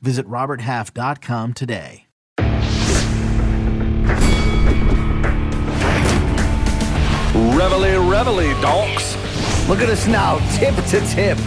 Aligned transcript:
Visit 0.00 0.26
RobertHalf.com 0.26 1.54
today. 1.54 2.06
Reveille, 7.34 8.08
reveille, 8.08 8.60
donks. 8.60 9.16
Look 9.68 9.80
at 9.80 9.88
us 9.90 10.06
now, 10.06 10.38
tip 10.56 10.74
to 10.86 11.00
tip. 11.06 11.38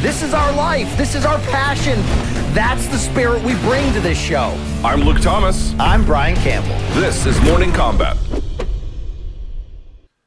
This 0.00 0.22
is 0.22 0.34
our 0.34 0.52
life. 0.52 0.96
This 0.96 1.14
is 1.14 1.24
our 1.24 1.38
passion. 1.38 1.98
That's 2.54 2.86
the 2.88 2.98
spirit 2.98 3.42
we 3.42 3.54
bring 3.56 3.92
to 3.94 4.00
this 4.00 4.18
show. 4.18 4.56
I'm 4.84 5.00
Luke 5.00 5.20
Thomas. 5.20 5.74
I'm 5.78 6.04
Brian 6.04 6.36
Campbell. 6.36 6.76
This 7.00 7.24
is 7.26 7.40
Morning 7.42 7.72
Combat. 7.72 8.16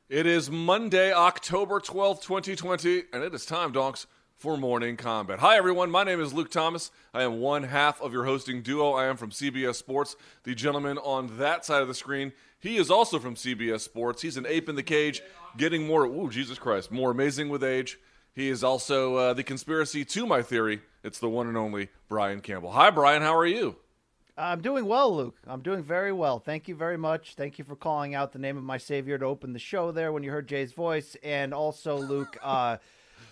It 0.10 0.26
is 0.26 0.50
Monday, 0.50 1.14
October 1.14 1.80
12th, 1.80 2.22
2020, 2.24 3.04
and 3.14 3.24
it 3.24 3.34
is 3.34 3.46
time, 3.46 3.72
donks, 3.72 4.08
for 4.38 4.56
Morning 4.56 4.98
Combat. 4.98 5.40
Hi, 5.40 5.58
everyone. 5.58 5.90
My 5.90 6.04
name 6.04 6.22
is 6.22 6.32
Luke 6.32 6.52
Thomas. 6.52 6.92
I 7.12 7.24
am 7.24 7.40
one 7.40 7.64
half 7.64 8.00
of 8.02 8.14
your 8.14 8.26
hosting 8.26 8.62
duo. 8.62 8.92
I 8.92 9.08
am 9.08 9.18
from 9.18 9.32
CBS 9.32 9.76
Sports. 9.76 10.16
The 10.44 10.54
gentleman 10.54 11.00
on 11.00 11.38
that 11.40 11.66
side 11.66 11.82
of 11.82 11.88
the 11.88 11.96
screen 11.96 12.34
he 12.60 12.78
is 12.78 12.90
also 12.90 13.20
from 13.20 13.36
CBS 13.36 13.82
Sports. 13.82 14.22
He's 14.22 14.38
an 14.38 14.46
ape 14.48 14.68
in 14.70 14.76
the 14.76 14.84
cage, 14.84 15.22
getting 15.58 15.86
more, 15.86 16.06
ooh, 16.06 16.30
Jesus 16.30 16.58
Christ, 16.58 16.92
more 16.92 17.12
amazing 17.12 17.50
with 17.50 17.64
age. 17.64 18.00
He 18.34 18.50
is 18.50 18.64
also 18.64 19.16
uh, 19.16 19.34
the 19.34 19.44
conspiracy 19.44 20.06
to 20.06 20.26
my 20.26 20.42
theory. 20.42 20.82
It's 21.04 21.20
the 21.20 21.30
one 21.30 21.48
and 21.48 21.58
only 21.58 21.90
Brian 22.08 22.42
Campbell. 22.42 22.72
Hi, 22.72 22.90
Brian. 22.90 23.22
How 23.22 23.36
are 23.36 23.46
you? 23.46 23.76
I'm 24.38 24.62
doing 24.62 24.86
well, 24.86 25.16
Luke. 25.16 25.38
I'm 25.48 25.62
doing 25.62 25.82
very 25.82 26.12
well. 26.12 26.38
Thank 26.38 26.68
you 26.68 26.76
very 26.76 26.98
much. 26.98 27.34
Thank 27.36 27.58
you 27.58 27.66
for 27.66 27.76
calling 27.76 28.14
out 28.14 28.34
the 28.34 28.40
name 28.40 28.58
of 28.58 28.64
my 28.64 28.78
savior 28.78 29.18
to 29.18 29.26
open 29.26 29.54
the 29.54 29.60
show 29.60 29.92
there 29.92 30.12
when 30.12 30.22
you 30.22 30.30
heard 30.30 30.48
Jay's 30.48 30.74
voice, 30.74 31.16
and 31.24 31.56
also 31.56 31.98
Luke. 31.98 32.38
Uh, 32.44 32.78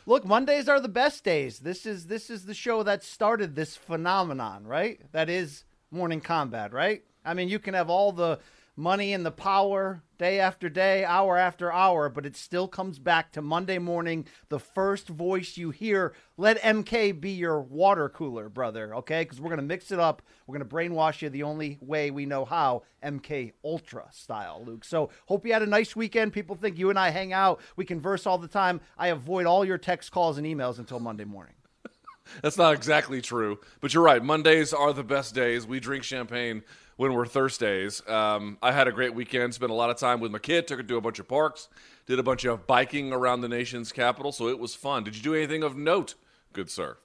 look, 0.06 0.26
Mondays 0.26 0.68
are 0.68 0.80
the 0.80 0.88
best 0.88 1.24
days. 1.24 1.60
This 1.60 1.86
is 1.86 2.08
this 2.08 2.30
is 2.30 2.46
the 2.46 2.54
show 2.54 2.84
that 2.84 3.04
started 3.04 3.56
this 3.56 3.76
phenomenon, 3.76 4.66
right? 4.66 5.00
That 5.12 5.30
is 5.30 5.64
morning 5.92 6.22
combat, 6.22 6.74
right? 6.74 7.04
I 7.24 7.34
mean, 7.34 7.50
you 7.50 7.60
can 7.60 7.74
have 7.74 7.90
all 7.90 8.12
the 8.12 8.40
money 8.76 9.14
and 9.14 9.26
the 9.26 9.32
power 9.32 10.02
day 10.18 10.40
after 10.40 10.70
day, 10.70 11.04
hour 11.04 11.38
after 11.38 11.72
hour, 11.72 12.10
but 12.10 12.26
it 12.26 12.36
still 12.36 12.68
comes 12.68 13.00
back 13.00 13.32
to 13.34 13.42
Monday 13.42 13.78
morning, 13.78 14.26
the 14.50 14.60
first 14.60 15.08
voice 15.08 15.58
you 15.58 15.72
hear. 15.72 16.14
Let 16.38 16.62
MK 16.62 17.20
be 17.20 17.32
your 17.32 17.62
water 17.62 18.10
cooler, 18.10 18.50
brother, 18.50 18.96
okay? 18.96 19.24
Because 19.24 19.42
we're 19.42 19.50
going 19.50 19.58
to 19.58 19.66
mix 19.66 19.92
it 19.92 20.00
up. 20.00 20.22
We're 20.48 20.58
going 20.58 20.68
to 20.68 20.76
brainwash 20.76 21.22
you 21.22 21.30
the 21.30 21.44
only 21.44 21.78
way 21.82 22.12
we 22.12 22.26
know 22.26 22.46
how, 22.46 22.84
MK 23.04 23.54
Ultra 23.64 24.08
style, 24.12 24.64
Luke. 24.66 24.86
So 24.86 25.10
hope 25.28 25.46
you 25.46 25.54
had 25.54 25.62
a 25.62 25.68
nice 25.68 25.96
weekend. 25.96 26.34
People 26.34 26.56
think 26.56 26.78
you 26.78 26.90
and 26.90 27.00
I 27.00 27.10
hang 27.10 27.34
out, 27.34 27.62
we 27.76 27.86
converse 27.86 28.26
all 28.26 28.38
the 28.38 28.48
time. 28.48 28.82
I 28.98 29.08
avoid 29.08 29.46
all 29.46 29.66
your 29.66 29.78
text 29.78 30.12
calls 30.12 30.38
and 30.38 30.48
emails 30.48 30.80
until 30.80 31.00
Monday 31.00 31.26
morning. 31.26 31.56
That's 32.42 32.58
not 32.58 32.74
exactly 32.74 33.22
true, 33.22 33.60
but 33.82 33.94
you're 33.94 34.04
right. 34.04 34.24
Mondays 34.24 34.74
are 34.74 34.94
the 34.94 35.04
best 35.04 35.36
days. 35.36 35.68
We 35.68 35.80
drink 35.80 36.04
champagne 36.04 36.64
when 36.98 37.14
we're 37.14 37.26
Thursdays. 37.26 38.08
Um, 38.08 38.58
I 38.62 38.72
had 38.72 38.88
a 38.88 38.92
great 38.92 39.14
weekend. 39.14 39.54
Spent 39.54 39.72
a 39.72 39.76
lot 39.76 39.90
of 39.90 39.98
time 39.98 40.20
with 40.20 40.32
my 40.32 40.40
kid. 40.40 40.68
Took 40.68 40.80
her 40.80 40.84
to 40.84 40.98
a 40.98 41.02
bunch 41.02 41.20
of 41.20 41.28
parks. 41.28 41.68
Did 42.06 42.20
a 42.20 42.24
bunch 42.24 42.46
of 42.46 42.68
biking 42.68 43.12
around 43.12 43.42
the 43.42 43.50
nation's 43.50 43.92
capital. 43.92 44.32
So 44.32 44.48
it 44.48 44.60
was 44.60 44.76
fun. 44.76 45.04
Did 45.04 45.16
you 45.16 45.24
do 45.24 45.34
anything 45.34 45.64
of 45.64 45.76
note, 45.76 46.16
good 46.54 46.70
sir? 46.70 46.98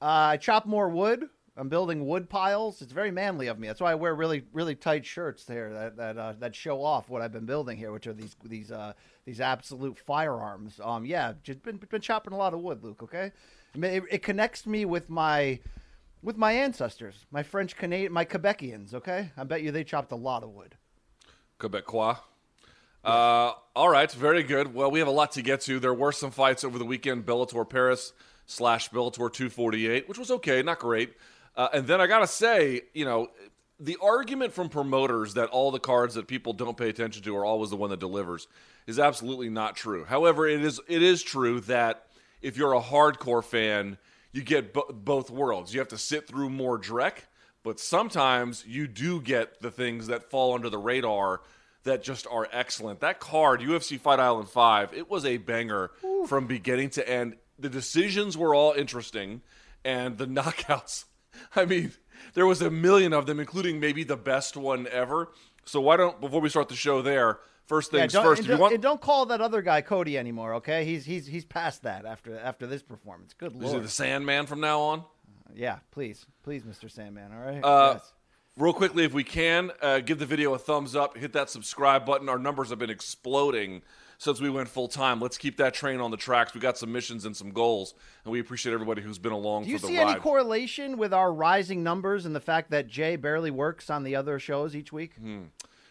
Uh, 0.00 0.32
I 0.32 0.36
chop 0.36 0.66
more 0.66 0.88
wood. 0.88 1.28
I'm 1.56 1.68
building 1.68 2.06
wood 2.06 2.30
piles. 2.30 2.80
It's 2.80 2.92
very 2.92 3.10
manly 3.10 3.48
of 3.48 3.58
me. 3.58 3.66
That's 3.66 3.80
why 3.80 3.92
I 3.92 3.94
wear 3.94 4.14
really, 4.14 4.44
really 4.52 4.74
tight 4.74 5.04
shirts 5.04 5.44
there 5.44 5.72
that 5.74 5.96
that 5.96 6.16
uh, 6.16 6.32
that 6.38 6.54
show 6.54 6.82
off 6.82 7.10
what 7.10 7.20
I've 7.20 7.32
been 7.32 7.44
building 7.44 7.76
here, 7.76 7.92
which 7.92 8.06
are 8.06 8.14
these 8.14 8.34
these 8.44 8.70
uh, 8.70 8.94
these 9.26 9.40
absolute 9.40 9.98
firearms. 9.98 10.80
Um, 10.82 11.04
yeah, 11.04 11.34
just 11.42 11.62
been 11.62 11.76
been 11.76 12.00
chopping 12.00 12.32
a 12.32 12.36
lot 12.36 12.54
of 12.54 12.60
wood, 12.60 12.82
Luke. 12.82 13.02
Okay, 13.02 13.32
it, 13.74 14.02
it 14.10 14.22
connects 14.22 14.66
me 14.66 14.86
with 14.86 15.10
my 15.10 15.58
with 16.22 16.36
my 16.36 16.52
ancestors, 16.52 17.26
my 17.30 17.42
French 17.42 17.76
Canadian, 17.76 18.12
my 18.12 18.24
Quebecians. 18.24 18.94
Okay, 18.94 19.30
I 19.36 19.44
bet 19.44 19.62
you 19.62 19.70
they 19.70 19.84
chopped 19.84 20.12
a 20.12 20.16
lot 20.16 20.42
of 20.42 20.50
wood. 20.50 20.76
Quebecois. 21.58 22.18
Uh, 23.02 23.52
all 23.74 23.88
right, 23.88 24.10
very 24.12 24.42
good. 24.42 24.74
Well, 24.74 24.90
we 24.90 24.98
have 24.98 25.08
a 25.08 25.12
lot 25.12 25.32
to 25.32 25.42
get 25.42 25.62
to. 25.62 25.80
There 25.80 25.94
were 25.94 26.12
some 26.12 26.30
fights 26.30 26.64
over 26.64 26.78
the 26.78 26.84
weekend. 26.84 27.24
Bellator 27.24 27.68
Paris 27.68 28.12
slash 28.46 28.90
Bellator 28.90 29.32
248, 29.32 30.08
which 30.08 30.18
was 30.18 30.30
okay, 30.30 30.62
not 30.62 30.78
great. 30.78 31.14
Uh, 31.56 31.68
and 31.72 31.86
then 31.86 32.00
I 32.00 32.06
gotta 32.06 32.26
say, 32.26 32.82
you 32.92 33.04
know, 33.04 33.28
the 33.78 33.96
argument 34.02 34.52
from 34.52 34.68
promoters 34.68 35.34
that 35.34 35.48
all 35.48 35.70
the 35.70 35.80
cards 35.80 36.14
that 36.14 36.28
people 36.28 36.52
don't 36.52 36.76
pay 36.76 36.90
attention 36.90 37.22
to 37.22 37.36
are 37.36 37.44
always 37.44 37.70
the 37.70 37.76
one 37.76 37.90
that 37.90 38.00
delivers 38.00 38.46
is 38.86 38.98
absolutely 38.98 39.48
not 39.48 39.74
true. 39.74 40.04
However, 40.04 40.46
it 40.46 40.62
is 40.62 40.80
it 40.86 41.02
is 41.02 41.22
true 41.22 41.60
that 41.60 42.06
if 42.42 42.56
you're 42.56 42.74
a 42.74 42.80
hardcore 42.80 43.42
fan 43.42 43.96
you 44.32 44.42
get 44.42 44.72
bo- 44.72 44.90
both 44.92 45.30
worlds. 45.30 45.72
You 45.72 45.80
have 45.80 45.88
to 45.88 45.98
sit 45.98 46.26
through 46.26 46.50
more 46.50 46.78
Drek, 46.78 47.24
but 47.62 47.80
sometimes 47.80 48.64
you 48.66 48.86
do 48.86 49.20
get 49.20 49.60
the 49.60 49.70
things 49.70 50.06
that 50.06 50.30
fall 50.30 50.54
under 50.54 50.70
the 50.70 50.78
radar 50.78 51.42
that 51.84 52.02
just 52.02 52.26
are 52.30 52.48
excellent. 52.52 53.00
That 53.00 53.20
card, 53.20 53.60
UFC 53.60 53.98
Fight 53.98 54.20
Island 54.20 54.48
5, 54.48 54.92
it 54.94 55.10
was 55.10 55.24
a 55.24 55.38
banger 55.38 55.90
Ooh. 56.04 56.26
from 56.26 56.46
beginning 56.46 56.90
to 56.90 57.08
end. 57.08 57.36
The 57.58 57.70
decisions 57.70 58.36
were 58.36 58.54
all 58.54 58.72
interesting, 58.72 59.42
and 59.84 60.18
the 60.18 60.26
knockouts, 60.26 61.04
I 61.56 61.64
mean, 61.64 61.92
there 62.34 62.46
was 62.46 62.60
a 62.60 62.70
million 62.70 63.12
of 63.12 63.26
them, 63.26 63.40
including 63.40 63.80
maybe 63.80 64.04
the 64.04 64.16
best 64.16 64.56
one 64.56 64.86
ever. 64.90 65.30
So 65.64 65.80
why 65.80 65.96
don't, 65.96 66.20
before 66.20 66.40
we 66.40 66.48
start 66.48 66.68
the 66.68 66.76
show 66.76 67.02
there, 67.02 67.38
First 67.70 67.92
things 67.92 68.12
yeah, 68.12 68.22
first. 68.24 68.48
And, 68.48 68.58
want... 68.58 68.74
and 68.74 68.82
don't 68.82 69.00
call 69.00 69.26
that 69.26 69.40
other 69.40 69.62
guy 69.62 69.80
Cody 69.80 70.18
anymore, 70.18 70.54
okay? 70.54 70.84
He's 70.84 71.04
he's 71.04 71.24
he's 71.24 71.44
past 71.44 71.84
that 71.84 72.04
after 72.04 72.36
after 72.36 72.66
this 72.66 72.82
performance. 72.82 73.32
Good 73.32 73.52
lord. 73.52 73.64
Is 73.64 73.72
he 73.72 73.78
the 73.78 73.88
Sandman 73.88 74.46
from 74.46 74.60
now 74.60 74.80
on? 74.80 74.98
Uh, 74.98 75.52
yeah, 75.54 75.78
please, 75.92 76.26
please, 76.42 76.64
Mr. 76.64 76.90
Sandman. 76.90 77.30
All 77.32 77.38
right. 77.38 77.60
Uh, 77.62 77.92
yes. 77.92 78.12
Real 78.56 78.72
quickly, 78.72 79.04
if 79.04 79.12
we 79.12 79.22
can, 79.22 79.70
uh, 79.80 80.00
give 80.00 80.18
the 80.18 80.26
video 80.26 80.52
a 80.54 80.58
thumbs 80.58 80.96
up, 80.96 81.16
hit 81.16 81.32
that 81.34 81.48
subscribe 81.48 82.04
button. 82.04 82.28
Our 82.28 82.40
numbers 82.40 82.70
have 82.70 82.80
been 82.80 82.90
exploding 82.90 83.82
since 84.18 84.40
we 84.40 84.50
went 84.50 84.68
full 84.68 84.88
time. 84.88 85.20
Let's 85.20 85.38
keep 85.38 85.56
that 85.58 85.72
train 85.72 86.00
on 86.00 86.10
the 86.10 86.16
tracks. 86.16 86.52
We 86.52 86.60
got 86.60 86.76
some 86.76 86.90
missions 86.90 87.24
and 87.24 87.36
some 87.36 87.52
goals, 87.52 87.94
and 88.24 88.32
we 88.32 88.40
appreciate 88.40 88.72
everybody 88.72 89.00
who's 89.00 89.18
been 89.18 89.30
along 89.30 89.64
Do 89.64 89.70
you 89.70 89.78
see 89.78 89.96
ride. 89.96 90.10
any 90.10 90.20
correlation 90.20 90.98
with 90.98 91.14
our 91.14 91.32
rising 91.32 91.84
numbers 91.84 92.26
and 92.26 92.34
the 92.34 92.40
fact 92.40 92.72
that 92.72 92.88
Jay 92.88 93.14
barely 93.14 93.52
works 93.52 93.90
on 93.90 94.02
the 94.02 94.16
other 94.16 94.40
shows 94.40 94.74
each 94.74 94.92
week? 94.92 95.14
Hmm. 95.14 95.44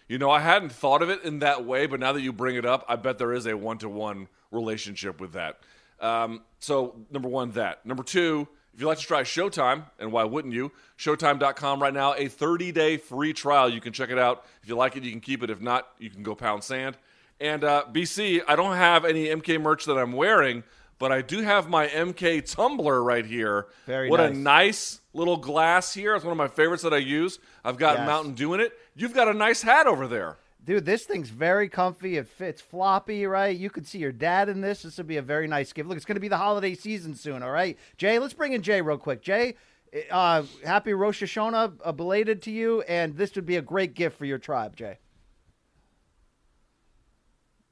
You 0.09 0.17
know, 0.17 0.31
I 0.31 0.39
hadn't 0.39 0.71
thought 0.71 1.01
of 1.01 1.09
it 1.09 1.23
in 1.23 1.39
that 1.39 1.65
way, 1.65 1.85
but 1.85 1.99
now 1.99 2.11
that 2.13 2.21
you 2.21 2.33
bring 2.33 2.55
it 2.55 2.65
up, 2.65 2.83
I 2.89 2.95
bet 2.97 3.19
there 3.19 3.31
is 3.31 3.45
a 3.45 3.55
one 3.55 3.77
to 3.77 3.87
one 3.87 4.27
relationship 4.51 5.21
with 5.21 5.33
that. 5.33 5.59
Um, 6.01 6.41
so, 6.59 6.95
number 7.11 7.29
one, 7.29 7.51
that. 7.51 7.85
Number 7.85 8.01
two, 8.03 8.47
if 8.73 8.81
you'd 8.81 8.87
like 8.87 8.97
to 8.97 9.05
try 9.05 9.21
Showtime, 9.21 9.83
and 9.99 10.11
why 10.11 10.23
wouldn't 10.23 10.53
you? 10.53 10.71
Showtime.com 10.97 11.81
right 11.81 11.93
now, 11.93 12.15
a 12.15 12.27
30 12.27 12.71
day 12.71 12.97
free 12.97 13.33
trial. 13.33 13.69
You 13.69 13.81
can 13.81 13.93
check 13.93 14.09
it 14.09 14.17
out. 14.17 14.45
If 14.63 14.67
you 14.69 14.75
like 14.75 14.97
it, 14.97 15.03
you 15.03 15.11
can 15.11 15.21
keep 15.21 15.43
it. 15.43 15.49
If 15.51 15.61
not, 15.61 15.87
you 15.99 16.09
can 16.09 16.23
go 16.23 16.33
pound 16.33 16.63
sand. 16.63 16.97
And 17.39 17.63
uh, 17.63 17.85
BC, 17.91 18.41
I 18.47 18.55
don't 18.55 18.75
have 18.75 19.05
any 19.05 19.27
MK 19.27 19.61
merch 19.61 19.85
that 19.85 19.97
I'm 19.97 20.13
wearing, 20.13 20.63
but 20.97 21.11
I 21.11 21.21
do 21.21 21.41
have 21.41 21.69
my 21.69 21.87
MK 21.87 22.51
tumbler 22.51 23.01
right 23.01 23.25
here. 23.25 23.67
Very 23.85 24.09
what 24.09 24.19
nice. 24.19 24.29
a 24.29 24.33
nice 24.33 25.01
little 25.13 25.37
glass 25.37 25.93
here. 25.93 26.15
It's 26.15 26.25
one 26.25 26.31
of 26.31 26.37
my 26.37 26.47
favorites 26.47 26.83
that 26.83 26.93
I 26.93 26.97
use. 26.97 27.39
I've 27.63 27.77
got 27.77 27.97
Yes. 27.97 28.07
Mountain 28.07 28.33
Dew 28.33 28.53
in 28.53 28.59
it. 28.59 28.73
You've 28.99 29.13
got 29.13 29.29
a 29.29 29.33
nice 29.33 29.61
hat 29.61 29.87
over 29.87 30.07
there. 30.07 30.37
Dude, 30.65 30.85
this 30.85 31.05
thing's 31.05 31.29
very 31.29 31.69
comfy. 31.69 32.17
It 32.17 32.27
fits 32.27 32.61
floppy, 32.61 33.25
right? 33.25 33.55
You 33.55 33.69
could 33.69 33.87
see 33.87 33.97
your 33.97 34.11
dad 34.11 34.49
in 34.49 34.59
this. 34.59 34.81
This 34.81 34.97
would 34.97 35.07
be 35.07 35.15
a 35.15 35.21
very 35.21 35.47
nice 35.47 35.71
gift. 35.71 35.87
Look, 35.87 35.95
it's 35.95 36.05
going 36.05 36.17
to 36.17 36.21
be 36.21 36.27
the 36.27 36.37
holiday 36.37 36.75
season 36.75 37.15
soon, 37.15 37.41
all 37.41 37.49
right? 37.49 37.77
Jay, 37.97 38.19
let's 38.19 38.33
bring 38.33 38.51
in 38.51 38.61
Jay 38.61 38.81
real 38.81 38.97
quick. 38.97 39.21
Jay, 39.21 39.55
uh, 40.11 40.43
happy 40.65 40.93
Rosh 40.93 41.23
Hashanah, 41.23 41.79
uh, 41.83 41.91
belated 41.93 42.41
to 42.43 42.51
you, 42.51 42.81
and 42.81 43.15
this 43.15 43.35
would 43.35 43.45
be 43.45 43.55
a 43.55 43.61
great 43.61 43.93
gift 43.93 44.17
for 44.17 44.25
your 44.25 44.37
tribe, 44.37 44.75
Jay. 44.75 44.99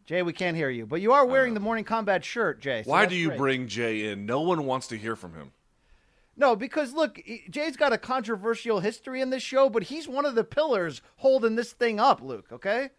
Jay, 0.06 0.24
we 0.24 0.32
can't 0.32 0.56
hear 0.56 0.70
you, 0.70 0.86
but 0.86 1.02
you 1.02 1.12
are 1.12 1.26
wearing 1.26 1.54
the 1.54 1.60
morning 1.60 1.84
combat 1.84 2.24
shirt, 2.24 2.62
Jay. 2.62 2.84
so 2.84 2.90
Why 2.90 3.06
do 3.06 3.16
you 3.16 3.28
great. 3.28 3.38
bring 3.38 3.68
Jay 3.68 4.06
in? 4.10 4.26
No 4.26 4.40
one 4.40 4.66
wants 4.66 4.88
to 4.88 4.98
hear 4.98 5.18
from 5.18 5.34
him. 5.34 5.52
No, 6.38 6.56
because 6.56 6.94
look, 6.94 7.20
Jay's 7.50 7.76
got 7.76 7.94
a 7.94 7.98
controversial 7.98 8.80
history 8.80 9.22
in 9.22 9.32
this 9.32 9.42
show, 9.42 9.70
but 9.70 9.84
he's 9.84 10.08
one 10.08 10.26
of 10.26 10.36
the 10.36 10.44
pillars 10.44 11.02
holding 11.18 11.56
this 11.56 11.74
thing 11.74 12.00
up, 12.00 12.22
Luke, 12.22 12.46
okay? 12.52 12.92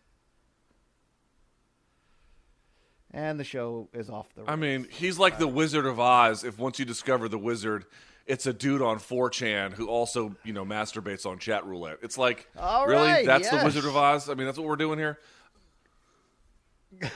And 3.12 3.38
the 3.38 3.44
show 3.44 3.88
is 3.94 4.10
off 4.10 4.26
the 4.34 4.42
I 4.46 4.56
mean, 4.56 4.86
he's 4.90 5.18
like 5.18 5.38
the 5.38 5.48
Wizard 5.48 5.86
of 5.86 5.98
Oz. 5.98 6.44
If 6.44 6.58
once 6.58 6.78
you 6.78 6.84
discover 6.84 7.28
the 7.28 7.38
wizard 7.38 7.86
it's 8.28 8.46
a 8.46 8.52
dude 8.52 8.82
on 8.82 8.98
4chan 8.98 9.72
who 9.72 9.88
also, 9.88 10.36
you 10.44 10.52
know, 10.52 10.64
masturbates 10.64 11.24
on 11.24 11.38
chat 11.38 11.64
roulette. 11.64 11.98
It's 12.02 12.18
like, 12.18 12.46
All 12.58 12.86
really? 12.86 13.08
right, 13.08 13.26
That's 13.26 13.48
the. 13.48 13.62
Wizard 13.64 13.86
of 13.86 13.96
Oz? 13.96 14.28
I 14.28 14.34
mean, 14.34 14.44
that's 14.44 14.58
what 14.58 14.66
we're 14.68 14.76
doing 14.76 14.98
here? 14.98 15.18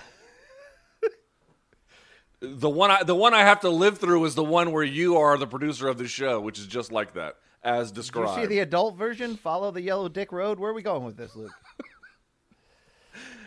the 2.42 2.68
one 2.68 2.90
I, 2.90 3.04
the 3.04 3.14
one 3.14 3.34
I 3.34 3.40
have 3.40 3.60
to 3.60 3.70
live 3.70 3.98
through 3.98 4.24
is 4.24 4.34
the 4.34 4.44
one 4.44 4.72
where 4.72 4.82
you 4.82 5.16
are 5.16 5.38
the 5.38 5.46
producer 5.46 5.86
of 5.88 5.96
the 5.96 6.08
show, 6.08 6.40
which 6.40 6.58
is 6.58 6.66
just 6.66 6.90
like 6.90 7.14
that, 7.14 7.36
as 7.62 7.88
Did 7.92 7.96
you 7.98 8.02
described. 8.02 8.40
see 8.40 8.46
the 8.46 8.58
adult 8.58 8.96
version? 8.96 9.36
Follow 9.36 9.70
the 9.70 9.80
yellow 9.80 10.08
dick 10.08 10.32
road. 10.32 10.58
Where 10.58 10.70
are 10.70 10.74
we 10.74 10.82
going 10.82 11.04
with 11.04 11.16
this, 11.16 11.34
Luke? 11.36 11.52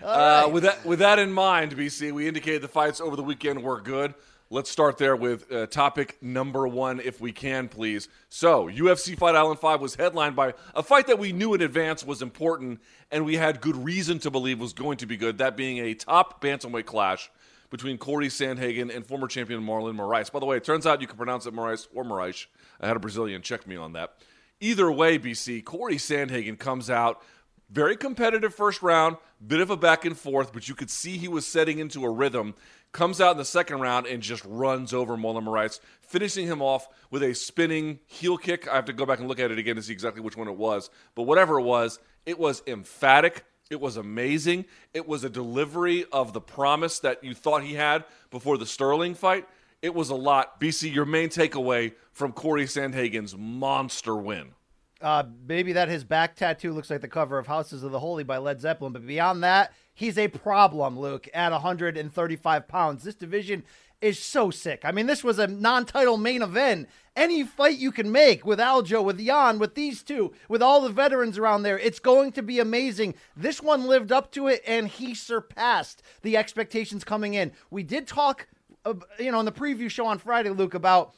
Uh, 0.03 0.43
right. 0.43 0.53
with 0.53 0.61
that 0.61 0.85
with 0.85 0.99
that 0.99 1.17
in 1.17 1.31
mind, 1.31 1.75
BC, 1.75 2.11
we 2.11 2.27
indicated 2.27 2.61
the 2.61 2.67
fights 2.67 3.01
over 3.01 3.15
the 3.15 3.23
weekend 3.23 3.63
were 3.63 3.81
good. 3.81 4.13
Let's 4.51 4.69
start 4.69 4.99
there 4.99 5.15
with 5.15 5.51
uh, 5.51 5.65
topic 5.65 6.21
number 6.21 6.67
one, 6.67 6.99
if 6.99 7.19
we 7.19 7.31
can, 7.31 7.67
please. 7.67 8.07
So, 8.29 8.69
UFC 8.69 9.17
Fight 9.17 9.33
Island 9.33 9.59
5 9.59 9.81
was 9.81 9.95
headlined 9.95 10.35
by 10.35 10.53
a 10.75 10.83
fight 10.83 11.07
that 11.07 11.17
we 11.17 11.33
knew 11.33 11.55
in 11.55 11.61
advance 11.63 12.05
was 12.05 12.21
important 12.21 12.79
and 13.09 13.25
we 13.25 13.37
had 13.37 13.59
good 13.59 13.75
reason 13.75 14.19
to 14.19 14.29
believe 14.29 14.59
was 14.59 14.73
going 14.73 14.97
to 14.97 15.07
be 15.07 15.17
good, 15.17 15.39
that 15.39 15.57
being 15.57 15.79
a 15.79 15.95
top 15.95 16.43
bantamweight 16.43 16.85
clash 16.85 17.31
between 17.75 17.97
Corey 17.97 18.29
Sandhagen 18.29 18.89
and 18.95 19.05
former 19.05 19.27
champion 19.27 19.61
Marlon 19.61 19.97
Moraes. 19.97 20.31
By 20.31 20.39
the 20.39 20.45
way, 20.45 20.55
it 20.55 20.63
turns 20.63 20.87
out 20.87 21.01
you 21.01 21.07
can 21.07 21.17
pronounce 21.17 21.45
it 21.45 21.53
Moraes 21.53 21.89
or 21.93 22.05
Moraes. 22.05 22.45
I 22.79 22.87
had 22.87 22.95
a 22.95 23.01
Brazilian 23.01 23.41
check 23.41 23.67
me 23.67 23.75
on 23.75 23.91
that. 23.91 24.13
Either 24.61 24.89
way, 24.89 25.19
BC, 25.19 25.61
Corey 25.65 25.97
Sandhagen 25.97 26.57
comes 26.57 26.89
out 26.89 27.21
very 27.69 27.97
competitive 27.97 28.55
first 28.55 28.81
round, 28.81 29.17
bit 29.45 29.59
of 29.59 29.71
a 29.71 29.75
back 29.75 30.05
and 30.05 30.17
forth, 30.17 30.53
but 30.53 30.69
you 30.69 30.75
could 30.75 30.89
see 30.89 31.17
he 31.17 31.27
was 31.27 31.45
setting 31.45 31.79
into 31.79 32.05
a 32.05 32.09
rhythm. 32.09 32.55
Comes 32.93 33.19
out 33.19 33.31
in 33.31 33.37
the 33.37 33.43
second 33.43 33.81
round 33.81 34.05
and 34.05 34.23
just 34.23 34.45
runs 34.45 34.93
over 34.93 35.17
Marlon 35.17 35.43
Moraes, 35.43 35.81
finishing 35.99 36.47
him 36.47 36.61
off 36.61 36.87
with 37.11 37.23
a 37.23 37.35
spinning 37.35 37.99
heel 38.05 38.37
kick. 38.37 38.69
I 38.69 38.75
have 38.75 38.85
to 38.85 38.93
go 38.93 39.05
back 39.05 39.19
and 39.19 39.27
look 39.27 39.41
at 39.41 39.51
it 39.51 39.59
again 39.59 39.75
to 39.75 39.81
see 39.81 39.91
exactly 39.91 40.21
which 40.21 40.37
one 40.37 40.47
it 40.47 40.55
was. 40.55 40.89
But 41.13 41.23
whatever 41.23 41.59
it 41.59 41.63
was, 41.63 41.99
it 42.25 42.39
was 42.39 42.63
emphatic. 42.67 43.43
It 43.71 43.81
was 43.81 43.97
amazing. 43.97 44.65
It 44.93 45.07
was 45.07 45.23
a 45.23 45.29
delivery 45.29 46.05
of 46.11 46.33
the 46.33 46.41
promise 46.41 46.99
that 46.99 47.23
you 47.23 47.33
thought 47.33 47.63
he 47.63 47.73
had 47.73 48.05
before 48.29 48.57
the 48.57 48.65
Sterling 48.65 49.15
fight. 49.15 49.47
It 49.81 49.95
was 49.95 50.09
a 50.09 50.15
lot. 50.15 50.59
BC, 50.61 50.93
your 50.93 51.05
main 51.05 51.29
takeaway 51.29 51.93
from 52.11 52.31
Corey 52.31 52.65
Sandhagen's 52.65 53.35
monster 53.35 54.15
win. 54.15 54.51
Uh, 55.01 55.23
maybe 55.47 55.73
that 55.73 55.89
his 55.89 56.03
back 56.03 56.35
tattoo 56.35 56.71
looks 56.73 56.89
like 56.89 57.01
the 57.01 57.07
cover 57.07 57.37
of 57.37 57.47
Houses 57.47 57.83
of 57.83 57.91
the 57.91 57.99
Holy 57.99 58.23
by 58.23 58.37
Led 58.37 58.61
Zeppelin, 58.61 58.93
but 58.93 59.05
beyond 59.05 59.43
that, 59.43 59.73
he's 59.93 60.17
a 60.17 60.27
problem, 60.27 60.97
Luke, 60.97 61.27
at 61.33 61.51
135 61.51 62.67
pounds. 62.67 63.03
This 63.03 63.15
division 63.15 63.63
is 64.05 64.19
so 64.19 64.51
sick. 64.51 64.81
I 64.83 64.91
mean, 64.91 65.07
this 65.07 65.23
was 65.23 65.39
a 65.39 65.47
non 65.47 65.85
title 65.85 66.17
main 66.17 66.43
event. 66.43 66.87
Any 67.15 67.43
fight 67.43 67.77
you 67.77 67.91
can 67.91 68.11
make 68.11 68.45
with 68.45 68.59
Aljo, 68.59 69.03
with 69.03 69.25
Jan, 69.25 69.57
with 69.57 69.73
these 69.73 70.03
two, 70.03 70.31
with 70.47 70.61
all 70.61 70.81
the 70.81 70.89
veterans 70.89 71.37
around 71.39 71.63
there, 71.63 71.79
it's 71.79 71.97
going 71.97 72.31
to 72.33 72.43
be 72.43 72.59
amazing. 72.59 73.15
This 73.35 73.63
one 73.63 73.87
lived 73.87 74.11
up 74.11 74.31
to 74.33 74.47
it, 74.47 74.61
and 74.67 74.87
he 74.87 75.15
surpassed 75.15 76.03
the 76.21 76.37
expectations 76.37 77.03
coming 77.03 77.33
in. 77.33 77.51
We 77.71 77.81
did 77.81 78.05
talk, 78.05 78.47
uh, 78.85 78.93
you 79.17 79.31
know, 79.31 79.39
in 79.39 79.45
the 79.45 79.51
preview 79.51 79.89
show 79.89 80.05
on 80.05 80.19
Friday, 80.19 80.51
Luke, 80.51 80.75
about 80.75 81.15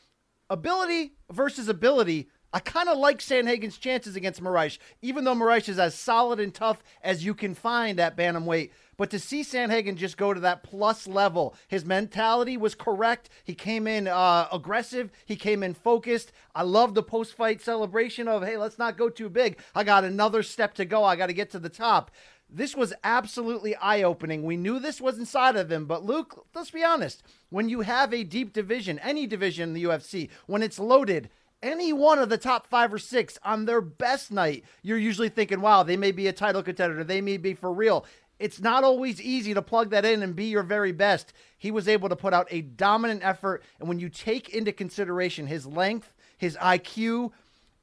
ability 0.49 1.13
versus 1.29 1.67
ability. 1.67 2.29
I 2.53 2.59
kind 2.59 2.87
of 2.87 2.97
like 2.97 3.19
Sandhagen's 3.19 3.77
chances 3.77 4.15
against 4.15 4.41
Moraes, 4.41 4.77
even 5.01 5.25
though 5.25 5.35
Moraes 5.35 5.67
is 5.67 5.77
as 5.77 5.93
solid 5.93 6.39
and 6.39 6.53
tough 6.53 6.81
as 7.03 7.25
you 7.25 7.33
can 7.33 7.53
find 7.53 7.99
at 7.99 8.15
bantamweight. 8.15 8.69
But 8.97 9.11
to 9.11 9.19
see 9.19 9.41
Sandhagen 9.41 9.95
just 9.95 10.17
go 10.17 10.33
to 10.33 10.39
that 10.39 10.63
plus 10.63 11.07
level, 11.07 11.55
his 11.67 11.85
mentality 11.85 12.57
was 12.57 12.73
correct. 12.73 13.29
He 13.43 13.53
came 13.53 13.85
in 13.85 14.07
uh, 14.07 14.47
aggressive. 14.51 15.11
He 15.25 15.35
came 15.35 15.61
in 15.61 15.75
focused. 15.75 16.31
I 16.55 16.63
love 16.63 16.95
the 16.95 17.03
post-fight 17.03 17.61
celebration 17.61 18.27
of, 18.27 18.43
hey, 18.43 18.57
let's 18.57 18.79
not 18.79 18.97
go 18.97 19.09
too 19.09 19.29
big. 19.29 19.59
I 19.75 19.83
got 19.83 20.03
another 20.03 20.41
step 20.41 20.73
to 20.75 20.85
go. 20.85 21.03
I 21.03 21.15
got 21.15 21.27
to 21.27 21.33
get 21.33 21.51
to 21.51 21.59
the 21.59 21.69
top. 21.69 22.09
This 22.49 22.75
was 22.75 22.93
absolutely 23.03 23.75
eye 23.75 24.01
opening. 24.01 24.43
We 24.43 24.57
knew 24.57 24.79
this 24.79 25.01
was 25.01 25.19
inside 25.19 25.57
of 25.57 25.71
him, 25.71 25.85
but 25.85 26.03
Luke, 26.03 26.45
let's 26.55 26.71
be 26.71 26.83
honest. 26.83 27.21
When 27.49 27.69
you 27.69 27.81
have 27.81 28.13
a 28.13 28.23
deep 28.23 28.53
division, 28.53 28.99
any 28.99 29.27
division 29.27 29.69
in 29.69 29.73
the 29.73 29.83
UFC, 29.83 30.29
when 30.47 30.63
it's 30.63 30.79
loaded, 30.79 31.29
any 31.61 31.91
one 31.91 32.19
of 32.19 32.29
the 32.29 32.37
top 32.37 32.67
five 32.67 32.93
or 32.93 32.99
six 32.99 33.37
on 33.43 33.65
their 33.65 33.81
best 33.81 34.31
night, 34.31 34.63
you're 34.81 34.97
usually 34.97 35.29
thinking, 35.29 35.59
wow, 35.59 35.83
they 35.83 35.97
may 35.97 36.11
be 36.11 36.27
a 36.27 36.33
title 36.33 36.63
contender. 36.63 37.03
They 37.03 37.21
may 37.21 37.37
be 37.37 37.53
for 37.53 37.73
real. 37.73 38.05
It's 38.39 38.59
not 38.59 38.83
always 38.83 39.21
easy 39.21 39.53
to 39.53 39.61
plug 39.61 39.89
that 39.91 40.05
in 40.05 40.21
and 40.21 40.35
be 40.35 40.45
your 40.45 40.63
very 40.63 40.91
best. 40.91 41.33
He 41.57 41.71
was 41.71 41.87
able 41.87 42.09
to 42.09 42.15
put 42.15 42.33
out 42.33 42.47
a 42.51 42.61
dominant 42.61 43.21
effort. 43.23 43.63
And 43.79 43.89
when 43.89 43.99
you 43.99 44.09
take 44.09 44.49
into 44.49 44.71
consideration 44.71 45.47
his 45.47 45.65
length, 45.65 46.13
his 46.37 46.55
IQ, 46.57 47.31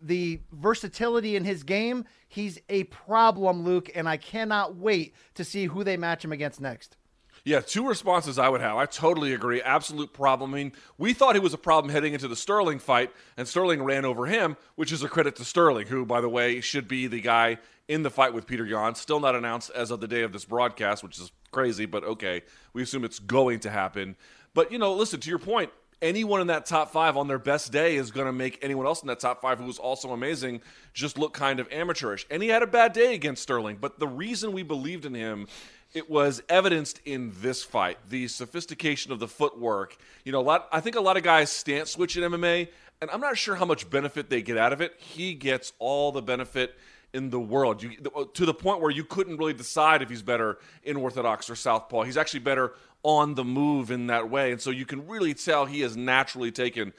the 0.00 0.40
versatility 0.52 1.34
in 1.34 1.44
his 1.44 1.62
game, 1.62 2.04
he's 2.28 2.60
a 2.68 2.84
problem, 2.84 3.64
Luke. 3.64 3.90
And 3.94 4.08
I 4.08 4.16
cannot 4.16 4.76
wait 4.76 5.14
to 5.34 5.44
see 5.44 5.66
who 5.66 5.82
they 5.82 5.96
match 5.96 6.24
him 6.24 6.32
against 6.32 6.60
next. 6.60 6.96
Yeah, 7.44 7.60
two 7.60 7.86
responses 7.86 8.38
I 8.38 8.48
would 8.48 8.62
have. 8.62 8.76
I 8.76 8.86
totally 8.86 9.34
agree. 9.34 9.60
Absolute 9.60 10.14
problem. 10.14 10.54
I 10.54 10.56
mean, 10.56 10.72
we 10.96 11.12
thought 11.12 11.34
he 11.34 11.40
was 11.40 11.52
a 11.52 11.58
problem 11.58 11.92
heading 11.92 12.14
into 12.14 12.26
the 12.26 12.36
Sterling 12.36 12.78
fight, 12.78 13.12
and 13.36 13.46
Sterling 13.46 13.82
ran 13.82 14.06
over 14.06 14.24
him, 14.24 14.56
which 14.76 14.90
is 14.90 15.02
a 15.02 15.08
credit 15.08 15.36
to 15.36 15.44
Sterling, 15.44 15.86
who, 15.88 16.06
by 16.06 16.22
the 16.22 16.28
way, 16.28 16.62
should 16.62 16.88
be 16.88 17.06
the 17.06 17.20
guy 17.20 17.58
in 17.86 18.02
the 18.02 18.08
fight 18.08 18.32
with 18.32 18.46
Peter 18.46 18.64
Yan. 18.64 18.94
Still 18.94 19.20
not 19.20 19.34
announced 19.34 19.70
as 19.74 19.90
of 19.90 20.00
the 20.00 20.08
day 20.08 20.22
of 20.22 20.32
this 20.32 20.46
broadcast, 20.46 21.02
which 21.02 21.18
is 21.18 21.32
crazy, 21.50 21.84
but 21.84 22.02
okay. 22.04 22.40
We 22.72 22.82
assume 22.82 23.04
it's 23.04 23.18
going 23.18 23.60
to 23.60 23.70
happen. 23.70 24.16
But, 24.54 24.72
you 24.72 24.78
know, 24.78 24.94
listen, 24.94 25.20
to 25.20 25.28
your 25.28 25.38
point, 25.38 25.70
anyone 26.00 26.40
in 26.40 26.46
that 26.46 26.64
top 26.64 26.92
five 26.92 27.18
on 27.18 27.28
their 27.28 27.38
best 27.38 27.72
day 27.72 27.96
is 27.96 28.10
going 28.10 28.26
to 28.26 28.32
make 28.32 28.58
anyone 28.62 28.86
else 28.86 29.02
in 29.02 29.08
that 29.08 29.20
top 29.20 29.42
five 29.42 29.58
who 29.58 29.66
was 29.66 29.78
also 29.78 30.12
amazing 30.12 30.62
just 30.94 31.18
look 31.18 31.34
kind 31.34 31.60
of 31.60 31.70
amateurish. 31.70 32.26
And 32.30 32.42
he 32.42 32.48
had 32.48 32.62
a 32.62 32.66
bad 32.66 32.94
day 32.94 33.14
against 33.14 33.42
Sterling, 33.42 33.76
but 33.80 33.98
the 33.98 34.08
reason 34.08 34.52
we 34.52 34.62
believed 34.62 35.04
in 35.04 35.14
him 35.14 35.46
it 35.94 36.10
was 36.10 36.42
evidenced 36.48 37.00
in 37.04 37.32
this 37.40 37.62
fight 37.62 37.96
the 38.10 38.28
sophistication 38.28 39.12
of 39.12 39.20
the 39.20 39.28
footwork. 39.28 39.96
You 40.24 40.32
know 40.32 40.40
a 40.40 40.42
lot 40.42 40.68
i 40.72 40.80
think 40.80 40.96
a 40.96 41.00
lot 41.00 41.16
of 41.16 41.22
guys 41.22 41.50
stance 41.50 41.92
switch 41.92 42.16
in 42.16 42.30
mma 42.32 42.68
and 43.00 43.10
i'm 43.10 43.20
not 43.20 43.38
sure 43.38 43.54
how 43.54 43.64
much 43.64 43.88
benefit 43.88 44.28
they 44.28 44.42
get 44.42 44.58
out 44.58 44.72
of 44.72 44.80
it. 44.80 44.94
He 44.98 45.34
gets 45.34 45.72
all 45.78 46.12
the 46.12 46.22
benefit 46.22 46.76
in 47.12 47.30
the 47.30 47.38
world. 47.38 47.80
You, 47.80 47.92
to 48.34 48.44
the 48.44 48.52
point 48.52 48.80
where 48.80 48.90
you 48.90 49.04
couldn't 49.04 49.36
really 49.36 49.52
decide 49.52 50.02
if 50.02 50.10
he's 50.10 50.22
better 50.22 50.58
in 50.82 50.96
orthodox 50.96 51.48
or 51.48 51.54
southpaw 51.54 52.02
he's 52.02 52.16
actually 52.16 52.40
better 52.40 52.74
on 53.04 53.34
the 53.34 53.44
move 53.44 53.90
in 53.90 54.08
that 54.08 54.28
way 54.28 54.50
and 54.50 54.60
so 54.60 54.70
you 54.70 54.84
can 54.84 55.06
really 55.06 55.34
tell 55.34 55.66
he 55.66 55.82
has 55.82 55.96
naturally 55.96 56.50
taken 56.50 56.92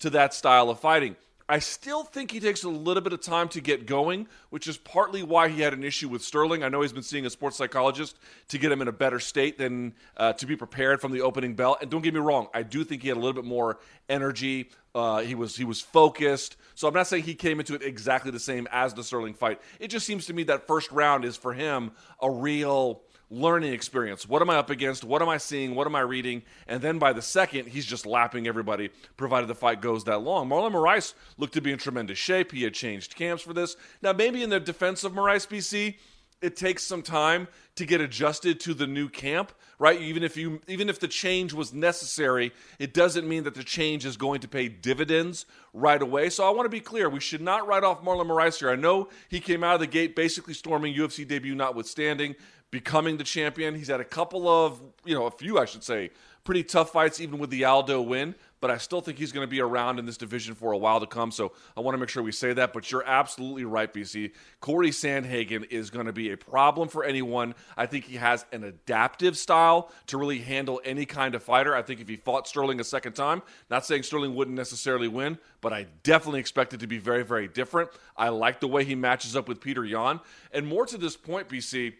to 0.00 0.10
that 0.10 0.34
style 0.34 0.68
of 0.68 0.78
fighting 0.78 1.16
I 1.52 1.58
still 1.58 2.02
think 2.02 2.30
he 2.30 2.40
takes 2.40 2.64
a 2.64 2.70
little 2.70 3.02
bit 3.02 3.12
of 3.12 3.20
time 3.20 3.50
to 3.50 3.60
get 3.60 3.84
going, 3.84 4.26
which 4.48 4.66
is 4.66 4.78
partly 4.78 5.22
why 5.22 5.50
he 5.50 5.60
had 5.60 5.74
an 5.74 5.84
issue 5.84 6.08
with 6.08 6.22
Sterling. 6.22 6.64
I 6.64 6.70
know 6.70 6.80
he's 6.80 6.94
been 6.94 7.02
seeing 7.02 7.26
a 7.26 7.30
sports 7.30 7.58
psychologist 7.58 8.16
to 8.48 8.56
get 8.56 8.72
him 8.72 8.80
in 8.80 8.88
a 8.88 8.92
better 8.92 9.20
state 9.20 9.58
than 9.58 9.92
uh, 10.16 10.32
to 10.32 10.46
be 10.46 10.56
prepared 10.56 11.02
from 11.02 11.12
the 11.12 11.20
opening 11.20 11.54
bell. 11.54 11.76
And 11.78 11.90
don't 11.90 12.00
get 12.00 12.14
me 12.14 12.20
wrong, 12.20 12.46
I 12.54 12.62
do 12.62 12.84
think 12.84 13.02
he 13.02 13.08
had 13.08 13.18
a 13.18 13.20
little 13.20 13.34
bit 13.34 13.44
more 13.44 13.80
energy. 14.08 14.70
Uh, 14.94 15.18
he 15.20 15.34
was 15.34 15.54
he 15.54 15.64
was 15.64 15.78
focused. 15.78 16.56
So 16.74 16.88
I'm 16.88 16.94
not 16.94 17.06
saying 17.06 17.24
he 17.24 17.34
came 17.34 17.60
into 17.60 17.74
it 17.74 17.82
exactly 17.82 18.30
the 18.30 18.40
same 18.40 18.66
as 18.72 18.94
the 18.94 19.04
Sterling 19.04 19.34
fight. 19.34 19.60
It 19.78 19.88
just 19.88 20.06
seems 20.06 20.24
to 20.28 20.32
me 20.32 20.44
that 20.44 20.66
first 20.66 20.90
round 20.90 21.26
is 21.26 21.36
for 21.36 21.52
him 21.52 21.92
a 22.22 22.30
real 22.30 23.02
learning 23.32 23.72
experience. 23.72 24.28
What 24.28 24.42
am 24.42 24.50
I 24.50 24.56
up 24.56 24.68
against? 24.68 25.04
What 25.04 25.22
am 25.22 25.28
I 25.28 25.38
seeing? 25.38 25.74
What 25.74 25.86
am 25.86 25.96
I 25.96 26.00
reading? 26.00 26.42
And 26.68 26.82
then 26.82 26.98
by 26.98 27.14
the 27.14 27.22
second, 27.22 27.68
he's 27.68 27.86
just 27.86 28.04
lapping 28.04 28.46
everybody, 28.46 28.90
provided 29.16 29.48
the 29.48 29.54
fight 29.54 29.80
goes 29.80 30.04
that 30.04 30.18
long. 30.18 30.48
Marlon 30.48 30.72
Moraes 30.72 31.14
looked 31.38 31.54
to 31.54 31.62
be 31.62 31.72
in 31.72 31.78
tremendous 31.78 32.18
shape. 32.18 32.52
He 32.52 32.62
had 32.62 32.74
changed 32.74 33.16
camps 33.16 33.42
for 33.42 33.54
this. 33.54 33.76
Now, 34.02 34.12
maybe 34.12 34.42
in 34.42 34.50
the 34.50 34.60
defense 34.60 35.02
of 35.02 35.12
Moraes 35.12 35.48
BC, 35.48 35.94
it 36.42 36.56
takes 36.56 36.82
some 36.82 37.02
time 37.02 37.48
to 37.76 37.86
get 37.86 38.00
adjusted 38.00 38.60
to 38.60 38.74
the 38.74 38.86
new 38.86 39.08
camp, 39.08 39.52
right? 39.78 39.98
Even 40.00 40.22
if 40.22 40.36
you 40.36 40.60
even 40.66 40.88
if 40.88 40.98
the 40.98 41.08
change 41.08 41.54
was 41.54 41.72
necessary, 41.72 42.52
it 42.78 42.92
doesn't 42.92 43.26
mean 43.26 43.44
that 43.44 43.54
the 43.54 43.64
change 43.64 44.04
is 44.04 44.16
going 44.16 44.40
to 44.40 44.48
pay 44.48 44.68
dividends 44.68 45.46
right 45.72 46.02
away. 46.02 46.28
So 46.28 46.44
I 46.44 46.50
want 46.50 46.66
to 46.66 46.70
be 46.70 46.80
clear, 46.80 47.08
we 47.08 47.20
should 47.20 47.40
not 47.40 47.66
write 47.66 47.84
off 47.84 48.02
Marlon 48.02 48.26
Moraes 48.26 48.58
here. 48.58 48.70
I 48.70 48.76
know 48.76 49.08
he 49.28 49.40
came 49.40 49.64
out 49.64 49.74
of 49.74 49.80
the 49.80 49.86
gate 49.86 50.16
basically 50.16 50.52
storming 50.52 50.94
UFC 50.94 51.26
debut 51.26 51.54
notwithstanding, 51.54 52.34
becoming 52.72 53.18
the 53.18 53.24
champion. 53.24 53.76
He's 53.76 53.88
had 53.88 54.00
a 54.00 54.04
couple 54.04 54.48
of, 54.48 54.80
you 55.04 55.14
know, 55.14 55.26
a 55.26 55.30
few 55.30 55.58
I 55.58 55.66
should 55.66 55.84
say, 55.84 56.10
pretty 56.42 56.64
tough 56.64 56.90
fights 56.90 57.20
even 57.20 57.38
with 57.38 57.50
the 57.50 57.64
Aldo 57.64 58.02
win, 58.02 58.34
but 58.60 58.70
I 58.70 58.78
still 58.78 59.00
think 59.00 59.18
he's 59.18 59.30
going 59.32 59.46
to 59.46 59.50
be 59.50 59.60
around 59.60 59.98
in 59.98 60.06
this 60.06 60.16
division 60.16 60.54
for 60.54 60.72
a 60.72 60.76
while 60.76 61.00
to 61.00 61.06
come. 61.06 61.30
So 61.30 61.52
I 61.76 61.80
want 61.80 61.94
to 61.94 61.98
make 61.98 62.08
sure 62.08 62.22
we 62.22 62.32
say 62.32 62.52
that. 62.54 62.72
But 62.72 62.90
you're 62.90 63.04
absolutely 63.04 63.64
right, 63.64 63.92
BC. 63.92 64.32
Corey 64.60 64.90
Sandhagen 64.90 65.70
is 65.70 65.90
going 65.90 66.06
to 66.06 66.12
be 66.12 66.30
a 66.32 66.36
problem 66.36 66.88
for 66.88 67.04
anyone. 67.04 67.54
I 67.76 67.86
think 67.86 68.04
he 68.04 68.16
has 68.16 68.44
an 68.52 68.64
adaptive 68.64 69.36
style 69.36 69.90
to 70.06 70.16
really 70.16 70.38
handle 70.38 70.80
any 70.84 71.06
kind 71.06 71.34
of 71.34 71.42
fighter. 71.42 71.74
I 71.74 71.82
think 71.82 72.00
if 72.00 72.08
he 72.08 72.16
fought 72.16 72.46
Sterling 72.46 72.80
a 72.80 72.84
second 72.84 73.14
time, 73.14 73.42
not 73.68 73.84
saying 73.84 74.04
Sterling 74.04 74.34
wouldn't 74.34 74.56
necessarily 74.56 75.08
win, 75.08 75.38
but 75.60 75.72
I 75.72 75.86
definitely 76.04 76.40
expect 76.40 76.72
it 76.72 76.80
to 76.80 76.86
be 76.86 76.98
very, 76.98 77.24
very 77.24 77.48
different. 77.48 77.90
I 78.16 78.28
like 78.28 78.60
the 78.60 78.68
way 78.68 78.84
he 78.84 78.94
matches 78.94 79.36
up 79.36 79.48
with 79.48 79.60
Peter 79.60 79.84
Yan. 79.84 80.20
And 80.52 80.66
more 80.66 80.86
to 80.86 80.98
this 80.98 81.16
point, 81.16 81.48
BC, 81.48 81.94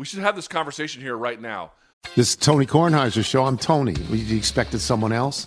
we 0.00 0.06
should 0.06 0.20
have 0.20 0.34
this 0.34 0.48
conversation 0.48 1.02
here 1.02 1.14
right 1.14 1.38
now. 1.38 1.72
This 2.16 2.30
is 2.30 2.36
Tony 2.36 2.64
Kornheiser 2.64 3.22
show. 3.22 3.44
I'm 3.44 3.58
Tony. 3.58 3.92
You 4.10 4.38
expected 4.38 4.80
someone 4.80 5.12
else? 5.12 5.46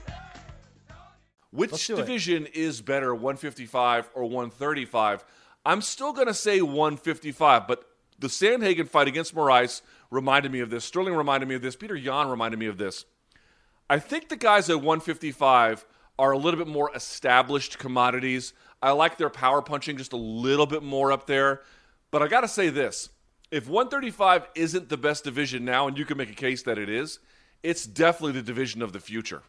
Which 1.51 1.87
division 1.87 2.47
it. 2.47 2.55
is 2.55 2.81
better, 2.81 3.13
155 3.13 4.09
or 4.15 4.23
135? 4.23 5.25
I'm 5.65 5.81
still 5.81 6.13
going 6.13 6.27
to 6.27 6.33
say 6.33 6.61
155, 6.61 7.67
but 7.67 7.85
the 8.19 8.27
Sandhagen 8.27 8.87
fight 8.87 9.07
against 9.07 9.35
Moraes 9.35 9.81
reminded 10.09 10.51
me 10.51 10.59
of 10.61 10.69
this. 10.69 10.85
Sterling 10.85 11.13
reminded 11.13 11.49
me 11.49 11.55
of 11.55 11.61
this. 11.61 11.75
Peter 11.75 11.95
Yan 11.95 12.29
reminded 12.29 12.59
me 12.59 12.67
of 12.67 12.77
this. 12.77 13.05
I 13.89 13.99
think 13.99 14.29
the 14.29 14.37
guys 14.37 14.69
at 14.69 14.77
155 14.77 15.85
are 16.17 16.31
a 16.31 16.37
little 16.37 16.57
bit 16.57 16.67
more 16.67 16.91
established 16.95 17.77
commodities. 17.79 18.53
I 18.81 18.91
like 18.91 19.17
their 19.17 19.29
power 19.29 19.61
punching 19.61 19.97
just 19.97 20.13
a 20.13 20.17
little 20.17 20.65
bit 20.65 20.83
more 20.83 21.11
up 21.11 21.27
there. 21.27 21.61
But 22.11 22.21
I 22.21 22.27
got 22.27 22.41
to 22.41 22.47
say 22.47 22.69
this 22.69 23.09
if 23.51 23.67
135 23.67 24.47
isn't 24.55 24.89
the 24.89 24.97
best 24.97 25.25
division 25.25 25.65
now, 25.65 25.87
and 25.87 25.97
you 25.97 26.05
can 26.05 26.17
make 26.17 26.29
a 26.29 26.35
case 26.35 26.63
that 26.63 26.77
it 26.77 26.89
is, 26.89 27.19
it's 27.63 27.85
definitely 27.85 28.33
the 28.33 28.41
division 28.41 28.81
of 28.81 28.93
the 28.93 28.99
future 28.99 29.43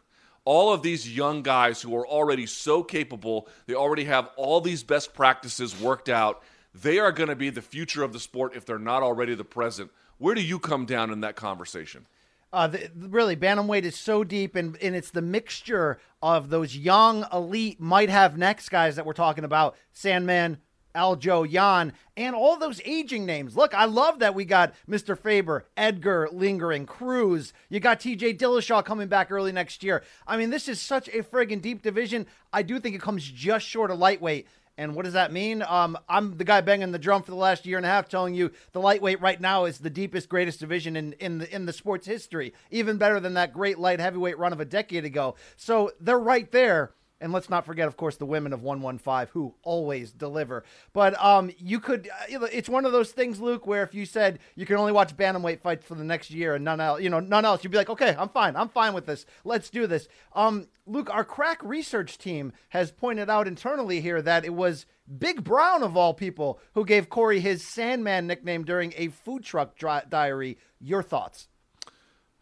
all 0.45 0.73
of 0.73 0.83
these 0.83 1.15
young 1.15 1.43
guys 1.43 1.81
who 1.83 1.95
are 1.97 2.07
already 2.07 2.47
so 2.47 2.83
capable, 2.83 3.49
they 3.67 3.75
already 3.75 4.05
have 4.05 4.31
all 4.37 4.61
these 4.61 4.83
best 4.83 5.15
practices 5.15 5.81
worked 5.81 6.09
out. 6.09 6.43
They 6.75 6.99
are 6.99 7.13
going 7.13 7.29
to 7.29 7.37
be 7.37 7.51
the 7.51 7.63
future 7.63 8.03
of 8.03 8.13
the 8.13 8.21
sport 8.21 8.57
if 8.57 8.65
they're 8.65 8.79
not 8.79 9.03
already 9.03 9.35
the 9.35 9.45
present. 9.45 9.91
Where 10.19 10.35
do 10.35 10.43
you 10.43 10.59
come 10.59 10.87
down 10.87 11.11
in 11.11 11.21
that 11.21 11.37
conversation? 11.37 12.07
Uh, 12.53 12.67
the, 12.67 12.91
really, 12.95 13.35
bantamweight 13.35 13.85
is 13.85 13.97
so 13.97 14.25
deep, 14.25 14.57
and, 14.57 14.77
and 14.83 14.95
it's 14.95 15.11
the 15.11 15.23
mixture 15.23 15.99
of 16.21 16.51
those 16.51 16.77
young, 16.77 17.25
elite, 17.33 17.81
might 17.81 18.11
have 18.11 18.37
next 18.37 18.69
guys 18.69 18.97
that 18.97 19.07
we're 19.07 19.15
talking 19.15 19.45
about 19.45 19.75
Sandman, 19.93 20.59
Aljo, 20.95 21.51
Yan, 21.51 21.93
and 22.17 22.35
all 22.35 22.59
those 22.59 22.81
aging 22.85 23.27
names. 23.27 23.57
Look, 23.57 23.75
I 23.75 23.85
love 23.87 24.19
that 24.21 24.35
we 24.35 24.45
got 24.45 24.75
Mr. 24.89 25.19
Faber, 25.19 25.67
Edgar 25.77 26.29
lingering, 26.33 26.87
Cruz. 26.87 27.53
You 27.69 27.81
got 27.81 28.01
TJ 28.01 28.39
Dillashaw 28.39 28.85
coming 28.85 29.09
back 29.09 29.31
early 29.31 29.53
next 29.53 29.83
year. 29.83 30.03
I 30.27 30.37
mean, 30.37 30.51
this 30.51 30.69
is 30.69 30.81
such 30.81 31.09
a 31.09 31.23
friggin' 31.23 31.63
deep 31.63 31.83
division. 31.83 32.27
I 32.53 32.63
do 32.63 32.79
think 32.79 32.95
it 32.95 33.01
comes 33.01 33.25
just 33.25 33.67
short 33.67 33.91
of 33.91 33.99
lightweight. 33.99 34.47
And 34.79 34.95
what 34.95 35.05
does 35.05 35.15
that 35.15 35.33
mean? 35.33 35.63
Um, 35.63 35.99
I'm 36.09 36.39
the 36.39 36.45
guy 36.45 36.63
banging 36.63 36.93
the 36.93 36.99
drum 36.99 37.23
for 37.23 37.31
the 37.31 37.37
last 37.37 37.67
year 37.67 37.77
and 37.77 37.85
a 37.85 37.91
half, 37.91 38.09
telling 38.09 38.35
you 38.35 38.51
the 38.73 38.81
lightweight 38.81 39.21
right 39.21 39.41
now 39.41 39.67
is 39.67 39.79
the 39.79 39.91
deepest, 39.91 40.29
greatest 40.31 40.61
division 40.61 40.97
in 40.97 41.13
in 41.15 41.39
the 41.39 41.55
in 41.55 41.67
the 41.67 41.75
sports 41.75 42.07
history, 42.07 42.55
even 42.71 42.97
better 42.97 43.21
than 43.21 43.35
that 43.35 43.53
great 43.53 43.79
light 43.79 44.01
heavyweight 44.01 44.39
run 44.39 44.53
of 44.53 44.61
a 44.61 44.65
decade 44.65 45.05
ago. 45.05 45.35
So 45.57 45.93
they're 46.01 46.19
right 46.19 46.51
there. 46.51 46.93
And 47.23 47.33
let's 47.33 47.49
not 47.49 47.65
forget, 47.65 47.89
of 47.89 47.97
course, 47.97 48.17
the 48.17 48.27
women 48.27 48.53
of 48.53 48.63
115 48.63 49.29
who 49.33 49.55
always 49.63 50.13
deliver. 50.13 50.65
But 50.93 51.19
um, 51.23 51.51
you 51.59 51.81
could, 51.81 52.11
it's 52.29 52.69
one 52.69 52.85
of 52.85 52.93
those 52.93 53.13
things, 53.13 53.41
Luke, 53.41 53.67
where 53.67 53.83
if 53.83 53.95
you 53.95 54.05
said 54.05 54.41
you 54.57 54.67
can 54.67 54.77
only 54.77 54.93
watch 54.93 55.17
bantamweight 55.17 55.61
fights 55.61 55.87
for 55.87 55.95
the 55.95 56.05
next 56.05 56.31
year 56.31 56.55
and 56.55 56.65
none 56.65 56.81
else, 56.81 57.01
you 57.01 57.11
know, 57.11 57.21
none 57.21 57.45
else, 57.45 57.63
you'd 57.63 57.71
be 57.71 57.79
like, 57.79 57.91
okay, 57.91 58.15
I'm 58.19 58.29
fine. 58.29 58.57
I'm 58.57 58.69
fine 58.69 58.93
with 58.93 59.07
this. 59.07 59.25
Let's 59.45 59.71
do 59.71 59.87
this. 59.87 60.09
Um, 60.35 60.67
Luke, 60.87 61.11
our 61.11 61.25
crack 61.25 61.63
research 61.63 62.19
team 62.19 62.53
has 62.71 62.91
pointed 62.91 63.31
out 63.31 63.47
internally 63.47 64.01
here 64.01 64.21
that 64.21 64.45
it 64.45 64.55
was 64.55 64.87
Big 65.19 65.45
Brown, 65.45 65.83
of 65.83 65.97
all 65.97 66.15
people, 66.15 66.59
who 66.75 66.85
gave 66.85 67.09
Corey 67.09 67.41
his 67.41 67.65
Sandman 67.65 68.27
nickname 68.27 68.65
during 68.65 68.93
a 68.97 69.09
food 69.09 69.45
truck 69.45 69.79
diary. 70.09 70.59
Your 70.81 71.03
thoughts? 71.03 71.49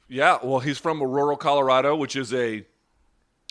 Yeah, 0.08 0.38
well, 0.42 0.58
he's 0.60 0.78
from 0.78 1.02
Aurora, 1.02 1.36
Colorado, 1.36 1.94
which 1.94 2.16
is 2.16 2.34
a 2.34 2.64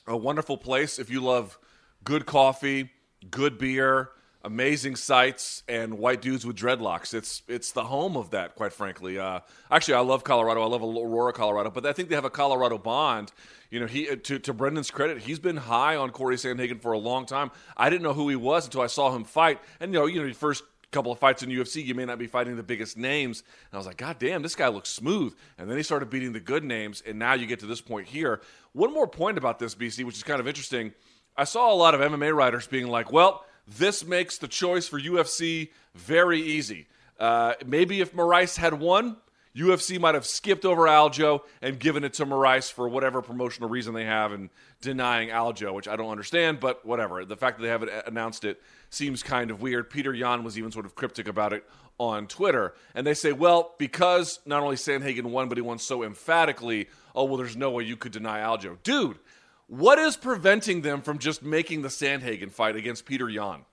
a 0.09 0.17
wonderful 0.17 0.57
place 0.57 0.99
if 0.99 1.09
you 1.09 1.21
love 1.21 1.57
good 2.03 2.25
coffee, 2.25 2.89
good 3.29 3.57
beer, 3.57 4.09
amazing 4.43 4.95
sights, 4.95 5.63
and 5.67 5.99
white 5.99 6.21
dudes 6.21 6.45
with 6.45 6.57
dreadlocks. 6.57 7.13
It's 7.13 7.43
it's 7.47 7.71
the 7.71 7.83
home 7.83 8.17
of 8.17 8.31
that, 8.31 8.55
quite 8.55 8.73
frankly. 8.73 9.19
Uh, 9.19 9.41
actually, 9.69 9.93
I 9.95 9.99
love 9.99 10.23
Colorado. 10.23 10.63
I 10.63 10.65
love 10.65 10.81
Aurora, 10.81 11.31
Colorado, 11.33 11.69
but 11.69 11.85
I 11.85 11.93
think 11.93 12.09
they 12.09 12.15
have 12.15 12.25
a 12.25 12.29
Colorado 12.29 12.77
bond. 12.77 13.31
You 13.69 13.81
know, 13.81 13.85
he 13.85 14.15
to, 14.15 14.39
to 14.39 14.53
Brendan's 14.53 14.89
credit, 14.89 15.19
he's 15.19 15.39
been 15.39 15.57
high 15.57 15.95
on 15.95 16.09
Corey 16.09 16.37
Sandhagen 16.37 16.81
for 16.81 16.93
a 16.93 16.97
long 16.97 17.25
time. 17.25 17.51
I 17.77 17.89
didn't 17.89 18.03
know 18.03 18.13
who 18.13 18.29
he 18.29 18.35
was 18.35 18.65
until 18.65 18.81
I 18.81 18.87
saw 18.87 19.15
him 19.15 19.23
fight, 19.23 19.59
and 19.79 19.93
you 19.93 19.99
know, 19.99 20.05
you 20.07 20.25
know, 20.25 20.33
first 20.33 20.63
couple 20.91 21.11
of 21.11 21.19
fights 21.19 21.43
in 21.43 21.49
UFC, 21.49 21.83
you 21.85 21.93
may 21.95 22.05
not 22.05 22.17
be 22.17 22.27
fighting 22.27 22.55
the 22.55 22.63
biggest 22.63 22.97
names. 22.97 23.41
And 23.41 23.75
I 23.75 23.77
was 23.77 23.85
like, 23.85 23.97
God 23.97 24.17
damn, 24.19 24.41
this 24.41 24.55
guy 24.55 24.67
looks 24.67 24.89
smooth. 24.89 25.35
And 25.57 25.69
then 25.69 25.77
he 25.77 25.83
started 25.83 26.09
beating 26.09 26.33
the 26.33 26.39
good 26.39 26.63
names, 26.63 27.03
and 27.05 27.19
now 27.19 27.33
you 27.33 27.45
get 27.45 27.59
to 27.59 27.65
this 27.65 27.81
point 27.81 28.07
here. 28.07 28.41
One 28.73 28.93
more 28.93 29.07
point 29.07 29.37
about 29.37 29.59
this, 29.59 29.75
BC, 29.75 30.03
which 30.05 30.15
is 30.15 30.23
kind 30.23 30.39
of 30.39 30.47
interesting. 30.47 30.93
I 31.37 31.43
saw 31.43 31.71
a 31.71 31.75
lot 31.75 31.95
of 31.95 32.01
MMA 32.01 32.35
writers 32.35 32.67
being 32.67 32.87
like, 32.87 33.11
well, 33.11 33.45
this 33.67 34.05
makes 34.05 34.37
the 34.37 34.47
choice 34.47 34.87
for 34.87 34.99
UFC 34.99 35.69
very 35.93 36.41
easy. 36.41 36.87
Uh, 37.19 37.53
maybe 37.65 38.01
if 38.01 38.13
Moraes 38.13 38.57
had 38.57 38.73
won, 38.73 39.17
UFC 39.55 39.99
might 39.99 40.15
have 40.15 40.25
skipped 40.25 40.63
over 40.63 40.83
Aljo 40.83 41.41
and 41.61 41.79
given 41.79 42.03
it 42.03 42.13
to 42.13 42.25
Moraes 42.25 42.71
for 42.71 42.87
whatever 42.87 43.21
promotional 43.21 43.69
reason 43.69 43.93
they 43.93 44.05
have 44.05 44.31
and 44.31 44.49
denying 44.81 45.29
Aljo, 45.29 45.73
which 45.73 45.87
I 45.87 45.95
don't 45.95 46.11
understand, 46.11 46.59
but 46.59 46.85
whatever. 46.85 47.25
The 47.25 47.35
fact 47.35 47.57
that 47.57 47.63
they 47.63 47.69
haven't 47.69 47.91
announced 48.05 48.45
it 48.45 48.61
seems 48.89 49.23
kind 49.23 49.51
of 49.51 49.61
weird. 49.61 49.89
Peter 49.89 50.13
Yan 50.13 50.43
was 50.43 50.57
even 50.57 50.71
sort 50.71 50.85
of 50.85 50.95
cryptic 50.95 51.27
about 51.27 51.53
it 51.53 51.67
on 51.97 52.27
Twitter. 52.27 52.73
And 52.95 53.05
they 53.05 53.13
say, 53.13 53.31
well, 53.31 53.75
because 53.77 54.39
not 54.45 54.63
only 54.63 54.75
Sandhagen 54.75 55.23
won, 55.23 55.49
but 55.49 55.57
he 55.57 55.61
won 55.61 55.79
so 55.79 56.03
emphatically, 56.03 56.87
oh, 57.15 57.25
well, 57.25 57.37
there's 57.37 57.57
no 57.57 57.71
way 57.71 57.83
you 57.83 57.97
could 57.97 58.11
deny 58.11 58.39
Aljo. 58.39 58.77
Dude, 58.83 59.19
what 59.67 59.99
is 59.99 60.15
preventing 60.15 60.81
them 60.81 61.01
from 61.01 61.19
just 61.19 61.43
making 61.43 61.81
the 61.81 61.89
Sandhagen 61.89 62.51
fight 62.51 62.75
against 62.75 63.05
Peter 63.05 63.29
Yan? 63.29 63.65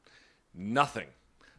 Nothing. 0.55 1.09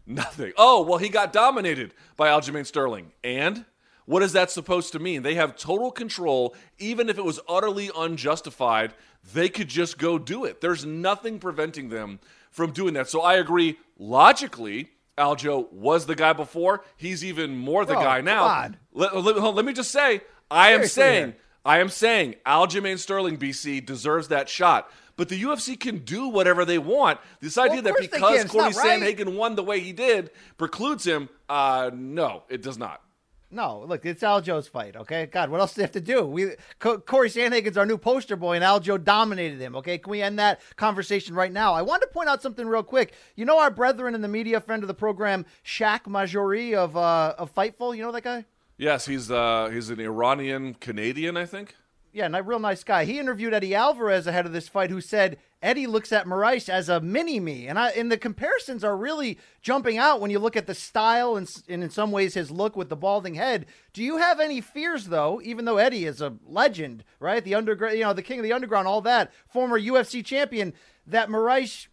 Nothing. 0.06 0.54
Oh, 0.58 0.84
well, 0.84 1.00
he 1.00 1.10
got 1.10 1.34
dominated 1.34 1.94
by 2.16 2.30
Aljamain 2.30 2.66
Sterling. 2.66 3.12
And 3.24 3.66
what 4.08 4.24
is 4.24 4.32
that 4.34 4.50
supposed 4.50 4.94
to 4.94 5.00
mean? 5.00 5.22
They 5.22 5.36
have 5.36 5.58
total 5.58 5.92
control, 5.92 6.56
even 6.80 7.10
if 7.10 7.18
it 7.18 7.26
was 7.26 7.42
utterly 7.48 7.92
unjustified, 7.96 8.94
they 9.34 9.50
could 9.50 9.68
just 9.68 9.98
go 9.98 10.18
do 10.18 10.46
it. 10.46 10.62
There's 10.62 10.86
nothing 10.86 11.40
preventing 11.40 11.90
them 11.90 12.20
from 12.50 12.72
doing 12.72 12.94
that. 12.94 13.10
So 13.10 13.22
I 13.22 13.36
agree 13.36 13.78
logically. 14.00 14.92
Aljo 15.18 15.72
was 15.74 16.06
the 16.06 16.16
guy 16.16 16.32
before. 16.32 16.86
He's 16.96 17.26
even 17.26 17.58
more 17.58 17.84
the 17.84 17.96
Bro, 17.96 18.04
guy 18.04 18.22
now. 18.22 18.70
Let, 18.94 19.16
let, 19.18 19.56
let, 19.56 19.66
me 19.66 19.74
just 19.74 19.92
say, 19.92 20.22
I 20.50 20.72
am 20.72 20.86
saying, 20.86 21.34
I 21.66 21.80
am 21.80 21.90
saying, 21.90 22.36
Aljamain 22.46 23.00
Sterling, 23.00 23.38
BC 23.38 23.86
deserves 23.86 24.30
that 24.30 24.48
shot. 24.48 24.90
But 25.18 25.28
the 25.28 25.42
UFC 25.42 25.78
can 25.78 25.98
do 26.00 26.30
whatever 26.30 26.64
they 26.64 26.78
want. 26.78 27.20
This 27.42 27.58
idea 27.58 27.82
well, 27.82 27.94
that 27.94 27.98
because 28.00 28.46
Corey 28.46 28.66
right. 28.66 29.02
Sandhagen 29.02 29.36
won 29.36 29.56
the 29.56 29.64
way 29.64 29.82
he 29.82 29.92
did 29.92 30.30
precludes 30.58 31.06
him, 31.06 31.28
uh, 31.50 31.90
no, 31.94 32.44
it 32.48 32.62
does 32.62 32.78
not. 32.78 33.02
No, 33.50 33.86
look, 33.88 34.06
it's 34.06 34.24
Aljo's 34.24 34.68
fight. 34.68 34.98
Okay, 34.98 35.26
God, 35.26 35.50
what 35.50 35.62
else 35.62 35.74
do 35.74 35.80
they 35.80 35.84
have 35.84 35.92
to 35.94 36.02
do? 36.02 36.26
We 36.26 36.56
Co- 36.80 37.00
Corey 37.00 37.30
Sandhagen's 37.30 37.78
our 37.78 37.86
new 37.86 37.98
poster 37.98 38.36
boy, 38.36 38.56
and 38.56 38.64
Aljo 38.64 39.02
dominated 39.02 39.62
him. 39.62 39.76
Okay, 39.78 39.98
can 39.98 40.12
we 40.12 40.22
end 40.22 40.38
that 40.38 40.60
conversation 40.76 41.34
right 41.34 41.52
now? 41.52 41.74
I 41.74 41.82
wanted 41.82 42.08
to 42.08 42.12
point 42.12 42.28
out 42.28 42.42
something 42.42 42.68
real 42.68 42.84
quick. 42.84 43.14
You 43.36 43.46
know 43.46 43.60
our 43.60 43.72
brethren 43.72 44.16
in 44.16 44.22
the 44.22 44.28
media, 44.28 44.60
friend 44.60 44.84
of 44.84 44.88
the 44.88 44.94
program, 44.94 45.46
Shaq 45.66 46.04
Mahjouri 46.04 46.74
of 46.74 46.98
uh, 46.98 47.36
of 47.38 47.54
Fightful. 47.56 47.96
You 47.96 48.04
know 48.04 48.12
that 48.12 48.24
guy? 48.24 48.46
Yes, 48.78 49.06
he's 49.06 49.32
uh, 49.32 49.70
he's 49.72 49.90
an 49.90 50.02
Iranian 50.02 50.74
Canadian, 50.74 51.38
I 51.38 51.46
think 51.46 51.76
yeah, 52.18 52.36
a 52.36 52.42
real 52.42 52.58
nice 52.58 52.84
guy. 52.84 53.06
He 53.06 53.20
interviewed 53.20 53.54
Eddie 53.54 53.76
Alvarez 53.76 54.26
ahead 54.26 54.48
of 54.48 54.52
this 54.52 54.68
fight, 54.68 54.90
who 54.90 55.02
said 55.02 55.38
Eddie 55.62 55.86
looks 55.86 56.12
at 56.12 56.26
Moraes 56.26 56.68
as 56.68 56.90
a 56.90 57.00
mini 57.00 57.40
me, 57.40 57.68
and 57.68 57.78
I 57.78 57.90
and 57.92 58.12
the 58.12 58.18
comparisons 58.18 58.84
are 58.84 58.98
really 58.98 59.38
jumping 59.62 60.00
out 60.00 60.20
when 60.20 60.32
you 60.32 60.40
look 60.40 60.56
at 60.56 60.66
the 60.66 60.74
style 60.74 61.36
and, 61.36 61.48
and 61.70 61.84
in 61.84 61.92
some 61.92 62.12
ways 62.12 62.34
his 62.34 62.50
look 62.50 62.76
with 62.76 62.90
the 62.90 62.96
balding 62.96 63.36
head. 63.36 63.68
Do 63.94 64.02
you 64.02 64.18
have 64.18 64.40
any 64.40 64.62
fears 64.62 65.06
though? 65.06 65.40
Even 65.44 65.66
though 65.66 65.78
Eddie 65.78 66.06
is 66.06 66.20
a 66.20 66.34
legend, 66.44 67.04
right? 67.20 67.44
The 67.44 67.54
underground, 67.54 67.96
you 67.96 68.04
know, 68.04 68.14
the 68.14 68.24
king 68.24 68.40
of 68.40 68.44
the 68.44 68.54
underground, 68.54 68.88
all 68.88 69.02
that, 69.02 69.32
former 69.48 69.80
UFC 69.80 70.26
champion, 70.26 70.74
that 71.06 71.30
Moraes 71.30 71.86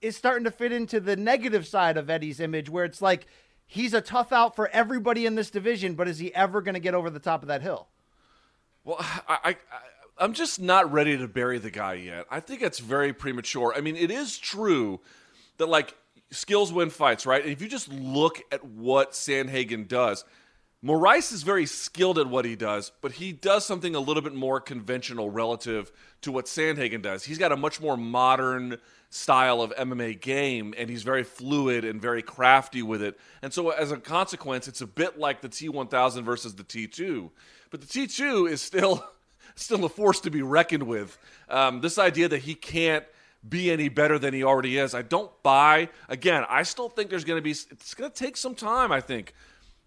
is 0.00 0.16
starting 0.16 0.44
to 0.44 0.52
fit 0.52 0.70
into 0.70 1.00
the 1.00 1.16
negative 1.16 1.66
side 1.66 1.96
of 1.96 2.08
Eddie's 2.08 2.38
image, 2.38 2.70
where 2.70 2.84
it's 2.84 3.02
like 3.02 3.26
he's 3.66 3.92
a 3.92 4.00
tough 4.00 4.30
out 4.30 4.54
for 4.54 4.68
everybody 4.68 5.26
in 5.26 5.34
this 5.34 5.50
division, 5.50 5.96
but 5.96 6.06
is 6.06 6.20
he 6.20 6.32
ever 6.32 6.62
going 6.62 6.74
to 6.74 6.80
get 6.80 6.94
over 6.94 7.10
the 7.10 7.18
top 7.18 7.42
of 7.42 7.48
that 7.48 7.62
hill? 7.62 7.88
Well, 8.84 8.96
I, 9.28 9.56
I, 10.18 10.24
am 10.24 10.32
just 10.32 10.60
not 10.60 10.92
ready 10.92 11.16
to 11.16 11.28
bury 11.28 11.58
the 11.58 11.70
guy 11.70 11.94
yet. 11.94 12.26
I 12.30 12.40
think 12.40 12.62
it's 12.62 12.78
very 12.78 13.12
premature. 13.12 13.72
I 13.76 13.80
mean, 13.80 13.96
it 13.96 14.10
is 14.10 14.38
true 14.38 15.00
that 15.58 15.66
like 15.66 15.96
skills 16.30 16.72
win 16.72 16.90
fights, 16.90 17.24
right? 17.24 17.42
And 17.42 17.52
if 17.52 17.62
you 17.62 17.68
just 17.68 17.88
look 17.88 18.40
at 18.50 18.64
what 18.64 19.12
Sandhagen 19.12 19.86
does, 19.86 20.24
Moraes 20.84 21.32
is 21.32 21.44
very 21.44 21.64
skilled 21.64 22.18
at 22.18 22.26
what 22.26 22.44
he 22.44 22.56
does, 22.56 22.90
but 23.00 23.12
he 23.12 23.30
does 23.30 23.64
something 23.64 23.94
a 23.94 24.00
little 24.00 24.22
bit 24.22 24.34
more 24.34 24.60
conventional 24.60 25.30
relative 25.30 25.92
to 26.22 26.32
what 26.32 26.46
Sandhagen 26.46 27.02
does. 27.02 27.22
He's 27.22 27.38
got 27.38 27.52
a 27.52 27.56
much 27.56 27.80
more 27.80 27.96
modern 27.96 28.78
style 29.08 29.60
of 29.62 29.72
MMA 29.76 30.20
game, 30.20 30.74
and 30.76 30.90
he's 30.90 31.04
very 31.04 31.22
fluid 31.22 31.84
and 31.84 32.02
very 32.02 32.20
crafty 32.20 32.82
with 32.82 33.00
it. 33.00 33.16
And 33.42 33.54
so, 33.54 33.70
as 33.70 33.92
a 33.92 33.96
consequence, 33.96 34.66
it's 34.66 34.80
a 34.80 34.86
bit 34.88 35.20
like 35.20 35.40
the 35.40 35.48
T1000 35.48 36.24
versus 36.24 36.56
the 36.56 36.64
T2. 36.64 37.30
But 37.72 37.80
the 37.80 37.86
T2 37.86 38.48
is 38.50 38.60
still 38.60 39.04
still 39.56 39.84
a 39.84 39.88
force 39.88 40.20
to 40.20 40.30
be 40.30 40.42
reckoned 40.42 40.84
with. 40.84 41.18
Um, 41.48 41.80
this 41.80 41.98
idea 41.98 42.28
that 42.28 42.38
he 42.38 42.54
can't 42.54 43.04
be 43.46 43.72
any 43.72 43.88
better 43.88 44.18
than 44.18 44.32
he 44.32 44.44
already 44.44 44.78
is, 44.78 44.94
I 44.94 45.02
don't 45.02 45.30
buy. 45.42 45.88
Again, 46.08 46.44
I 46.48 46.62
still 46.62 46.88
think 46.88 47.10
there's 47.10 47.24
going 47.24 47.38
to 47.38 47.42
be. 47.42 47.50
It's 47.50 47.94
going 47.94 48.10
to 48.10 48.16
take 48.16 48.36
some 48.36 48.54
time. 48.54 48.92
I 48.92 49.00
think 49.00 49.34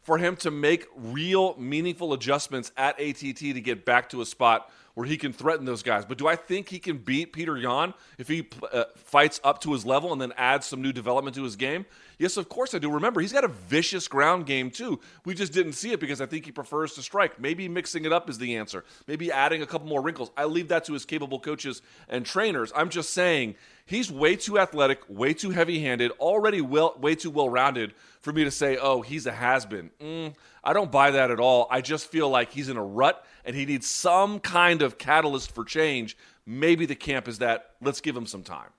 for 0.01 0.18
him 0.18 0.36
to 0.38 0.51
make 0.51 0.88
real, 0.96 1.56
meaningful 1.58 2.13
adjustments 2.13 2.72
at 2.75 3.00
ATT 3.00 3.38
to 3.38 3.62
get 3.62 3.86
back 3.86 4.10
to 4.10 4.22
a 4.22 4.25
spot 4.25 4.72
where 4.96 5.06
he 5.06 5.18
can 5.18 5.32
threaten 5.32 5.66
those 5.66 5.84
guys. 5.84 6.06
But 6.06 6.18
do 6.18 6.28
I 6.28 6.36
think 6.36 6.70
he 6.70 6.80
can 6.80 6.98
beat 6.98 7.34
Peter 7.34 7.58
Yan 7.58 7.94
if 8.18 8.28
he 8.28 8.48
uh, 8.74 8.86
fights 8.96 9.40
up 9.44 9.62
to 9.62 9.74
his 9.74 9.86
level 9.86 10.12
and 10.12 10.22
then 10.22 10.34
adds 10.38 10.66
some 10.66 10.82
new 10.82 10.92
development 10.92 11.36
to 11.36 11.44
his 11.44 11.56
game? 11.56 11.86
Yes, 12.18 12.38
of 12.38 12.48
course 12.48 12.74
I 12.74 12.80
do. 12.80 12.90
Remember, 12.90 13.20
he's 13.20 13.34
got 13.34 13.44
a 13.44 13.50
vicious 13.50 14.08
ground 14.08 14.46
game 14.46 14.72
too. 14.72 15.02
We 15.25 15.34
just 15.36 15.52
didn't 15.52 15.74
see 15.74 15.92
it 15.92 16.00
because 16.00 16.22
I 16.22 16.25
think 16.25 16.46
he 16.46 16.52
prefers 16.52 16.94
to 16.94 17.02
strike. 17.02 17.40
Maybe 17.40 17.68
mixing 17.68 18.06
it 18.06 18.14
up 18.14 18.30
is 18.30 18.38
the 18.38 18.56
answer. 18.56 18.86
Maybe 19.06 19.32
adding 19.32 19.62
a 19.62 19.66
couple 19.66 19.88
more 19.88 20.02
wrinkles. 20.02 20.32
I 20.38 20.46
leave 20.46 20.70
that 20.70 20.86
to 20.86 20.94
his 20.94 21.06
capable 21.06 21.40
coaches 21.40 21.82
and 22.08 22.25
trainers. 22.25 22.72
I'm 22.74 22.90
just 22.90 23.12
saying 23.12 23.56
he's 23.86 24.10
way 24.10 24.38
too 24.38 24.58
athletic, 24.58 25.02
way 25.10 25.34
too 25.34 25.50
heavy-handed, 25.50 26.12
already 26.12 26.62
well, 26.62 26.96
way 27.00 27.16
too 27.16 27.32
well-rounded 27.32 27.94
for 28.25 28.34
me 28.34 28.44
to 28.44 28.51
say, 28.51 28.75
"Oh, 28.75 29.01
he's 29.01 29.27
a 29.27 29.32
has-been." 29.32 29.91
Mm, 30.01 30.36
I 30.63 30.74
don't 30.74 30.91
buy 30.91 31.12
that 31.12 31.29
at 31.29 31.39
all. 31.39 31.67
I 31.70 31.79
just 31.79 32.08
feel 32.08 32.27
like 32.27 32.51
he's 32.51 32.70
in 32.70 32.75
a 32.75 32.84
rut 32.84 33.24
and 33.46 33.55
he 33.55 33.65
needs 33.65 33.88
some 33.88 34.39
kind 34.39 34.82
of 34.82 34.98
catalyst 34.98 35.53
for 35.53 35.63
change. 35.63 36.17
Maybe 36.44 36.88
the 36.88 36.96
camp 36.96 37.27
is 37.27 37.38
that. 37.38 37.75
Let's 37.82 38.01
give 38.01 38.17
him 38.17 38.25
some 38.25 38.41
time. 38.41 38.70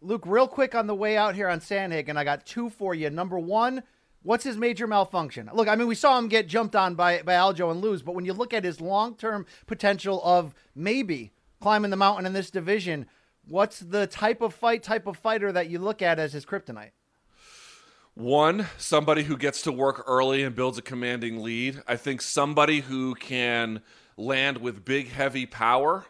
Luke, 0.00 0.24
real 0.26 0.48
quick 0.48 0.74
on 0.74 0.86
the 0.86 0.94
way 0.94 1.16
out 1.16 1.34
here 1.34 1.48
on 1.48 1.60
Sandhagen, 1.60 2.16
I 2.16 2.24
got 2.24 2.46
two 2.46 2.70
for 2.70 2.94
you. 2.94 3.10
Number 3.10 3.38
one, 3.38 3.82
what's 4.22 4.44
his 4.44 4.56
major 4.56 4.86
malfunction? 4.86 5.50
Look, 5.52 5.68
I 5.68 5.76
mean, 5.76 5.88
we 5.88 5.94
saw 5.94 6.18
him 6.18 6.28
get 6.28 6.48
jumped 6.48 6.74
on 6.74 6.94
by, 6.94 7.20
by 7.20 7.34
Aljo 7.34 7.70
and 7.70 7.82
lose, 7.82 8.02
but 8.02 8.14
when 8.14 8.24
you 8.24 8.32
look 8.32 8.54
at 8.54 8.64
his 8.64 8.80
long 8.80 9.14
term 9.14 9.44
potential 9.66 10.22
of 10.24 10.54
maybe 10.74 11.32
climbing 11.60 11.90
the 11.90 11.96
mountain 11.96 12.24
in 12.24 12.32
this 12.32 12.50
division, 12.50 13.06
what's 13.46 13.80
the 13.80 14.06
type 14.06 14.40
of 14.40 14.54
fight, 14.54 14.82
type 14.82 15.06
of 15.06 15.18
fighter 15.18 15.52
that 15.52 15.68
you 15.68 15.78
look 15.78 16.00
at 16.00 16.18
as 16.18 16.32
his 16.32 16.46
kryptonite? 16.46 16.92
One, 18.16 18.66
somebody 18.78 19.24
who 19.24 19.36
gets 19.36 19.60
to 19.62 19.72
work 19.72 20.04
early 20.06 20.42
and 20.42 20.56
builds 20.56 20.78
a 20.78 20.82
commanding 20.82 21.42
lead. 21.42 21.82
I 21.86 21.96
think 21.96 22.22
somebody 22.22 22.80
who 22.80 23.14
can 23.14 23.82
land 24.16 24.56
with 24.56 24.86
big, 24.86 25.10
heavy 25.10 25.44
power 25.44 26.06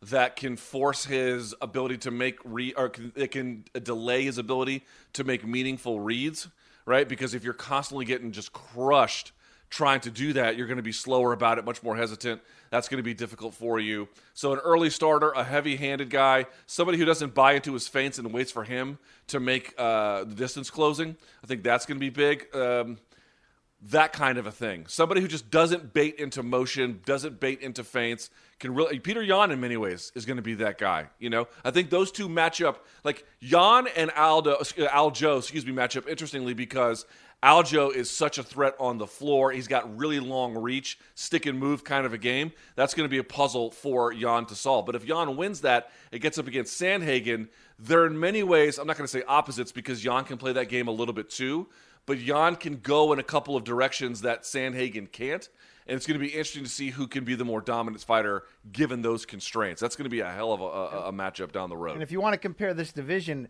that 0.00 0.36
can 0.36 0.56
force 0.56 1.04
his 1.04 1.54
ability 1.60 1.98
to 1.98 2.10
make 2.10 2.38
re 2.46 2.72
or 2.72 2.88
can, 2.88 3.12
it 3.14 3.32
can 3.32 3.66
delay 3.82 4.24
his 4.24 4.38
ability 4.38 4.86
to 5.12 5.22
make 5.22 5.46
meaningful 5.46 6.00
reads, 6.00 6.48
right? 6.86 7.06
Because 7.06 7.34
if 7.34 7.44
you're 7.44 7.52
constantly 7.52 8.06
getting 8.06 8.32
just 8.32 8.54
crushed 8.54 9.32
trying 9.70 10.00
to 10.00 10.10
do 10.10 10.32
that, 10.34 10.56
you're 10.56 10.66
going 10.66 10.76
to 10.76 10.82
be 10.82 10.92
slower 10.92 11.32
about 11.32 11.58
it, 11.58 11.64
much 11.64 11.82
more 11.82 11.96
hesitant. 11.96 12.42
That's 12.70 12.88
going 12.88 12.98
to 12.98 13.04
be 13.04 13.14
difficult 13.14 13.54
for 13.54 13.80
you. 13.80 14.08
So, 14.34 14.52
an 14.52 14.58
early 14.58 14.90
starter, 14.90 15.30
a 15.30 15.44
heavy 15.44 15.76
handed 15.76 16.10
guy, 16.10 16.46
somebody 16.66 16.98
who 16.98 17.04
doesn't 17.04 17.34
buy 17.34 17.54
into 17.54 17.72
his 17.72 17.88
feints 17.88 18.18
and 18.18 18.32
waits 18.32 18.52
for 18.52 18.64
him 18.64 18.98
to 19.28 19.40
make 19.40 19.74
uh, 19.78 20.24
the 20.24 20.34
distance 20.34 20.70
closing, 20.70 21.16
I 21.42 21.46
think 21.46 21.62
that's 21.62 21.86
going 21.86 21.96
to 21.96 22.00
be 22.00 22.10
big. 22.10 22.54
Um, 22.54 22.98
that 23.88 24.12
kind 24.12 24.36
of 24.36 24.46
a 24.46 24.52
thing. 24.52 24.86
Somebody 24.88 25.20
who 25.22 25.28
just 25.28 25.50
doesn't 25.50 25.94
bait 25.94 26.16
into 26.16 26.42
motion, 26.42 27.00
doesn't 27.06 27.40
bait 27.40 27.62
into 27.62 27.82
feints, 27.82 28.28
can 28.58 28.74
really. 28.74 28.98
Peter 28.98 29.22
Yan, 29.22 29.50
in 29.50 29.60
many 29.60 29.76
ways, 29.78 30.12
is 30.14 30.26
going 30.26 30.36
to 30.36 30.42
be 30.42 30.54
that 30.54 30.76
guy. 30.76 31.06
You 31.18 31.30
know, 31.30 31.48
I 31.64 31.70
think 31.70 31.88
those 31.88 32.12
two 32.12 32.28
match 32.28 32.60
up. 32.60 32.86
Like 33.04 33.24
Yan 33.40 33.86
and 33.96 34.10
Aldo, 34.10 34.58
Aljo, 34.60 35.38
excuse 35.38 35.64
me, 35.64 35.72
match 35.72 35.96
up 35.96 36.06
interestingly 36.08 36.52
because 36.52 37.06
Aljo 37.42 37.94
is 37.94 38.10
such 38.10 38.38
a 38.38 38.42
threat 38.42 38.74
on 38.78 38.98
the 38.98 39.06
floor. 39.06 39.50
He's 39.50 39.68
got 39.68 39.96
really 39.96 40.20
long 40.20 40.54
reach, 40.54 40.98
stick 41.14 41.46
and 41.46 41.58
move 41.58 41.84
kind 41.84 42.04
of 42.04 42.12
a 42.12 42.18
game. 42.18 42.52
That's 42.76 42.92
going 42.92 43.06
to 43.06 43.10
be 43.10 43.18
a 43.18 43.24
puzzle 43.24 43.70
for 43.70 44.12
Yan 44.12 44.46
to 44.46 44.54
solve. 44.54 44.84
But 44.84 44.94
if 44.94 45.06
Yan 45.06 45.36
wins 45.36 45.62
that, 45.62 45.90
it 46.12 46.18
gets 46.18 46.36
up 46.36 46.46
against 46.46 46.78
Sandhagen. 46.80 47.48
They're 47.78 48.06
in 48.06 48.20
many 48.20 48.42
ways, 48.42 48.78
I'm 48.78 48.86
not 48.86 48.98
going 48.98 49.06
to 49.06 49.10
say 49.10 49.22
opposites 49.26 49.72
because 49.72 50.04
Yan 50.04 50.24
can 50.24 50.36
play 50.36 50.52
that 50.52 50.68
game 50.68 50.88
a 50.88 50.92
little 50.92 51.14
bit 51.14 51.30
too 51.30 51.68
but 52.06 52.18
Yan 52.18 52.56
can 52.56 52.76
go 52.76 53.12
in 53.12 53.18
a 53.18 53.22
couple 53.22 53.56
of 53.56 53.64
directions 53.64 54.22
that 54.22 54.42
Sandhagen 54.42 55.10
can't. 55.10 55.48
And 55.86 55.96
it's 55.96 56.06
going 56.06 56.18
to 56.18 56.24
be 56.24 56.32
interesting 56.32 56.64
to 56.64 56.68
see 56.68 56.90
who 56.90 57.06
can 57.06 57.24
be 57.24 57.34
the 57.34 57.44
more 57.44 57.60
dominant 57.60 58.02
fighter 58.02 58.44
given 58.70 59.02
those 59.02 59.26
constraints. 59.26 59.80
That's 59.80 59.96
going 59.96 60.04
to 60.04 60.10
be 60.10 60.20
a 60.20 60.30
hell 60.30 60.52
of 60.52 60.60
a, 60.60 60.64
a, 60.64 61.08
a 61.08 61.12
matchup 61.12 61.52
down 61.52 61.68
the 61.68 61.76
road. 61.76 61.94
And 61.94 62.02
if 62.02 62.12
you 62.12 62.20
want 62.20 62.34
to 62.34 62.38
compare 62.38 62.74
this 62.74 62.92
division, 62.92 63.48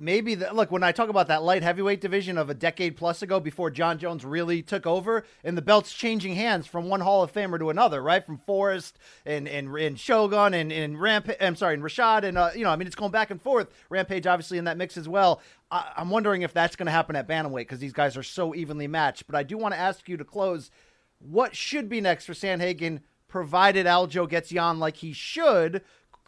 maybe 0.00 0.34
the, 0.34 0.52
look 0.52 0.72
when 0.72 0.82
I 0.82 0.90
talk 0.90 1.10
about 1.10 1.28
that 1.28 1.42
light 1.42 1.62
heavyweight 1.62 2.00
division 2.00 2.38
of 2.38 2.48
a 2.48 2.54
decade 2.54 2.96
plus 2.96 3.22
ago 3.22 3.38
before 3.38 3.70
Jon 3.70 3.98
Jones 3.98 4.24
really 4.24 4.62
took 4.62 4.86
over, 4.86 5.24
and 5.44 5.56
the 5.56 5.62
belt's 5.62 5.92
changing 5.92 6.34
hands 6.34 6.66
from 6.66 6.88
one 6.88 7.00
Hall 7.00 7.22
of 7.22 7.32
Famer 7.32 7.58
to 7.58 7.70
another, 7.70 8.02
right? 8.02 8.24
From 8.24 8.38
Forrest 8.38 8.98
and 9.26 9.46
and, 9.46 9.68
and 9.76 10.00
Shogun 10.00 10.54
and 10.54 10.72
and 10.72 11.00
Rampage. 11.00 11.36
I'm 11.40 11.54
sorry, 11.54 11.74
and 11.74 11.82
Rashad, 11.82 12.24
and 12.24 12.38
uh, 12.38 12.50
you 12.54 12.64
know, 12.64 12.70
I 12.70 12.76
mean, 12.76 12.86
it's 12.86 12.96
going 12.96 13.12
back 13.12 13.30
and 13.30 13.40
forth. 13.40 13.68
Rampage 13.90 14.26
obviously 14.26 14.58
in 14.58 14.64
that 14.64 14.78
mix 14.78 14.96
as 14.96 15.08
well. 15.08 15.40
I, 15.70 15.92
I'm 15.96 16.10
wondering 16.10 16.42
if 16.42 16.52
that's 16.52 16.74
going 16.74 16.86
to 16.86 16.92
happen 16.92 17.14
at 17.14 17.28
bantamweight 17.28 17.60
because 17.60 17.78
these 17.78 17.92
guys 17.92 18.16
are 18.16 18.22
so 18.22 18.54
evenly 18.54 18.88
matched. 18.88 19.26
But 19.26 19.36
I 19.36 19.42
do 19.42 19.58
want 19.58 19.74
to 19.74 19.80
ask 19.80 20.08
you 20.08 20.16
to 20.16 20.24
close. 20.24 20.70
What 21.18 21.54
should 21.54 21.90
be 21.90 22.00
next 22.00 22.24
for 22.24 22.32
Sandhagen, 22.32 23.00
provided 23.28 23.84
Aljo 23.84 24.26
gets 24.26 24.50
Yan 24.50 24.78
like 24.78 24.96
he 24.96 25.12
should? 25.12 25.82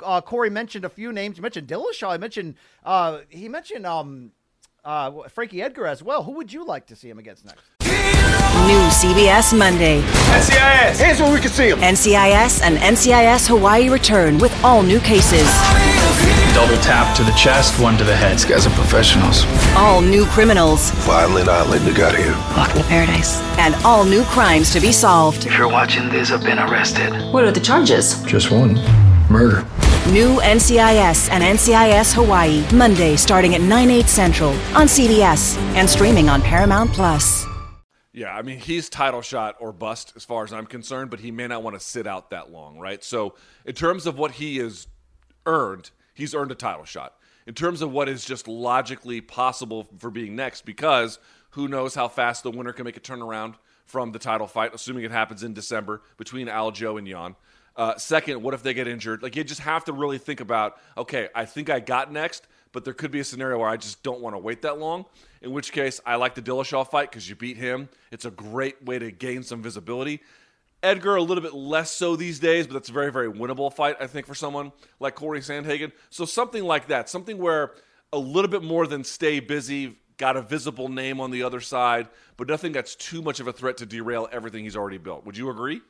Uh, 0.05 0.21
Corey 0.21 0.51
mentioned 0.51 0.85
a 0.85 0.89
few 0.89 1.13
names. 1.13 1.37
You 1.37 1.43
mentioned 1.43 1.69
Dillashaw. 1.69 2.11
I 2.11 2.17
mentioned 2.19 2.55
uh, 2.85 3.21
he 3.29 3.49
mentioned 3.49 3.87
um, 3.87 4.33
uh, 4.85 5.29
Frankie 5.29 5.63
Edgar 5.63 5.87
as 5.87 6.03
well. 6.03 6.23
Who 6.23 6.33
would 6.33 6.53
you 6.53 6.65
like 6.65 6.87
to 6.87 6.97
see 6.97 7.09
him 7.09 7.19
against 7.19 7.45
next? 7.45 7.63
New 8.67 8.83
CBS 8.91 9.57
Monday. 9.57 10.03
NCIS. 10.03 11.01
Hands 11.01 11.21
where 11.21 11.33
we 11.33 11.41
can 11.41 11.51
see 11.51 11.71
them. 11.71 11.81
NCIS 11.81 12.63
and 12.63 12.77
NCIS 12.79 13.49
Hawaii 13.49 13.89
return 13.89 14.39
with 14.39 14.53
all 14.65 14.83
new 14.83 15.01
cases. 15.01 15.49
Double 16.55 16.77
tap 16.83 17.17
to 17.17 17.25
the 17.25 17.33
chest, 17.33 17.81
one 17.81 17.97
to 17.97 18.05
the 18.05 18.15
head. 18.15 18.35
These 18.35 18.45
guys 18.45 18.67
are 18.67 18.71
professionals. 18.71 19.47
All 19.75 20.01
new 20.03 20.27
criminals. 20.27 20.91
Violent 21.07 21.49
island, 21.49 21.87
they 21.87 21.95
got 21.95 22.15
here. 22.15 22.33
Welcome 22.55 22.83
to 22.83 22.89
paradise. 22.89 23.41
And 23.59 23.75
all 23.87 24.05
new 24.05 24.23
crimes 24.25 24.71
to 24.75 24.81
be 24.81 24.93
solved. 24.93 25.47
If 25.47 25.57
you're 25.57 25.69
watching 25.69 26.09
this, 26.11 26.31
I've 26.31 26.45
been 26.45 26.59
arrested. 26.59 27.11
What 27.33 27.45
are 27.45 27.53
the 27.53 27.61
charges? 27.61 28.23
Just 28.25 28.51
one 28.51 28.75
murder. 29.31 29.67
New 30.11 30.41
NCIS 30.41 31.31
and 31.31 31.45
NCIS 31.45 32.13
Hawaii, 32.13 32.65
Monday 32.75 33.15
starting 33.15 33.55
at 33.55 33.61
9, 33.61 33.89
8 33.89 34.09
central 34.09 34.51
on 34.75 34.89
CBS 34.89 35.57
and 35.77 35.89
streaming 35.89 36.29
on 36.29 36.43
Paramount 36.43 36.93
Plus. 36.93 37.47
Yeah, 38.13 38.35
I 38.35 38.43
mean, 38.43 38.59
he's 38.59 38.89
title 38.89 39.23
shot 39.23 39.55
or 39.61 39.73
bust 39.73 40.13
as 40.17 40.25
far 40.25 40.43
as 40.43 40.53
I'm 40.53 40.67
concerned, 40.67 41.11
but 41.11 41.21
he 41.21 41.31
may 41.31 41.47
not 41.47 41.63
want 41.63 41.79
to 41.79 41.81
sit 41.81 42.09
out 42.09 42.31
that 42.31 42.51
long, 42.51 42.81
right? 42.81 43.03
So, 43.05 43.37
in 43.65 43.75
terms 43.75 44.09
of 44.09 44.19
what 44.19 44.33
he 44.33 44.57
has 44.57 44.89
earned, 45.47 45.93
he's 46.15 46.35
earned 46.35 46.51
a 46.51 46.57
title 46.57 46.85
shot. 46.85 47.15
In 47.47 47.55
terms 47.55 47.81
of 47.81 47.93
what 47.93 48.09
is 48.09 48.25
just 48.25 48.49
logically 48.49 49.21
possible 49.21 49.87
for 49.99 50.11
being 50.11 50.35
next, 50.35 50.65
because 50.65 51.21
who 51.51 51.69
knows 51.69 51.95
how 51.95 52.09
fast 52.09 52.43
the 52.43 52.51
winner 52.51 52.73
can 52.73 52.85
make 52.85 52.97
a 52.97 53.01
turnaround 53.01 53.55
from 53.87 54.11
the 54.11 54.19
title 54.19 54.49
fight, 54.49 54.75
assuming 54.75 55.05
it 55.05 55.13
happens 55.13 55.45
in 55.45 55.55
December 55.55 56.03
between 56.17 56.49
Aljo 56.49 56.99
and 56.99 57.07
Yan. 57.07 57.37
Uh, 57.77 57.97
second, 57.97 58.43
what 58.43 58.55
if 58.55 58.63
they 58.63 58.75
get 58.75 58.87
injured? 58.87 59.23
Like 59.23 59.37
you 59.37 59.45
just 59.45 59.61
have 59.61 59.85
to 59.87 59.93
really 59.93 60.19
think 60.19 60.41
about, 60.41 60.79
okay, 60.97 61.29
I 61.35 61.45
think 61.45 61.71
I 61.71 61.81
got 61.81 62.13
next, 62.13 62.47
but 62.73 62.85
there 62.85 62.95
could 62.95 63.11
be 63.11 63.21
a 63.21 63.25
scenario 63.25 63.59
where 63.59 63.69
I 63.69 63.77
just 63.77 64.03
don't 64.03 64.21
want 64.21 64.35
to 64.35 64.39
wait 64.39 64.63
that 64.63 64.79
long. 64.79 65.07
In 65.41 65.53
which 65.53 65.73
case, 65.73 66.01
I 66.05 66.17
like 66.17 66.35
the 66.35 66.43
Dillashaw 66.43 66.89
fight 66.89 67.11
because 67.11 67.29
you 67.29 67.35
beat 67.35 67.57
him. 67.57 67.89
It's 68.11 68.25
a 68.25 68.31
great 68.31 68.83
way 68.85 68.99
to 68.99 69.11
gain 69.11 69.43
some 69.43 69.63
visibility. 69.63 70.21
Edgar 70.83 71.17
a 71.17 71.23
little 71.23 71.43
bit 71.43 71.55
less 71.55 71.93
so 71.93 72.17
these 72.17 72.41
days, 72.41 72.67
but 72.67 72.75
that's 72.75 72.89
a 72.89 72.93
very 72.93 73.13
very 73.13 73.31
winnable 73.31 73.73
fight 73.73 73.97
I 74.01 74.07
think 74.07 74.27
for 74.27 74.35
someone 74.35 74.73
like 75.01 75.15
Corey 75.15 75.41
Sandhagen. 75.41 75.93
So 76.11 76.25
something 76.25 76.65
like 76.65 76.89
that, 76.89 77.09
something 77.09 77.39
where 77.39 77.73
a 78.13 78.19
little 78.19 78.51
bit 78.51 78.63
more 78.63 78.87
than 78.87 79.05
stay 79.05 79.41
busy, 79.41 79.97
got 80.17 80.37
a 80.37 80.43
visible 80.43 80.89
name 80.89 81.21
on 81.21 81.31
the 81.31 81.43
other 81.43 81.61
side, 81.61 82.09
but 82.37 82.49
nothing 82.49 82.73
that's 82.73 82.95
too 82.95 83.23
much 83.23 83.41
of 83.41 83.47
a 83.47 83.53
threat 83.53 83.77
to 83.79 83.87
derail 83.87 84.29
everything 84.33 84.65
he's 84.65 84.77
already 84.77 84.99
built. 84.99 85.25
Would 85.25 85.37
you 85.37 85.51
agree? 85.51 85.81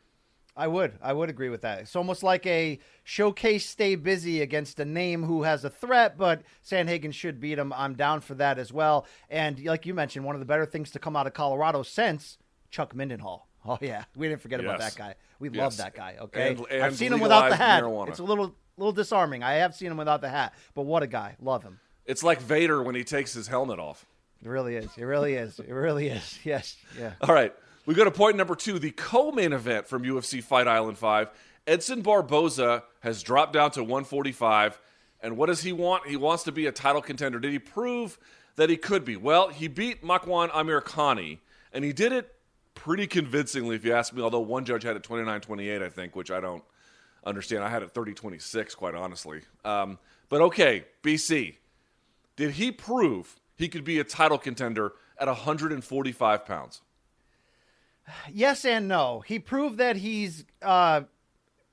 I 0.55 0.67
would. 0.67 0.93
I 1.01 1.12
would 1.12 1.31
agree 1.31 1.49
with 1.49 1.62
that. 1.62 1.81
It's 1.81 1.97
almost 1.97 2.23
like 2.23 2.47
a 2.47 2.79
showcase 3.05 3.67
stay 3.67 3.95
busy 3.95 4.43
against 4.43 4.79
a 4.81 4.85
name 4.85 5.23
who 5.23 5.45
has 5.45 5.65
a 5.65 5.71
threat, 5.71 6.19
but 6.19 6.43
Sandhagen 6.65 7.12
should 7.12 7.41
beat 7.41 7.59
him. 7.59 7.73
I'm 7.73 7.95
down 7.95 8.21
for 8.21 8.35
that 8.35 8.59
as 8.59 8.73
well. 8.73 9.07
And 9.31 9.65
like 9.65 9.87
you 9.87 9.95
mentioned, 9.95 10.27
one 10.27 10.35
of 10.35 10.41
the 10.41 10.47
better 10.47 10.67
things 10.67 10.91
to 10.91 10.99
come 10.99 11.17
out 11.17 11.27
of 11.27 11.33
Colorado 11.33 11.83
since 11.83 12.38
Chuck 12.71 12.95
Mindenhall. 12.95 13.43
Oh 13.65 13.79
yeah, 13.81 14.07
we 14.17 14.27
didn't 14.27 14.43
forget 14.43 14.61
yes. 14.61 14.69
about 14.69 14.81
that 14.81 14.97
guy. 14.97 15.15
We 15.38 15.49
yes. 15.49 15.57
love 15.57 15.77
that 15.77 15.95
guy. 15.95 16.17
Okay, 16.21 16.49
and, 16.49 16.67
and 16.69 16.83
I've 16.83 16.97
seen 16.97 17.12
him 17.12 17.21
without 17.21 17.49
the 17.49 17.55
hat. 17.55 17.85
Marijuana. 17.85 18.09
It's 18.09 18.19
a 18.19 18.25
little 18.25 18.57
little 18.77 18.91
disarming. 18.91 19.45
I 19.45 19.53
have 19.53 19.77
seen 19.77 19.93
him 19.93 19.97
without 19.97 20.21
the 20.21 20.29
hat, 20.29 20.53
but 20.75 20.83
what 20.83 21.05
a 21.05 21.07
guy. 21.07 21.37
Love 21.41 21.62
him. 21.62 21.79
It's 22.05 22.25
like 22.25 22.41
Vader 22.41 22.83
when 22.83 22.97
he 22.97 23.05
takes 23.05 23.33
his 23.33 23.47
helmet 23.47 23.79
off. 23.79 24.05
It 24.45 24.49
really 24.49 24.75
is. 24.75 24.91
It 24.97 25.05
really 25.05 25.35
is. 25.35 25.61
It 25.61 25.71
really 25.71 26.09
is. 26.09 26.41
Yes. 26.45 26.77
Yeah. 26.99 27.12
All 27.21 27.33
right. 27.33 27.55
We 27.85 27.95
go 27.95 28.05
to 28.05 28.11
point 28.11 28.37
number 28.37 28.55
two, 28.55 28.79
the 28.79 28.92
co-main 28.92 29.53
event 29.53 29.88
from 29.88 30.05
UFC 30.05 30.42
Fight 30.42 30.68
Island 30.68 30.99
5. 30.99 31.31
Edson 31.66 32.03
Barboza 32.03 32.85
has 33.01 33.23
dropped 33.23 33.53
down 33.53 33.73
to 33.73 33.83
145. 33.83 34.79
And 35.21 35.37
what 35.37 35.47
does 35.47 35.62
he 35.62 35.73
want? 35.73 36.07
He 36.07 36.16
wants 36.16 36.45
to 36.45 36.53
be 36.53 36.66
a 36.66 36.73
title 36.73 37.03
contender. 37.03 37.40
Did 37.40 37.53
he 37.53 37.59
prove 37.59 38.18
that 38.57 38.71
he 38.71 38.77
could 38.77 39.05
be? 39.05 39.16
Well, 39.16 39.49
he 39.49 39.66
beat 39.66 40.03
Makwan 40.03 40.51
Amirkhani, 40.51 41.38
and 41.73 41.85
he 41.85 41.92
did 41.92 42.12
it 42.12 42.35
pretty 42.75 43.07
convincingly, 43.07 43.77
if 43.77 43.85
you 43.85 43.92
ask 43.92 44.12
me, 44.12 44.23
although 44.23 44.40
one 44.40 44.64
judge 44.64 44.83
had 44.83 44.97
it 44.97 45.03
29-28, 45.03 45.83
I 45.83 45.88
think, 45.88 46.16
which 46.16 46.31
I 46.31 46.40
don't 46.40 46.62
understand. 47.25 47.64
I 47.64 47.68
had 47.68 47.83
it 47.83 47.92
30-26, 47.95 48.77
quite 48.77 48.95
honestly. 48.95 49.42
Um, 49.64 49.99
but 50.29 50.40
okay, 50.40 50.85
BC, 51.03 51.57
did 52.37 52.53
he 52.53 52.73
prove 52.73 53.40
he 53.57 53.68
could 53.68 53.85
be 53.85 53.99
a 53.99 54.05
title 54.05 54.38
contender 54.38 54.92
at 55.18 55.29
145 55.29 56.47
pounds? 56.47 56.81
Yes 58.33 58.65
and 58.65 58.88
no. 58.88 59.21
He 59.21 59.38
proved 59.38 59.79
that 59.79 59.97
he's 59.97 60.45
uh, 60.61 61.03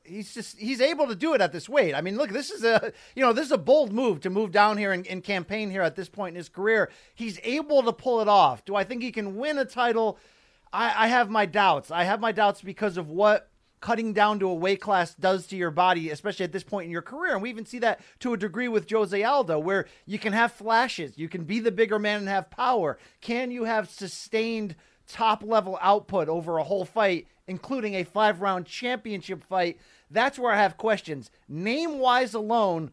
he's 0.04 0.34
just 0.34 0.58
he's 0.58 0.82
able 0.82 1.08
to 1.08 1.16
do 1.16 1.34
it 1.34 1.42
at 1.42 1.52
this 1.52 1.70
weight. 1.70 1.94
I 1.94 2.02
mean, 2.02 2.18
look, 2.18 2.32
this 2.32 2.50
is 2.50 2.64
a 2.64 2.92
you 3.16 3.24
know 3.24 3.34
this 3.34 3.46
is 3.46 3.52
a 3.52 3.58
bold 3.58 3.94
move 3.94 4.22
to 4.22 4.30
move 4.30 4.52
down 4.52 4.78
here 4.78 4.92
and, 4.92 5.06
and, 5.08 5.24
campaign 5.24 5.70
here 5.70 5.82
at 5.82 5.96
this 5.96 6.10
point 6.10 6.34
in 6.34 6.38
his 6.38 6.50
career. 6.50 6.90
He's 7.16 7.40
able 7.44 7.84
to 7.84 7.94
pull 7.94 8.22
it 8.22 8.28
off. 8.28 8.66
Do 8.66 8.76
I 8.76 8.84
think 8.84 9.02
he 9.02 9.12
can 9.12 9.36
win 9.36 9.58
a 9.58 9.66
title? 9.66 10.18
I, 10.72 11.06
I 11.06 11.08
have 11.08 11.30
my 11.30 11.46
doubts. 11.46 11.92
I 11.92 12.04
have 12.04 12.20
my 12.20 12.32
doubts 12.32 12.62
because 12.62 12.98
of 12.98 13.10
what 13.10 13.50
cutting 13.82 14.12
down 14.12 14.40
to 14.40 14.50
a 14.50 14.54
weight 14.54 14.82
class 14.82 15.16
does 15.16 15.48
to 15.48 15.56
your 15.56 15.72
body, 15.72 16.10
especially 16.10 16.44
at 16.44 16.52
this 16.52 16.64
point 16.64 16.86
in 16.86 16.92
your 16.92 17.02
career. 17.02 17.34
And 17.34 17.42
we 17.42 17.50
even 17.50 17.66
see 17.66 17.80
that 17.80 18.02
to 18.20 18.34
a 18.34 18.38
degree 18.38 18.68
with 18.68 18.90
Jose 18.90 19.24
Aldo, 19.24 19.60
where 19.60 19.88
you 20.06 20.20
can 20.20 20.34
have 20.34 20.52
flashes, 20.52 21.18
you 21.18 21.30
can 21.30 21.46
be 21.46 21.60
the 21.60 21.72
bigger 21.72 21.98
man 21.98 22.20
and 22.20 22.30
have 22.30 22.50
power. 22.50 22.98
Can 23.22 23.52
you 23.52 23.64
have 23.64 23.90
sustained 23.90 24.76
top 25.10 25.44
level 25.44 25.78
output 25.82 26.30
over 26.30 26.58
a 26.58 26.64
whole 26.64 26.86
fight, 26.86 27.28
including 27.48 27.96
a 27.96 28.04
five 28.04 28.42
round 28.42 28.66
championship 28.66 29.44
fight? 29.44 29.80
That's 30.10 30.40
where 30.40 30.52
I 30.52 30.58
have 30.58 30.78
questions. 30.78 31.30
Name 31.48 32.00
wise 32.00 32.34
alone 32.34 32.92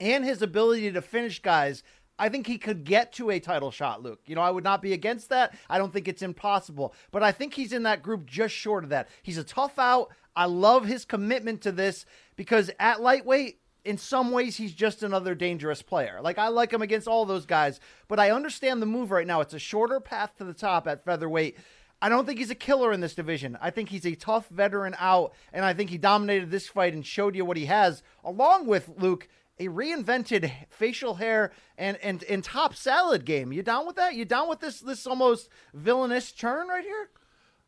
and 0.00 0.24
his 0.24 0.42
ability 0.42 0.90
to 0.92 1.02
finish 1.02 1.40
guys, 1.40 1.82
I 2.18 2.28
think 2.28 2.46
he 2.46 2.58
could 2.58 2.84
get 2.84 3.12
to 3.14 3.30
a 3.30 3.40
title 3.40 3.70
shot, 3.70 4.02
Luke. 4.02 4.20
You 4.26 4.34
know, 4.34 4.42
I 4.42 4.50
would 4.50 4.64
not 4.64 4.82
be 4.82 4.92
against 4.92 5.28
that. 5.30 5.54
I 5.68 5.78
don't 5.78 5.92
think 5.92 6.08
it's 6.08 6.22
impossible, 6.22 6.94
but 7.10 7.22
I 7.22 7.32
think 7.32 7.54
he's 7.54 7.72
in 7.72 7.84
that 7.84 8.02
group 8.02 8.26
just 8.26 8.54
short 8.54 8.84
of 8.84 8.90
that. 8.90 9.08
He's 9.22 9.38
a 9.38 9.44
tough 9.44 9.78
out. 9.78 10.10
I 10.34 10.46
love 10.46 10.86
his 10.86 11.04
commitment 11.04 11.62
to 11.62 11.72
this 11.72 12.06
because 12.36 12.70
at 12.78 13.00
lightweight, 13.00 13.58
in 13.84 13.98
some 13.98 14.30
ways, 14.30 14.56
he's 14.56 14.72
just 14.72 15.02
another 15.02 15.34
dangerous 15.34 15.82
player. 15.82 16.20
Like, 16.22 16.38
I 16.38 16.48
like 16.48 16.72
him 16.72 16.82
against 16.82 17.08
all 17.08 17.24
those 17.24 17.46
guys, 17.46 17.80
but 18.08 18.20
I 18.20 18.30
understand 18.30 18.80
the 18.80 18.86
move 18.86 19.10
right 19.10 19.26
now. 19.26 19.40
It's 19.40 19.54
a 19.54 19.58
shorter 19.58 20.00
path 20.00 20.36
to 20.38 20.44
the 20.44 20.54
top 20.54 20.86
at 20.86 21.04
featherweight. 21.04 21.56
I 22.00 22.08
don't 22.08 22.26
think 22.26 22.38
he's 22.38 22.50
a 22.50 22.56
killer 22.56 22.92
in 22.92 23.00
this 23.00 23.14
division. 23.14 23.56
I 23.60 23.70
think 23.70 23.88
he's 23.88 24.06
a 24.06 24.14
tough 24.14 24.48
veteran 24.48 24.96
out, 24.98 25.34
and 25.52 25.64
I 25.64 25.72
think 25.72 25.90
he 25.90 25.98
dominated 25.98 26.50
this 26.50 26.68
fight 26.68 26.94
and 26.94 27.06
showed 27.06 27.36
you 27.36 27.44
what 27.44 27.56
he 27.56 27.66
has, 27.66 28.02
along 28.24 28.66
with 28.66 28.90
Luke 28.98 29.28
a 29.58 29.68
reinvented 29.68 30.50
facial 30.70 31.14
hair 31.14 31.52
and, 31.78 31.96
and 31.98 32.24
and 32.24 32.42
top 32.42 32.74
salad 32.74 33.24
game. 33.24 33.52
You 33.52 33.62
down 33.62 33.86
with 33.86 33.96
that? 33.96 34.14
You 34.14 34.24
down 34.24 34.48
with 34.48 34.60
this 34.60 34.80
this 34.80 35.06
almost 35.06 35.48
villainous 35.74 36.32
turn 36.32 36.68
right 36.68 36.82
here? 36.82 37.10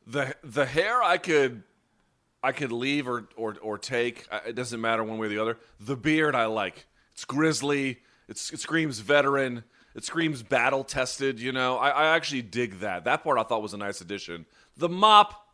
The 0.06 0.34
the 0.42 0.66
hair 0.66 1.02
I 1.02 1.18
could 1.18 1.62
I 2.44 2.52
could 2.52 2.72
leave 2.72 3.08
or 3.08 3.28
or 3.36 3.56
or 3.62 3.78
take. 3.78 4.28
It 4.46 4.54
doesn't 4.54 4.80
matter 4.80 5.02
one 5.02 5.18
way 5.18 5.26
or 5.26 5.30
the 5.30 5.38
other. 5.38 5.58
The 5.80 5.96
beard 5.96 6.34
I 6.34 6.46
like. 6.46 6.86
It's 7.12 7.24
grizzly. 7.24 7.98
It's, 8.28 8.52
it 8.52 8.60
screams 8.60 8.98
veteran. 8.98 9.64
It 9.94 10.04
screams 10.04 10.42
battle 10.42 10.84
tested. 10.84 11.40
You 11.40 11.52
know, 11.52 11.78
I, 11.78 11.90
I 11.90 12.16
actually 12.16 12.42
dig 12.42 12.80
that. 12.80 13.04
That 13.04 13.24
part 13.24 13.38
I 13.38 13.44
thought 13.44 13.62
was 13.62 13.74
a 13.74 13.78
nice 13.78 14.00
addition. 14.00 14.46
The 14.76 14.88
mop 14.88 15.44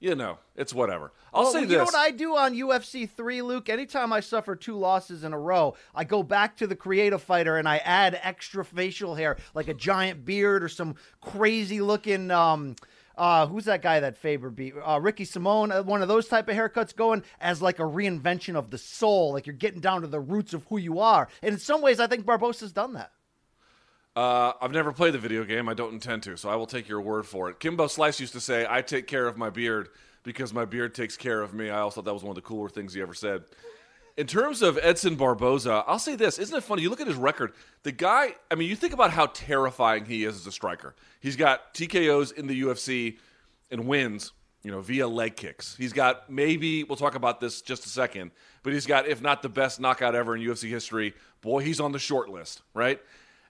you 0.00 0.14
know, 0.14 0.38
it's 0.56 0.72
whatever. 0.72 1.12
I'll 1.32 1.42
well, 1.42 1.52
say 1.52 1.60
you 1.60 1.66
this. 1.66 1.72
You 1.72 1.78
know 1.78 1.84
what 1.84 1.94
I 1.94 2.10
do 2.10 2.34
on 2.34 2.54
UFC 2.54 3.08
3, 3.08 3.42
Luke? 3.42 3.68
Anytime 3.68 4.14
I 4.14 4.20
suffer 4.20 4.56
two 4.56 4.76
losses 4.76 5.24
in 5.24 5.34
a 5.34 5.38
row, 5.38 5.74
I 5.94 6.04
go 6.04 6.22
back 6.22 6.56
to 6.56 6.66
the 6.66 6.74
creative 6.74 7.22
fighter 7.22 7.58
and 7.58 7.68
I 7.68 7.76
add 7.78 8.18
extra 8.22 8.64
facial 8.64 9.14
hair, 9.14 9.36
like 9.54 9.68
a 9.68 9.74
giant 9.74 10.24
beard 10.24 10.64
or 10.64 10.68
some 10.68 10.96
crazy 11.20 11.82
looking. 11.82 12.30
Um, 12.30 12.76
uh, 13.20 13.46
who's 13.46 13.66
that 13.66 13.82
guy 13.82 14.00
that 14.00 14.16
Faber 14.16 14.48
beat? 14.48 14.72
Uh, 14.82 14.98
Ricky 14.98 15.26
Simón, 15.26 15.70
uh, 15.70 15.82
one 15.82 16.00
of 16.00 16.08
those 16.08 16.26
type 16.26 16.48
of 16.48 16.56
haircuts 16.56 16.96
going 16.96 17.22
as 17.38 17.60
like 17.60 17.78
a 17.78 17.82
reinvention 17.82 18.56
of 18.56 18.70
the 18.70 18.78
soul, 18.78 19.34
like 19.34 19.46
you're 19.46 19.54
getting 19.54 19.80
down 19.80 20.00
to 20.00 20.06
the 20.06 20.18
roots 20.18 20.54
of 20.54 20.64
who 20.70 20.78
you 20.78 21.00
are. 21.00 21.28
And 21.42 21.52
in 21.52 21.60
some 21.60 21.82
ways, 21.82 22.00
I 22.00 22.06
think 22.06 22.24
Barboza's 22.24 22.72
done 22.72 22.94
that. 22.94 23.12
Uh, 24.16 24.54
I've 24.62 24.72
never 24.72 24.90
played 24.90 25.12
the 25.12 25.18
video 25.18 25.44
game. 25.44 25.68
I 25.68 25.74
don't 25.74 25.92
intend 25.92 26.22
to, 26.24 26.36
so 26.38 26.48
I 26.48 26.56
will 26.56 26.66
take 26.66 26.88
your 26.88 27.02
word 27.02 27.26
for 27.26 27.50
it. 27.50 27.60
Kimbo 27.60 27.88
Slice 27.88 28.20
used 28.20 28.32
to 28.32 28.40
say, 28.40 28.66
I 28.68 28.80
take 28.80 29.06
care 29.06 29.26
of 29.26 29.36
my 29.36 29.50
beard 29.50 29.90
because 30.22 30.54
my 30.54 30.64
beard 30.64 30.94
takes 30.94 31.18
care 31.18 31.42
of 31.42 31.52
me. 31.52 31.68
I 31.68 31.80
also 31.80 31.96
thought 31.96 32.06
that 32.06 32.14
was 32.14 32.22
one 32.22 32.30
of 32.30 32.36
the 32.36 32.42
cooler 32.42 32.70
things 32.70 32.94
he 32.94 33.02
ever 33.02 33.14
said. 33.14 33.42
In 34.20 34.26
terms 34.26 34.60
of 34.60 34.78
Edson 34.82 35.14
Barboza, 35.14 35.82
I'll 35.86 35.98
say 35.98 36.14
this. 36.14 36.38
Isn't 36.38 36.54
it 36.54 36.62
funny? 36.62 36.82
You 36.82 36.90
look 36.90 37.00
at 37.00 37.06
his 37.06 37.16
record. 37.16 37.54
The 37.84 37.92
guy, 37.92 38.34
I 38.50 38.54
mean, 38.54 38.68
you 38.68 38.76
think 38.76 38.92
about 38.92 39.12
how 39.12 39.28
terrifying 39.32 40.04
he 40.04 40.24
is 40.24 40.36
as 40.36 40.46
a 40.46 40.52
striker. 40.52 40.94
He's 41.20 41.36
got 41.36 41.72
TKOs 41.72 42.34
in 42.34 42.46
the 42.46 42.60
UFC 42.60 43.16
and 43.70 43.86
wins, 43.86 44.32
you 44.62 44.70
know, 44.70 44.82
via 44.82 45.08
leg 45.08 45.36
kicks. 45.36 45.74
He's 45.74 45.94
got 45.94 46.28
maybe, 46.28 46.84
we'll 46.84 46.98
talk 46.98 47.14
about 47.14 47.40
this 47.40 47.62
just 47.62 47.86
a 47.86 47.88
second, 47.88 48.32
but 48.62 48.74
he's 48.74 48.84
got, 48.84 49.08
if 49.08 49.22
not 49.22 49.40
the 49.40 49.48
best 49.48 49.80
knockout 49.80 50.14
ever 50.14 50.36
in 50.36 50.42
UFC 50.42 50.68
history, 50.68 51.14
boy, 51.40 51.60
he's 51.60 51.80
on 51.80 51.92
the 51.92 51.98
short 51.98 52.28
list, 52.28 52.60
right? 52.74 53.00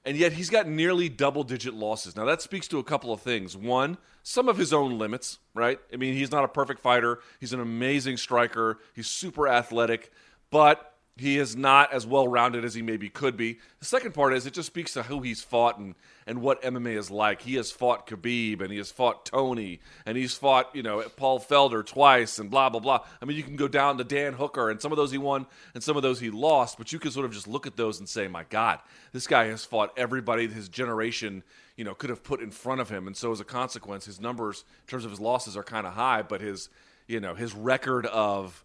and 0.04 0.16
yet 0.16 0.32
he's 0.32 0.48
got 0.48 0.66
nearly 0.66 1.08
double 1.08 1.44
digit 1.44 1.74
losses. 1.74 2.16
Now, 2.16 2.24
that 2.24 2.40
speaks 2.40 2.66
to 2.68 2.78
a 2.78 2.84
couple 2.84 3.12
of 3.12 3.20
things. 3.20 3.56
One, 3.56 3.98
some 4.22 4.48
of 4.48 4.56
his 4.56 4.72
own 4.72 4.98
limits, 4.98 5.38
right? 5.54 5.78
I 5.92 5.96
mean, 5.96 6.14
he's 6.14 6.30
not 6.30 6.44
a 6.44 6.48
perfect 6.48 6.80
fighter, 6.80 7.20
he's 7.38 7.52
an 7.52 7.60
amazing 7.60 8.16
striker, 8.16 8.78
he's 8.94 9.08
super 9.08 9.46
athletic, 9.46 10.10
but 10.50 10.90
he 11.20 11.36
is 11.36 11.54
not 11.54 11.92
as 11.92 12.06
well 12.06 12.26
rounded 12.26 12.64
as 12.64 12.72
he 12.72 12.80
maybe 12.80 13.10
could 13.10 13.36
be. 13.36 13.58
The 13.78 13.84
second 13.84 14.14
part 14.14 14.32
is 14.32 14.46
it 14.46 14.54
just 14.54 14.68
speaks 14.68 14.94
to 14.94 15.02
who 15.02 15.20
he's 15.20 15.42
fought 15.42 15.78
and, 15.78 15.94
and 16.26 16.40
what 16.40 16.62
MMA 16.62 16.96
is 16.96 17.10
like. 17.10 17.42
He 17.42 17.56
has 17.56 17.70
fought 17.70 18.06
Khabib 18.06 18.62
and 18.62 18.70
he 18.70 18.78
has 18.78 18.90
fought 18.90 19.26
Tony 19.26 19.80
and 20.06 20.16
he's 20.16 20.34
fought, 20.34 20.74
you 20.74 20.82
know, 20.82 21.02
Paul 21.16 21.38
Felder 21.38 21.84
twice 21.84 22.38
and 22.38 22.50
blah, 22.50 22.70
blah, 22.70 22.80
blah. 22.80 23.04
I 23.20 23.26
mean, 23.26 23.36
you 23.36 23.42
can 23.42 23.56
go 23.56 23.68
down 23.68 23.98
to 23.98 24.04
Dan 24.04 24.32
Hooker 24.32 24.70
and 24.70 24.80
some 24.80 24.92
of 24.92 24.96
those 24.96 25.10
he 25.10 25.18
won 25.18 25.46
and 25.74 25.82
some 25.82 25.96
of 25.96 26.02
those 26.02 26.20
he 26.20 26.30
lost, 26.30 26.78
but 26.78 26.90
you 26.90 26.98
can 26.98 27.10
sort 27.10 27.26
of 27.26 27.32
just 27.32 27.46
look 27.46 27.66
at 27.66 27.76
those 27.76 27.98
and 27.98 28.08
say, 28.08 28.26
my 28.26 28.44
God, 28.44 28.78
this 29.12 29.26
guy 29.26 29.44
has 29.48 29.64
fought 29.64 29.92
everybody 29.98 30.48
his 30.48 30.70
generation, 30.70 31.42
you 31.76 31.84
know, 31.84 31.94
could 31.94 32.08
have 32.08 32.24
put 32.24 32.40
in 32.40 32.50
front 32.50 32.80
of 32.80 32.88
him. 32.88 33.06
And 33.06 33.16
so 33.16 33.30
as 33.30 33.40
a 33.40 33.44
consequence, 33.44 34.06
his 34.06 34.20
numbers 34.20 34.64
in 34.86 34.90
terms 34.90 35.04
of 35.04 35.10
his 35.10 35.20
losses 35.20 35.54
are 35.54 35.64
kind 35.64 35.86
of 35.86 35.92
high, 35.92 36.22
but 36.22 36.40
his, 36.40 36.70
you 37.06 37.20
know, 37.20 37.34
his 37.34 37.54
record 37.54 38.06
of 38.06 38.64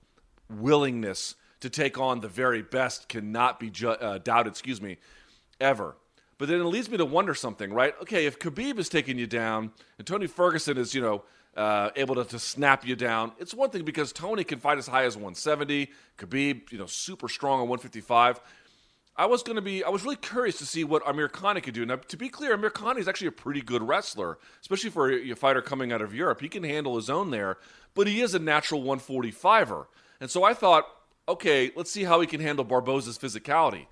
willingness– 0.49 1.35
to 1.61 1.69
take 1.69 1.97
on 1.97 2.19
the 2.19 2.27
very 2.27 2.61
best 2.61 3.09
cannot 3.09 3.59
be 3.59 3.69
ju- 3.69 3.89
uh, 3.89 4.17
doubted, 4.19 4.51
excuse 4.51 4.81
me, 4.81 4.97
ever. 5.59 5.95
But 6.37 6.49
then 6.49 6.59
it 6.59 6.65
leads 6.65 6.89
me 6.89 6.97
to 6.97 7.05
wonder 7.05 7.33
something, 7.33 7.71
right? 7.71 7.93
Okay, 8.01 8.25
if 8.25 8.39
Khabib 8.39 8.77
is 8.77 8.89
taking 8.89 9.17
you 9.17 9.27
down 9.27 9.71
and 9.97 10.05
Tony 10.05 10.27
Ferguson 10.27 10.77
is, 10.77 10.93
you 10.93 11.01
know, 11.01 11.23
uh, 11.55 11.91
able 11.95 12.15
to, 12.15 12.25
to 12.25 12.37
snap 12.37 12.85
you 12.85 12.95
down, 12.95 13.31
it's 13.39 13.53
one 13.53 13.69
thing 13.69 13.85
because 13.85 14.11
Tony 14.11 14.43
can 14.43 14.59
fight 14.59 14.77
as 14.77 14.87
high 14.87 15.05
as 15.05 15.15
170. 15.15 15.89
Khabib, 16.17 16.71
you 16.71 16.77
know, 16.77 16.87
super 16.87 17.29
strong 17.29 17.61
on 17.61 17.69
155. 17.69 18.41
I 19.17 19.27
was 19.27 19.43
going 19.43 19.55
to 19.55 19.61
be, 19.61 19.81
I 19.81 19.89
was 19.89 20.03
really 20.03 20.17
curious 20.17 20.57
to 20.57 20.65
see 20.65 20.83
what 20.83 21.01
Amirkhani 21.05 21.63
could 21.63 21.73
do. 21.73 21.85
Now, 21.85 21.95
to 21.95 22.17
be 22.17 22.27
clear, 22.27 22.57
Amirkhani 22.57 22.97
is 22.97 23.07
actually 23.07 23.27
a 23.27 23.31
pretty 23.31 23.61
good 23.61 23.81
wrestler, 23.81 24.37
especially 24.59 24.89
for 24.89 25.09
a, 25.09 25.31
a 25.31 25.35
fighter 25.35 25.61
coming 25.61 25.93
out 25.93 26.01
of 26.01 26.13
Europe. 26.13 26.41
He 26.41 26.49
can 26.49 26.63
handle 26.63 26.97
his 26.97 27.09
own 27.09 27.31
there, 27.31 27.57
but 27.93 28.07
he 28.07 28.19
is 28.19 28.35
a 28.35 28.39
natural 28.39 28.83
145er. 28.83 29.85
And 30.19 30.29
so 30.29 30.43
I 30.43 30.53
thought, 30.53 30.85
okay, 31.27 31.71
let's 31.75 31.91
see 31.91 32.03
how 32.03 32.21
he 32.21 32.27
can 32.27 32.39
handle 32.39 32.65
Barboza's 32.65 33.17
physicality. 33.17 33.85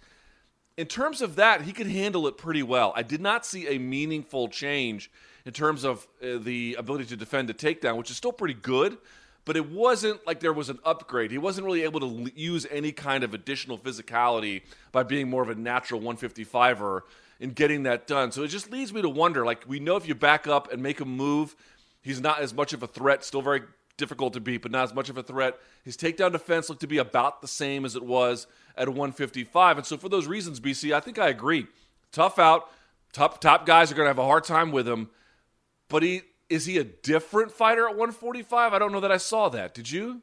In 0.78 0.88
terms 0.88 1.22
of 1.22 1.36
that, 1.36 1.62
he 1.62 1.72
could 1.72 1.88
handle 1.88 2.28
it 2.28 2.38
pretty 2.38 2.64
well. 2.64 2.94
I 2.96 3.04
did 3.04 3.22
not 3.22 3.46
see 3.46 3.68
a 3.68 3.78
meaningful 3.78 4.48
change 4.48 5.12
in 5.46 5.54
terms 5.54 5.84
of 5.84 6.08
uh, 6.22 6.38
the 6.40 6.76
ability 6.80 7.06
to 7.06 7.18
defend 7.18 7.50
a 7.50 7.54
takedown, 7.54 7.98
which 7.98 8.10
is 8.10 8.18
still 8.18 8.32
pretty 8.32 8.56
good, 8.56 8.98
but 9.46 9.58
it 9.58 9.70
wasn't 9.70 10.26
like 10.26 10.40
there 10.40 10.54
was 10.54 10.70
an 10.70 10.80
upgrade. 10.86 11.30
He 11.32 11.38
wasn't 11.38 11.66
really 11.66 11.84
able 11.84 12.00
to 12.00 12.32
use 12.36 12.66
any 12.72 12.92
kind 12.92 13.24
of 13.24 13.34
additional 13.34 13.78
physicality 13.78 14.62
by 14.92 15.04
being 15.04 15.30
more 15.30 15.44
of 15.44 15.50
a 15.50 15.56
natural 15.56 16.02
155er 16.02 17.02
in 17.40 17.52
getting 17.52 17.84
that 17.84 18.08
done. 18.08 18.32
So 18.32 18.44
it 18.44 18.48
just 18.48 18.72
leads 18.72 18.94
me 18.94 19.02
to 19.02 19.10
wonder 19.10 19.46
like, 19.46 19.66
we 19.68 19.80
know 19.80 19.98
if 19.98 20.08
you 20.08 20.16
back 20.16 20.48
up 20.48 20.72
and 20.72 20.82
make 20.82 21.02
a 21.02 21.06
move, 21.06 21.56
he's 22.02 22.22
not 22.22 22.40
as 22.40 22.54
much 22.54 22.74
of 22.74 22.84
a 22.84 22.88
threat, 22.88 23.24
still 23.24 23.42
very 23.42 23.64
difficult 23.98 24.34
to 24.34 24.40
beat, 24.40 24.62
but 24.62 24.72
not 24.72 24.84
as 24.84 24.94
much 24.94 25.10
of 25.10 25.18
a 25.18 25.24
threat. 25.24 25.60
His 25.84 25.98
takedown 25.98 26.32
defense 26.32 26.70
looked 26.70 26.82
to 26.82 26.88
be 26.88 26.98
about 26.98 27.42
the 27.42 27.48
same 27.48 27.86
as 27.86 27.96
it 27.96 28.04
was 28.04 28.48
at 28.76 28.90
155. 28.90 29.78
And 29.78 29.86
so, 29.86 29.98
for 29.98 30.10
those 30.10 30.28
reasons, 30.28 30.60
BC, 30.60 30.94
I 30.94 31.00
think 31.00 31.20
I 31.20 31.30
agree. 31.30 31.68
Tough 32.12 32.40
out. 32.40 32.70
Top, 33.12 33.40
top 33.40 33.66
guys 33.66 33.92
are 33.92 33.96
going 33.96 34.06
to 34.06 34.10
have 34.10 34.20
a 34.20 34.26
hard 34.26 34.44
time 34.44 34.72
with 34.72 34.88
him. 34.88 35.10
But 35.88 36.04
he 36.04 36.24
is 36.50 36.66
he 36.66 36.78
a 36.78 36.84
different 36.84 37.52
fighter 37.52 37.88
at 37.88 37.96
145? 37.96 38.74
I 38.74 38.80
don't 38.80 38.92
know 38.92 39.00
that 39.00 39.12
I 39.12 39.18
saw 39.18 39.50
that. 39.50 39.74
Did 39.74 39.90
you? 39.90 40.22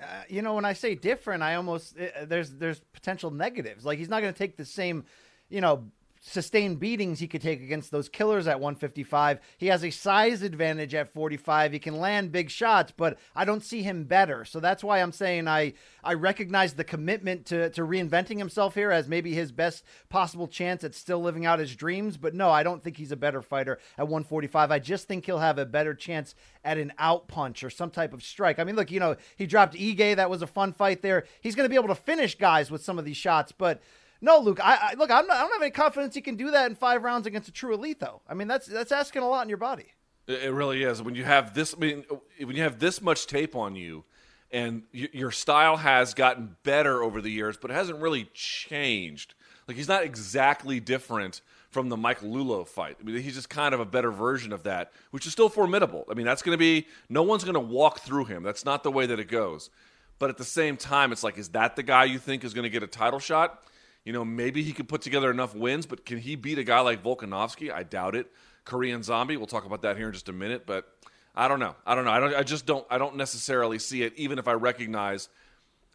Uh, 0.00 0.04
you 0.28 0.42
know, 0.42 0.54
when 0.54 0.64
I 0.64 0.74
say 0.74 0.94
different, 0.94 1.42
I 1.42 1.54
almost 1.54 1.96
uh, 1.98 2.24
there's 2.24 2.50
there's 2.50 2.80
potential 2.92 3.30
negatives. 3.30 3.84
Like 3.84 3.98
he's 3.98 4.08
not 4.08 4.20
going 4.20 4.32
to 4.32 4.38
take 4.38 4.56
the 4.56 4.64
same, 4.64 5.04
you 5.48 5.60
know, 5.60 5.90
sustained 6.28 6.80
beatings 6.80 7.20
he 7.20 7.28
could 7.28 7.40
take 7.40 7.62
against 7.62 7.92
those 7.92 8.08
killers 8.08 8.48
at 8.48 8.58
155. 8.58 9.38
He 9.58 9.68
has 9.68 9.84
a 9.84 9.90
size 9.90 10.42
advantage 10.42 10.92
at 10.92 11.12
45. 11.12 11.72
He 11.72 11.78
can 11.78 12.00
land 12.00 12.32
big 12.32 12.50
shots, 12.50 12.92
but 12.94 13.16
I 13.36 13.44
don't 13.44 13.62
see 13.62 13.82
him 13.82 14.04
better. 14.04 14.44
So 14.44 14.58
that's 14.58 14.82
why 14.82 15.00
I'm 15.00 15.12
saying 15.12 15.46
I 15.46 15.74
I 16.02 16.14
recognize 16.14 16.74
the 16.74 16.84
commitment 16.84 17.46
to 17.46 17.70
to 17.70 17.82
reinventing 17.82 18.38
himself 18.38 18.74
here 18.74 18.90
as 18.90 19.06
maybe 19.06 19.34
his 19.34 19.52
best 19.52 19.84
possible 20.08 20.48
chance 20.48 20.82
at 20.82 20.96
still 20.96 21.20
living 21.20 21.46
out 21.46 21.60
his 21.60 21.76
dreams, 21.76 22.16
but 22.16 22.34
no, 22.34 22.50
I 22.50 22.64
don't 22.64 22.82
think 22.82 22.96
he's 22.96 23.12
a 23.12 23.16
better 23.16 23.40
fighter 23.40 23.78
at 23.96 24.08
145. 24.08 24.72
I 24.72 24.80
just 24.80 25.06
think 25.06 25.26
he'll 25.26 25.38
have 25.38 25.58
a 25.58 25.64
better 25.64 25.94
chance 25.94 26.34
at 26.64 26.76
an 26.76 26.92
out 26.98 27.28
punch 27.28 27.62
or 27.62 27.70
some 27.70 27.90
type 27.90 28.12
of 28.12 28.24
strike. 28.24 28.58
I 28.58 28.64
mean, 28.64 28.74
look, 28.74 28.90
you 28.90 28.98
know, 28.98 29.14
he 29.36 29.46
dropped 29.46 29.74
Ige, 29.76 30.16
that 30.16 30.28
was 30.28 30.42
a 30.42 30.46
fun 30.48 30.72
fight 30.72 31.02
there. 31.02 31.24
He's 31.40 31.54
going 31.54 31.66
to 31.66 31.70
be 31.70 31.76
able 31.76 31.94
to 31.94 31.94
finish 31.94 32.36
guys 32.36 32.68
with 32.68 32.82
some 32.82 32.98
of 32.98 33.04
these 33.04 33.16
shots, 33.16 33.52
but 33.52 33.80
no, 34.20 34.38
Luke. 34.38 34.60
I, 34.62 34.90
I 34.90 34.94
look. 34.94 35.08
Not, 35.08 35.30
I 35.30 35.40
don't 35.42 35.52
have 35.52 35.62
any 35.62 35.70
confidence 35.70 36.14
he 36.14 36.20
can 36.20 36.36
do 36.36 36.50
that 36.50 36.70
in 36.70 36.76
five 36.76 37.02
rounds 37.02 37.26
against 37.26 37.48
a 37.48 37.52
true 37.52 37.74
elite, 37.74 38.00
though. 38.00 38.20
I 38.28 38.34
mean, 38.34 38.48
that's 38.48 38.66
that's 38.66 38.92
asking 38.92 39.22
a 39.22 39.28
lot 39.28 39.42
in 39.42 39.48
your 39.48 39.58
body. 39.58 39.86
It 40.26 40.52
really 40.52 40.82
is. 40.82 41.02
When 41.02 41.14
you 41.14 41.24
have 41.24 41.54
this, 41.54 41.74
I 41.74 41.78
mean, 41.78 42.04
when 42.42 42.56
you 42.56 42.62
have 42.62 42.78
this 42.78 43.00
much 43.00 43.26
tape 43.26 43.54
on 43.54 43.76
you, 43.76 44.04
and 44.50 44.82
y- 44.92 45.08
your 45.12 45.30
style 45.30 45.76
has 45.76 46.14
gotten 46.14 46.56
better 46.62 47.02
over 47.02 47.20
the 47.20 47.30
years, 47.30 47.56
but 47.56 47.70
it 47.70 47.74
hasn't 47.74 48.00
really 48.00 48.28
changed. 48.34 49.34
Like 49.68 49.76
he's 49.76 49.88
not 49.88 50.02
exactly 50.02 50.80
different 50.80 51.40
from 51.70 51.88
the 51.88 51.96
Mike 51.96 52.20
Lullo 52.20 52.66
fight. 52.66 52.96
I 53.00 53.04
mean, 53.04 53.20
he's 53.20 53.34
just 53.34 53.50
kind 53.50 53.74
of 53.74 53.80
a 53.80 53.84
better 53.84 54.10
version 54.10 54.52
of 54.52 54.62
that, 54.62 54.92
which 55.10 55.26
is 55.26 55.32
still 55.32 55.48
formidable. 55.48 56.06
I 56.10 56.14
mean, 56.14 56.24
that's 56.26 56.42
going 56.42 56.54
to 56.54 56.58
be 56.58 56.86
no 57.08 57.22
one's 57.22 57.44
going 57.44 57.54
to 57.54 57.60
walk 57.60 58.00
through 58.00 58.26
him. 58.26 58.42
That's 58.42 58.64
not 58.64 58.82
the 58.82 58.90
way 58.90 59.06
that 59.06 59.20
it 59.20 59.28
goes. 59.28 59.70
But 60.18 60.30
at 60.30 60.38
the 60.38 60.44
same 60.44 60.76
time, 60.76 61.12
it's 61.12 61.22
like, 61.22 61.36
is 61.36 61.50
that 61.50 61.76
the 61.76 61.82
guy 61.82 62.04
you 62.04 62.18
think 62.18 62.44
is 62.44 62.54
going 62.54 62.62
to 62.62 62.70
get 62.70 62.82
a 62.82 62.86
title 62.86 63.18
shot? 63.18 63.62
You 64.06 64.12
know, 64.12 64.24
maybe 64.24 64.62
he 64.62 64.72
could 64.72 64.88
put 64.88 65.02
together 65.02 65.32
enough 65.32 65.52
wins, 65.52 65.84
but 65.84 66.06
can 66.06 66.18
he 66.18 66.36
beat 66.36 66.58
a 66.58 66.64
guy 66.64 66.78
like 66.78 67.02
Volkanovski? 67.02 67.72
I 67.72 67.82
doubt 67.82 68.14
it. 68.14 68.30
Korean 68.64 69.02
Zombie, 69.02 69.36
we'll 69.36 69.48
talk 69.48 69.66
about 69.66 69.82
that 69.82 69.96
here 69.96 70.06
in 70.06 70.12
just 70.12 70.28
a 70.28 70.32
minute, 70.32 70.64
but 70.64 70.86
I 71.34 71.48
don't 71.48 71.58
know. 71.58 71.74
I 71.84 71.96
don't 71.96 72.04
know. 72.04 72.12
I 72.12 72.20
don't 72.20 72.34
I 72.34 72.44
just 72.44 72.66
don't 72.66 72.86
I 72.88 72.98
don't 72.98 73.16
necessarily 73.16 73.80
see 73.80 74.04
it 74.04 74.12
even 74.16 74.38
if 74.38 74.46
I 74.46 74.52
recognize 74.52 75.28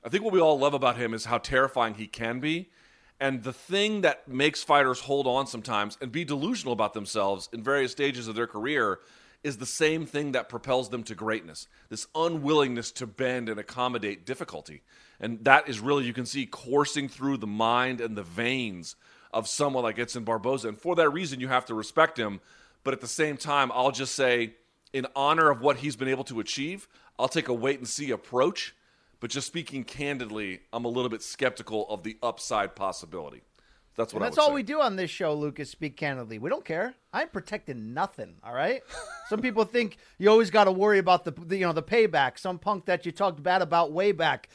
I 0.03 0.09
think 0.09 0.25
what 0.25 0.33
we 0.33 0.41
all 0.41 0.59
love 0.59 0.73
about 0.73 0.97
him 0.97 1.13
is 1.13 1.23
how 1.23 1.37
terrifying 1.37 1.93
he 1.93 2.05
can 2.05 2.41
be. 2.41 2.69
And 3.21 3.43
the 3.43 3.53
thing 3.53 4.01
that 4.01 4.27
makes 4.27 4.61
fighters 4.61 4.99
hold 4.99 5.25
on 5.25 5.47
sometimes 5.47 5.97
and 6.01 6.11
be 6.11 6.25
delusional 6.25 6.73
about 6.73 6.93
themselves 6.93 7.47
in 7.53 7.63
various 7.63 7.93
stages 7.93 8.27
of 8.27 8.35
their 8.35 8.47
career 8.47 8.99
is 9.41 9.57
the 9.57 9.65
same 9.65 10.05
thing 10.05 10.33
that 10.33 10.49
propels 10.49 10.89
them 10.89 11.03
to 11.03 11.15
greatness 11.15 11.67
this 11.87 12.07
unwillingness 12.13 12.91
to 12.91 13.07
bend 13.07 13.47
and 13.47 13.57
accommodate 13.57 14.25
difficulty. 14.25 14.81
And 15.21 15.45
that 15.45 15.69
is 15.69 15.79
really, 15.79 16.05
you 16.05 16.13
can 16.13 16.25
see, 16.25 16.45
coursing 16.45 17.07
through 17.07 17.37
the 17.37 17.47
mind 17.47 18.01
and 18.01 18.17
the 18.17 18.23
veins 18.23 18.95
of 19.31 19.47
someone 19.47 19.83
like 19.83 19.99
Edson 19.99 20.23
Barboza. 20.23 20.67
And 20.67 20.77
for 20.77 20.95
that 20.95 21.09
reason, 21.09 21.39
you 21.39 21.47
have 21.47 21.65
to 21.67 21.75
respect 21.75 22.17
him. 22.17 22.41
But 22.83 22.93
at 22.93 23.01
the 23.01 23.07
same 23.07 23.37
time, 23.37 23.71
I'll 23.73 23.91
just 23.91 24.15
say, 24.15 24.55
in 24.91 25.05
honor 25.15 25.49
of 25.49 25.61
what 25.61 25.77
he's 25.77 25.95
been 25.95 26.07
able 26.07 26.23
to 26.25 26.39
achieve, 26.39 26.87
I'll 27.17 27.29
take 27.29 27.47
a 27.47 27.53
wait 27.53 27.77
and 27.77 27.87
see 27.87 28.11
approach. 28.11 28.75
But 29.19 29.29
just 29.29 29.45
speaking 29.45 29.83
candidly, 29.83 30.61
I'm 30.73 30.83
a 30.83 30.89
little 30.89 31.09
bit 31.09 31.21
skeptical 31.21 31.87
of 31.87 32.01
the 32.01 32.17
upside 32.23 32.75
possibility. 32.75 33.43
That's 33.95 34.13
what 34.13 34.23
and 34.23 34.25
that's 34.25 34.37
all 34.37 34.47
say. 34.47 34.53
we 34.55 34.63
do 34.63 34.81
on 34.81 34.95
this 34.95 35.11
show, 35.11 35.33
Lucas. 35.35 35.69
Speak 35.69 35.97
candidly. 35.97 36.39
We 36.39 36.49
don't 36.49 36.65
care. 36.65 36.95
I'm 37.13 37.27
protecting 37.27 37.93
nothing. 37.93 38.35
All 38.43 38.53
right. 38.53 38.81
Some 39.29 39.41
people 39.41 39.65
think 39.65 39.97
you 40.17 40.29
always 40.29 40.49
got 40.49 40.63
to 40.63 40.71
worry 40.71 40.97
about 40.97 41.25
the, 41.25 41.31
the, 41.31 41.57
you 41.57 41.65
know 41.65 41.73
the 41.73 41.83
payback. 41.83 42.39
Some 42.39 42.57
punk 42.57 42.85
that 42.85 43.05
you 43.05 43.11
talked 43.11 43.43
bad 43.43 43.61
about 43.61 43.91
way 43.91 44.11
back, 44.11 44.49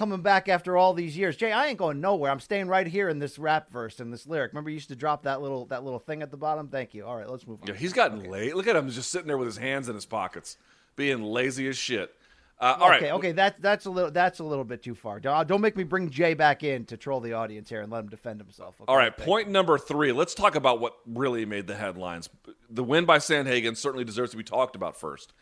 coming 0.00 0.22
back 0.22 0.48
after 0.48 0.78
all 0.78 0.94
these 0.94 1.14
years. 1.14 1.36
Jay, 1.36 1.52
I 1.52 1.66
ain't 1.66 1.76
going 1.76 2.00
nowhere. 2.00 2.32
I'm 2.32 2.40
staying 2.40 2.68
right 2.68 2.86
here 2.86 3.10
in 3.10 3.18
this 3.18 3.38
rap 3.38 3.70
verse 3.70 4.00
and 4.00 4.10
this 4.10 4.26
lyric. 4.26 4.52
Remember, 4.52 4.70
you 4.70 4.74
used 4.74 4.88
to 4.88 4.96
drop 4.96 5.24
that 5.24 5.42
little 5.42 5.66
that 5.66 5.84
little 5.84 5.98
thing 5.98 6.22
at 6.22 6.30
the 6.30 6.38
bottom. 6.38 6.68
Thank 6.68 6.94
you. 6.94 7.04
All 7.04 7.16
right, 7.16 7.28
let's 7.28 7.46
move 7.46 7.60
on. 7.60 7.68
Yeah, 7.68 7.74
he's 7.74 7.92
gotten 7.92 8.20
okay. 8.20 8.28
late. 8.28 8.56
Look 8.56 8.66
at 8.66 8.74
him 8.74 8.88
just 8.88 9.10
sitting 9.10 9.26
there 9.26 9.36
with 9.36 9.46
his 9.46 9.58
hands 9.58 9.90
in 9.90 9.94
his 9.94 10.06
pockets, 10.06 10.56
being 10.96 11.22
lazy 11.22 11.68
as 11.68 11.76
shit. 11.76 12.14
Uh, 12.58 12.76
all 12.80 12.92
okay, 12.92 13.04
right. 13.06 13.12
okay, 13.12 13.32
that 13.32 13.60
that's 13.60 13.84
a 13.84 13.90
little 13.90 14.10
that's 14.10 14.38
a 14.38 14.44
little 14.44 14.64
bit 14.64 14.82
too 14.82 14.94
far. 14.94 15.20
Don't, 15.20 15.46
don't 15.46 15.60
make 15.60 15.76
me 15.76 15.84
bring 15.84 16.08
Jay 16.08 16.32
back 16.32 16.62
in 16.62 16.86
to 16.86 16.96
troll 16.96 17.20
the 17.20 17.34
audience 17.34 17.68
here 17.68 17.82
and 17.82 17.92
let 17.92 18.00
him 18.00 18.08
defend 18.08 18.40
himself. 18.40 18.76
Okay, 18.80 18.84
all 18.88 18.96
right, 18.96 19.14
point 19.14 19.48
you. 19.48 19.52
number 19.52 19.76
three. 19.76 20.12
Let's 20.12 20.34
talk 20.34 20.54
about 20.54 20.80
what 20.80 20.94
really 21.06 21.44
made 21.44 21.66
the 21.66 21.76
headlines. 21.76 22.30
The 22.70 22.84
win 22.84 23.04
by 23.04 23.18
Sandhagen 23.18 23.76
certainly 23.76 24.04
deserves 24.04 24.30
to 24.30 24.38
be 24.38 24.44
talked 24.44 24.76
about 24.76 24.96
first, 24.96 25.34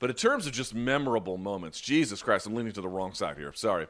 but 0.00 0.10
in 0.10 0.16
terms 0.16 0.46
of 0.46 0.52
just 0.52 0.74
memorable 0.74 1.36
moments, 1.36 1.80
Jesus 1.80 2.22
Christ, 2.22 2.46
I'm 2.46 2.54
leaning 2.54 2.72
to 2.72 2.80
the 2.80 2.88
wrong 2.88 3.14
side 3.14 3.36
here. 3.36 3.52
Sorry. 3.54 3.86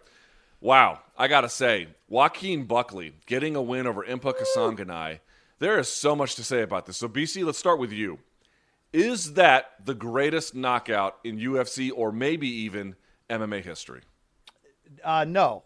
Wow, 0.61 1.01
I 1.16 1.27
gotta 1.29 1.49
say, 1.49 1.88
Joaquin 2.09 2.64
Buckley 2.64 3.14
getting 3.25 3.57
a 3.57 3.62
win 3.62 3.87
over 3.87 4.05
Impa 4.05 4.35
Kasanganay. 4.35 5.20
There 5.59 5.79
is 5.79 5.88
so 5.88 6.14
much 6.14 6.35
to 6.35 6.44
say 6.44 6.61
about 6.61 6.85
this. 6.85 6.99
So 6.99 7.09
BC, 7.09 7.46
let's 7.46 7.59
start 7.59 7.79
with 7.79 7.92
you. 7.92 8.18
Is 8.92 9.35
that 9.35 9.73
the 9.85 9.94
greatest 9.94 10.55
knockout 10.55 11.16
in 11.25 11.38
UFC 11.38 11.90
or 11.94 12.12
maybe 12.12 12.49
even 12.49 12.96
MMA 13.31 13.62
history? 13.62 14.03
Uh, 15.03 15.25
no. 15.25 15.62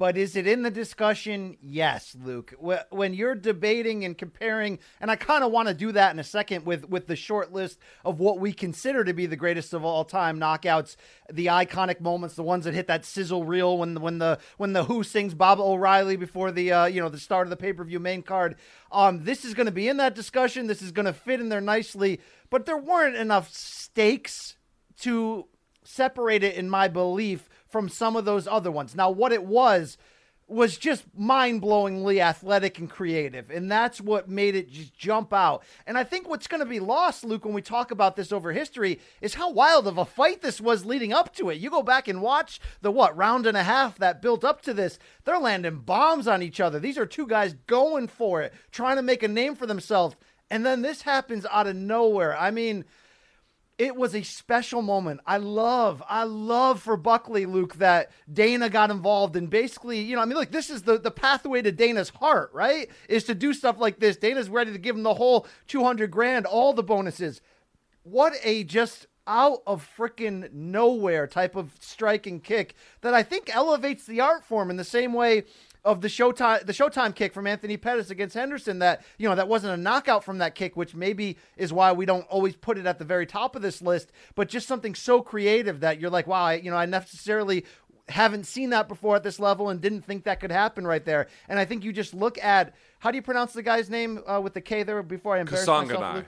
But 0.00 0.16
is 0.16 0.34
it 0.34 0.46
in 0.46 0.62
the 0.62 0.70
discussion? 0.70 1.58
Yes, 1.60 2.16
Luke. 2.24 2.54
When 2.88 3.12
you're 3.12 3.34
debating 3.34 4.06
and 4.06 4.16
comparing, 4.16 4.78
and 4.98 5.10
I 5.10 5.16
kind 5.16 5.44
of 5.44 5.52
want 5.52 5.68
to 5.68 5.74
do 5.74 5.92
that 5.92 6.14
in 6.14 6.18
a 6.18 6.24
second 6.24 6.64
with 6.64 6.88
with 6.88 7.06
the 7.06 7.16
short 7.16 7.52
list 7.52 7.78
of 8.02 8.18
what 8.18 8.40
we 8.40 8.54
consider 8.54 9.04
to 9.04 9.12
be 9.12 9.26
the 9.26 9.36
greatest 9.36 9.74
of 9.74 9.84
all 9.84 10.06
time 10.06 10.40
knockouts, 10.40 10.96
the 11.30 11.48
iconic 11.48 12.00
moments, 12.00 12.34
the 12.34 12.42
ones 12.42 12.64
that 12.64 12.72
hit 12.72 12.86
that 12.86 13.04
sizzle 13.04 13.44
reel 13.44 13.76
when 13.76 13.92
the 13.92 14.00
when 14.00 14.16
the 14.16 14.38
when 14.56 14.72
the 14.72 14.84
Who 14.84 15.04
sings 15.04 15.34
Baba 15.34 15.62
O'Riley 15.62 16.16
before 16.16 16.50
the 16.50 16.72
uh, 16.72 16.86
you 16.86 17.02
know 17.02 17.10
the 17.10 17.18
start 17.18 17.46
of 17.46 17.50
the 17.50 17.56
pay 17.58 17.74
per 17.74 17.84
view 17.84 18.00
main 18.00 18.22
card. 18.22 18.56
Um, 18.90 19.24
this 19.24 19.44
is 19.44 19.52
going 19.52 19.66
to 19.66 19.70
be 19.70 19.86
in 19.86 19.98
that 19.98 20.14
discussion. 20.14 20.66
This 20.66 20.80
is 20.80 20.92
going 20.92 21.04
to 21.04 21.12
fit 21.12 21.40
in 21.40 21.50
there 21.50 21.60
nicely, 21.60 22.20
but 22.48 22.64
there 22.64 22.78
weren't 22.78 23.16
enough 23.16 23.52
stakes 23.52 24.56
to 25.00 25.46
separate 25.84 26.42
it 26.42 26.54
in 26.54 26.70
my 26.70 26.88
belief 26.88 27.49
from 27.70 27.88
some 27.88 28.16
of 28.16 28.24
those 28.24 28.46
other 28.46 28.70
ones. 28.70 28.94
Now, 28.94 29.10
what 29.10 29.32
it 29.32 29.44
was 29.44 29.96
was 30.50 30.76
just 30.76 31.04
mind-blowingly 31.16 32.20
athletic 32.20 32.80
and 32.80 32.90
creative 32.90 33.50
and 33.50 33.70
that's 33.70 34.00
what 34.00 34.28
made 34.28 34.56
it 34.56 34.68
just 34.68 34.92
jump 34.98 35.32
out. 35.32 35.62
And 35.86 35.96
i 35.96 36.02
think 36.02 36.28
what's 36.28 36.48
going 36.48 36.58
to 36.58 36.66
be 36.66 36.80
lost 36.80 37.24
luke 37.24 37.44
when 37.44 37.54
we 37.54 37.62
talk 37.62 37.92
about 37.92 38.16
this 38.16 38.32
over 38.32 38.50
history 38.52 38.98
is 39.20 39.34
how 39.34 39.50
wild 39.50 39.86
of 39.86 39.96
a 39.96 40.04
fight 40.04 40.42
this 40.42 40.60
was 40.60 40.84
leading 40.84 41.12
up 41.12 41.32
to 41.36 41.50
it. 41.50 41.58
You 41.58 41.70
go 41.70 41.82
back 41.84 42.08
and 42.08 42.20
watch 42.20 42.60
the 42.82 42.90
what 42.90 43.16
round 43.16 43.46
and 43.46 43.56
a 43.56 43.62
half 43.62 43.96
that 43.98 44.20
built 44.20 44.44
up 44.44 44.60
to 44.62 44.74
this 44.74 44.98
they're 45.24 45.38
landing 45.38 45.78
bombs 45.78 46.26
on 46.26 46.42
each 46.42 46.60
other. 46.60 46.80
These 46.80 46.98
are 46.98 47.06
two 47.06 47.28
guys 47.28 47.54
going 47.68 48.08
for 48.08 48.42
it 48.42 48.52
trying 48.72 48.96
to 48.96 49.02
make 49.02 49.22
a 49.22 49.28
name 49.28 49.54
for 49.54 49.66
themselves 49.66 50.16
and 50.50 50.66
then 50.66 50.82
this 50.82 51.02
happens 51.02 51.46
out 51.48 51.68
of 51.68 51.76
nowhere. 51.76 52.36
I 52.36 52.50
mean 52.50 52.84
it 53.80 53.96
was 53.96 54.14
a 54.14 54.22
special 54.22 54.82
moment. 54.82 55.20
I 55.26 55.38
love, 55.38 56.02
I 56.06 56.24
love 56.24 56.82
for 56.82 56.98
Buckley, 56.98 57.46
Luke, 57.46 57.76
that 57.76 58.10
Dana 58.30 58.68
got 58.68 58.90
involved 58.90 59.36
and 59.36 59.48
basically, 59.48 60.00
you 60.00 60.14
know, 60.14 60.20
I 60.20 60.26
mean, 60.26 60.36
look, 60.36 60.52
this 60.52 60.68
is 60.68 60.82
the, 60.82 60.98
the 60.98 61.10
pathway 61.10 61.62
to 61.62 61.72
Dana's 61.72 62.10
heart, 62.10 62.50
right? 62.52 62.90
Is 63.08 63.24
to 63.24 63.34
do 63.34 63.54
stuff 63.54 63.78
like 63.78 63.98
this. 63.98 64.18
Dana's 64.18 64.50
ready 64.50 64.70
to 64.70 64.78
give 64.78 64.96
him 64.96 65.02
the 65.02 65.14
whole 65.14 65.46
200 65.68 66.10
grand, 66.10 66.44
all 66.44 66.74
the 66.74 66.82
bonuses. 66.82 67.40
What 68.02 68.34
a 68.44 68.64
just 68.64 69.06
out 69.26 69.62
of 69.66 69.88
freaking 69.96 70.52
nowhere 70.52 71.26
type 71.26 71.56
of 71.56 71.72
striking 71.80 72.40
kick 72.40 72.74
that 73.00 73.14
I 73.14 73.22
think 73.22 73.48
elevates 73.54 74.04
the 74.04 74.20
art 74.20 74.44
form 74.44 74.68
in 74.68 74.76
the 74.76 74.84
same 74.84 75.14
way 75.14 75.44
of 75.84 76.00
the 76.00 76.08
Showtime 76.08 76.66
the 76.66 76.72
Showtime 76.72 77.14
kick 77.14 77.32
from 77.32 77.46
Anthony 77.46 77.76
Pettis 77.76 78.10
against 78.10 78.34
Henderson 78.34 78.80
that 78.80 79.02
you 79.18 79.28
know 79.28 79.34
that 79.34 79.48
wasn't 79.48 79.72
a 79.72 79.76
knockout 79.76 80.24
from 80.24 80.38
that 80.38 80.54
kick 80.54 80.76
which 80.76 80.94
maybe 80.94 81.36
is 81.56 81.72
why 81.72 81.92
we 81.92 82.06
don't 82.06 82.26
always 82.28 82.56
put 82.56 82.78
it 82.78 82.86
at 82.86 82.98
the 82.98 83.04
very 83.04 83.26
top 83.26 83.56
of 83.56 83.62
this 83.62 83.80
list 83.80 84.12
but 84.34 84.48
just 84.48 84.68
something 84.68 84.94
so 84.94 85.22
creative 85.22 85.80
that 85.80 86.00
you're 86.00 86.10
like 86.10 86.26
wow 86.26 86.44
I, 86.44 86.54
you 86.54 86.70
know 86.70 86.76
I 86.76 86.86
necessarily 86.86 87.64
haven't 88.10 88.44
seen 88.44 88.70
that 88.70 88.88
before 88.88 89.16
at 89.16 89.22
this 89.22 89.40
level 89.40 89.68
and 89.68 89.80
didn't 89.80 90.02
think 90.02 90.24
that 90.24 90.40
could 90.40 90.50
happen 90.50 90.86
right 90.86 91.04
there. 91.04 91.28
And 91.48 91.58
I 91.58 91.64
think 91.64 91.84
you 91.84 91.92
just 91.92 92.12
look 92.12 92.42
at 92.42 92.74
how 92.98 93.10
do 93.10 93.16
you 93.16 93.22
pronounce 93.22 93.52
the 93.52 93.62
guy's 93.62 93.88
name 93.88 94.20
uh, 94.26 94.40
with 94.40 94.54
the 94.54 94.60
K 94.60 94.82
there 94.82 95.02
before 95.02 95.36
I 95.36 95.40
embarrass 95.40 95.64
myself 95.88 96.24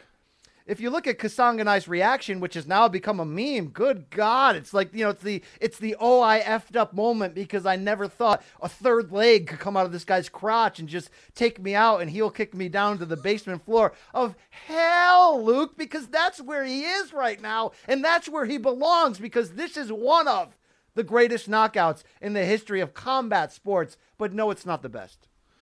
if 0.66 0.80
you 0.80 0.90
look 0.90 1.06
at 1.06 1.18
Kasanganay's 1.18 1.88
reaction, 1.88 2.40
which 2.40 2.54
has 2.54 2.66
now 2.66 2.88
become 2.88 3.20
a 3.20 3.24
meme, 3.24 3.68
good 3.68 4.10
God, 4.10 4.56
it's 4.56 4.72
like 4.72 4.94
you 4.94 5.04
know, 5.04 5.10
it's 5.10 5.22
the 5.22 5.42
it's 5.60 5.78
the 5.78 5.96
oh 5.98 6.20
I 6.20 6.40
effed 6.40 6.76
up 6.76 6.92
moment 6.92 7.34
because 7.34 7.66
I 7.66 7.76
never 7.76 8.08
thought 8.08 8.42
a 8.60 8.68
third 8.68 9.12
leg 9.12 9.48
could 9.48 9.58
come 9.58 9.76
out 9.76 9.86
of 9.86 9.92
this 9.92 10.04
guy's 10.04 10.28
crotch 10.28 10.78
and 10.78 10.88
just 10.88 11.10
take 11.34 11.60
me 11.60 11.74
out 11.74 12.00
and 12.00 12.10
heel 12.10 12.30
kick 12.30 12.54
me 12.54 12.68
down 12.68 12.98
to 12.98 13.06
the 13.06 13.16
basement 13.16 13.64
floor 13.64 13.92
of 14.14 14.34
hell, 14.50 15.42
Luke, 15.42 15.76
because 15.76 16.06
that's 16.08 16.40
where 16.40 16.64
he 16.64 16.84
is 16.84 17.12
right 17.12 17.40
now, 17.40 17.72
and 17.88 18.04
that's 18.04 18.28
where 18.28 18.46
he 18.46 18.58
belongs 18.58 19.18
because 19.18 19.52
this 19.52 19.76
is 19.76 19.92
one 19.92 20.28
of 20.28 20.56
the 20.94 21.04
greatest 21.04 21.48
knockouts 21.48 22.02
in 22.20 22.32
the 22.34 22.44
history 22.44 22.80
of 22.80 22.94
combat 22.94 23.52
sports. 23.52 23.96
But 24.18 24.32
no, 24.32 24.50
it's 24.50 24.66
not 24.66 24.82
the 24.82 24.88
best. 24.88 25.28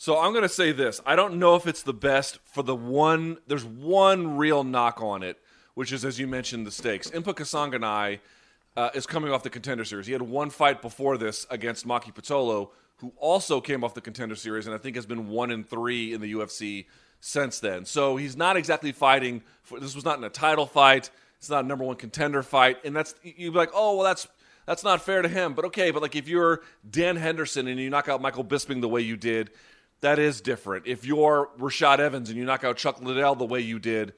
So 0.00 0.18
I'm 0.18 0.32
going 0.32 0.44
to 0.44 0.48
say 0.48 0.72
this. 0.72 0.98
I 1.04 1.14
don't 1.14 1.34
know 1.34 1.56
if 1.56 1.66
it's 1.66 1.82
the 1.82 1.92
best 1.92 2.38
for 2.46 2.62
the 2.62 2.74
one. 2.74 3.36
There's 3.46 3.66
one 3.66 4.38
real 4.38 4.64
knock 4.64 5.02
on 5.02 5.22
it, 5.22 5.36
which 5.74 5.92
is, 5.92 6.06
as 6.06 6.18
you 6.18 6.26
mentioned, 6.26 6.66
the 6.66 6.70
stakes. 6.70 7.10
Impa 7.10 7.34
Kasanganay 7.34 8.20
uh, 8.78 8.90
is 8.94 9.06
coming 9.06 9.30
off 9.30 9.42
the 9.42 9.50
contender 9.50 9.84
series. 9.84 10.06
He 10.06 10.14
had 10.14 10.22
one 10.22 10.48
fight 10.48 10.80
before 10.80 11.18
this 11.18 11.46
against 11.50 11.86
Maki 11.86 12.14
Pitolo, 12.14 12.70
who 12.96 13.12
also 13.18 13.60
came 13.60 13.84
off 13.84 13.92
the 13.92 14.00
contender 14.00 14.36
series, 14.36 14.64
and 14.64 14.74
I 14.74 14.78
think 14.78 14.96
has 14.96 15.04
been 15.04 15.28
one 15.28 15.50
in 15.50 15.64
three 15.64 16.14
in 16.14 16.22
the 16.22 16.32
UFC 16.32 16.86
since 17.20 17.60
then. 17.60 17.84
So 17.84 18.16
he's 18.16 18.38
not 18.38 18.56
exactly 18.56 18.92
fighting. 18.92 19.42
For, 19.64 19.80
this 19.80 19.94
was 19.94 20.06
not 20.06 20.16
in 20.16 20.24
a 20.24 20.30
title 20.30 20.64
fight. 20.64 21.10
It's 21.36 21.50
not 21.50 21.66
a 21.66 21.68
number 21.68 21.84
one 21.84 21.96
contender 21.96 22.42
fight, 22.42 22.78
and 22.86 22.96
that's 22.96 23.14
you'd 23.22 23.52
be 23.52 23.58
like, 23.58 23.72
oh 23.74 23.96
well, 23.96 24.04
that's 24.04 24.26
that's 24.64 24.82
not 24.82 25.02
fair 25.02 25.20
to 25.20 25.28
him. 25.28 25.52
But 25.52 25.66
okay, 25.66 25.90
but 25.90 26.00
like 26.00 26.16
if 26.16 26.26
you're 26.26 26.62
Dan 26.90 27.16
Henderson 27.16 27.68
and 27.68 27.78
you 27.78 27.90
knock 27.90 28.08
out 28.08 28.22
Michael 28.22 28.46
Bisping 28.46 28.80
the 28.80 28.88
way 28.88 29.02
you 29.02 29.18
did 29.18 29.50
that 30.00 30.18
is 30.18 30.40
different. 30.40 30.86
If 30.86 31.04
you're 31.04 31.50
Rashad 31.58 31.98
Evans 31.98 32.28
and 32.30 32.38
you 32.38 32.44
knock 32.44 32.64
out 32.64 32.76
Chuck 32.76 33.02
Liddell 33.02 33.34
the 33.34 33.44
way 33.44 33.60
you 33.60 33.78
did, 33.78 34.14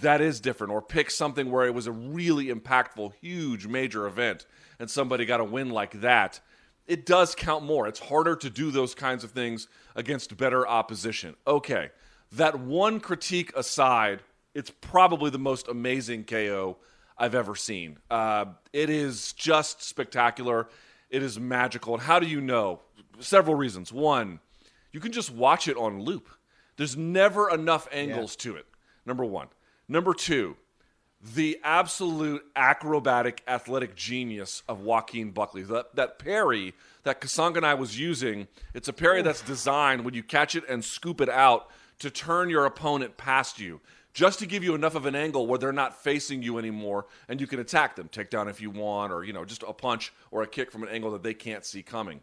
that 0.00 0.20
is 0.20 0.40
different. 0.40 0.72
Or 0.72 0.82
pick 0.82 1.10
something 1.10 1.50
where 1.50 1.66
it 1.66 1.74
was 1.74 1.86
a 1.86 1.92
really 1.92 2.46
impactful, 2.46 3.14
huge, 3.20 3.66
major 3.66 4.06
event 4.06 4.46
and 4.78 4.90
somebody 4.90 5.24
got 5.24 5.40
a 5.40 5.44
win 5.44 5.70
like 5.70 6.00
that. 6.00 6.40
It 6.86 7.06
does 7.06 7.34
count 7.34 7.64
more. 7.64 7.88
It's 7.88 8.00
harder 8.00 8.36
to 8.36 8.50
do 8.50 8.70
those 8.70 8.94
kinds 8.94 9.24
of 9.24 9.30
things 9.30 9.68
against 9.96 10.36
better 10.36 10.66
opposition. 10.68 11.34
Okay, 11.46 11.90
that 12.32 12.58
one 12.58 13.00
critique 13.00 13.52
aside, 13.56 14.20
it's 14.54 14.70
probably 14.70 15.30
the 15.30 15.38
most 15.38 15.68
amazing 15.68 16.24
KO 16.24 16.76
I've 17.16 17.34
ever 17.34 17.54
seen. 17.54 17.98
Uh, 18.10 18.46
it 18.72 18.90
is 18.90 19.32
just 19.32 19.82
spectacular. 19.82 20.68
It 21.08 21.22
is 21.22 21.38
magical. 21.38 21.94
And 21.94 22.02
how 22.02 22.18
do 22.18 22.26
you 22.26 22.40
know? 22.40 22.80
Several 23.20 23.54
reasons. 23.54 23.92
One, 23.92 24.40
you 24.94 25.00
can 25.00 25.10
just 25.10 25.32
watch 25.32 25.66
it 25.66 25.76
on 25.76 26.02
loop. 26.02 26.30
There's 26.76 26.96
never 26.96 27.50
enough 27.50 27.88
angles 27.90 28.36
yeah. 28.38 28.52
to 28.52 28.56
it. 28.58 28.66
Number 29.04 29.24
one. 29.24 29.48
Number 29.88 30.14
two, 30.14 30.56
the 31.20 31.58
absolute 31.64 32.44
acrobatic 32.54 33.42
athletic 33.48 33.96
genius 33.96 34.62
of 34.68 34.82
Joaquin 34.82 35.32
Buckley. 35.32 35.62
That, 35.62 35.96
that 35.96 36.20
parry 36.20 36.74
that 37.02 37.20
Kasanganay 37.20 37.76
was 37.76 37.98
using, 37.98 38.46
it's 38.72 38.86
a 38.86 38.92
parry 38.92 39.20
that's 39.20 39.42
designed 39.42 40.04
when 40.04 40.14
you 40.14 40.22
catch 40.22 40.54
it 40.54 40.62
and 40.68 40.84
scoop 40.84 41.20
it 41.20 41.28
out 41.28 41.70
to 41.98 42.08
turn 42.08 42.48
your 42.48 42.64
opponent 42.64 43.16
past 43.16 43.58
you, 43.58 43.80
just 44.12 44.38
to 44.38 44.46
give 44.46 44.62
you 44.62 44.76
enough 44.76 44.94
of 44.94 45.06
an 45.06 45.16
angle 45.16 45.48
where 45.48 45.58
they're 45.58 45.72
not 45.72 46.04
facing 46.04 46.40
you 46.40 46.56
anymore 46.56 47.06
and 47.28 47.40
you 47.40 47.48
can 47.48 47.58
attack 47.58 47.96
them, 47.96 48.08
take 48.08 48.30
down 48.30 48.46
if 48.46 48.60
you 48.60 48.70
want, 48.70 49.12
or 49.12 49.24
you 49.24 49.32
know, 49.32 49.44
just 49.44 49.64
a 49.66 49.72
punch 49.72 50.12
or 50.30 50.42
a 50.42 50.46
kick 50.46 50.70
from 50.70 50.84
an 50.84 50.88
angle 50.88 51.10
that 51.10 51.24
they 51.24 51.34
can't 51.34 51.64
see 51.64 51.82
coming. 51.82 52.20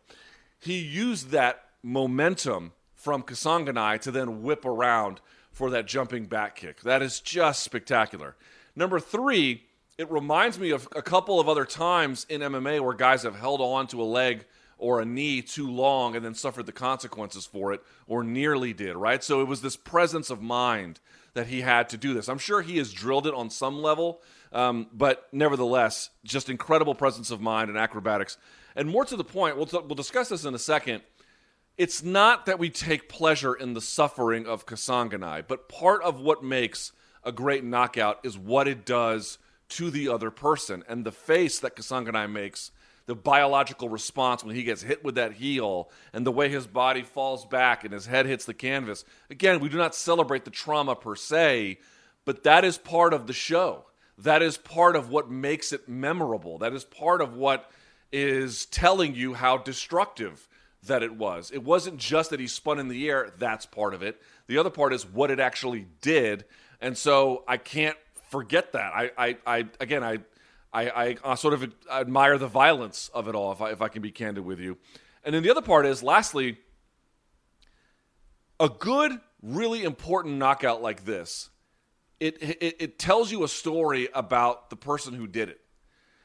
He 0.57 0.79
used 0.79 1.31
that 1.31 1.65
momentum 1.84 2.74
from 2.96 3.24
Kasanganay 3.24 4.00
to 4.02 4.12
then 4.12 4.44
whip 4.44 4.65
around 4.65 5.22
for 5.52 5.70
that 5.72 5.88
jumping 5.88 6.26
back 6.26 6.56
kick. 6.56 6.82
That 6.82 7.02
is 7.02 7.20
just 7.20 7.63
spectacular. 7.63 8.36
Number 8.76 9.00
three, 9.00 9.63
it 9.98 10.10
reminds 10.10 10.58
me 10.58 10.72
of 10.72 10.88
a 10.96 11.02
couple 11.02 11.39
of 11.39 11.50
other 11.50 11.65
times 11.65 12.26
in 12.30 12.41
MMA 12.41 12.80
where 12.82 12.94
guys 12.94 13.24
have 13.24 13.36
held 13.36 13.62
on 13.62 13.88
to 13.88 14.02
a 14.02 14.06
leg 14.06 14.46
or 14.78 15.00
a 15.00 15.06
knee 15.06 15.41
too 15.41 15.70
long 15.70 16.15
and 16.15 16.26
then 16.26 16.34
suffered 16.34 16.65
the 16.65 16.72
consequences 16.72 17.46
for 17.46 17.72
it, 17.72 17.84
or 18.08 18.24
nearly 18.24 18.74
did, 18.74 18.96
right? 18.96 19.24
So 19.24 19.41
it 19.41 19.48
was 19.48 19.62
this 19.62 19.76
presence 19.78 20.32
of 20.32 20.41
mind 20.41 21.00
that 21.36 21.48
he 21.48 21.62
had 21.62 21.88
to 21.89 21.98
do 21.98 22.15
this. 22.15 22.28
I'm 22.28 22.39
sure 22.39 22.62
he 22.62 22.78
has 22.80 22.91
drilled 22.91 23.28
it 23.28 23.34
on 23.34 23.52
some 23.52 23.82
level, 23.82 24.22
um, 24.52 24.88
but 24.91 25.28
nevertheless, 25.32 26.10
just 26.24 26.50
incredible 26.50 26.96
presence 26.96 27.30
of 27.30 27.39
mind 27.39 27.70
and 27.70 27.78
acrobatics. 27.78 28.38
And 28.76 28.89
more 28.89 29.06
to 29.06 29.15
the 29.15 29.24
point, 29.24 29.56
we'll, 29.56 29.67
t- 29.67 29.78
we'll 29.78 29.96
discuss 29.96 30.30
this 30.30 30.46
in 30.46 30.56
a 30.56 30.60
second 30.60 31.04
it's 31.77 32.03
not 32.03 32.45
that 32.45 32.60
we 32.60 32.69
take 32.69 33.10
pleasure 33.10 33.53
in 33.53 33.73
the 33.73 33.81
suffering 33.81 34.45
of 34.45 34.65
Kasanganay, 34.65 35.45
but 35.47 35.69
part 35.69 36.03
of 36.03 36.19
what 36.19 36.43
makes 36.43 36.91
a 37.23 37.31
great 37.31 37.63
knockout 37.63 38.19
is 38.23 38.38
what 38.38 38.67
it 38.67 38.86
does 38.86 39.38
to 39.69 39.89
the 39.89 40.10
other 40.10 40.31
person. 40.31 40.84
And 40.88 41.05
the 41.05 41.12
face 41.12 41.60
that 41.60 41.75
Kasanganay 41.75 42.31
makes, 42.31 42.71
the 43.05 43.15
biological 43.15 43.89
response 43.89 44.43
when 44.43 44.55
he 44.55 44.63
gets 44.63 44.84
hit 44.84 45.03
with 45.03 45.15
that 45.15 45.34
heel, 45.34 45.89
and 46.13 46.25
the 46.25 46.31
way 46.31 46.49
his 46.49 46.67
body 46.67 47.03
falls 47.03 47.45
back 47.45 47.84
and 47.84 47.93
his 47.93 48.05
head 48.05 48.25
hits 48.25 48.45
the 48.45 48.53
canvas. 48.53 49.05
Again, 49.29 49.60
we 49.60 49.69
do 49.69 49.77
not 49.77 49.95
celebrate 49.95 50.45
the 50.45 50.51
trauma 50.51 50.95
per 50.95 51.15
se, 51.15 51.79
but 52.25 52.43
that 52.43 52.63
is 52.63 52.77
part 52.77 53.13
of 53.13 53.27
the 53.27 53.34
show. 53.34 53.86
That 54.17 54.43
is 54.43 54.57
part 54.57 54.95
of 54.95 55.10
what 55.10 55.31
makes 55.31 55.73
it 55.73 55.89
memorable. 55.89 56.60
That 56.60 56.73
is 56.73 56.84
part 56.84 57.21
of 57.21 57.36
what 57.36 57.71
is 58.12 58.65
telling 58.67 59.15
you 59.15 59.34
how 59.34 59.57
destructive 59.57 60.47
that 60.84 61.04
it 61.04 61.15
was. 61.15 61.52
It 61.52 61.63
wasn't 61.63 61.98
just 61.98 62.32
that 62.32 62.39
he 62.39 62.48
spun 62.48 62.80
in 62.80 62.88
the 62.88 63.10
air, 63.10 63.32
that's 63.38 63.65
part 63.65 63.94
of 63.94 64.02
it. 64.02 64.22
The 64.48 64.58
other 64.58 64.70
part 64.70 64.94
is 64.94 65.06
what 65.06 65.32
it 65.32 65.39
actually 65.39 65.88
did. 66.02 66.46
And 66.80 66.98
so 66.98 67.44
I 67.48 67.58
can't 67.58 67.98
forget 68.30 68.72
that. 68.74 68.91
I, 68.94 69.12
I, 69.17 69.38
I 69.46 69.65
again, 69.80 70.04
I, 70.04 70.20
I, 70.74 71.17
I 71.24 71.36
sort 71.36 71.54
of 71.54 71.72
admire 71.91 72.38
the 72.38 72.48
violence 72.48 73.10
of 73.13 73.28
it 73.28 73.36
all, 73.36 73.52
if 73.52 73.62
I, 73.62 73.72
if 73.72 73.82
I 73.82 73.89
can 73.89 74.02
be 74.02 74.12
candid 74.12 74.46
with 74.46 74.60
you. 74.60 74.78
And 75.24 75.36
then 75.36 75.44
the 75.44 75.52
other 75.52 75.62
part 75.62 75.86
is, 75.86 76.02
lastly, 76.02 76.58
a 78.60 78.70
good, 78.70 79.20
really 79.41 79.84
important 79.84 80.38
knockout 80.38 80.82
like 80.82 81.06
this, 81.06 81.50
it, 82.20 82.41
it, 82.41 82.76
it 82.80 83.00
tells 83.00 83.32
you 83.32 83.44
a 83.44 83.48
story 83.48 84.08
about 84.13 84.70
the 84.70 84.76
person 84.76 85.13
who 85.13 85.28
did 85.28 85.50
it. 85.50 85.60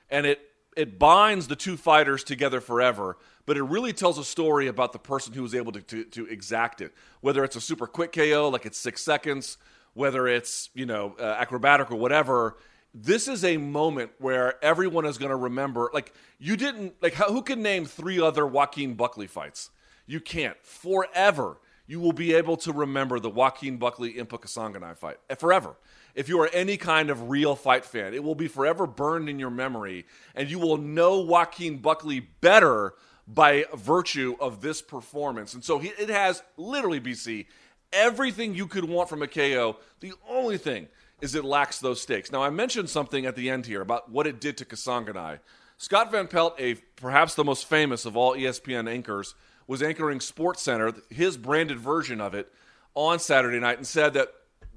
And 0.08 0.26
it, 0.26 0.40
it 0.76 0.98
binds 0.98 1.48
the 1.48 1.56
two 1.56 1.76
fighters 1.76 2.22
together 2.22 2.60
forever 2.60 3.16
but 3.46 3.56
it 3.56 3.62
really 3.62 3.92
tells 3.92 4.18
a 4.18 4.24
story 4.24 4.66
about 4.66 4.92
the 4.92 4.98
person 4.98 5.32
who 5.32 5.42
was 5.42 5.54
able 5.54 5.72
to, 5.72 5.80
to, 5.80 6.04
to 6.04 6.26
exact 6.26 6.80
it. 6.80 6.92
Whether 7.20 7.44
it's 7.44 7.56
a 7.56 7.60
super 7.60 7.86
quick 7.86 8.12
KO, 8.12 8.50
like 8.52 8.66
it's 8.66 8.78
six 8.78 9.02
seconds, 9.02 9.56
whether 9.94 10.28
it's 10.28 10.68
you 10.74 10.84
know 10.84 11.14
uh, 11.18 11.22
acrobatic 11.22 11.90
or 11.90 11.96
whatever. 11.96 12.56
This 12.92 13.28
is 13.28 13.44
a 13.44 13.58
moment 13.58 14.10
where 14.18 14.62
everyone 14.64 15.04
is 15.04 15.18
going 15.18 15.30
to 15.30 15.36
remember. 15.36 15.90
Like 15.94 16.12
you 16.38 16.56
didn't 16.56 16.94
like 17.00 17.14
how, 17.14 17.32
who 17.32 17.42
can 17.42 17.62
name 17.62 17.84
three 17.84 18.20
other 18.20 18.46
Joaquin 18.46 18.94
Buckley 18.94 19.26
fights? 19.26 19.70
You 20.06 20.20
can't. 20.20 20.56
Forever, 20.62 21.58
you 21.86 22.00
will 22.00 22.12
be 22.12 22.34
able 22.34 22.56
to 22.58 22.72
remember 22.72 23.20
the 23.20 23.30
Joaquin 23.30 23.76
Buckley 23.76 24.14
Impa 24.14 24.40
Kasanganay 24.40 24.96
fight 24.96 25.16
eh, 25.30 25.34
forever. 25.34 25.76
If 26.14 26.28
you 26.28 26.40
are 26.40 26.48
any 26.48 26.76
kind 26.76 27.10
of 27.10 27.28
real 27.28 27.54
fight 27.54 27.84
fan, 27.84 28.14
it 28.14 28.24
will 28.24 28.34
be 28.34 28.48
forever 28.48 28.86
burned 28.86 29.28
in 29.28 29.38
your 29.38 29.50
memory, 29.50 30.06
and 30.34 30.50
you 30.50 30.58
will 30.58 30.78
know 30.78 31.20
Joaquin 31.20 31.78
Buckley 31.78 32.20
better 32.20 32.94
by 33.26 33.64
virtue 33.74 34.36
of 34.40 34.60
this 34.60 34.80
performance. 34.80 35.54
And 35.54 35.64
so 35.64 35.78
he, 35.78 35.88
it 35.88 36.08
has 36.08 36.42
literally, 36.56 37.00
BC, 37.00 37.46
everything 37.92 38.54
you 38.54 38.66
could 38.66 38.84
want 38.84 39.08
from 39.08 39.22
a 39.22 39.26
KO. 39.26 39.76
The 40.00 40.12
only 40.28 40.58
thing 40.58 40.88
is 41.20 41.34
it 41.34 41.44
lacks 41.44 41.80
those 41.80 42.00
stakes. 42.00 42.30
Now, 42.30 42.42
I 42.42 42.50
mentioned 42.50 42.90
something 42.90 43.26
at 43.26 43.36
the 43.36 43.50
end 43.50 43.66
here 43.66 43.80
about 43.80 44.10
what 44.10 44.26
it 44.26 44.40
did 44.40 44.56
to 44.58 44.64
Kasanganay. 44.64 45.40
Scott 45.78 46.10
Van 46.10 46.26
Pelt, 46.26 46.54
a 46.58 46.74
perhaps 46.96 47.34
the 47.34 47.44
most 47.44 47.66
famous 47.66 48.04
of 48.04 48.16
all 48.16 48.34
ESPN 48.34 48.88
anchors, 48.88 49.34
was 49.66 49.82
anchoring 49.82 50.20
Sports 50.20 50.62
Center, 50.62 50.92
his 51.10 51.36
branded 51.36 51.78
version 51.78 52.20
of 52.20 52.34
it, 52.34 52.52
on 52.94 53.18
Saturday 53.18 53.58
night 53.58 53.76
and 53.76 53.86
said 53.86 54.14
that 54.14 54.28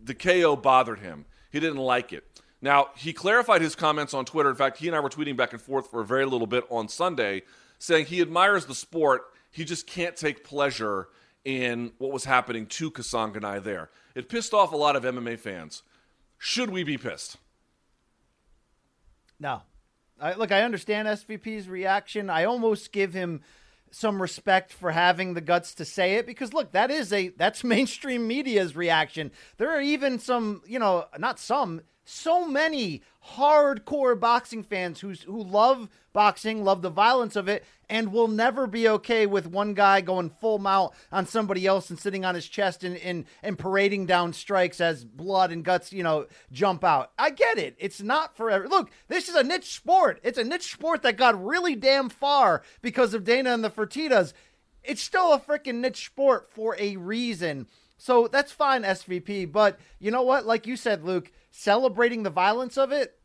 the 0.04 0.14
KO 0.14 0.56
bothered 0.56 1.00
him. 1.00 1.26
He 1.52 1.60
didn't 1.60 1.78
like 1.78 2.12
it. 2.12 2.26
Now, 2.62 2.90
he 2.98 3.14
clarified 3.14 3.62
his 3.62 3.76
comments 3.76 4.14
on 4.14 4.26
Twitter. 4.26 4.50
In 4.50 4.56
fact, 4.56 4.78
he 4.78 4.88
and 4.88 4.96
I 4.96 5.00
were 5.00 5.10
tweeting 5.10 5.38
back 5.38 5.54
and 5.54 5.62
forth 5.62 5.90
for 5.90 6.02
a 6.02 6.06
very 6.06 6.26
little 6.26 6.48
bit 6.48 6.66
on 6.70 6.90
Sunday 6.90 7.44
saying 7.80 8.06
he 8.06 8.22
admires 8.22 8.66
the 8.66 8.76
sport, 8.76 9.24
he 9.52 9.66
just 9.66 9.88
can't 9.88 10.16
take 10.16 10.44
pleasure 10.44 11.08
in 11.44 11.92
what 11.98 12.12
was 12.12 12.26
happening 12.26 12.68
to 12.68 12.92
Kasanganay 12.92 13.64
there. 13.64 13.90
It 14.14 14.30
pissed 14.30 14.54
off 14.54 14.72
a 14.72 14.78
lot 14.78 14.96
of 14.96 15.04
MMA 15.04 15.40
fans. 15.40 15.84
Should 16.38 16.70
we 16.70 16.84
be 16.84 16.98
pissed? 16.98 17.38
No. 19.40 19.62
I, 20.20 20.34
look, 20.34 20.52
I 20.52 20.64
understand 20.64 21.08
SVP's 21.08 21.70
reaction. 21.70 22.30
I 22.30 22.44
almost 22.44 22.92
give 22.92 23.14
him 23.14 23.42
some 23.92 24.22
respect 24.22 24.72
for 24.72 24.92
having 24.92 25.34
the 25.34 25.42
guts 25.42 25.74
to 25.74 25.86
say 25.86 26.16
it 26.16 26.28
because 26.28 26.54
look 26.54 26.72
that 26.74 26.92
is 26.92 27.12
a 27.12 27.30
that's 27.30 27.64
mainstream 27.64 28.28
media's 28.28 28.76
reaction 28.76 29.32
there 29.58 29.72
are 29.72 29.82
even 29.82 30.20
some 30.20 30.62
you 30.68 30.78
know 30.78 31.06
not 31.18 31.40
some 31.40 31.82
so 32.10 32.46
many 32.46 33.02
hardcore 33.36 34.20
boxing 34.20 34.64
fans 34.64 35.00
who 35.00 35.14
who 35.26 35.44
love 35.44 35.90
boxing, 36.14 36.64
love 36.64 36.82
the 36.82 36.90
violence 36.90 37.36
of 37.36 37.48
it, 37.48 37.64
and 37.90 38.12
will 38.12 38.28
never 38.28 38.68
be 38.68 38.88
okay 38.88 39.26
with 39.26 39.48
one 39.48 39.74
guy 39.74 40.02
going 40.02 40.30
full 40.30 40.60
mount 40.60 40.94
on 41.12 41.26
somebody 41.26 41.66
else 41.66 41.90
and 41.90 42.00
sitting 42.00 42.26
on 42.26 42.36
his 42.36 42.48
chest 42.48 42.84
and, 42.84 42.98
and, 42.98 43.26
and 43.44 43.58
parading 43.58 44.06
down 44.06 44.34
strikes 44.34 44.82
as 44.82 45.06
blood 45.06 45.52
and 45.52 45.64
guts, 45.64 45.92
you 45.94 46.04
know, 46.04 46.26
jump 46.52 46.84
out. 46.84 47.12
I 47.18 47.30
get 47.30 47.58
it. 47.58 47.76
It's 47.80 48.02
not 48.02 48.36
forever. 48.36 48.68
Look, 48.68 48.92
this 49.08 49.30
is 49.30 49.36
a 49.36 49.44
niche 49.44 49.74
sport. 49.74 50.20
It's 50.24 50.38
a 50.38 50.44
niche 50.44 50.72
sport 50.72 51.04
that 51.04 51.18
got 51.18 51.44
really 51.44 51.76
damn 51.76 52.10
far 52.10 52.64
because 52.82 53.14
of 53.14 53.24
Dana 53.24 53.54
and 53.54 53.64
the 53.64 53.70
Fertitas. 53.70 54.34
It's 54.84 55.02
still 55.02 55.34
a 55.34 55.40
freaking 55.40 55.76
niche 55.76 56.06
sport 56.06 56.50
for 56.52 56.76
a 56.80 56.98
reason. 56.98 57.68
So 58.00 58.28
that's 58.28 58.52
fine, 58.54 58.84
SVP. 58.84 59.52
But 59.52 59.78
you 60.00 60.10
know 60.10 60.24
what? 60.24 60.46
Like 60.46 60.66
you 60.66 60.78
said, 60.78 61.04
Luke, 61.04 61.32
celebrating 61.52 62.24
the 62.24 62.30
violence 62.30 62.78
of 62.78 62.92
it, 62.94 63.20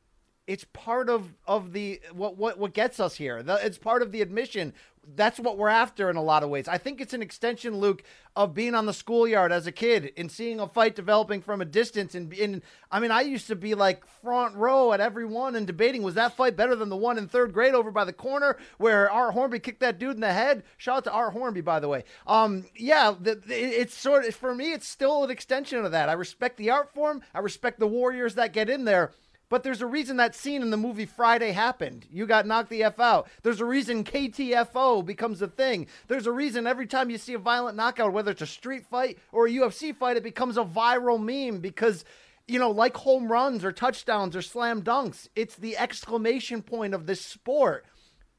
it's 0.46 0.64
part 0.64 1.08
of 1.08 1.32
of 1.46 1.72
the 1.72 2.00
what 2.12 2.36
what 2.36 2.58
what 2.58 2.74
gets 2.74 3.00
us 3.00 3.14
here. 3.14 3.42
It's 3.46 3.78
part 3.78 4.02
of 4.02 4.12
the 4.12 4.20
admission. 4.20 4.74
That's 5.14 5.38
what 5.38 5.58
we're 5.58 5.68
after 5.68 6.10
in 6.10 6.16
a 6.16 6.22
lot 6.22 6.42
of 6.42 6.50
ways. 6.50 6.68
I 6.68 6.78
think 6.78 7.00
it's 7.00 7.14
an 7.14 7.22
extension, 7.22 7.78
Luke, 7.78 8.02
of 8.36 8.54
being 8.54 8.74
on 8.74 8.86
the 8.86 8.92
schoolyard 8.92 9.52
as 9.52 9.66
a 9.66 9.72
kid 9.72 10.12
and 10.16 10.30
seeing 10.30 10.58
a 10.58 10.68
fight 10.68 10.96
developing 10.96 11.40
from 11.40 11.60
a 11.60 11.64
distance. 11.64 12.14
And, 12.14 12.32
and 12.32 12.62
I 12.90 12.98
mean, 13.00 13.10
I 13.10 13.20
used 13.22 13.46
to 13.48 13.56
be 13.56 13.74
like 13.74 14.04
front 14.22 14.56
row 14.56 14.92
at 14.92 15.00
every 15.00 15.24
one 15.24 15.54
and 15.54 15.66
debating 15.66 16.02
was 16.02 16.14
that 16.14 16.36
fight 16.36 16.56
better 16.56 16.74
than 16.74 16.88
the 16.88 16.96
one 16.96 17.18
in 17.18 17.28
third 17.28 17.52
grade 17.52 17.74
over 17.74 17.90
by 17.90 18.04
the 18.04 18.12
corner 18.12 18.56
where 18.78 19.10
Art 19.10 19.34
Hornby 19.34 19.60
kicked 19.60 19.80
that 19.80 19.98
dude 19.98 20.14
in 20.14 20.20
the 20.20 20.32
head. 20.32 20.64
Shout 20.76 20.98
out 20.98 21.04
to 21.04 21.12
Art 21.12 21.32
Hornby, 21.32 21.60
by 21.60 21.80
the 21.80 21.88
way. 21.88 22.04
Um, 22.26 22.64
yeah, 22.76 23.14
the, 23.18 23.36
the, 23.36 23.54
it's 23.54 23.94
sort 23.94 24.24
of 24.24 24.34
for 24.34 24.54
me, 24.54 24.72
it's 24.72 24.88
still 24.88 25.24
an 25.24 25.30
extension 25.30 25.84
of 25.84 25.92
that. 25.92 26.08
I 26.08 26.14
respect 26.14 26.56
the 26.56 26.70
art 26.70 26.92
form. 26.92 27.22
I 27.34 27.38
respect 27.38 27.78
the 27.78 27.86
warriors 27.86 28.34
that 28.34 28.52
get 28.52 28.68
in 28.68 28.84
there. 28.84 29.12
But 29.54 29.62
there's 29.62 29.82
a 29.82 29.86
reason 29.86 30.16
that 30.16 30.34
scene 30.34 30.62
in 30.62 30.70
the 30.70 30.76
movie 30.76 31.06
Friday 31.06 31.52
happened. 31.52 32.06
You 32.10 32.26
got 32.26 32.44
knocked 32.44 32.70
the 32.70 32.82
F 32.82 32.98
out. 32.98 33.28
There's 33.44 33.60
a 33.60 33.64
reason 33.64 34.02
KTFO 34.02 35.06
becomes 35.06 35.40
a 35.42 35.46
thing. 35.46 35.86
There's 36.08 36.26
a 36.26 36.32
reason 36.32 36.66
every 36.66 36.88
time 36.88 37.08
you 37.08 37.18
see 37.18 37.34
a 37.34 37.38
violent 37.38 37.76
knockout, 37.76 38.12
whether 38.12 38.32
it's 38.32 38.42
a 38.42 38.48
street 38.48 38.84
fight 38.84 39.16
or 39.30 39.46
a 39.46 39.50
UFC 39.50 39.94
fight, 39.94 40.16
it 40.16 40.24
becomes 40.24 40.56
a 40.56 40.64
viral 40.64 41.22
meme 41.22 41.60
because, 41.60 42.04
you 42.48 42.58
know, 42.58 42.72
like 42.72 42.96
home 42.96 43.30
runs 43.30 43.64
or 43.64 43.70
touchdowns 43.70 44.34
or 44.34 44.42
slam 44.42 44.82
dunks, 44.82 45.28
it's 45.36 45.54
the 45.54 45.76
exclamation 45.76 46.60
point 46.60 46.92
of 46.92 47.06
this 47.06 47.20
sport 47.20 47.86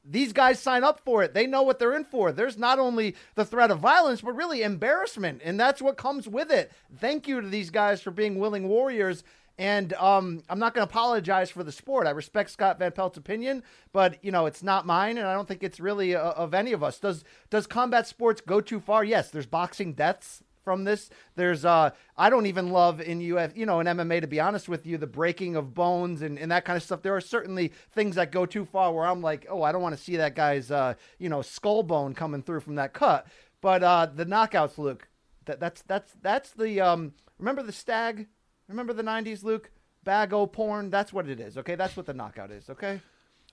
these 0.08 0.32
guys 0.32 0.60
sign 0.60 0.84
up 0.84 1.00
for 1.00 1.24
it. 1.24 1.34
They 1.34 1.46
know 1.48 1.62
what 1.62 1.80
they're 1.80 1.96
in 1.96 2.04
for. 2.04 2.30
There's 2.30 2.56
not 2.56 2.78
only 2.78 3.16
the 3.34 3.44
threat 3.44 3.72
of 3.72 3.80
violence, 3.80 4.20
but 4.20 4.36
really 4.36 4.62
embarrassment. 4.62 5.40
And 5.44 5.58
that's 5.58 5.82
what 5.82 5.96
comes 5.96 6.28
with 6.28 6.52
it. 6.52 6.70
Thank 6.98 7.26
you 7.26 7.40
to 7.40 7.48
these 7.48 7.70
guys 7.70 8.00
for 8.00 8.12
being 8.12 8.38
willing 8.38 8.68
warriors. 8.68 9.24
And 9.58 9.94
um, 9.94 10.42
I'm 10.50 10.58
not 10.58 10.74
going 10.74 10.86
to 10.86 10.90
apologize 10.90 11.50
for 11.50 11.64
the 11.64 11.72
sport. 11.72 12.06
I 12.06 12.10
respect 12.10 12.50
Scott 12.50 12.78
Van 12.78 12.92
Pelt's 12.92 13.16
opinion, 13.16 13.62
but 13.92 14.22
you 14.22 14.30
know 14.30 14.44
it's 14.46 14.62
not 14.62 14.84
mine, 14.84 15.16
and 15.16 15.26
I 15.26 15.32
don't 15.32 15.48
think 15.48 15.62
it's 15.62 15.80
really 15.80 16.14
uh, 16.14 16.32
of 16.32 16.52
any 16.52 16.72
of 16.72 16.82
us. 16.82 16.98
Does 16.98 17.24
does 17.48 17.66
combat 17.66 18.06
sports 18.06 18.40
go 18.40 18.60
too 18.60 18.80
far? 18.80 19.02
Yes. 19.02 19.30
There's 19.30 19.46
boxing 19.46 19.94
deaths 19.94 20.42
from 20.66 20.82
this. 20.82 21.08
There's 21.36 21.64
uh 21.64 21.90
I 22.18 22.28
don't 22.28 22.46
even 22.46 22.70
love 22.70 23.00
in 23.00 23.20
UF, 23.32 23.56
you 23.56 23.64
know, 23.64 23.78
in 23.78 23.86
MMA 23.86 24.20
to 24.20 24.26
be 24.26 24.40
honest 24.40 24.68
with 24.68 24.84
you, 24.84 24.98
the 24.98 25.06
breaking 25.06 25.54
of 25.54 25.74
bones 25.74 26.22
and, 26.22 26.38
and 26.40 26.50
that 26.50 26.64
kind 26.64 26.76
of 26.76 26.82
stuff. 26.82 27.02
There 27.02 27.14
are 27.14 27.20
certainly 27.20 27.72
things 27.92 28.16
that 28.16 28.32
go 28.32 28.46
too 28.46 28.64
far 28.64 28.92
where 28.92 29.06
I'm 29.06 29.22
like, 29.22 29.46
oh, 29.48 29.62
I 29.62 29.70
don't 29.70 29.80
want 29.80 29.96
to 29.96 30.02
see 30.02 30.16
that 30.16 30.34
guy's 30.34 30.72
uh, 30.72 30.94
you 31.20 31.28
know, 31.28 31.40
skull 31.40 31.84
bone 31.84 32.14
coming 32.14 32.42
through 32.42 32.60
from 32.60 32.74
that 32.74 32.92
cut. 32.92 33.28
But 33.60 33.84
uh 33.84 34.06
the 34.06 34.26
knockouts, 34.26 34.76
Luke, 34.76 35.08
that 35.44 35.60
that's 35.60 35.82
that's 35.82 36.12
that's 36.20 36.50
the 36.50 36.80
um 36.80 37.12
remember 37.38 37.62
the 37.62 37.72
stag 37.72 38.26
Remember 38.68 38.92
the 38.92 39.02
90s, 39.02 39.42
Luke? 39.42 39.70
Bago 40.04 40.50
porn. 40.50 40.90
That's 40.90 41.12
what 41.12 41.28
it 41.28 41.40
is, 41.40 41.58
okay? 41.58 41.74
That's 41.74 41.96
what 41.96 42.06
the 42.06 42.14
knockout 42.14 42.50
is, 42.50 42.70
okay? 42.70 43.00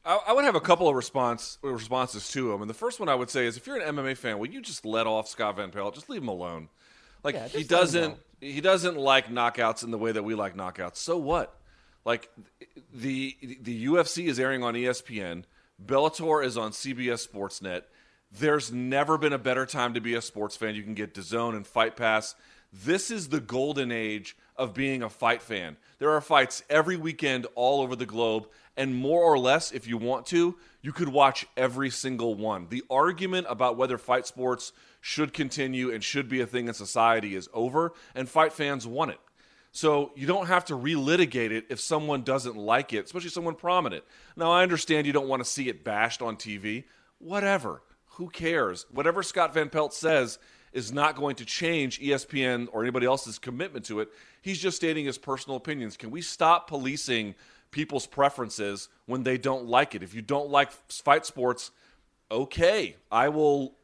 I, 0.05 0.19
I 0.27 0.33
would 0.33 0.45
have 0.45 0.55
a 0.55 0.61
couple 0.61 0.87
of 0.87 0.95
response 0.95 1.57
responses 1.61 2.29
to 2.31 2.49
them. 2.49 2.61
And 2.61 2.69
the 2.69 2.75
first 2.75 2.99
one 2.99 3.09
I 3.09 3.15
would 3.15 3.29
say 3.29 3.45
is 3.45 3.57
if 3.57 3.65
you're 3.65 3.79
an 3.79 3.95
MMA 3.95 4.17
fan, 4.17 4.39
will 4.39 4.49
you 4.49 4.61
just 4.61 4.85
let 4.85 5.07
off 5.07 5.27
Scott 5.27 5.57
Van 5.57 5.71
Pelt? 5.71 5.95
Just 5.95 6.09
leave 6.09 6.21
him 6.21 6.27
alone. 6.27 6.69
Like 7.23 7.35
Yeah, 7.35 7.47
he 7.47 7.59
him 7.59 7.67
doesn't 7.67 8.17
he 8.41 8.59
doesn't 8.59 8.97
like 8.97 9.27
knockouts 9.27 9.83
in 9.83 9.91
the 9.91 9.97
way 9.97 10.11
that 10.11 10.23
we 10.23 10.35
like 10.35 10.55
knockouts. 10.55 10.97
So 10.97 11.17
what? 11.17 11.57
Like 12.05 12.29
the 12.93 13.37
the 13.41 13.85
UFC 13.85 14.27
is 14.27 14.39
airing 14.39 14.63
on 14.63 14.73
ESPN. 14.73 15.45
Bellator 15.83 16.43
is 16.43 16.57
on 16.57 16.71
CBS 16.71 17.27
Sportsnet. 17.27 17.83
There's 18.31 18.71
never 18.71 19.17
been 19.17 19.33
a 19.33 19.37
better 19.37 19.65
time 19.65 19.93
to 19.93 20.01
be 20.01 20.15
a 20.15 20.21
sports 20.21 20.57
fan. 20.57 20.75
You 20.75 20.83
can 20.83 20.95
get 20.95 21.13
DAZN 21.13 21.55
and 21.55 21.67
Fight 21.67 21.95
Pass. 21.95 22.35
This 22.71 23.11
is 23.11 23.29
the 23.29 23.39
golden 23.39 23.91
age 23.91 24.35
of 24.57 24.73
being 24.73 25.03
a 25.03 25.09
fight 25.09 25.41
fan. 25.41 25.77
There 25.99 26.11
are 26.11 26.21
fights 26.21 26.63
every 26.69 26.97
weekend 26.97 27.47
all 27.55 27.81
over 27.81 27.95
the 27.95 28.05
globe, 28.05 28.47
and 28.75 28.95
more 28.95 29.21
or 29.21 29.37
less, 29.37 29.71
if 29.71 29.87
you 29.87 29.97
want 29.97 30.25
to, 30.27 30.55
you 30.81 30.91
could 30.91 31.09
watch 31.09 31.45
every 31.55 31.89
single 31.89 32.35
one. 32.35 32.67
The 32.69 32.83
argument 32.89 33.47
about 33.49 33.77
whether 33.77 33.97
fight 33.97 34.27
sports 34.27 34.73
should 35.01 35.33
continue 35.33 35.91
and 35.91 36.03
should 36.03 36.29
be 36.29 36.41
a 36.41 36.47
thing 36.47 36.67
in 36.67 36.73
society 36.73 37.35
is 37.35 37.49
over, 37.53 37.93
and 38.15 38.27
fight 38.27 38.53
fans 38.53 38.87
want 38.87 39.11
it. 39.11 39.19
So 39.71 40.11
you 40.15 40.27
don't 40.27 40.47
have 40.47 40.65
to 40.65 40.75
relitigate 40.75 41.51
it 41.51 41.65
if 41.69 41.79
someone 41.79 42.21
doesn't 42.21 42.55
like 42.55 42.93
it, 42.93 43.05
especially 43.05 43.31
someone 43.31 43.55
prominent. 43.55 44.03
Now 44.35 44.51
I 44.51 44.61
understand 44.61 45.07
you 45.07 45.13
don't 45.13 45.27
want 45.27 45.43
to 45.43 45.49
see 45.49 45.67
it 45.67 45.83
bashed 45.83 46.21
on 46.21 46.37
TV. 46.37 46.83
Whatever. 47.17 47.81
Who 48.17 48.29
cares? 48.29 48.85
Whatever 48.91 49.23
Scott 49.23 49.55
Van 49.55 49.69
Pelt 49.69 49.91
says 49.93 50.37
is 50.73 50.91
not 50.91 51.15
going 51.15 51.35
to 51.37 51.45
change 51.45 51.99
ESPN 51.99 52.67
or 52.71 52.81
anybody 52.81 53.05
else's 53.05 53.39
commitment 53.39 53.85
to 53.85 53.99
it. 53.99 54.09
He's 54.41 54.59
just 54.59 54.75
stating 54.75 55.05
his 55.05 55.17
personal 55.17 55.55
opinions. 55.57 55.95
Can 55.95 56.11
we 56.11 56.21
stop 56.21 56.67
policing 56.67 57.35
people's 57.71 58.07
preferences 58.07 58.89
when 59.05 59.23
they 59.23 59.37
don't 59.37 59.65
like 59.67 59.95
it? 59.95 60.03
If 60.03 60.13
you 60.13 60.21
don't 60.21 60.49
like 60.49 60.71
fight 60.91 61.25
sports, 61.25 61.71
okay, 62.31 62.97
I 63.11 63.29
will. 63.29 63.75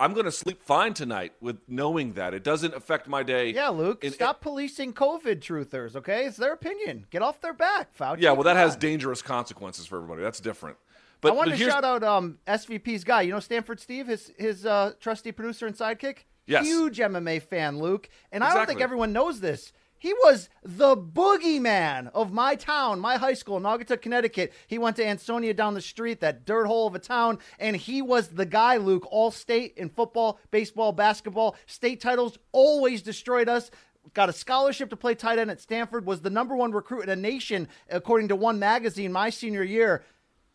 I'm 0.00 0.14
going 0.14 0.24
to 0.24 0.32
sleep 0.32 0.62
fine 0.62 0.94
tonight 0.94 1.34
with 1.40 1.58
knowing 1.68 2.14
that 2.14 2.32
it 2.34 2.42
doesn't 2.42 2.74
affect 2.74 3.06
my 3.06 3.22
day. 3.22 3.50
Yeah, 3.50 3.68
Luke, 3.68 4.02
in- 4.02 4.12
stop 4.12 4.40
policing 4.40 4.94
COVID 4.94 5.36
truthers, 5.40 5.94
okay? 5.94 6.24
It's 6.24 6.38
their 6.38 6.54
opinion. 6.54 7.06
Get 7.10 7.22
off 7.22 7.40
their 7.40 7.52
back, 7.52 7.96
Fauci. 7.96 8.20
Yeah, 8.20 8.32
well, 8.32 8.42
that 8.44 8.56
has 8.56 8.74
dangerous 8.74 9.20
consequences 9.22 9.86
for 9.86 9.96
everybody. 9.96 10.22
That's 10.22 10.40
different. 10.40 10.78
But, 11.20 11.32
I 11.32 11.34
want 11.34 11.50
to 11.50 11.56
shout 11.56 11.84
out 11.84 12.04
um, 12.04 12.38
SVP's 12.46 13.04
guy. 13.04 13.22
You 13.22 13.32
know 13.32 13.40
Stanford 13.40 13.80
Steve, 13.80 14.06
his 14.06 14.32
his 14.38 14.66
uh, 14.66 14.92
trusty 15.00 15.32
producer 15.32 15.66
and 15.66 15.76
sidekick. 15.76 16.18
Yes. 16.46 16.64
Huge 16.64 16.98
MMA 16.98 17.42
fan, 17.42 17.78
Luke. 17.78 18.08
And 18.30 18.44
I 18.44 18.54
don't 18.54 18.66
think 18.66 18.80
everyone 18.80 19.12
knows 19.12 19.40
this. 19.40 19.72
He 19.98 20.12
was 20.12 20.48
the 20.62 20.96
boogeyman 20.96 22.10
of 22.14 22.32
my 22.32 22.54
town, 22.54 23.00
my 23.00 23.16
high 23.16 23.34
school, 23.34 23.60
Naugatuck, 23.60 24.02
Connecticut. 24.02 24.52
He 24.66 24.78
went 24.78 24.96
to 24.96 25.06
Ansonia 25.06 25.54
down 25.54 25.74
the 25.74 25.80
street, 25.80 26.20
that 26.20 26.44
dirt 26.44 26.66
hole 26.66 26.86
of 26.86 26.94
a 26.94 26.98
town, 26.98 27.38
and 27.58 27.74
he 27.74 28.02
was 28.02 28.28
the 28.28 28.44
guy, 28.44 28.76
Luke, 28.76 29.06
all 29.10 29.30
state 29.30 29.74
in 29.76 29.88
football, 29.88 30.38
baseball, 30.50 30.92
basketball, 30.92 31.56
state 31.66 32.00
titles, 32.00 32.38
always 32.52 33.02
destroyed 33.02 33.48
us. 33.48 33.70
Got 34.14 34.28
a 34.28 34.32
scholarship 34.32 34.90
to 34.90 34.96
play 34.96 35.14
tight 35.14 35.38
end 35.38 35.50
at 35.50 35.60
Stanford, 35.60 36.06
was 36.06 36.20
the 36.20 36.30
number 36.30 36.54
one 36.54 36.72
recruit 36.72 37.00
in 37.00 37.08
the 37.08 37.16
nation, 37.16 37.66
according 37.90 38.28
to 38.28 38.36
one 38.36 38.58
magazine, 38.58 39.12
my 39.12 39.30
senior 39.30 39.64
year. 39.64 40.04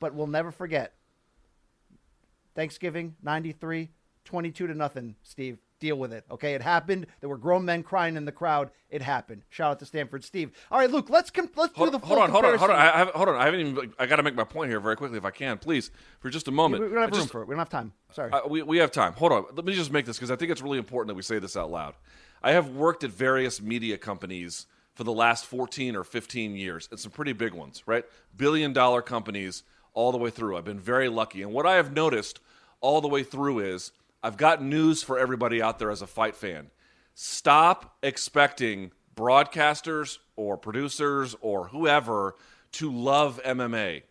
But 0.02 0.14
we'll 0.16 0.28
never 0.28 0.52
forget 0.52 0.93
Thanksgiving, 2.56 3.16
93, 3.24 3.89
22 4.26 4.68
to 4.68 4.74
nothing, 4.74 5.16
Steve. 5.24 5.60
Deal 5.80 5.95
with 5.95 6.12
it. 6.14 6.26
Okay, 6.30 6.54
it 6.54 6.62
happened. 6.62 7.08
There 7.22 7.30
were 7.30 7.38
grown 7.39 7.66
men 7.66 7.82
crying 7.82 8.16
in 8.16 8.26
the 8.26 8.32
crowd. 8.32 8.70
It 8.91 9.02
happened. 9.02 9.41
Shout 9.49 9.72
out 9.72 9.80
to 9.80 9.86
Stanford 9.86 10.24
Steve. 10.24 10.52
All 10.70 10.78
right, 10.78 10.91
Luke, 10.91 11.10
let's 11.10 11.32
com- 11.32 11.49
let's 11.56 11.76
Hold, 11.76 11.88
do 11.91 11.97
the 11.97 12.06
hold 12.06 12.18
full 12.18 12.24
on, 12.24 12.30
hold 12.30 12.45
on, 12.45 12.58
hold 12.60 12.70
on. 12.72 12.78
I, 12.78 12.93
I 12.93 12.97
have, 12.99 13.08
hold 13.10 13.30
on. 13.30 13.36
I 13.36 13.45
haven't 13.45 13.60
even. 13.62 13.93
I 13.97 14.06
got 14.06 14.18
to 14.18 14.24
make 14.24 14.36
my 14.36 14.43
point 14.43 14.70
here 14.70 14.80
very 14.80 14.95
quickly, 14.95 15.18
if 15.18 15.26
I 15.26 15.32
can, 15.32 15.58
please, 15.58 15.89
for 16.20 16.30
just 16.30 16.47
a 16.47 16.52
moment. 16.52 16.84
we 16.84 16.89
don't 16.89 16.97
have 16.97 17.12
I 17.12 17.16
room 17.16 17.22
just- 17.22 17.32
for 17.32 17.41
it. 17.41 17.47
We 17.47 17.54
don't 17.54 17.60
have 17.60 17.70
time. 17.70 17.93
Sorry. 18.12 18.32
Uh, 18.32 18.41
we, 18.47 18.62
we 18.62 18.78
have 18.78 18.91
time. 18.91 19.14
Hold 19.14 19.32
on. 19.32 19.45
Let 19.56 19.66
me 19.66 19.74
just 19.74 19.91
make 19.91 20.06
this 20.06 20.18
because 20.18 20.30
I 20.30 20.36
think 20.36 20.52
it's 20.52 20.62
really 20.62 20.78
important 20.78 21.08
that 21.08 21.16
we 21.16 21.24
say 21.24 21.39
this 21.39 21.58
out 21.58 21.72
loud. 21.72 21.95
I 22.43 22.52
have 22.52 22.70
worked 22.70 23.04
at 23.04 23.10
various 23.12 23.60
media 23.60 23.97
companies 23.97 24.68
for 24.93 25.04
the 25.04 25.14
last 25.14 25.45
14 25.45 25.95
or 25.95 26.04
15 26.04 26.56
years, 26.56 26.88
and 26.91 26.99
some 26.99 27.12
pretty 27.12 27.34
big 27.34 27.54
ones, 27.56 27.82
right? 27.88 28.06
Billion 28.38 28.72
dollar 28.72 29.02
companies 29.02 29.64
all 29.94 30.12
the 30.12 30.18
way 30.18 30.30
through. 30.30 30.58
I've 30.58 30.66
been 30.66 30.80
very 30.80 31.10
lucky. 31.10 31.42
And 31.42 31.52
what 31.52 31.66
I 31.66 31.76
have 31.76 31.94
noticed 31.94 32.39
all 32.80 33.02
the 33.02 33.08
way 33.08 33.24
through 33.24 33.60
is 33.60 33.92
I've 34.24 34.38
got 34.38 34.64
news 34.64 35.04
for 35.04 35.18
everybody 35.18 35.62
out 35.62 35.80
there 35.80 35.92
as 35.92 36.02
a 36.02 36.08
fight 36.08 36.36
fan. 36.36 36.72
Stop 37.14 37.98
expecting 38.02 38.92
broadcasters 39.16 40.18
or 40.36 40.58
producers 40.58 41.36
or 41.42 41.68
whoever 41.68 42.36
to 42.74 42.92
love 42.92 43.39
MMA. 43.46 44.04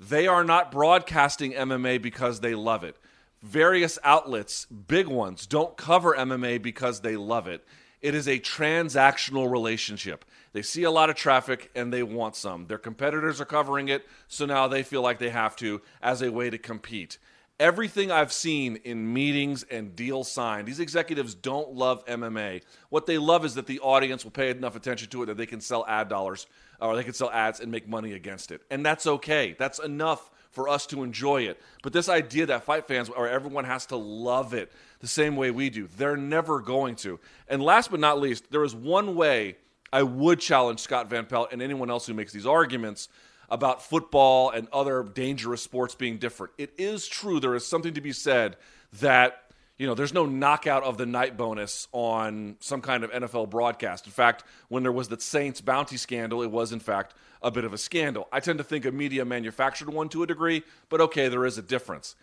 They 0.00 0.26
are 0.26 0.44
not 0.44 0.70
broadcasting 0.70 1.52
MMA 1.52 2.00
because 2.00 2.40
they 2.40 2.54
love 2.54 2.84
it. 2.84 2.96
Various 3.42 3.98
outlets, 4.02 4.66
big 4.66 5.06
ones, 5.06 5.46
don't 5.46 5.76
cover 5.76 6.14
MMA 6.14 6.62
because 6.62 7.00
they 7.00 7.16
love 7.16 7.46
it. 7.46 7.64
It 8.04 8.14
is 8.14 8.28
a 8.28 8.38
transactional 8.38 9.50
relationship. 9.50 10.26
They 10.52 10.60
see 10.60 10.82
a 10.82 10.90
lot 10.90 11.08
of 11.08 11.16
traffic 11.16 11.70
and 11.74 11.90
they 11.90 12.02
want 12.02 12.36
some. 12.36 12.66
Their 12.66 12.76
competitors 12.76 13.40
are 13.40 13.46
covering 13.46 13.88
it, 13.88 14.06
so 14.28 14.44
now 14.44 14.68
they 14.68 14.82
feel 14.82 15.00
like 15.00 15.18
they 15.18 15.30
have 15.30 15.56
to 15.56 15.80
as 16.02 16.20
a 16.20 16.30
way 16.30 16.50
to 16.50 16.58
compete. 16.58 17.16
Everything 17.58 18.10
I've 18.10 18.30
seen 18.30 18.76
in 18.84 19.10
meetings 19.14 19.62
and 19.62 19.96
deals 19.96 20.30
signed, 20.30 20.68
these 20.68 20.80
executives 20.80 21.34
don't 21.34 21.72
love 21.72 22.04
MMA. 22.04 22.60
What 22.90 23.06
they 23.06 23.16
love 23.16 23.42
is 23.42 23.54
that 23.54 23.66
the 23.66 23.80
audience 23.80 24.22
will 24.22 24.32
pay 24.32 24.50
enough 24.50 24.76
attention 24.76 25.08
to 25.08 25.22
it 25.22 25.26
that 25.26 25.38
they 25.38 25.46
can 25.46 25.62
sell 25.62 25.86
ad 25.88 26.10
dollars 26.10 26.46
or 26.82 26.96
they 26.96 27.04
can 27.04 27.14
sell 27.14 27.30
ads 27.30 27.60
and 27.60 27.72
make 27.72 27.88
money 27.88 28.12
against 28.12 28.52
it. 28.52 28.60
And 28.70 28.84
that's 28.84 29.06
okay. 29.06 29.56
That's 29.58 29.78
enough 29.78 30.30
for 30.54 30.68
us 30.68 30.86
to 30.86 31.02
enjoy 31.02 31.42
it. 31.42 31.60
But 31.82 31.92
this 31.92 32.08
idea 32.08 32.46
that 32.46 32.64
fight 32.64 32.86
fans 32.86 33.08
or 33.08 33.28
everyone 33.28 33.64
has 33.64 33.86
to 33.86 33.96
love 33.96 34.54
it 34.54 34.70
the 35.04 35.08
same 35.08 35.36
way 35.36 35.50
we 35.50 35.68
do, 35.68 35.86
they're 35.98 36.16
never 36.16 36.60
going 36.60 36.96
to. 36.96 37.20
And 37.46 37.62
last 37.62 37.90
but 37.90 38.00
not 38.00 38.18
least, 38.18 38.50
there 38.50 38.64
is 38.64 38.74
one 38.74 39.16
way 39.16 39.56
I 39.92 40.02
would 40.02 40.40
challenge 40.40 40.80
Scott 40.80 41.10
Van 41.10 41.26
Pelt 41.26 41.50
and 41.52 41.60
anyone 41.60 41.90
else 41.90 42.06
who 42.06 42.14
makes 42.14 42.32
these 42.32 42.46
arguments 42.46 43.10
about 43.50 43.82
football 43.82 44.48
and 44.48 44.66
other 44.72 45.02
dangerous 45.02 45.62
sports 45.62 45.94
being 45.94 46.16
different. 46.16 46.54
It 46.56 46.72
is 46.78 47.06
true 47.06 47.38
there 47.38 47.54
is 47.54 47.66
something 47.66 47.92
to 47.92 48.00
be 48.00 48.12
said 48.12 48.56
that 49.00 49.42
you 49.76 49.86
know, 49.86 49.94
there's 49.94 50.14
no 50.14 50.24
knockout 50.24 50.84
of 50.84 50.96
the 50.96 51.04
night 51.04 51.36
bonus 51.36 51.88
on 51.92 52.56
some 52.60 52.80
kind 52.80 53.02
of 53.02 53.10
NFL 53.10 53.50
broadcast. 53.50 54.06
In 54.06 54.12
fact, 54.12 54.44
when 54.68 54.84
there 54.84 54.92
was 54.92 55.08
the 55.08 55.20
Saints 55.20 55.60
bounty 55.60 55.96
scandal, 55.96 56.42
it 56.42 56.50
was 56.50 56.72
in 56.72 56.80
fact 56.80 57.14
a 57.42 57.50
bit 57.50 57.64
of 57.64 57.74
a 57.74 57.78
scandal. 57.78 58.26
I 58.32 58.40
tend 58.40 58.58
to 58.58 58.64
think 58.64 58.86
a 58.86 58.92
media 58.92 59.24
manufactured 59.24 59.90
one 59.90 60.08
to 60.10 60.22
a 60.22 60.26
degree, 60.26 60.62
but 60.88 61.00
okay, 61.00 61.28
there 61.28 61.44
is 61.44 61.58
a 61.58 61.62
difference. 61.62 62.14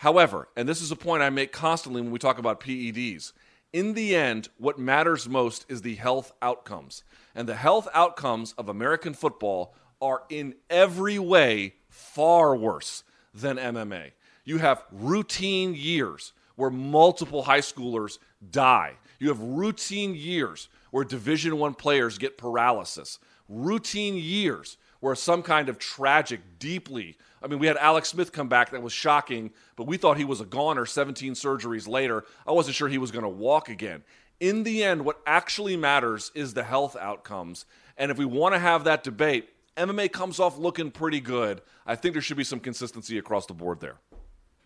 However, 0.00 0.48
and 0.56 0.66
this 0.66 0.80
is 0.80 0.90
a 0.90 0.96
point 0.96 1.22
I 1.22 1.28
make 1.28 1.52
constantly 1.52 2.00
when 2.00 2.10
we 2.10 2.18
talk 2.18 2.38
about 2.38 2.58
PEDs, 2.58 3.34
in 3.74 3.92
the 3.92 4.16
end, 4.16 4.48
what 4.56 4.78
matters 4.78 5.28
most 5.28 5.66
is 5.68 5.82
the 5.82 5.94
health 5.96 6.32
outcomes. 6.40 7.04
And 7.34 7.46
the 7.46 7.54
health 7.54 7.86
outcomes 7.92 8.54
of 8.56 8.70
American 8.70 9.12
football 9.12 9.74
are 10.00 10.22
in 10.30 10.54
every 10.70 11.18
way 11.18 11.74
far 11.90 12.56
worse 12.56 13.04
than 13.34 13.58
MMA. 13.58 14.12
You 14.46 14.56
have 14.56 14.86
routine 14.90 15.74
years 15.74 16.32
where 16.56 16.70
multiple 16.70 17.42
high 17.42 17.60
schoolers 17.60 18.16
die. 18.50 18.94
You 19.18 19.28
have 19.28 19.42
routine 19.42 20.14
years 20.14 20.70
where 20.92 21.04
Division 21.04 21.58
1 21.58 21.74
players 21.74 22.16
get 22.16 22.38
paralysis. 22.38 23.18
Routine 23.50 24.16
years 24.16 24.78
where 25.00 25.14
some 25.14 25.42
kind 25.42 25.68
of 25.68 25.78
tragic, 25.78 26.40
deeply 26.58 27.16
I 27.42 27.46
mean, 27.46 27.58
we 27.58 27.66
had 27.66 27.76
Alex 27.78 28.08
Smith 28.10 28.32
come 28.32 28.48
back 28.48 28.70
that 28.70 28.82
was 28.82 28.92
shocking, 28.92 29.50
but 29.76 29.86
we 29.86 29.96
thought 29.96 30.18
he 30.18 30.24
was 30.24 30.40
a 30.40 30.44
goner 30.44 30.84
17 30.84 31.32
surgeries 31.32 31.88
later. 31.88 32.24
I 32.46 32.52
wasn't 32.52 32.76
sure 32.76 32.88
he 32.88 32.98
was 32.98 33.10
going 33.10 33.22
to 33.22 33.28
walk 33.28 33.68
again. 33.68 34.02
In 34.40 34.62
the 34.62 34.84
end, 34.84 35.04
what 35.04 35.20
actually 35.26 35.76
matters 35.76 36.30
is 36.34 36.54
the 36.54 36.62
health 36.62 36.96
outcomes. 36.96 37.64
And 37.96 38.10
if 38.10 38.18
we 38.18 38.24
want 38.24 38.54
to 38.54 38.58
have 38.58 38.84
that 38.84 39.04
debate, 39.04 39.48
MMA 39.76 40.12
comes 40.12 40.38
off 40.38 40.58
looking 40.58 40.90
pretty 40.90 41.20
good. 41.20 41.62
I 41.86 41.96
think 41.96 42.14
there 42.14 42.22
should 42.22 42.36
be 42.36 42.44
some 42.44 42.60
consistency 42.60 43.16
across 43.16 43.46
the 43.46 43.54
board 43.54 43.80
there. 43.80 43.96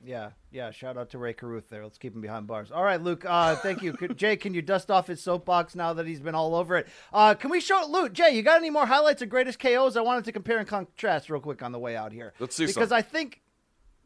Yeah, 0.04 0.30
yeah. 0.50 0.70
Shout 0.70 0.96
out 0.98 1.10
to 1.10 1.18
Rae 1.18 1.32
Carruth 1.32 1.68
there. 1.70 1.82
Let's 1.82 1.98
keep 1.98 2.14
him 2.14 2.20
behind 2.20 2.46
bars. 2.46 2.70
All 2.70 2.84
right, 2.84 3.00
Luke. 3.00 3.24
Uh, 3.26 3.56
thank 3.56 3.82
you, 3.82 3.92
Jay. 4.14 4.36
Can 4.36 4.52
you 4.52 4.60
dust 4.62 4.90
off 4.90 5.06
his 5.06 5.22
soapbox 5.22 5.74
now 5.74 5.94
that 5.94 6.06
he's 6.06 6.20
been 6.20 6.34
all 6.34 6.54
over 6.54 6.76
it? 6.76 6.88
Uh, 7.12 7.34
can 7.34 7.50
we 7.50 7.60
show 7.60 7.84
Luke? 7.88 8.12
Jay, 8.12 8.30
you 8.30 8.42
got 8.42 8.58
any 8.58 8.70
more 8.70 8.86
highlights 8.86 9.22
of 9.22 9.28
greatest 9.30 9.58
KOs? 9.58 9.96
I 9.96 10.02
wanted 10.02 10.24
to 10.26 10.32
compare 10.32 10.58
and 10.58 10.68
contrast 10.68 11.30
real 11.30 11.40
quick 11.40 11.62
on 11.62 11.72
the 11.72 11.78
way 11.78 11.96
out 11.96 12.12
here. 12.12 12.34
Let's 12.38 12.54
see. 12.54 12.66
Because 12.66 12.90
some. 12.90 12.98
I 12.98 13.02
think 13.02 13.40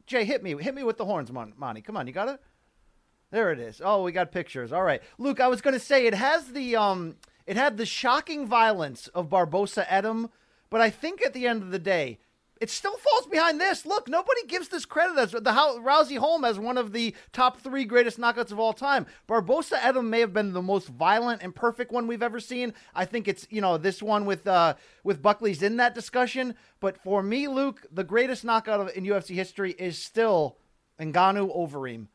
Jay 0.06 0.24
hit 0.24 0.42
me, 0.42 0.54
hit 0.62 0.74
me 0.74 0.84
with 0.84 0.98
the 0.98 1.04
horns, 1.04 1.32
Mon- 1.32 1.54
Monty. 1.56 1.80
Come 1.80 1.96
on, 1.96 2.06
you 2.06 2.12
got 2.12 2.28
it. 2.28 2.40
There 3.30 3.52
it 3.52 3.58
is. 3.58 3.82
Oh, 3.84 4.02
we 4.04 4.12
got 4.12 4.32
pictures. 4.32 4.72
All 4.72 4.82
right, 4.84 5.02
Luke. 5.18 5.40
I 5.40 5.48
was 5.48 5.60
going 5.60 5.74
to 5.74 5.80
say 5.80 6.06
it 6.06 6.14
has 6.14 6.46
the 6.52 6.76
um, 6.76 7.16
it 7.46 7.56
had 7.56 7.76
the 7.76 7.84
shocking 7.86 8.46
violence 8.46 9.08
of 9.08 9.28
Barboza 9.28 9.84
Etim, 9.84 10.30
but 10.70 10.80
I 10.80 10.90
think 10.90 11.24
at 11.26 11.34
the 11.34 11.46
end 11.46 11.62
of 11.62 11.70
the 11.70 11.78
day 11.78 12.18
it 12.60 12.70
still 12.70 12.96
falls 12.96 13.26
behind 13.26 13.60
this. 13.60 13.86
Look, 13.86 14.08
nobody 14.08 14.46
gives 14.46 14.68
this 14.68 14.84
credit 14.84 15.18
as 15.18 15.32
the 15.32 15.52
how 15.52 15.78
Rousey 15.78 16.18
Holm 16.18 16.44
as 16.44 16.58
one 16.58 16.76
of 16.78 16.92
the 16.92 17.14
top 17.32 17.60
three 17.60 17.84
greatest 17.84 18.18
knockouts 18.18 18.52
of 18.52 18.58
all 18.58 18.72
time. 18.72 19.06
Barboza 19.26 19.76
Etim 19.76 20.08
may 20.08 20.20
have 20.20 20.32
been 20.32 20.52
the 20.52 20.62
most 20.62 20.88
violent 20.88 21.42
and 21.42 21.54
perfect 21.54 21.92
one 21.92 22.06
we've 22.06 22.22
ever 22.22 22.40
seen. 22.40 22.74
I 22.94 23.04
think 23.04 23.28
it's 23.28 23.46
you 23.50 23.60
know 23.60 23.78
this 23.78 24.02
one 24.02 24.24
with 24.24 24.46
uh, 24.46 24.74
with 25.04 25.22
Buckley's 25.22 25.62
in 25.62 25.76
that 25.76 25.94
discussion. 25.94 26.54
But 26.80 26.96
for 27.02 27.22
me, 27.22 27.48
Luke, 27.48 27.86
the 27.90 28.04
greatest 28.04 28.44
knockout 28.44 28.80
of, 28.80 28.96
in 28.96 29.04
UFC 29.04 29.34
history 29.34 29.72
is 29.72 29.98
still 29.98 30.56
Ngannou 31.00 31.56
Overeem, 31.56 32.06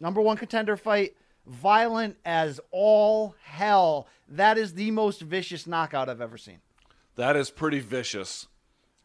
number 0.00 0.20
one 0.20 0.36
contender 0.36 0.76
fight. 0.76 1.16
Violent 1.46 2.16
as 2.24 2.58
all 2.72 3.36
hell. 3.40 4.08
That 4.28 4.58
is 4.58 4.74
the 4.74 4.90
most 4.90 5.20
vicious 5.20 5.64
knockout 5.64 6.08
I've 6.08 6.20
ever 6.20 6.36
seen. 6.36 6.58
That 7.14 7.36
is 7.36 7.50
pretty 7.50 7.78
vicious. 7.78 8.48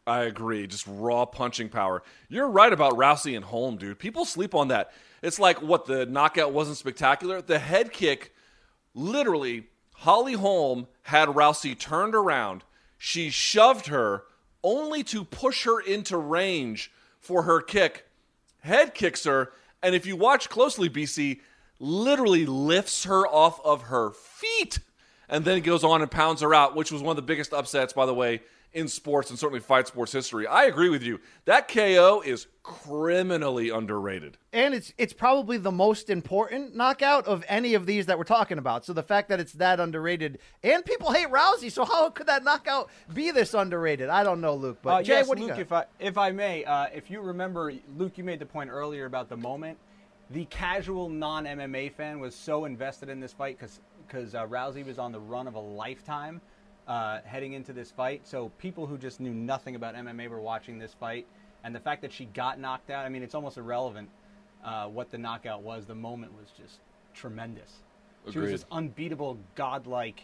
I 0.06 0.22
agree. 0.22 0.66
Just 0.66 0.86
raw 0.88 1.24
punching 1.24 1.68
power. 1.68 2.02
You're 2.28 2.48
right 2.48 2.72
about 2.72 2.94
Rousey 2.94 3.36
and 3.36 3.44
Holm, 3.44 3.76
dude. 3.76 3.98
People 3.98 4.24
sleep 4.24 4.54
on 4.54 4.68
that. 4.68 4.92
It's 5.22 5.38
like 5.38 5.62
what 5.62 5.86
the 5.86 6.06
knockout 6.06 6.52
wasn't 6.52 6.76
spectacular. 6.76 7.40
The 7.40 7.60
head 7.60 7.92
kick, 7.92 8.32
literally, 8.94 9.68
Holly 9.94 10.32
Holm 10.32 10.88
had 11.02 11.28
Rousey 11.28 11.78
turned 11.78 12.14
around. 12.14 12.64
She 12.98 13.30
shoved 13.30 13.86
her 13.86 14.24
only 14.64 15.04
to 15.04 15.24
push 15.24 15.64
her 15.64 15.80
into 15.80 16.16
range 16.16 16.90
for 17.20 17.42
her 17.42 17.60
kick. 17.60 18.06
Head 18.60 18.94
kicks 18.94 19.24
her, 19.24 19.52
and 19.82 19.94
if 19.94 20.06
you 20.06 20.16
watch 20.16 20.48
closely, 20.48 20.88
BC 20.88 21.40
literally 21.78 22.46
lifts 22.46 23.04
her 23.04 23.26
off 23.26 23.60
of 23.64 23.82
her 23.82 24.10
feet 24.10 24.78
and 25.28 25.44
then 25.44 25.58
it 25.58 25.62
goes 25.62 25.84
on 25.84 26.02
and 26.02 26.10
pounds 26.10 26.40
her 26.40 26.54
out, 26.54 26.74
which 26.74 26.92
was 26.92 27.02
one 27.02 27.10
of 27.10 27.16
the 27.16 27.22
biggest 27.22 27.52
upsets, 27.52 27.92
by 27.92 28.06
the 28.06 28.14
way, 28.14 28.40
in 28.72 28.88
sports 28.88 29.30
and 29.30 29.38
certainly 29.38 29.60
fight 29.60 29.86
sports 29.86 30.12
history. 30.12 30.46
I 30.46 30.64
agree 30.64 30.88
with 30.88 31.02
you. 31.02 31.20
That 31.44 31.68
KO 31.68 32.22
is 32.24 32.46
criminally 32.62 33.70
underrated. 33.70 34.38
And 34.52 34.74
it's 34.74 34.92
it's 34.96 35.12
probably 35.12 35.58
the 35.58 35.70
most 35.70 36.08
important 36.08 36.74
knockout 36.74 37.26
of 37.26 37.44
any 37.48 37.74
of 37.74 37.86
these 37.86 38.06
that 38.06 38.18
we're 38.18 38.24
talking 38.24 38.58
about. 38.58 38.84
So 38.84 38.92
the 38.92 39.02
fact 39.02 39.28
that 39.28 39.40
it's 39.40 39.52
that 39.54 39.80
underrated 39.80 40.38
and 40.62 40.84
people 40.84 41.12
hate 41.12 41.28
Rousey, 41.28 41.70
so 41.70 41.84
how 41.84 42.10
could 42.10 42.26
that 42.28 42.44
knockout 42.44 42.90
be 43.12 43.30
this 43.30 43.54
underrated? 43.54 44.08
I 44.08 44.24
don't 44.24 44.40
know, 44.40 44.54
Luke. 44.54 44.78
But 44.82 44.90
uh, 44.90 45.02
Jay, 45.02 45.12
yes, 45.14 45.28
what 45.28 45.38
do 45.38 45.44
Luke, 45.44 45.58
you 45.58 45.64
got? 45.64 45.66
If 45.66 45.72
I 45.72 45.84
if 46.00 46.18
I 46.18 46.32
may, 46.32 46.64
uh, 46.64 46.86
if 46.94 47.10
you 47.10 47.20
remember, 47.20 47.72
Luke, 47.96 48.16
you 48.16 48.24
made 48.24 48.38
the 48.38 48.46
point 48.46 48.70
earlier 48.70 49.06
about 49.06 49.28
the 49.28 49.36
moment. 49.36 49.78
The 50.30 50.46
casual 50.46 51.10
non 51.10 51.44
MMA 51.44 51.92
fan 51.92 52.18
was 52.18 52.34
so 52.34 52.64
invested 52.64 53.10
in 53.10 53.20
this 53.20 53.34
fight 53.34 53.58
because 53.58 53.80
because 54.06 54.34
uh, 54.34 54.46
Rousey 54.46 54.84
was 54.84 54.98
on 54.98 55.12
the 55.12 55.20
run 55.20 55.46
of 55.46 55.54
a 55.54 55.60
lifetime 55.60 56.40
uh, 56.86 57.20
heading 57.24 57.52
into 57.52 57.72
this 57.72 57.90
fight. 57.90 58.26
So 58.26 58.50
people 58.58 58.86
who 58.86 58.98
just 58.98 59.20
knew 59.20 59.32
nothing 59.32 59.76
about 59.76 59.94
MMA 59.94 60.28
were 60.28 60.40
watching 60.40 60.78
this 60.78 60.94
fight, 60.94 61.26
and 61.64 61.74
the 61.74 61.80
fact 61.80 62.02
that 62.02 62.12
she 62.12 62.26
got 62.26 62.58
knocked 62.58 62.90
out, 62.90 63.04
I 63.06 63.08
mean, 63.08 63.22
it's 63.22 63.34
almost 63.34 63.56
irrelevant 63.56 64.08
uh, 64.64 64.86
what 64.86 65.10
the 65.10 65.18
knockout 65.18 65.62
was. 65.62 65.86
The 65.86 65.94
moment 65.94 66.32
was 66.38 66.50
just 66.56 66.80
tremendous. 67.14 67.82
Agreed. 68.22 68.32
She 68.32 68.38
was 68.38 68.50
this 68.50 68.64
unbeatable, 68.70 69.38
godlike, 69.54 70.22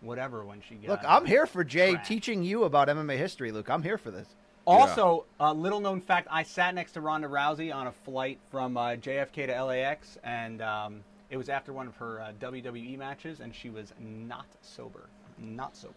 whatever 0.00 0.44
when 0.44 0.60
she 0.60 0.76
got. 0.76 0.88
Look, 0.88 1.00
I'm 1.04 1.26
here 1.26 1.46
for 1.46 1.64
Jay 1.64 1.96
teaching 2.04 2.42
you 2.42 2.64
about 2.64 2.88
MMA 2.88 3.16
history, 3.16 3.52
Luke. 3.52 3.68
I'm 3.68 3.82
here 3.82 3.98
for 3.98 4.10
this. 4.10 4.28
Also, 4.66 5.24
a 5.40 5.44
yeah. 5.44 5.50
uh, 5.50 5.52
little 5.54 5.80
known 5.80 6.00
fact: 6.00 6.28
I 6.30 6.42
sat 6.42 6.74
next 6.74 6.92
to 6.92 7.00
Ronda 7.00 7.26
Rousey 7.26 7.74
on 7.74 7.86
a 7.86 7.92
flight 7.92 8.38
from 8.50 8.76
uh, 8.76 8.90
JFK 8.90 9.46
to 9.46 9.64
LAX, 9.64 10.18
and 10.22 10.60
um, 10.60 11.04
it 11.30 11.36
was 11.36 11.48
after 11.48 11.72
one 11.72 11.86
of 11.86 11.96
her 11.96 12.20
uh, 12.20 12.32
WWE 12.40 12.98
matches, 12.98 13.40
and 13.40 13.54
she 13.54 13.70
was 13.70 13.92
not 13.98 14.46
sober 14.62 15.08
not 15.40 15.76
sober. 15.76 15.94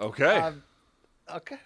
Okay. 0.00 0.38
Um, 0.38 0.62
okay. 1.34 1.58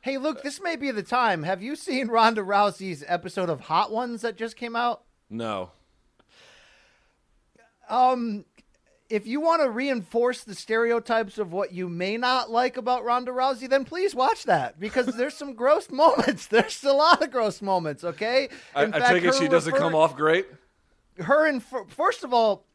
Hey, 0.00 0.18
Luke, 0.18 0.42
this 0.42 0.60
may 0.62 0.76
be 0.76 0.90
the 0.90 1.02
time. 1.02 1.42
Have 1.42 1.62
you 1.62 1.74
seen 1.74 2.08
Ronda 2.08 2.42
Rousey's 2.42 3.04
episode 3.06 3.50
of 3.50 3.62
Hot 3.62 3.90
Ones 3.90 4.22
that 4.22 4.36
just 4.36 4.56
came 4.56 4.76
out? 4.76 5.02
No. 5.28 5.70
Um, 7.88 8.44
if 9.08 9.26
you 9.26 9.40
want 9.40 9.62
to 9.62 9.70
reinforce 9.70 10.44
the 10.44 10.54
stereotypes 10.54 11.38
of 11.38 11.52
what 11.52 11.72
you 11.72 11.88
may 11.88 12.16
not 12.16 12.50
like 12.50 12.76
about 12.76 13.04
Ronda 13.04 13.32
Rousey, 13.32 13.68
then 13.68 13.84
please 13.84 14.14
watch 14.14 14.44
that 14.44 14.78
because 14.78 15.06
there's 15.06 15.34
some 15.34 15.54
gross 15.54 15.90
moments. 15.90 16.46
There's 16.46 16.82
a 16.84 16.92
lot 16.92 17.22
of 17.22 17.30
gross 17.30 17.60
moments. 17.60 18.04
Okay. 18.04 18.44
In 18.76 18.94
I, 18.94 18.98
fact, 18.98 19.04
I 19.04 19.12
take 19.12 19.24
it 19.24 19.34
she 19.34 19.48
doesn't 19.48 19.72
refer- 19.72 19.84
come 19.84 19.94
off 19.94 20.16
great. 20.16 20.46
Her 21.18 21.46
and 21.46 21.62
first 21.88 22.24
of 22.24 22.32
all, 22.32 22.66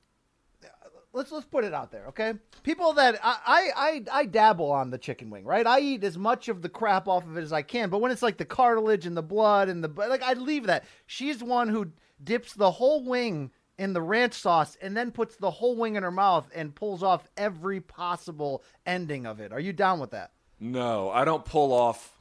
let's 1.13 1.31
let's 1.31 1.45
put 1.45 1.63
it 1.63 1.73
out 1.73 1.91
there, 1.91 2.07
okay? 2.07 2.33
People 2.63 2.93
that 2.93 3.19
I, 3.23 3.71
I 3.75 4.03
I 4.11 4.25
dabble 4.25 4.71
on 4.71 4.89
the 4.89 4.97
chicken 4.97 5.29
wing, 5.29 5.45
right? 5.45 5.65
I 5.65 5.79
eat 5.79 6.03
as 6.03 6.17
much 6.17 6.47
of 6.47 6.61
the 6.61 6.69
crap 6.69 7.07
off 7.07 7.25
of 7.25 7.37
it 7.37 7.41
as 7.41 7.53
I 7.53 7.61
can, 7.61 7.89
but 7.89 8.01
when 8.01 8.11
it's 8.11 8.21
like 8.21 8.37
the 8.37 8.45
cartilage 8.45 9.05
and 9.05 9.15
the 9.15 9.23
blood 9.23 9.69
and 9.69 9.83
the 9.83 9.89
like, 9.89 10.23
I 10.23 10.33
leave 10.33 10.67
that. 10.67 10.85
She's 11.05 11.43
one 11.43 11.69
who 11.69 11.91
dips 12.23 12.53
the 12.53 12.71
whole 12.71 13.03
wing 13.03 13.51
in 13.77 13.93
the 13.93 14.01
ranch 14.01 14.33
sauce 14.33 14.77
and 14.81 14.95
then 14.95 15.11
puts 15.11 15.35
the 15.37 15.49
whole 15.49 15.75
wing 15.75 15.95
in 15.95 16.03
her 16.03 16.11
mouth 16.11 16.47
and 16.53 16.75
pulls 16.75 17.01
off 17.01 17.27
every 17.35 17.81
possible 17.81 18.63
ending 18.85 19.25
of 19.25 19.39
it. 19.39 19.51
Are 19.51 19.59
you 19.59 19.73
down 19.73 19.99
with 19.99 20.11
that? 20.11 20.31
No, 20.59 21.09
I 21.09 21.25
don't 21.25 21.43
pull 21.43 21.73
off. 21.73 22.15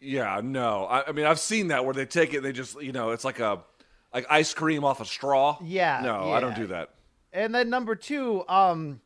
Yeah, 0.00 0.40
no. 0.42 0.84
I, 0.84 1.08
I 1.08 1.12
mean, 1.12 1.26
I've 1.26 1.40
seen 1.40 1.68
that 1.68 1.84
where 1.84 1.94
they 1.94 2.06
take 2.06 2.32
it, 2.32 2.42
they 2.42 2.52
just 2.52 2.80
you 2.80 2.92
know, 2.92 3.10
it's 3.10 3.24
like 3.24 3.40
a 3.40 3.64
like 4.12 4.26
ice 4.30 4.54
cream 4.54 4.84
off 4.84 5.00
a 5.00 5.04
straw. 5.04 5.58
Yeah. 5.62 6.00
No, 6.02 6.28
yeah. 6.28 6.32
I 6.34 6.40
don't 6.40 6.56
do 6.56 6.66
that. 6.68 6.90
And 7.32 7.54
then 7.54 7.68
number 7.70 7.94
two, 7.94 8.44
um, 8.48 9.00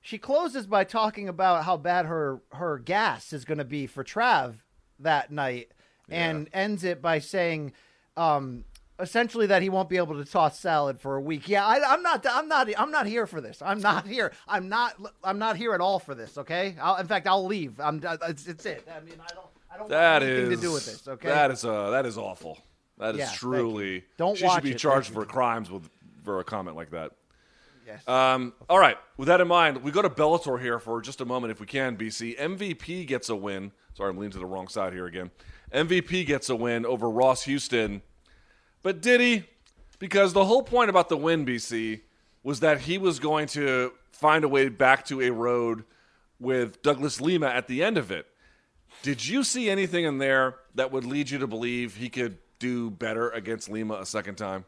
she 0.00 0.18
closes 0.18 0.66
by 0.66 0.84
talking 0.84 1.28
about 1.28 1.64
how 1.64 1.76
bad 1.76 2.06
her 2.06 2.40
her 2.52 2.78
gas 2.78 3.32
is 3.32 3.44
going 3.44 3.58
to 3.58 3.64
be 3.64 3.86
for 3.86 4.04
Trav 4.04 4.56
that 5.00 5.32
night, 5.32 5.72
yeah. 6.08 6.30
and 6.30 6.48
ends 6.52 6.84
it 6.84 7.02
by 7.02 7.18
saying, 7.18 7.72
um, 8.16 8.64
essentially 9.00 9.46
that 9.48 9.62
he 9.62 9.68
won't 9.68 9.88
be 9.88 9.96
able 9.96 10.14
to 10.14 10.24
toss 10.24 10.58
salad 10.58 11.00
for 11.00 11.16
a 11.16 11.20
week. 11.20 11.48
Yeah, 11.48 11.66
I, 11.66 11.94
am 11.94 12.02
not. 12.02 12.24
I'm 12.28 12.48
not. 12.48 12.68
I'm 12.78 12.90
not 12.90 13.06
here 13.06 13.26
for 13.26 13.40
this. 13.40 13.60
I'm 13.60 13.80
not 13.80 14.06
here. 14.06 14.32
I'm 14.46 14.68
not. 14.68 14.94
I'm 15.24 15.38
not 15.38 15.56
here 15.56 15.74
at 15.74 15.80
all 15.80 15.98
for 15.98 16.14
this. 16.14 16.38
Okay. 16.38 16.76
I'll, 16.80 16.96
in 16.96 17.06
fact, 17.08 17.26
I'll 17.26 17.44
leave. 17.44 17.80
I'm. 17.80 18.00
It's, 18.28 18.46
it's 18.46 18.64
it. 18.64 18.86
I 18.88 19.00
mean, 19.00 19.14
I 19.20 19.34
don't. 19.34 19.46
I 19.72 19.78
don't 19.78 19.88
that 19.88 20.22
want 20.22 20.24
anything 20.24 20.52
is, 20.52 20.60
to 20.60 20.66
do 20.66 20.72
with 20.72 20.86
this. 20.86 21.08
Okay. 21.08 21.28
That 21.28 21.50
is 21.50 21.64
uh 21.64 21.90
that 21.90 22.06
is 22.06 22.16
awful. 22.16 22.58
That 22.98 23.14
is 23.14 23.20
Yeah, 23.20 23.30
truly. 23.34 24.04
Don't 24.16 24.36
she 24.36 24.48
should 24.48 24.62
be 24.62 24.70
it. 24.72 24.78
charged 24.78 25.10
for 25.12 25.24
crimes 25.24 25.70
with 25.70 25.88
for 26.24 26.40
a 26.40 26.44
comment 26.44 26.76
like 26.76 26.90
that. 26.90 27.12
Yes. 27.86 28.06
Um, 28.08 28.52
all 28.68 28.80
right. 28.80 28.98
With 29.16 29.28
that 29.28 29.40
in 29.40 29.46
mind, 29.46 29.82
we 29.84 29.92
go 29.92 30.02
to 30.02 30.10
Bellator 30.10 30.60
here 30.60 30.80
for 30.80 31.00
just 31.00 31.20
a 31.20 31.24
moment, 31.24 31.52
if 31.52 31.60
we 31.60 31.66
can. 31.66 31.96
BC 31.96 32.36
MVP 32.36 33.06
gets 33.06 33.28
a 33.28 33.36
win. 33.36 33.70
Sorry, 33.94 34.10
I'm 34.10 34.16
leaning 34.16 34.32
to 34.32 34.38
the 34.38 34.46
wrong 34.46 34.66
side 34.66 34.92
here 34.92 35.06
again. 35.06 35.30
MVP 35.72 36.26
gets 36.26 36.48
a 36.48 36.56
win 36.56 36.84
over 36.84 37.08
Ross 37.08 37.44
Houston, 37.44 38.02
but 38.82 39.00
did 39.00 39.20
he? 39.20 39.44
Because 39.98 40.32
the 40.32 40.44
whole 40.44 40.62
point 40.62 40.90
about 40.90 41.08
the 41.08 41.16
win, 41.16 41.46
BC, 41.46 42.00
was 42.42 42.60
that 42.60 42.82
he 42.82 42.98
was 42.98 43.18
going 43.18 43.46
to 43.48 43.92
find 44.10 44.44
a 44.44 44.48
way 44.48 44.68
back 44.68 45.04
to 45.06 45.22
a 45.22 45.30
road 45.30 45.84
with 46.38 46.82
Douglas 46.82 47.20
Lima 47.20 47.46
at 47.46 47.66
the 47.66 47.82
end 47.82 47.96
of 47.98 48.10
it. 48.10 48.26
Did 49.02 49.26
you 49.26 49.42
see 49.42 49.70
anything 49.70 50.04
in 50.04 50.18
there 50.18 50.56
that 50.74 50.92
would 50.92 51.04
lead 51.04 51.30
you 51.30 51.38
to 51.38 51.46
believe 51.46 51.96
he 51.96 52.08
could 52.08 52.38
do 52.58 52.90
better 52.90 53.30
against 53.30 53.68
Lima 53.68 53.94
a 53.94 54.06
second 54.06 54.36
time? 54.36 54.64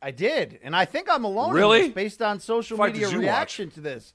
I 0.00 0.10
did, 0.10 0.58
and 0.62 0.76
I 0.76 0.84
think 0.84 1.08
I'm 1.10 1.24
alone. 1.24 1.50
in 1.50 1.54
Really? 1.54 1.82
this 1.82 1.92
based 1.92 2.22
on 2.22 2.38
social 2.38 2.76
Fight 2.76 2.92
media 2.92 3.08
reaction 3.16 3.70
to 3.70 3.80
this. 3.80 4.12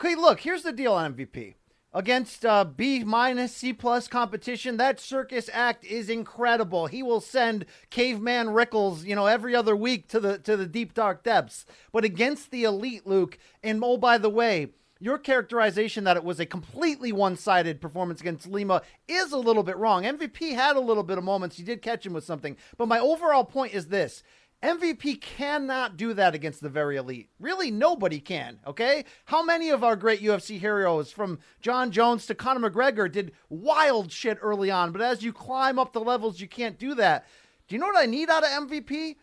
Okay, 0.00 0.14
look, 0.14 0.40
here's 0.40 0.62
the 0.62 0.72
deal 0.72 0.94
on 0.94 1.14
MVP. 1.14 1.54
Against 1.92 2.44
uh, 2.44 2.64
B 2.64 3.02
minus 3.02 3.54
C 3.56 3.72
plus 3.72 4.08
competition, 4.08 4.76
that 4.76 5.00
circus 5.00 5.48
act 5.52 5.84
is 5.84 6.08
incredible. 6.10 6.86
He 6.86 7.02
will 7.02 7.20
send 7.20 7.64
caveman 7.90 8.48
Rickles, 8.48 9.04
you 9.04 9.14
know, 9.14 9.26
every 9.26 9.54
other 9.54 9.74
week 9.74 10.06
to 10.08 10.20
the 10.20 10.38
to 10.38 10.56
the 10.56 10.66
deep 10.66 10.92
dark 10.94 11.22
depths. 11.24 11.64
But 11.90 12.04
against 12.04 12.50
the 12.50 12.64
elite, 12.64 13.06
Luke, 13.06 13.38
and 13.62 13.82
oh 13.82 13.96
by 13.96 14.18
the 14.18 14.30
way, 14.30 14.68
your 15.00 15.18
characterization 15.18 16.04
that 16.04 16.16
it 16.16 16.24
was 16.24 16.40
a 16.40 16.46
completely 16.46 17.12
one-sided 17.12 17.80
performance 17.80 18.20
against 18.20 18.48
Lima 18.48 18.82
is 19.06 19.32
a 19.32 19.38
little 19.38 19.62
bit 19.62 19.76
wrong. 19.76 20.02
MVP 20.02 20.54
had 20.54 20.76
a 20.76 20.80
little 20.80 21.02
bit 21.02 21.18
of 21.18 21.24
moments. 21.24 21.58
You 21.58 21.64
did 21.64 21.82
catch 21.82 22.04
him 22.04 22.12
with 22.12 22.24
something. 22.24 22.56
But 22.76 22.88
my 22.88 22.98
overall 22.98 23.44
point 23.44 23.74
is 23.74 23.88
this. 23.88 24.22
MVP 24.62 25.20
cannot 25.20 25.96
do 25.96 26.12
that 26.14 26.34
against 26.34 26.60
the 26.60 26.68
very 26.68 26.96
elite. 26.96 27.30
Really, 27.38 27.70
nobody 27.70 28.18
can, 28.18 28.58
okay? 28.66 29.04
How 29.26 29.40
many 29.40 29.70
of 29.70 29.84
our 29.84 29.94
great 29.94 30.20
UFC 30.20 30.58
heroes, 30.58 31.12
from 31.12 31.38
John 31.60 31.92
Jones 31.92 32.26
to 32.26 32.34
Conor 32.34 32.68
McGregor, 32.68 33.10
did 33.10 33.30
wild 33.48 34.10
shit 34.10 34.36
early 34.42 34.68
on, 34.68 34.90
but 34.90 35.00
as 35.00 35.22
you 35.22 35.32
climb 35.32 35.78
up 35.78 35.92
the 35.92 36.00
levels, 36.00 36.40
you 36.40 36.48
can't 36.48 36.76
do 36.76 36.96
that. 36.96 37.24
Do 37.68 37.76
you 37.76 37.80
know 37.80 37.86
what 37.86 38.02
I 38.02 38.06
need 38.06 38.30
out 38.30 38.42
of 38.42 38.68
MVP? 38.68 39.14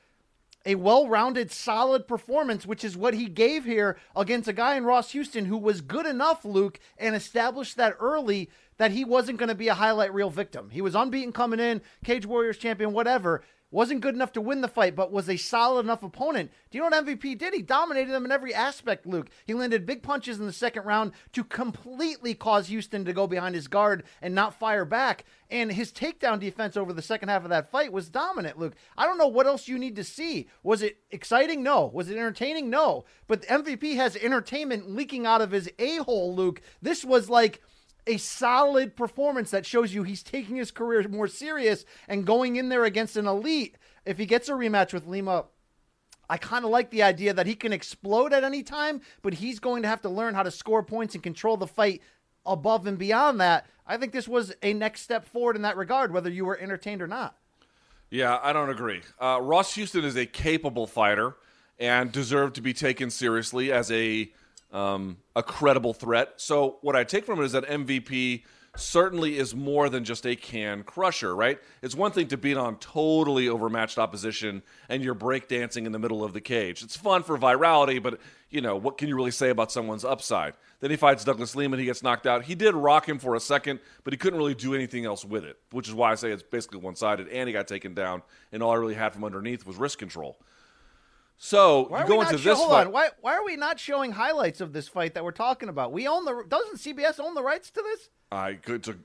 A 0.65 0.75
well-rounded, 0.75 1.51
solid 1.51 2.07
performance, 2.07 2.65
which 2.65 2.83
is 2.83 2.97
what 2.97 3.13
he 3.13 3.27
gave 3.27 3.65
here 3.65 3.97
against 4.15 4.47
a 4.47 4.53
guy 4.53 4.75
in 4.75 4.85
Ross 4.85 5.11
Houston 5.11 5.45
who 5.45 5.57
was 5.57 5.81
good 5.81 6.05
enough, 6.05 6.43
Luke, 6.43 6.79
and 6.97 7.15
established 7.15 7.77
that 7.77 7.95
early 7.99 8.49
that 8.77 8.91
he 8.91 9.05
wasn't 9.05 9.37
going 9.37 9.49
to 9.49 9.55
be 9.55 9.67
a 9.67 9.75
highlight 9.75 10.13
reel 10.13 10.29
victim. 10.29 10.69
He 10.71 10.81
was 10.81 10.95
unbeaten 10.95 11.31
coming 11.31 11.59
in, 11.59 11.81
Cage 12.03 12.25
Warriors 12.25 12.57
champion, 12.57 12.93
whatever. 12.93 13.43
Wasn't 13.75 13.99
good 13.99 14.15
enough 14.15 14.31
to 14.31 14.41
win 14.41 14.61
the 14.61 14.69
fight, 14.69 14.95
but 14.95 15.11
was 15.11 15.29
a 15.29 15.35
solid 15.35 15.81
enough 15.81 16.01
opponent. 16.01 16.49
Do 16.71 16.77
you 16.77 16.81
know 16.81 16.95
what 16.95 17.05
MVP 17.05 17.37
did? 17.37 17.53
He 17.53 17.61
dominated 17.61 18.09
them 18.09 18.23
in 18.23 18.31
every 18.31 18.53
aspect, 18.53 19.05
Luke. 19.05 19.27
He 19.45 19.53
landed 19.53 19.85
big 19.85 20.01
punches 20.01 20.39
in 20.39 20.45
the 20.45 20.53
second 20.53 20.85
round 20.85 21.11
to 21.33 21.43
completely 21.43 22.35
cause 22.35 22.69
Houston 22.69 23.03
to 23.03 23.11
go 23.11 23.27
behind 23.27 23.53
his 23.53 23.67
guard 23.67 24.05
and 24.21 24.33
not 24.33 24.57
fire 24.57 24.85
back. 24.85 25.25
And 25.49 25.73
his 25.73 25.91
takedown 25.91 26.39
defense 26.39 26.77
over 26.77 26.93
the 26.93 27.01
second 27.01 27.27
half 27.27 27.43
of 27.43 27.49
that 27.49 27.69
fight 27.69 27.91
was 27.91 28.07
dominant, 28.07 28.57
Luke. 28.57 28.75
I 28.97 29.05
don't 29.05 29.17
know 29.17 29.27
what 29.27 29.45
else 29.45 29.67
you 29.67 29.77
need 29.77 29.97
to 29.97 30.05
see. 30.05 30.47
Was 30.63 30.81
it 30.81 30.99
exciting? 31.11 31.61
No. 31.61 31.87
Was 31.87 32.09
it 32.09 32.15
entertaining? 32.15 32.69
No. 32.69 33.03
But 33.27 33.41
the 33.41 33.47
MVP 33.47 33.97
has 33.97 34.15
entertainment 34.15 34.89
leaking 34.89 35.25
out 35.25 35.41
of 35.41 35.51
his 35.51 35.69
a 35.79 35.97
hole, 35.97 36.33
Luke. 36.33 36.61
This 36.81 37.03
was 37.03 37.29
like 37.29 37.61
a 38.07 38.17
solid 38.17 38.95
performance 38.95 39.51
that 39.51 39.65
shows 39.65 39.93
you 39.93 40.03
he's 40.03 40.23
taking 40.23 40.55
his 40.55 40.71
career 40.71 41.07
more 41.07 41.27
serious 41.27 41.85
and 42.07 42.25
going 42.25 42.55
in 42.55 42.69
there 42.69 42.85
against 42.85 43.17
an 43.17 43.27
elite. 43.27 43.77
If 44.05 44.17
he 44.17 44.25
gets 44.25 44.49
a 44.49 44.53
rematch 44.53 44.93
with 44.93 45.07
Lima, 45.07 45.45
I 46.29 46.37
kind 46.37 46.65
of 46.65 46.71
like 46.71 46.89
the 46.89 47.03
idea 47.03 47.33
that 47.33 47.47
he 47.47 47.55
can 47.55 47.73
explode 47.73 48.33
at 48.33 48.43
any 48.43 48.63
time, 48.63 49.01
but 49.21 49.35
he's 49.35 49.59
going 49.59 49.83
to 49.83 49.87
have 49.87 50.01
to 50.01 50.09
learn 50.09 50.33
how 50.33 50.43
to 50.43 50.51
score 50.51 50.83
points 50.83 51.13
and 51.13 51.23
control 51.23 51.57
the 51.57 51.67
fight 51.67 52.01
above 52.45 52.87
and 52.87 52.97
beyond 52.97 53.39
that. 53.41 53.65
I 53.87 53.97
think 53.97 54.11
this 54.11 54.27
was 54.27 54.53
a 54.63 54.73
next 54.73 55.01
step 55.01 55.25
forward 55.25 55.55
in 55.55 55.61
that 55.63 55.77
regard, 55.77 56.11
whether 56.11 56.29
you 56.29 56.45
were 56.45 56.57
entertained 56.57 57.01
or 57.01 57.07
not. 57.07 57.37
Yeah, 58.09 58.39
I 58.41 58.53
don't 58.53 58.69
agree. 58.69 59.01
Uh, 59.19 59.39
Ross 59.41 59.75
Houston 59.75 60.05
is 60.05 60.15
a 60.15 60.25
capable 60.25 60.87
fighter 60.87 61.35
and 61.79 62.11
deserved 62.11 62.55
to 62.55 62.61
be 62.61 62.73
taken 62.73 63.09
seriously 63.09 63.71
as 63.71 63.91
a 63.91 64.31
um, 64.75 65.17
a 65.35 65.41
credible 65.41 65.93
threat. 65.93 66.33
So 66.35 66.77
what 66.81 66.95
I 66.95 67.05
take 67.05 67.25
from 67.25 67.39
it 67.39 67.45
is 67.45 67.53
that 67.53 67.65
MVP 67.65 68.43
certainly 68.75 69.37
is 69.37 69.55
more 69.55 69.87
than 69.87 70.03
just 70.03 70.25
a 70.25 70.35
can 70.35 70.83
crusher, 70.83 71.33
right? 71.33 71.59
It's 71.81 71.95
one 71.95 72.11
thing 72.11 72.27
to 72.27 72.37
beat 72.37 72.57
on 72.57 72.75
totally 72.79 73.47
overmatched 73.47 73.97
opposition 73.97 74.63
and 74.89 75.01
you're 75.01 75.15
breakdancing 75.15 75.85
in 75.85 75.93
the 75.93 75.99
middle 75.99 76.25
of 76.25 76.33
the 76.33 76.41
cage. 76.41 76.83
It's 76.83 76.97
fun 76.97 77.23
for 77.23 77.37
virality, 77.37 78.03
but 78.03 78.19
you 78.49 78.59
know, 78.59 78.75
what 78.75 78.97
can 78.97 79.07
you 79.07 79.15
really 79.15 79.31
say 79.31 79.49
about 79.49 79.71
someone's 79.71 80.03
upside? 80.03 80.55
Then 80.81 80.91
he 80.91 80.97
fights 80.97 81.23
Douglas 81.23 81.55
Lima, 81.55 81.77
he 81.77 81.85
gets 81.85 82.03
knocked 82.03 82.27
out. 82.27 82.43
He 82.43 82.53
did 82.53 82.75
rock 82.75 83.07
him 83.07 83.17
for 83.17 83.35
a 83.35 83.39
second, 83.39 83.79
but 84.03 84.11
he 84.11 84.17
couldn't 84.17 84.37
really 84.37 84.55
do 84.55 84.75
anything 84.75 85.05
else 85.05 85.23
with 85.23 85.45
it, 85.45 85.57
which 85.71 85.87
is 85.87 85.93
why 85.93 86.11
I 86.11 86.15
say 86.15 86.31
it's 86.31 86.43
basically 86.43 86.79
one-sided 86.79 87.29
and 87.29 87.47
he 87.47 87.53
got 87.53 87.69
taken 87.69 87.93
down 87.93 88.23
and 88.51 88.61
all 88.61 88.71
I 88.71 88.75
really 88.75 88.95
had 88.95 89.13
from 89.13 89.23
underneath 89.23 89.65
was 89.65 89.77
wrist 89.77 89.99
control. 89.99 90.37
So 91.37 91.87
Why 91.89 92.01
you 92.01 92.07
go 92.07 92.21
into 92.21 92.37
this 92.37 92.57
hold 92.57 92.69
fight. 92.71 92.87
on. 92.87 92.93
Why, 92.93 93.09
why 93.21 93.33
are 93.35 93.43
we 93.45 93.55
not 93.55 93.79
showing 93.79 94.11
highlights 94.11 94.61
of 94.61 94.73
this 94.73 94.87
fight 94.87 95.13
that 95.15 95.23
we're 95.23 95.31
talking 95.31 95.69
about? 95.69 95.91
We 95.91 96.07
own 96.07 96.25
the 96.25 96.43
doesn't 96.47 96.77
CBS 96.77 97.19
own 97.19 97.35
the 97.35 97.43
rights 97.43 97.69
to 97.71 97.81
this? 97.81 98.09
I 98.31 98.53
could 98.53 98.83
to 98.83 98.97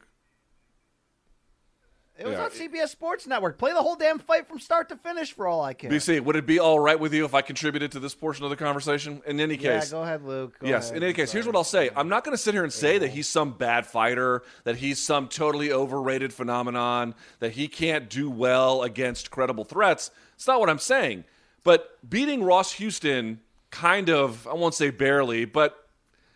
It 2.19 2.27
was 2.27 2.35
Yeah, 2.35 2.45
on 2.45 2.51
CBS 2.51 2.89
Sports 2.91 3.27
Network. 3.27 3.59
Play 3.59 3.73
the 3.73 3.83
whole 3.83 3.97
damn 3.97 4.19
fight 4.21 4.47
from 4.47 4.61
start 4.61 4.89
to 4.91 4.97
finish 4.97 5.33
for 5.33 5.49
all 5.49 5.63
I 5.63 5.75
care. 5.75 5.91
BC, 5.91 6.21
would 6.21 6.37
it 6.37 6.47
be 6.47 6.61
all 6.61 6.79
right 6.79 6.99
with 6.99 7.13
you 7.13 7.25
if 7.25 7.35
I 7.35 7.43
contributed 7.43 7.93
to 7.93 7.99
this 8.01 8.15
portion 8.15 8.45
of 8.45 8.51
the 8.51 8.57
conversation? 8.57 9.23
In 9.27 9.41
any 9.41 9.57
Yeah, 9.57 9.81
case, 9.81 9.91
go 9.91 10.03
ahead, 10.03 10.23
Luke. 10.25 10.57
Go 10.61 10.69
yes. 10.69 10.87
ahead. 10.91 10.99
In 10.99 11.03
any 11.03 11.13
case, 11.13 11.33
here's 11.33 11.47
what 11.47 11.57
I'll 11.57 11.65
say. 11.65 11.91
I'm 11.97 12.09
not 12.09 12.23
going 12.25 12.37
to 12.37 12.43
sit 12.43 12.55
here 12.55 12.63
and 12.63 12.73
say 12.73 12.99
that 12.99 13.09
he's 13.09 13.29
some 13.29 13.53
bad 13.53 13.87
fighter, 13.87 14.43
that 14.65 14.77
he's 14.77 15.03
some 15.03 15.29
totally 15.29 15.73
overrated 15.73 16.33
phenomenon, 16.33 17.15
that 17.41 17.53
he 17.53 17.67
can't 17.69 18.09
do 18.09 18.31
well 18.31 18.83
against 18.83 19.31
credible 19.33 19.65
threats. 19.65 20.11
It's 20.35 20.47
not 20.47 20.61
what 20.61 20.71
I'm 20.71 20.79
saying. 20.79 21.25
But 21.63 21.99
beating 22.09 22.43
Ross 22.43 22.73
Houston, 22.75 23.41
kind 23.71 24.09
of, 24.09 24.47
I 24.47 24.55
won't 24.55 24.75
say 24.75 24.91
barely, 24.91 25.45
but 25.45 25.89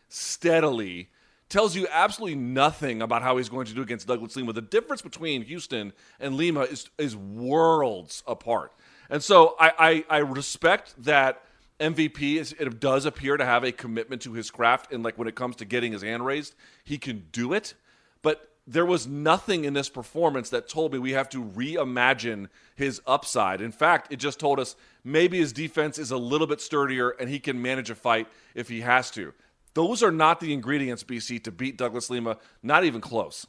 steadily, 0.08 1.08
tells 1.48 1.76
you 1.76 1.86
absolutely 1.90 2.36
nothing 2.36 3.02
about 3.02 3.22
how 3.22 3.36
he's 3.36 3.48
going 3.48 3.66
to 3.66 3.74
do 3.74 3.82
against 3.82 4.08
Douglas 4.08 4.34
Lima. 4.36 4.52
The 4.52 4.60
difference 4.60 5.02
between 5.02 5.42
Houston 5.42 5.92
and 6.18 6.36
Lima 6.36 6.62
is 6.62 6.88
is 6.98 7.16
worlds 7.16 8.22
apart. 8.26 8.72
And 9.10 9.22
so 9.22 9.54
I, 9.60 9.72
I, 9.78 10.16
I 10.16 10.18
respect 10.18 10.94
that 11.04 11.42
MVP 11.78 12.36
is, 12.36 12.52
it 12.58 12.80
does 12.80 13.04
appear 13.04 13.36
to 13.36 13.44
have 13.44 13.64
a 13.64 13.72
commitment 13.72 14.22
to 14.22 14.32
his 14.32 14.50
craft, 14.50 14.92
and 14.92 15.02
like 15.02 15.18
when 15.18 15.28
it 15.28 15.34
comes 15.34 15.56
to 15.56 15.64
getting 15.64 15.92
his 15.92 16.02
hand 16.02 16.24
raised, 16.24 16.54
he 16.84 16.98
can 16.98 17.26
do 17.32 17.52
it. 17.52 17.74
But 18.22 18.53
there 18.66 18.86
was 18.86 19.06
nothing 19.06 19.64
in 19.64 19.74
this 19.74 19.88
performance 19.88 20.50
that 20.50 20.68
told 20.68 20.92
me 20.92 20.98
we 20.98 21.12
have 21.12 21.28
to 21.30 21.44
reimagine 21.44 22.48
his 22.74 23.00
upside. 23.06 23.60
In 23.60 23.72
fact, 23.72 24.12
it 24.12 24.16
just 24.16 24.40
told 24.40 24.58
us 24.58 24.74
maybe 25.04 25.38
his 25.38 25.52
defense 25.52 25.98
is 25.98 26.10
a 26.10 26.16
little 26.16 26.46
bit 26.46 26.60
sturdier 26.60 27.10
and 27.10 27.28
he 27.28 27.38
can 27.38 27.60
manage 27.60 27.90
a 27.90 27.94
fight 27.94 28.26
if 28.54 28.68
he 28.68 28.80
has 28.80 29.10
to. 29.12 29.34
Those 29.74 30.02
are 30.02 30.12
not 30.12 30.40
the 30.40 30.52
ingredients, 30.52 31.04
BC, 31.04 31.42
to 31.44 31.52
beat 31.52 31.76
Douglas 31.76 32.08
Lima. 32.08 32.38
Not 32.62 32.84
even 32.84 33.00
close. 33.00 33.46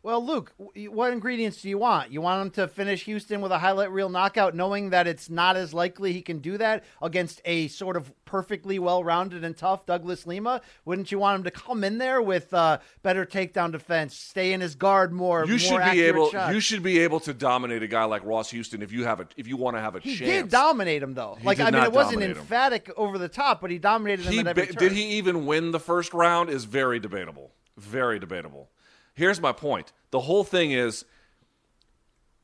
Well, 0.00 0.24
Luke, 0.24 0.52
what 0.56 1.12
ingredients 1.12 1.60
do 1.60 1.68
you 1.68 1.76
want? 1.76 2.12
You 2.12 2.20
want 2.20 2.40
him 2.40 2.50
to 2.52 2.68
finish 2.68 3.04
Houston 3.04 3.40
with 3.40 3.50
a 3.50 3.58
highlight 3.58 3.90
reel 3.90 4.08
knockout, 4.08 4.54
knowing 4.54 4.90
that 4.90 5.08
it's 5.08 5.28
not 5.28 5.56
as 5.56 5.74
likely 5.74 6.12
he 6.12 6.22
can 6.22 6.38
do 6.38 6.56
that 6.56 6.84
against 7.02 7.40
a 7.44 7.66
sort 7.68 7.96
of 7.96 8.12
perfectly 8.24 8.78
well-rounded 8.78 9.42
and 9.42 9.56
tough 9.56 9.86
Douglas 9.86 10.24
Lima? 10.24 10.60
Wouldn't 10.84 11.10
you 11.10 11.18
want 11.18 11.38
him 11.38 11.44
to 11.44 11.50
come 11.50 11.82
in 11.82 11.98
there 11.98 12.22
with 12.22 12.54
uh, 12.54 12.78
better 13.02 13.26
takedown 13.26 13.72
defense, 13.72 14.14
stay 14.16 14.52
in 14.52 14.60
his 14.60 14.76
guard 14.76 15.12
more? 15.12 15.40
You 15.44 15.50
more 15.50 15.58
should 15.58 15.90
be 15.92 16.02
able. 16.02 16.30
shots? 16.30 16.54
You 16.54 16.60
should 16.60 16.82
be 16.84 17.00
able 17.00 17.18
to 17.20 17.34
dominate 17.34 17.82
a 17.82 17.88
guy 17.88 18.04
like 18.04 18.24
Ross 18.24 18.50
Houston 18.52 18.82
if 18.82 18.92
you 18.92 19.04
have 19.04 19.18
a 19.18 19.26
if 19.36 19.48
you 19.48 19.56
want 19.56 19.76
to 19.76 19.80
have 19.80 19.96
a 19.96 20.00
He 20.00 20.14
chance. 20.16 20.30
did 20.30 20.48
dominate 20.48 21.02
him 21.02 21.14
though. 21.14 21.36
He 21.40 21.44
like 21.46 21.58
I 21.58 21.70
mean, 21.72 21.82
it 21.82 21.92
wasn't 21.92 22.20
dominate 22.20 22.36
him. 22.36 22.42
emphatic 22.42 22.90
over 22.96 23.18
the 23.18 23.28
top, 23.28 23.60
but 23.60 23.70
he 23.70 23.78
dominated 23.78 24.26
him 24.26 24.32
He 24.32 24.42
ba- 24.44 24.54
did 24.72 24.92
he 24.92 25.16
even 25.18 25.44
win 25.44 25.72
the 25.72 25.80
first 25.80 26.14
round 26.14 26.50
is 26.50 26.64
very 26.64 27.00
debatable. 27.00 27.50
Very 27.76 28.18
debatable. 28.20 28.70
Here's 29.18 29.40
my 29.40 29.50
point. 29.50 29.92
The 30.12 30.20
whole 30.20 30.44
thing 30.44 30.70
is 30.70 31.04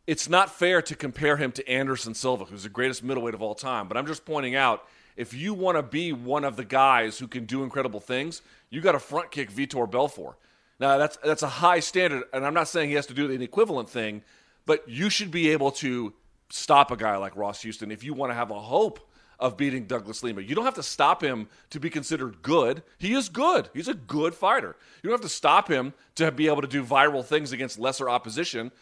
it's 0.08 0.28
not 0.28 0.52
fair 0.52 0.82
to 0.82 0.96
compare 0.96 1.36
him 1.36 1.52
to 1.52 1.68
Anderson 1.68 2.14
Silva, 2.14 2.46
who's 2.46 2.64
the 2.64 2.68
greatest 2.68 3.04
middleweight 3.04 3.32
of 3.32 3.40
all 3.40 3.54
time. 3.54 3.86
But 3.86 3.96
I'm 3.96 4.08
just 4.08 4.24
pointing 4.24 4.56
out 4.56 4.84
if 5.16 5.32
you 5.32 5.54
want 5.54 5.78
to 5.78 5.84
be 5.84 6.12
one 6.12 6.42
of 6.42 6.56
the 6.56 6.64
guys 6.64 7.16
who 7.16 7.28
can 7.28 7.44
do 7.44 7.62
incredible 7.62 8.00
things, 8.00 8.42
you 8.70 8.80
got 8.80 8.92
to 8.92 8.98
front 8.98 9.30
kick 9.30 9.52
Vitor 9.52 9.88
Belfort. 9.88 10.36
Now 10.80 10.98
that's 10.98 11.16
that's 11.18 11.44
a 11.44 11.48
high 11.48 11.78
standard, 11.78 12.24
and 12.32 12.44
I'm 12.44 12.54
not 12.54 12.66
saying 12.66 12.88
he 12.88 12.96
has 12.96 13.06
to 13.06 13.14
do 13.14 13.30
an 13.30 13.40
equivalent 13.40 13.88
thing, 13.88 14.22
but 14.66 14.82
you 14.88 15.10
should 15.10 15.30
be 15.30 15.50
able 15.50 15.70
to 15.70 16.12
stop 16.50 16.90
a 16.90 16.96
guy 16.96 17.16
like 17.18 17.36
Ross 17.36 17.62
Houston 17.62 17.92
if 17.92 18.02
you 18.02 18.14
want 18.14 18.30
to 18.30 18.34
have 18.34 18.50
a 18.50 18.58
hope 18.58 18.98
of 19.44 19.58
beating 19.58 19.84
Douglas 19.84 20.22
Lima. 20.22 20.40
You 20.40 20.54
don't 20.54 20.64
have 20.64 20.76
to 20.76 20.82
stop 20.82 21.22
him 21.22 21.48
to 21.68 21.78
be 21.78 21.90
considered 21.90 22.40
good. 22.40 22.82
He 22.96 23.12
is 23.12 23.28
good. 23.28 23.68
He's 23.74 23.88
a 23.88 23.94
good 23.94 24.34
fighter. 24.34 24.74
You 25.02 25.10
don't 25.10 25.20
have 25.20 25.30
to 25.30 25.36
stop 25.36 25.68
him 25.68 25.92
to 26.14 26.32
be 26.32 26.46
able 26.46 26.62
to 26.62 26.66
do 26.66 26.82
viral 26.82 27.22
things 27.22 27.52
against 27.52 27.78
lesser 27.78 28.08
opposition. 28.08 28.72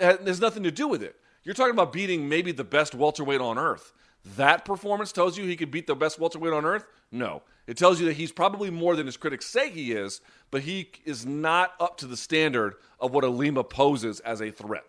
It 0.00 0.26
has 0.26 0.40
nothing 0.40 0.64
to 0.64 0.72
do 0.72 0.88
with 0.88 1.04
it. 1.04 1.14
You're 1.44 1.54
talking 1.54 1.72
about 1.72 1.92
beating 1.92 2.28
maybe 2.28 2.50
the 2.50 2.64
best 2.64 2.96
welterweight 2.96 3.40
on 3.40 3.58
earth. 3.58 3.92
That 4.34 4.64
performance 4.64 5.12
tells 5.12 5.38
you 5.38 5.44
he 5.44 5.54
could 5.54 5.70
beat 5.70 5.86
the 5.86 5.94
best 5.94 6.18
welterweight 6.18 6.52
on 6.52 6.64
earth? 6.64 6.84
No. 7.12 7.42
It 7.68 7.76
tells 7.76 8.00
you 8.00 8.06
that 8.06 8.14
he's 8.14 8.32
probably 8.32 8.70
more 8.70 8.96
than 8.96 9.06
his 9.06 9.16
critics 9.16 9.46
say 9.46 9.70
he 9.70 9.92
is, 9.92 10.20
but 10.50 10.62
he 10.62 10.90
is 11.04 11.24
not 11.24 11.74
up 11.78 11.96
to 11.98 12.06
the 12.08 12.16
standard 12.16 12.74
of 12.98 13.14
what 13.14 13.22
a 13.22 13.28
Lima 13.28 13.62
poses 13.62 14.18
as 14.18 14.42
a 14.42 14.50
threat. 14.50 14.84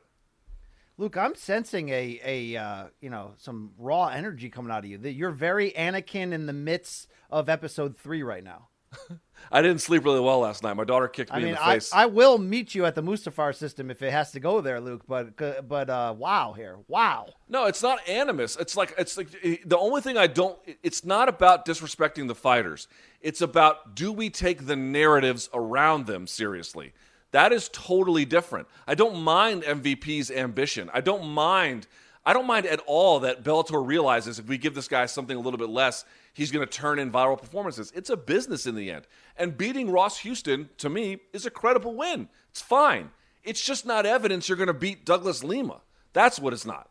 Luke, 1.00 1.16
I'm 1.16 1.34
sensing 1.34 1.88
a 1.90 2.20
a 2.26 2.58
uh, 2.58 2.84
you 3.00 3.10
know 3.10 3.32
some 3.38 3.72
raw 3.78 4.08
energy 4.08 4.50
coming 4.50 4.70
out 4.70 4.80
of 4.80 4.86
you. 4.90 4.98
That 4.98 5.14
you're 5.14 5.32
very 5.32 5.72
Anakin 5.72 6.34
in 6.34 6.46
the 6.46 6.52
midst 6.52 7.08
of 7.32 7.48
episode 7.48 7.98
three 7.98 8.22
right 8.22 8.44
now. 8.44 8.68
I 9.52 9.62
didn't 9.62 9.80
sleep 9.80 10.04
really 10.04 10.20
well 10.20 10.40
last 10.40 10.62
night. 10.62 10.74
My 10.74 10.84
daughter 10.84 11.08
kicked 11.08 11.32
me 11.32 11.38
I 11.38 11.40
mean, 11.40 11.48
in 11.50 11.56
the 11.56 11.62
face. 11.62 11.94
I, 11.94 12.04
I 12.04 12.06
will 12.08 12.38
meet 12.38 12.76
you 12.76 12.86
at 12.86 12.96
the 12.96 13.04
Mustafar 13.04 13.56
system 13.56 13.90
if 13.90 14.02
it 14.02 14.12
has 14.12 14.34
to 14.34 14.42
go 14.42 14.60
there, 14.60 14.82
Luke. 14.82 15.04
But 15.08 15.38
but 15.70 15.90
uh, 15.90 16.16
wow, 16.18 16.52
here, 16.52 16.80
wow. 16.90 17.28
No, 17.48 17.68
it's 17.68 17.82
not 17.82 18.06
animus. 18.06 18.58
It's 18.58 18.76
like 18.76 18.94
it's 18.98 19.16
like 19.16 19.30
the 19.64 19.78
only 19.78 20.02
thing 20.02 20.18
I 20.18 20.28
don't. 20.28 20.60
It's 20.84 21.06
not 21.06 21.30
about 21.30 21.66
disrespecting 21.66 22.28
the 22.28 22.36
fighters. 22.36 22.90
It's 23.22 23.40
about 23.40 23.96
do 23.96 24.12
we 24.12 24.30
take 24.30 24.66
the 24.66 24.76
narratives 24.76 25.50
around 25.54 26.08
them 26.08 26.28
seriously? 26.28 26.92
That 27.32 27.54
is 27.54 27.70
totally 27.70 28.26
different. 28.26 28.68
I 28.88 28.96
don't 28.96 29.22
mind 29.22 29.64
MVP's 29.64 30.32
ambition. 30.32 30.90
I 30.94 31.02
don't 31.02 31.28
mind. 31.30 31.88
I 32.26 32.34
don't 32.34 32.48
mind 32.48 32.66
at 32.66 32.82
all 32.86 33.20
that 33.22 33.44
Bellator 33.44 33.86
realizes 33.86 34.40
if 34.40 34.48
we 34.48 34.58
give 34.58 34.76
this 34.76 34.88
guy 34.88 35.06
something 35.06 35.36
a 35.36 35.40
little 35.40 35.58
bit 35.58 35.70
less, 35.70 36.06
he's 36.34 36.52
going 36.52 36.68
to 36.68 36.72
turn 36.72 37.00
in 37.00 37.12
viral 37.12 37.40
performances. 37.40 37.92
It's 37.96 38.10
a 38.10 38.18
business 38.18 38.66
in 38.66 38.76
the 38.76 38.92
end. 38.92 39.08
And 39.38 39.58
beating 39.58 39.92
Ross 39.92 40.20
Houston, 40.20 40.70
to 40.78 40.90
me, 40.90 41.20
is 41.34 41.46
a 41.46 41.52
credible 41.52 41.96
win. 41.96 42.30
It's 42.50 42.62
fine. 42.62 43.12
It's 43.44 43.64
just 43.64 43.86
not 43.86 44.06
evidence 44.06 44.50
you're 44.50 44.58
going 44.58 44.68
to 44.68 44.74
beat 44.74 45.06
Douglas 45.06 45.44
Lima. 45.44 45.82
That's 46.14 46.40
what 46.40 46.54
it's 46.54 46.66
not. 46.66 46.90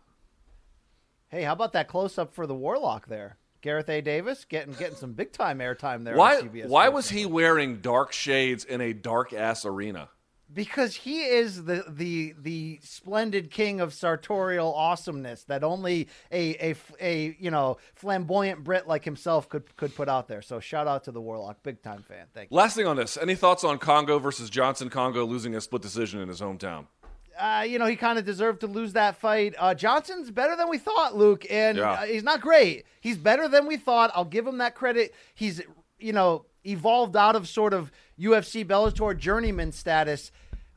Hey, 1.29 1.43
how 1.43 1.53
about 1.53 1.73
that 1.75 1.89
close 1.89 2.17
up 2.17 2.33
for 2.33 2.47
the 2.47 2.55
Warlock 2.55 3.07
there? 3.07 3.37
Gareth 3.61 3.89
A. 3.89 4.01
Davis 4.01 4.45
getting 4.45 4.73
getting 4.75 4.97
some 4.97 5.13
big 5.13 5.33
time 5.33 5.59
airtime 5.59 6.05
there. 6.05 6.17
Why? 6.17 6.41
Why 6.41 6.89
was 6.89 7.11
he 7.11 7.27
wearing 7.27 7.81
dark 7.81 8.13
shades 8.13 8.65
in 8.65 8.81
a 8.81 8.93
dark 8.93 9.33
ass 9.33 9.65
arena? 9.65 10.09
Because 10.53 10.95
he 10.95 11.21
is 11.21 11.65
the 11.65 11.85
the 11.87 12.35
the 12.39 12.81
splendid 12.83 13.51
king 13.51 13.81
of 13.81 13.93
sartorial 13.93 14.75
awesomeness 14.75 15.45
that 15.45 15.63
only 15.63 16.09
a 16.33 16.71
a, 16.71 16.75
a 17.01 17.37
you 17.39 17.51
know 17.51 17.77
flamboyant 17.95 18.65
Brit 18.65 18.89
like 18.89 19.05
himself 19.05 19.49
could 19.49 19.77
could 19.77 19.95
put 19.95 20.09
out 20.09 20.27
there. 20.27 20.41
So 20.41 20.59
shout 20.59 20.87
out 20.87 21.05
to 21.05 21.13
the 21.13 21.21
Warlock, 21.21 21.63
big 21.63 21.83
time 21.83 22.03
fan. 22.03 22.27
Thank 22.33 22.51
you. 22.51 22.57
Last 22.57 22.77
thing 22.77 22.87
on 22.87 22.97
this, 22.97 23.19
any 23.19 23.35
thoughts 23.35 23.63
on 23.63 23.79
Kongo 23.79 24.19
versus 24.19 24.49
Johnson? 24.49 24.89
Kongo 24.89 25.27
losing 25.27 25.55
a 25.55 25.61
split 25.61 25.83
decision 25.83 26.21
in 26.21 26.29
his 26.29 26.41
hometown. 26.41 26.87
Uh, 27.39 27.65
you 27.69 27.79
know, 27.79 27.87
he 27.87 27.95
kind 27.95 28.19
of 28.19 28.25
deserved 28.25 28.61
to 28.61 28.67
lose 28.67 28.95
that 28.95 29.17
fight. 29.17 29.55
Uh, 29.59 29.73
Johnson's 29.73 30.31
better 30.31 30.57
than 30.57 30.69
we 30.69 30.79
thought, 30.79 31.15
Luke, 31.15 31.47
and 31.49 31.79
yeah. 31.79 31.93
uh, 31.93 32.03
he's 32.03 32.25
not 32.25 32.41
great. 32.41 32.85
He's 33.01 33.17
better 33.17 33.47
than 33.47 33.67
we 33.67 33.77
thought. 33.77 34.11
I'll 34.15 34.25
give 34.25 34.45
him 34.47 34.59
that 34.59 34.75
credit. 34.75 35.15
He's, 35.37 35.63
you 36.01 36.13
know, 36.13 36.47
evolved 36.65 37.17
out 37.17 37.37
of 37.37 37.47
sort 37.47 37.75
of 37.75 37.93
UFC 38.19 38.65
Bellator 38.65 39.17
journeyman 39.17 39.73
status. 39.73 40.33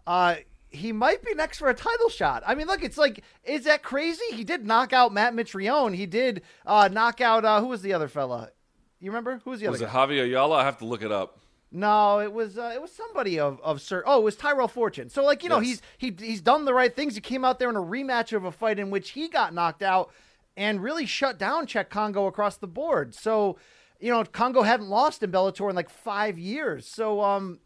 Uh, 0.05 0.35
he 0.69 0.91
might 0.91 1.23
be 1.23 1.33
next 1.33 1.59
for 1.59 1.69
a 1.69 1.73
title 1.73 2.09
shot. 2.09 2.43
I 2.45 2.55
mean, 2.55 2.67
look, 2.67 2.83
it's 2.83 2.97
like, 2.97 3.23
is 3.43 3.65
that 3.65 3.83
crazy? 3.83 4.23
He 4.31 4.43
did 4.43 4.65
knock 4.65 4.93
out 4.93 5.13
Matt 5.13 5.33
Mitrione. 5.33 5.95
He 5.95 6.05
did 6.05 6.43
uh, 6.65 6.89
knock 6.91 7.19
out 7.19 7.43
uh, 7.43 7.59
who 7.59 7.67
was 7.67 7.81
the 7.81 7.93
other 7.93 8.07
fella? 8.07 8.51
You 8.99 9.11
remember 9.11 9.41
who 9.43 9.49
was 9.49 9.59
the 9.59 9.67
was 9.67 9.81
other? 9.81 9.87
Was 9.87 9.93
it 9.93 9.97
Javier 9.97 10.25
Ayala? 10.25 10.57
I 10.57 10.63
have 10.63 10.77
to 10.77 10.85
look 10.85 11.01
it 11.01 11.11
up. 11.11 11.39
No, 11.73 12.19
it 12.19 12.31
was 12.31 12.57
uh, 12.57 12.71
it 12.73 12.81
was 12.81 12.91
somebody 12.91 13.39
of 13.39 13.59
of 13.61 13.81
Sir. 13.81 14.03
Oh, 14.05 14.19
it 14.19 14.23
was 14.23 14.35
Tyrell 14.35 14.67
Fortune. 14.67 15.09
So 15.09 15.23
like 15.23 15.41
you 15.41 15.49
know 15.49 15.59
yes. 15.59 15.81
he's 15.97 16.15
he 16.19 16.25
he's 16.25 16.41
done 16.41 16.65
the 16.65 16.73
right 16.73 16.93
things. 16.93 17.15
He 17.15 17.21
came 17.21 17.45
out 17.45 17.59
there 17.59 17.69
in 17.69 17.77
a 17.77 17.81
rematch 17.81 18.33
of 18.33 18.43
a 18.43 18.51
fight 18.51 18.77
in 18.77 18.89
which 18.89 19.11
he 19.11 19.29
got 19.29 19.53
knocked 19.53 19.81
out 19.81 20.11
and 20.57 20.83
really 20.83 21.05
shut 21.05 21.37
down 21.37 21.65
Cheick 21.65 21.89
Kongo 21.89 22.27
across 22.27 22.57
the 22.57 22.67
board. 22.67 23.15
So 23.15 23.57
you 24.01 24.11
know 24.11 24.23
Kongo 24.23 24.63
hadn't 24.63 24.89
lost 24.89 25.23
in 25.23 25.31
Bellator 25.31 25.69
in 25.69 25.75
like 25.75 25.89
five 25.89 26.37
years. 26.37 26.87
So 26.87 27.21
um, 27.21 27.59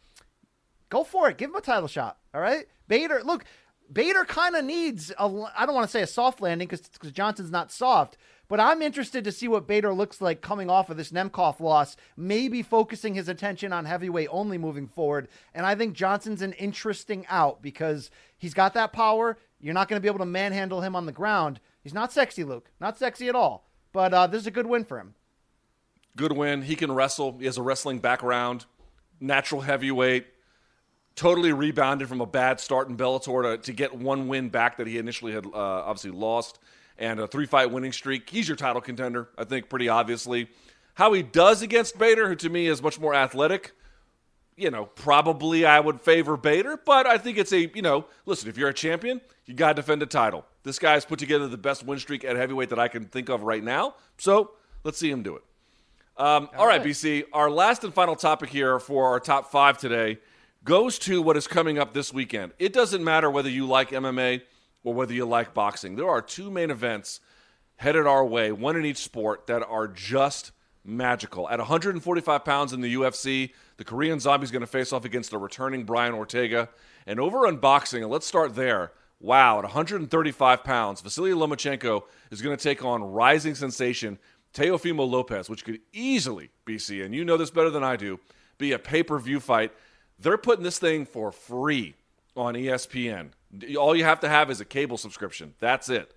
go 0.89 1.03
for 1.03 1.29
it. 1.29 1.37
Give 1.37 1.49
him 1.49 1.55
a 1.55 1.61
title 1.61 1.87
shot. 1.87 2.17
All 2.33 2.41
right, 2.41 2.67
Bader. 2.87 3.21
Look, 3.23 3.45
Bader 3.91 4.25
kind 4.25 4.55
of 4.55 4.65
needs 4.65 5.11
a. 5.17 5.23
I 5.57 5.65
don't 5.65 5.75
want 5.75 5.87
to 5.87 5.91
say 5.91 6.01
a 6.01 6.07
soft 6.07 6.41
landing 6.41 6.67
because 6.67 7.11
Johnson's 7.11 7.51
not 7.51 7.71
soft, 7.71 8.17
but 8.47 8.59
I'm 8.59 8.81
interested 8.81 9.23
to 9.23 9.31
see 9.31 9.47
what 9.47 9.67
Bader 9.67 9.93
looks 9.93 10.21
like 10.21 10.41
coming 10.41 10.69
off 10.69 10.89
of 10.89 10.97
this 10.97 11.11
Nemkov 11.11 11.59
loss. 11.59 11.95
Maybe 12.17 12.61
focusing 12.61 13.15
his 13.15 13.29
attention 13.29 13.71
on 13.73 13.85
heavyweight 13.85 14.29
only 14.31 14.57
moving 14.57 14.87
forward. 14.87 15.27
And 15.53 15.65
I 15.65 15.75
think 15.75 15.93
Johnson's 15.93 16.41
an 16.41 16.53
interesting 16.53 17.25
out 17.29 17.61
because 17.61 18.11
he's 18.37 18.53
got 18.53 18.73
that 18.73 18.93
power. 18.93 19.37
You're 19.59 19.73
not 19.73 19.87
going 19.87 19.97
to 19.97 20.01
be 20.01 20.09
able 20.09 20.19
to 20.19 20.25
manhandle 20.25 20.81
him 20.81 20.95
on 20.95 21.05
the 21.05 21.11
ground. 21.11 21.59
He's 21.81 21.93
not 21.93 22.11
sexy, 22.11 22.43
Luke. 22.43 22.69
Not 22.79 22.97
sexy 22.97 23.29
at 23.29 23.35
all. 23.35 23.67
But 23.93 24.13
uh, 24.13 24.27
this 24.27 24.41
is 24.41 24.47
a 24.47 24.51
good 24.51 24.67
win 24.67 24.83
for 24.83 24.99
him. 24.99 25.15
Good 26.15 26.31
win. 26.31 26.61
He 26.61 26.75
can 26.75 26.91
wrestle. 26.91 27.37
He 27.39 27.45
has 27.45 27.57
a 27.57 27.61
wrestling 27.61 27.99
background. 27.99 28.65
Natural 29.19 29.61
heavyweight 29.61 30.27
totally 31.15 31.53
rebounded 31.53 32.09
from 32.09 32.21
a 32.21 32.25
bad 32.25 32.59
start 32.59 32.89
in 32.89 32.97
Bellator 32.97 33.43
to, 33.43 33.57
to 33.57 33.73
get 33.73 33.95
one 33.95 34.27
win 34.27 34.49
back 34.49 34.77
that 34.77 34.87
he 34.87 34.97
initially 34.97 35.33
had 35.33 35.45
uh, 35.45 35.49
obviously 35.53 36.11
lost 36.11 36.59
and 36.97 37.19
a 37.19 37.27
three 37.27 37.45
fight 37.45 37.71
winning 37.71 37.91
streak. 37.91 38.29
He's 38.29 38.47
your 38.47 38.57
title 38.57 38.81
contender, 38.81 39.29
I 39.37 39.45
think, 39.45 39.69
pretty 39.69 39.89
obviously. 39.89 40.49
How 40.95 41.13
he 41.13 41.23
does 41.23 41.61
against 41.61 41.97
Bader, 41.97 42.27
who 42.29 42.35
to 42.35 42.49
me 42.49 42.67
is 42.67 42.81
much 42.81 42.99
more 42.99 43.13
athletic, 43.13 43.73
you 44.55 44.71
know, 44.71 44.85
probably 44.85 45.65
I 45.65 45.79
would 45.81 45.99
favor 45.99 46.37
Bader, 46.37 46.77
but 46.85 47.05
I 47.05 47.17
think 47.17 47.37
it's 47.37 47.51
a, 47.51 47.69
you 47.75 47.81
know, 47.81 48.05
listen, 48.25 48.47
if 48.47 48.57
you're 48.57 48.69
a 48.69 48.73
champion, 48.73 49.19
you 49.45 49.53
got 49.53 49.69
to 49.69 49.73
defend 49.75 50.01
a 50.03 50.05
title. 50.05 50.45
This 50.63 50.79
guy's 50.79 51.03
put 51.03 51.19
together 51.19 51.47
the 51.47 51.57
best 51.57 51.85
win 51.85 51.99
streak 51.99 52.23
at 52.23 52.37
heavyweight 52.37 52.69
that 52.69 52.79
I 52.79 52.87
can 52.87 53.05
think 53.05 53.27
of 53.27 53.43
right 53.43 53.63
now. 53.63 53.95
So 54.17 54.51
let's 54.85 54.97
see 54.97 55.11
him 55.11 55.21
do 55.21 55.35
it. 55.35 55.43
Um, 56.17 56.49
all, 56.53 56.61
all 56.61 56.67
right, 56.67 56.79
right, 56.79 56.87
BC. 56.87 57.25
Our 57.33 57.49
last 57.49 57.83
and 57.83 57.93
final 57.93 58.15
topic 58.15 58.49
here 58.49 58.79
for 58.79 59.09
our 59.09 59.19
top 59.19 59.51
five 59.51 59.77
today 59.77 60.19
goes 60.63 60.97
to 60.99 61.21
what 61.21 61.35
is 61.35 61.45
coming 61.45 61.77
up 61.77 61.93
this 61.93 62.13
weekend. 62.13 62.53
It 62.57 62.71
doesn't 62.71 63.03
matter 63.03 63.29
whether 63.29 63.49
you 63.49 63.67
like 63.67 63.89
MMA 63.89 64.41
or 64.85 64.93
whether 64.93 65.13
you 65.13 65.25
like 65.25 65.53
boxing. 65.53 65.97
There 65.97 66.09
are 66.09 66.21
two 66.21 66.49
main 66.49 66.71
events 66.71 67.19
headed 67.75 68.07
our 68.07 68.25
way, 68.25 68.53
one 68.53 68.77
in 68.77 68.85
each 68.85 68.99
sport, 68.99 69.47
that 69.47 69.61
are 69.63 69.89
just 69.89 70.51
magical. 70.85 71.49
At 71.49 71.59
145 71.59 72.45
pounds 72.45 72.71
in 72.71 72.79
the 72.79 72.95
UFC, 72.95 73.51
the 73.75 73.83
Korean 73.83 74.21
Zombie 74.21 74.45
is 74.45 74.51
going 74.51 74.61
to 74.61 74.67
face 74.67 74.93
off 74.93 75.03
against 75.03 75.31
the 75.31 75.37
returning 75.37 75.83
Brian 75.83 76.13
Ortega. 76.13 76.69
And 77.05 77.19
over 77.19 77.45
on 77.45 77.57
boxing, 77.57 78.03
and 78.03 78.11
let's 78.11 78.25
start 78.25 78.55
there. 78.55 78.93
Wow, 79.19 79.57
at 79.57 79.63
135 79.63 80.63
pounds, 80.63 81.01
Vasily 81.01 81.31
Lomachenko 81.31 82.03
is 82.31 82.41
going 82.41 82.55
to 82.55 82.61
take 82.61 82.83
on 82.85 83.03
rising 83.03 83.55
sensation 83.55 84.17
Teofimo 84.55 85.07
Lopez, 85.07 85.49
which 85.49 85.63
could 85.63 85.81
easily, 85.93 86.49
BC, 86.65 87.05
and 87.05 87.13
you 87.13 87.23
know 87.23 87.37
this 87.37 87.51
better 87.51 87.69
than 87.69 87.83
I 87.83 87.95
do, 87.95 88.19
be 88.57 88.71
a 88.71 88.79
pay 88.79 89.03
per 89.03 89.19
view 89.19 89.39
fight 89.39 89.71
they're 90.19 90.37
putting 90.37 90.63
this 90.63 90.79
thing 90.79 91.05
for 91.05 91.31
free 91.31 91.95
on 92.35 92.53
ESPN. 92.53 93.29
All 93.77 93.95
you 93.95 94.03
have 94.03 94.19
to 94.21 94.29
have 94.29 94.49
is 94.49 94.61
a 94.61 94.65
cable 94.65 94.97
subscription. 94.97 95.53
That's 95.59 95.89
it. 95.89 96.13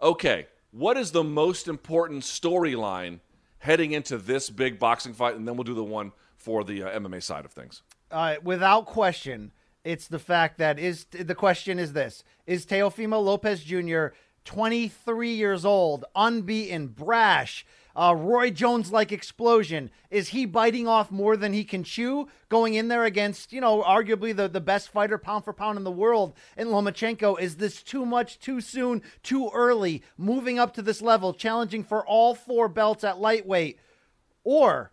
Okay, 0.00 0.46
what 0.70 0.96
is 0.96 1.12
the 1.12 1.24
most 1.24 1.68
important 1.68 2.22
storyline 2.22 3.20
heading 3.58 3.92
into 3.92 4.18
this 4.18 4.50
big 4.50 4.78
boxing 4.78 5.12
fight? 5.12 5.36
And 5.36 5.46
then 5.46 5.56
we'll 5.56 5.64
do 5.64 5.74
the 5.74 5.84
one 5.84 6.12
for 6.36 6.64
the 6.64 6.84
uh, 6.84 6.98
MMA 6.98 7.22
side 7.22 7.44
of 7.44 7.52
things. 7.52 7.82
Uh, 8.10 8.36
without 8.42 8.86
question, 8.86 9.52
it's 9.84 10.08
the 10.08 10.18
fact 10.18 10.58
that 10.58 10.78
is 10.78 11.04
the 11.06 11.34
question 11.34 11.78
is 11.78 11.92
this: 11.92 12.22
Is 12.46 12.64
Teofimo 12.64 13.22
Lopez 13.22 13.62
Jr. 13.62 14.14
23 14.44 15.32
years 15.32 15.64
old, 15.64 16.04
unbeaten, 16.14 16.88
brash? 16.88 17.64
uh, 17.98 18.14
Roy 18.14 18.50
Jones 18.50 18.92
like 18.92 19.10
explosion. 19.10 19.90
Is 20.08 20.28
he 20.28 20.46
biting 20.46 20.86
off 20.86 21.10
more 21.10 21.36
than 21.36 21.52
he 21.52 21.64
can 21.64 21.82
chew 21.82 22.28
going 22.48 22.74
in 22.74 22.86
there 22.86 23.04
against, 23.04 23.52
you 23.52 23.60
know, 23.60 23.82
arguably 23.82 24.34
the, 24.34 24.48
the 24.48 24.60
best 24.60 24.90
fighter 24.90 25.18
pound 25.18 25.44
for 25.44 25.52
pound 25.52 25.76
in 25.76 25.84
the 25.84 25.90
world 25.90 26.34
in 26.56 26.68
Lomachenko? 26.68 27.40
Is 27.40 27.56
this 27.56 27.82
too 27.82 28.06
much, 28.06 28.38
too 28.38 28.60
soon, 28.60 29.02
too 29.24 29.50
early, 29.52 30.04
moving 30.16 30.60
up 30.60 30.74
to 30.74 30.82
this 30.82 31.02
level, 31.02 31.34
challenging 31.34 31.82
for 31.82 32.06
all 32.06 32.36
four 32.36 32.68
belts 32.68 33.02
at 33.02 33.18
lightweight? 33.18 33.80
Or 34.44 34.92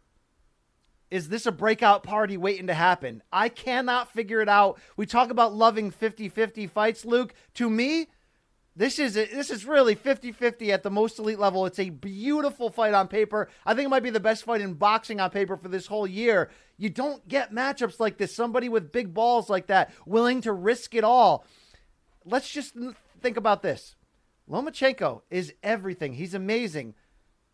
is 1.11 1.29
this 1.29 1.45
a 1.45 1.51
breakout 1.51 2.01
party 2.01 2.37
waiting 2.37 2.65
to 2.67 2.73
happen? 2.73 3.21
I 3.31 3.49
cannot 3.49 4.11
figure 4.13 4.41
it 4.41 4.49
out. 4.49 4.79
We 4.97 5.05
talk 5.05 5.29
about 5.29 5.53
loving 5.53 5.91
50 5.91 6.27
50 6.29 6.65
fights, 6.65 7.05
Luke. 7.05 7.35
To 7.53 7.69
me, 7.69 8.07
this 8.76 8.99
is 8.99 9.13
this 9.13 9.49
is 9.49 9.65
really 9.65 9.95
50-50 9.95 10.69
at 10.69 10.84
the 10.84 10.89
most 10.89 11.17
elite 11.17 11.39
level. 11.39 11.65
It's 11.65 11.80
a 11.80 11.89
beautiful 11.89 12.69
fight 12.69 12.93
on 12.93 13.07
paper. 13.07 13.49
I 13.65 13.73
think 13.73 13.86
it 13.86 13.89
might 13.89 14.03
be 14.03 14.09
the 14.09 14.19
best 14.19 14.43
fight 14.43 14.61
in 14.61 14.73
boxing 14.73 15.21
on 15.21 15.30
paper 15.30 15.55
for 15.55 15.69
this 15.69 15.88
whole 15.88 16.05
year. 16.05 16.49
You 16.78 16.89
don't 16.89 17.26
get 17.28 17.53
matchups 17.53 17.99
like 17.99 18.17
this. 18.17 18.36
Somebody 18.36 18.67
with 18.67 18.91
big 18.91 19.13
balls 19.13 19.49
like 19.49 19.67
that, 19.67 19.93
willing 20.05 20.41
to 20.41 20.51
risk 20.51 20.93
it 20.93 21.05
all. 21.05 21.45
Let's 22.26 22.49
just 22.49 22.76
think 23.21 23.38
about 23.38 23.61
this. 23.61 23.95
Lomachenko 24.49 25.21
is 25.30 25.53
everything. 25.63 26.13
He's 26.13 26.34
amazing. 26.34 26.95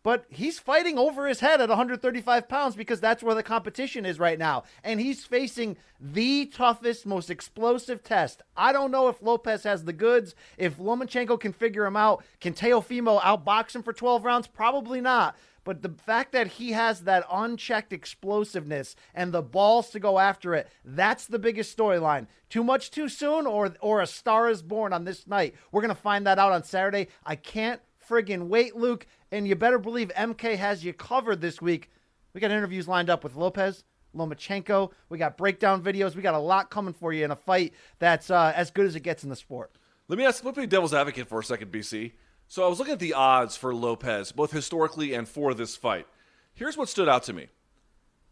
But 0.02 0.24
he's 0.28 0.58
fighting 0.58 0.98
over 0.98 1.26
his 1.28 1.40
head 1.40 1.60
at 1.60 1.68
135 1.68 2.48
pounds 2.48 2.74
because 2.74 3.00
that's 3.00 3.22
where 3.22 3.34
the 3.34 3.42
competition 3.42 4.04
is 4.04 4.18
right 4.18 4.38
now. 4.38 4.64
And 4.82 5.00
he's 5.00 5.24
facing 5.24 5.76
the 6.00 6.46
toughest, 6.46 7.06
most 7.06 7.30
explosive 7.30 8.02
test. 8.02 8.42
I 8.56 8.72
don't 8.72 8.90
know 8.90 9.08
if 9.08 9.22
Lopez 9.22 9.62
has 9.62 9.84
the 9.84 9.92
goods, 9.92 10.34
if 10.58 10.78
Lomachenko 10.78 11.38
can 11.38 11.52
figure 11.52 11.86
him 11.86 11.96
out. 11.96 12.24
Can 12.40 12.52
Teofimo 12.52 13.20
outbox 13.20 13.76
him 13.76 13.82
for 13.84 13.92
12 13.92 14.24
rounds? 14.24 14.48
Probably 14.48 15.00
not. 15.00 15.36
But 15.64 15.82
the 15.82 15.90
fact 15.90 16.32
that 16.32 16.48
he 16.48 16.72
has 16.72 17.02
that 17.02 17.24
unchecked 17.30 17.92
explosiveness 17.92 18.96
and 19.14 19.32
the 19.32 19.42
balls 19.42 19.90
to 19.90 20.00
go 20.00 20.18
after 20.18 20.54
it, 20.54 20.68
that's 20.84 21.26
the 21.26 21.38
biggest 21.38 21.76
storyline. 21.76 22.26
Too 22.48 22.64
much 22.64 22.90
too 22.90 23.08
soon 23.08 23.46
or 23.46 23.72
or 23.80 24.00
a 24.00 24.06
star 24.06 24.50
is 24.50 24.62
born 24.62 24.92
on 24.92 25.04
this 25.04 25.26
night. 25.26 25.54
We're 25.70 25.82
going 25.82 25.94
to 25.94 26.00
find 26.00 26.26
that 26.26 26.40
out 26.40 26.50
on 26.50 26.64
Saturday. 26.64 27.08
I 27.24 27.36
can't 27.36 27.80
friggin' 28.08 28.48
wait, 28.48 28.76
Luke. 28.76 29.06
And 29.32 29.48
you 29.48 29.56
better 29.56 29.78
believe 29.78 30.12
MK 30.14 30.56
has 30.58 30.84
you 30.84 30.92
covered 30.92 31.40
this 31.40 31.62
week. 31.62 31.90
We 32.34 32.40
got 32.40 32.50
interviews 32.50 32.86
lined 32.86 33.08
up 33.08 33.24
with 33.24 33.34
Lopez, 33.34 33.82
Lomachenko. 34.14 34.92
We 35.08 35.16
got 35.16 35.38
breakdown 35.38 35.82
videos. 35.82 36.14
We 36.14 36.20
got 36.20 36.34
a 36.34 36.38
lot 36.38 36.70
coming 36.70 36.92
for 36.92 37.14
you 37.14 37.24
in 37.24 37.30
a 37.30 37.36
fight 37.36 37.72
that's 37.98 38.30
uh, 38.30 38.52
as 38.54 38.70
good 38.70 38.84
as 38.84 38.94
it 38.94 39.00
gets 39.00 39.24
in 39.24 39.30
the 39.30 39.36
sport. 39.36 39.72
Let 40.08 40.18
me 40.18 40.26
ask, 40.26 40.44
let 40.44 40.54
me 40.54 40.64
be 40.64 40.66
devil's 40.66 40.92
advocate 40.92 41.28
for 41.28 41.40
a 41.40 41.44
second, 41.44 41.72
BC. 41.72 42.12
So 42.46 42.62
I 42.62 42.68
was 42.68 42.78
looking 42.78 42.92
at 42.92 43.00
the 43.00 43.14
odds 43.14 43.56
for 43.56 43.74
Lopez, 43.74 44.32
both 44.32 44.52
historically 44.52 45.14
and 45.14 45.26
for 45.26 45.54
this 45.54 45.76
fight. 45.76 46.06
Here's 46.52 46.76
what 46.76 46.90
stood 46.90 47.08
out 47.08 47.22
to 47.24 47.32
me. 47.32 47.46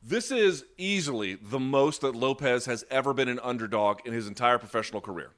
This 0.02 0.30
is 0.30 0.66
easily 0.76 1.34
the 1.34 1.60
most 1.60 2.02
that 2.02 2.14
Lopez 2.14 2.66
has 2.66 2.84
ever 2.90 3.14
been 3.14 3.28
an 3.28 3.40
underdog 3.42 4.00
in 4.04 4.12
his 4.12 4.26
entire 4.26 4.58
professional 4.58 5.00
career. 5.00 5.30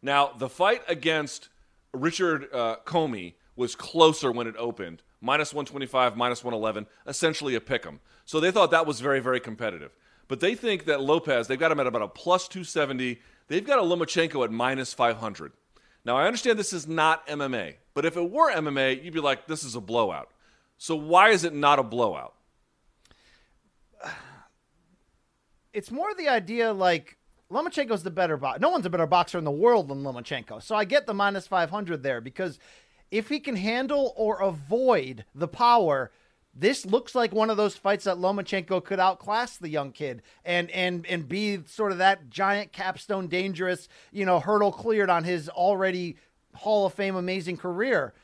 Now, 0.00 0.32
the 0.38 0.48
fight 0.48 0.82
against 0.88 1.50
Richard 1.92 2.48
uh, 2.54 2.76
Commey 2.86 3.34
was 3.56 3.74
closer 3.74 4.32
when 4.32 4.46
it 4.46 4.54
opened, 4.58 5.02
minus 5.20 5.52
125, 5.52 6.16
minus 6.16 6.42
111, 6.42 6.86
essentially 7.06 7.54
a 7.54 7.60
pick 7.60 7.86
'em. 7.86 8.00
So 8.24 8.40
they 8.40 8.50
thought 8.50 8.70
that 8.70 8.86
was 8.86 9.00
very, 9.00 9.20
very 9.20 9.40
competitive. 9.40 9.92
But 10.28 10.40
they 10.40 10.54
think 10.54 10.86
that 10.86 11.00
Lopez, 11.00 11.48
they've 11.48 11.58
got 11.58 11.72
him 11.72 11.80
at 11.80 11.86
about 11.86 12.02
a 12.02 12.08
plus 12.08 12.48
270. 12.48 13.20
They've 13.48 13.66
got 13.66 13.78
a 13.78 13.82
Lomachenko 13.82 14.44
at 14.44 14.50
minus 14.50 14.94
500. 14.94 15.52
Now, 16.04 16.16
I 16.16 16.26
understand 16.26 16.58
this 16.58 16.72
is 16.72 16.88
not 16.88 17.26
MMA, 17.26 17.76
but 17.94 18.04
if 18.04 18.16
it 18.16 18.30
were 18.30 18.50
MMA, 18.50 19.04
you'd 19.04 19.14
be 19.14 19.20
like, 19.20 19.46
this 19.46 19.62
is 19.62 19.74
a 19.74 19.80
blowout. 19.80 20.30
So 20.78 20.96
why 20.96 21.28
is 21.30 21.44
it 21.44 21.54
not 21.54 21.78
a 21.78 21.82
blowout? 21.82 22.34
It's 25.74 25.90
more 25.90 26.14
the 26.14 26.28
idea 26.28 26.70
like 26.70 27.16
Lomachenko's 27.50 28.02
the 28.02 28.10
better 28.10 28.36
boxer. 28.36 28.60
No 28.60 28.68
one's 28.68 28.84
a 28.84 28.90
better 28.90 29.06
boxer 29.06 29.38
in 29.38 29.44
the 29.44 29.50
world 29.50 29.88
than 29.88 30.02
Lomachenko. 30.02 30.62
So 30.62 30.74
I 30.74 30.84
get 30.84 31.06
the 31.06 31.14
minus 31.14 31.46
500 31.46 32.02
there 32.02 32.20
because 32.20 32.58
if 33.12 33.28
he 33.28 33.38
can 33.38 33.54
handle 33.56 34.14
or 34.16 34.40
avoid 34.40 35.24
the 35.34 35.46
power, 35.46 36.10
this 36.54 36.84
looks 36.84 37.14
like 37.14 37.32
one 37.32 37.50
of 37.50 37.58
those 37.58 37.76
fights 37.76 38.04
that 38.04 38.16
Lomachenko 38.16 38.82
could 38.82 38.98
outclass 38.98 39.58
the 39.58 39.68
young 39.68 39.92
kid 39.92 40.22
and 40.44 40.70
and 40.70 41.06
and 41.06 41.28
be 41.28 41.60
sort 41.66 41.92
of 41.92 41.98
that 41.98 42.30
giant 42.30 42.72
capstone 42.72 43.28
dangerous, 43.28 43.86
you 44.10 44.24
know, 44.24 44.40
hurdle 44.40 44.72
cleared 44.72 45.10
on 45.10 45.24
his 45.24 45.48
already 45.50 46.16
Hall 46.54 46.86
of 46.86 46.94
Fame 46.94 47.14
amazing 47.14 47.58
career. 47.58 48.14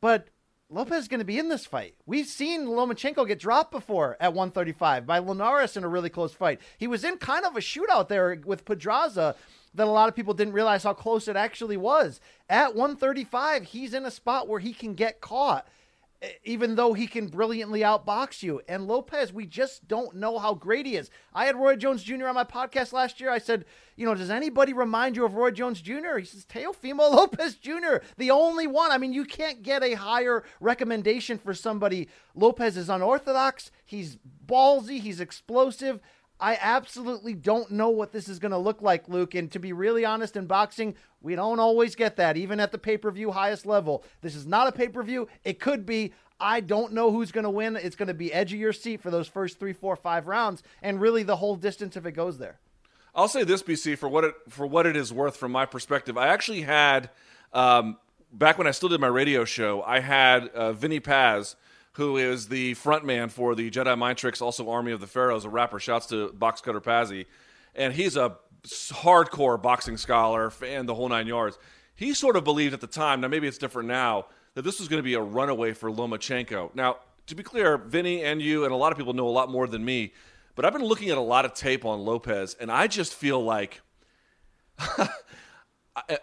But 0.00 0.28
Lopez 0.70 1.02
is 1.02 1.08
going 1.08 1.20
to 1.20 1.24
be 1.24 1.38
in 1.38 1.50
this 1.50 1.66
fight. 1.66 1.94
We've 2.06 2.26
seen 2.26 2.66
Lomachenko 2.66 3.28
get 3.28 3.38
dropped 3.38 3.70
before 3.70 4.16
at 4.18 4.32
135 4.32 5.06
by 5.06 5.18
Linares 5.18 5.76
in 5.76 5.84
a 5.84 5.88
really 5.88 6.10
close 6.10 6.32
fight. 6.32 6.60
He 6.78 6.86
was 6.86 7.04
in 7.04 7.18
kind 7.18 7.44
of 7.44 7.54
a 7.56 7.60
shootout 7.60 8.08
there 8.08 8.40
with 8.44 8.64
Pedraza 8.64 9.36
that 9.74 9.86
a 9.86 9.90
lot 9.90 10.08
of 10.08 10.16
people 10.16 10.34
didn't 10.34 10.54
realize 10.54 10.84
how 10.84 10.94
close 10.94 11.28
it 11.28 11.36
actually 11.36 11.76
was. 11.76 12.20
At 12.48 12.74
135, 12.74 13.64
he's 13.64 13.94
in 13.94 14.04
a 14.04 14.10
spot 14.10 14.48
where 14.48 14.60
he 14.60 14.72
can 14.72 14.94
get 14.94 15.20
caught 15.20 15.66
even 16.44 16.74
though 16.74 16.92
he 16.92 17.06
can 17.06 17.28
brilliantly 17.28 17.80
outbox 17.80 18.42
you. 18.42 18.60
And 18.68 18.86
Lopez, 18.86 19.32
we 19.32 19.46
just 19.46 19.86
don't 19.88 20.16
know 20.16 20.38
how 20.38 20.54
great 20.54 20.86
he 20.86 20.96
is. 20.96 21.10
I 21.34 21.46
had 21.46 21.56
Roy 21.56 21.76
Jones 21.76 22.02
Jr. 22.02 22.26
on 22.26 22.34
my 22.34 22.44
podcast 22.44 22.92
last 22.92 23.20
year. 23.20 23.30
I 23.30 23.38
said, 23.38 23.64
you 23.96 24.06
know, 24.06 24.14
does 24.14 24.30
anybody 24.30 24.72
remind 24.72 25.16
you 25.16 25.24
of 25.24 25.34
Roy 25.34 25.50
Jones 25.50 25.80
Jr.? 25.80 26.18
He 26.18 26.24
says, 26.24 26.46
Teofimo 26.46 26.98
Lopez 27.12 27.56
Jr., 27.56 27.96
the 28.16 28.30
only 28.30 28.66
one. 28.66 28.92
I 28.92 28.98
mean, 28.98 29.12
you 29.12 29.24
can't 29.24 29.62
get 29.62 29.82
a 29.82 29.94
higher 29.94 30.44
recommendation 30.60 31.38
for 31.38 31.54
somebody. 31.54 32.08
Lopez 32.34 32.76
is 32.76 32.88
unorthodox. 32.88 33.70
He's 33.84 34.18
ballsy. 34.46 35.00
He's 35.00 35.20
explosive. 35.20 36.00
I 36.44 36.58
absolutely 36.60 37.32
don't 37.32 37.70
know 37.70 37.88
what 37.88 38.12
this 38.12 38.28
is 38.28 38.38
going 38.38 38.52
to 38.52 38.58
look 38.58 38.82
like, 38.82 39.08
Luke. 39.08 39.34
And 39.34 39.50
to 39.52 39.58
be 39.58 39.72
really 39.72 40.04
honest, 40.04 40.36
in 40.36 40.44
boxing, 40.44 40.94
we 41.22 41.36
don't 41.36 41.58
always 41.58 41.94
get 41.94 42.16
that, 42.16 42.36
even 42.36 42.60
at 42.60 42.70
the 42.70 42.76
pay 42.76 42.98
per 42.98 43.10
view 43.10 43.30
highest 43.30 43.64
level. 43.64 44.04
This 44.20 44.34
is 44.34 44.46
not 44.46 44.68
a 44.68 44.72
pay 44.72 44.88
per 44.88 45.02
view. 45.02 45.26
It 45.42 45.58
could 45.58 45.86
be. 45.86 46.12
I 46.38 46.60
don't 46.60 46.92
know 46.92 47.10
who's 47.10 47.32
going 47.32 47.44
to 47.44 47.50
win. 47.50 47.76
It's 47.76 47.96
going 47.96 48.08
to 48.08 48.14
be 48.14 48.30
edge 48.30 48.52
of 48.52 48.58
your 48.58 48.74
seat 48.74 49.00
for 49.00 49.10
those 49.10 49.26
first 49.26 49.58
three, 49.58 49.72
four, 49.72 49.96
five 49.96 50.26
rounds, 50.26 50.62
and 50.82 51.00
really 51.00 51.22
the 51.22 51.36
whole 51.36 51.56
distance 51.56 51.96
if 51.96 52.04
it 52.04 52.12
goes 52.12 52.36
there. 52.36 52.58
I'll 53.14 53.28
say 53.28 53.42
this, 53.42 53.62
BC, 53.62 53.96
for 53.96 54.10
what 54.10 54.24
it 54.24 54.34
for 54.50 54.66
what 54.66 54.84
it 54.84 54.96
is 54.96 55.14
worth 55.14 55.38
from 55.38 55.50
my 55.50 55.64
perspective. 55.64 56.18
I 56.18 56.28
actually 56.28 56.60
had 56.60 57.08
um, 57.54 57.96
back 58.30 58.58
when 58.58 58.66
I 58.66 58.72
still 58.72 58.90
did 58.90 59.00
my 59.00 59.06
radio 59.06 59.46
show. 59.46 59.82
I 59.82 60.00
had 60.00 60.48
uh, 60.48 60.74
Vinnie 60.74 61.00
Paz 61.00 61.56
who 61.94 62.16
is 62.16 62.48
the 62.48 62.74
frontman 62.74 63.30
for 63.30 63.54
the 63.54 63.70
Jedi 63.70 63.96
Mind 63.96 64.18
Tricks, 64.18 64.40
also 64.40 64.68
Army 64.68 64.92
of 64.92 65.00
the 65.00 65.06
Pharaohs, 65.06 65.44
a 65.44 65.48
rapper. 65.48 65.78
Shouts 65.78 66.06
to 66.06 66.32
Box 66.32 66.60
Cutter 66.60 66.80
Pazzi. 66.80 67.26
And 67.74 67.92
he's 67.92 68.16
a 68.16 68.36
hardcore 68.64 69.60
boxing 69.60 69.96
scholar, 69.96 70.50
fan, 70.50 70.86
the 70.86 70.94
whole 70.94 71.08
nine 71.08 71.26
yards. 71.26 71.58
He 71.94 72.12
sort 72.14 72.36
of 72.36 72.44
believed 72.44 72.74
at 72.74 72.80
the 72.80 72.86
time, 72.88 73.20
now 73.20 73.28
maybe 73.28 73.46
it's 73.46 73.58
different 73.58 73.88
now, 73.88 74.26
that 74.54 74.62
this 74.62 74.80
was 74.80 74.88
going 74.88 74.98
to 74.98 75.04
be 75.04 75.14
a 75.14 75.20
runaway 75.20 75.72
for 75.72 75.90
Lomachenko. 75.90 76.74
Now, 76.74 76.98
to 77.26 77.34
be 77.34 77.42
clear, 77.42 77.78
Vinnie 77.78 78.22
and 78.22 78.42
you 78.42 78.64
and 78.64 78.72
a 78.72 78.76
lot 78.76 78.92
of 78.92 78.98
people 78.98 79.12
know 79.12 79.28
a 79.28 79.30
lot 79.30 79.48
more 79.48 79.66
than 79.66 79.84
me, 79.84 80.12
but 80.56 80.64
I've 80.64 80.72
been 80.72 80.84
looking 80.84 81.10
at 81.10 81.18
a 81.18 81.22
lot 81.22 81.44
of 81.44 81.54
tape 81.54 81.84
on 81.84 82.00
Lopez, 82.04 82.54
and 82.60 82.70
I 82.70 82.86
just 82.86 83.14
feel 83.14 83.42
like 83.42 83.80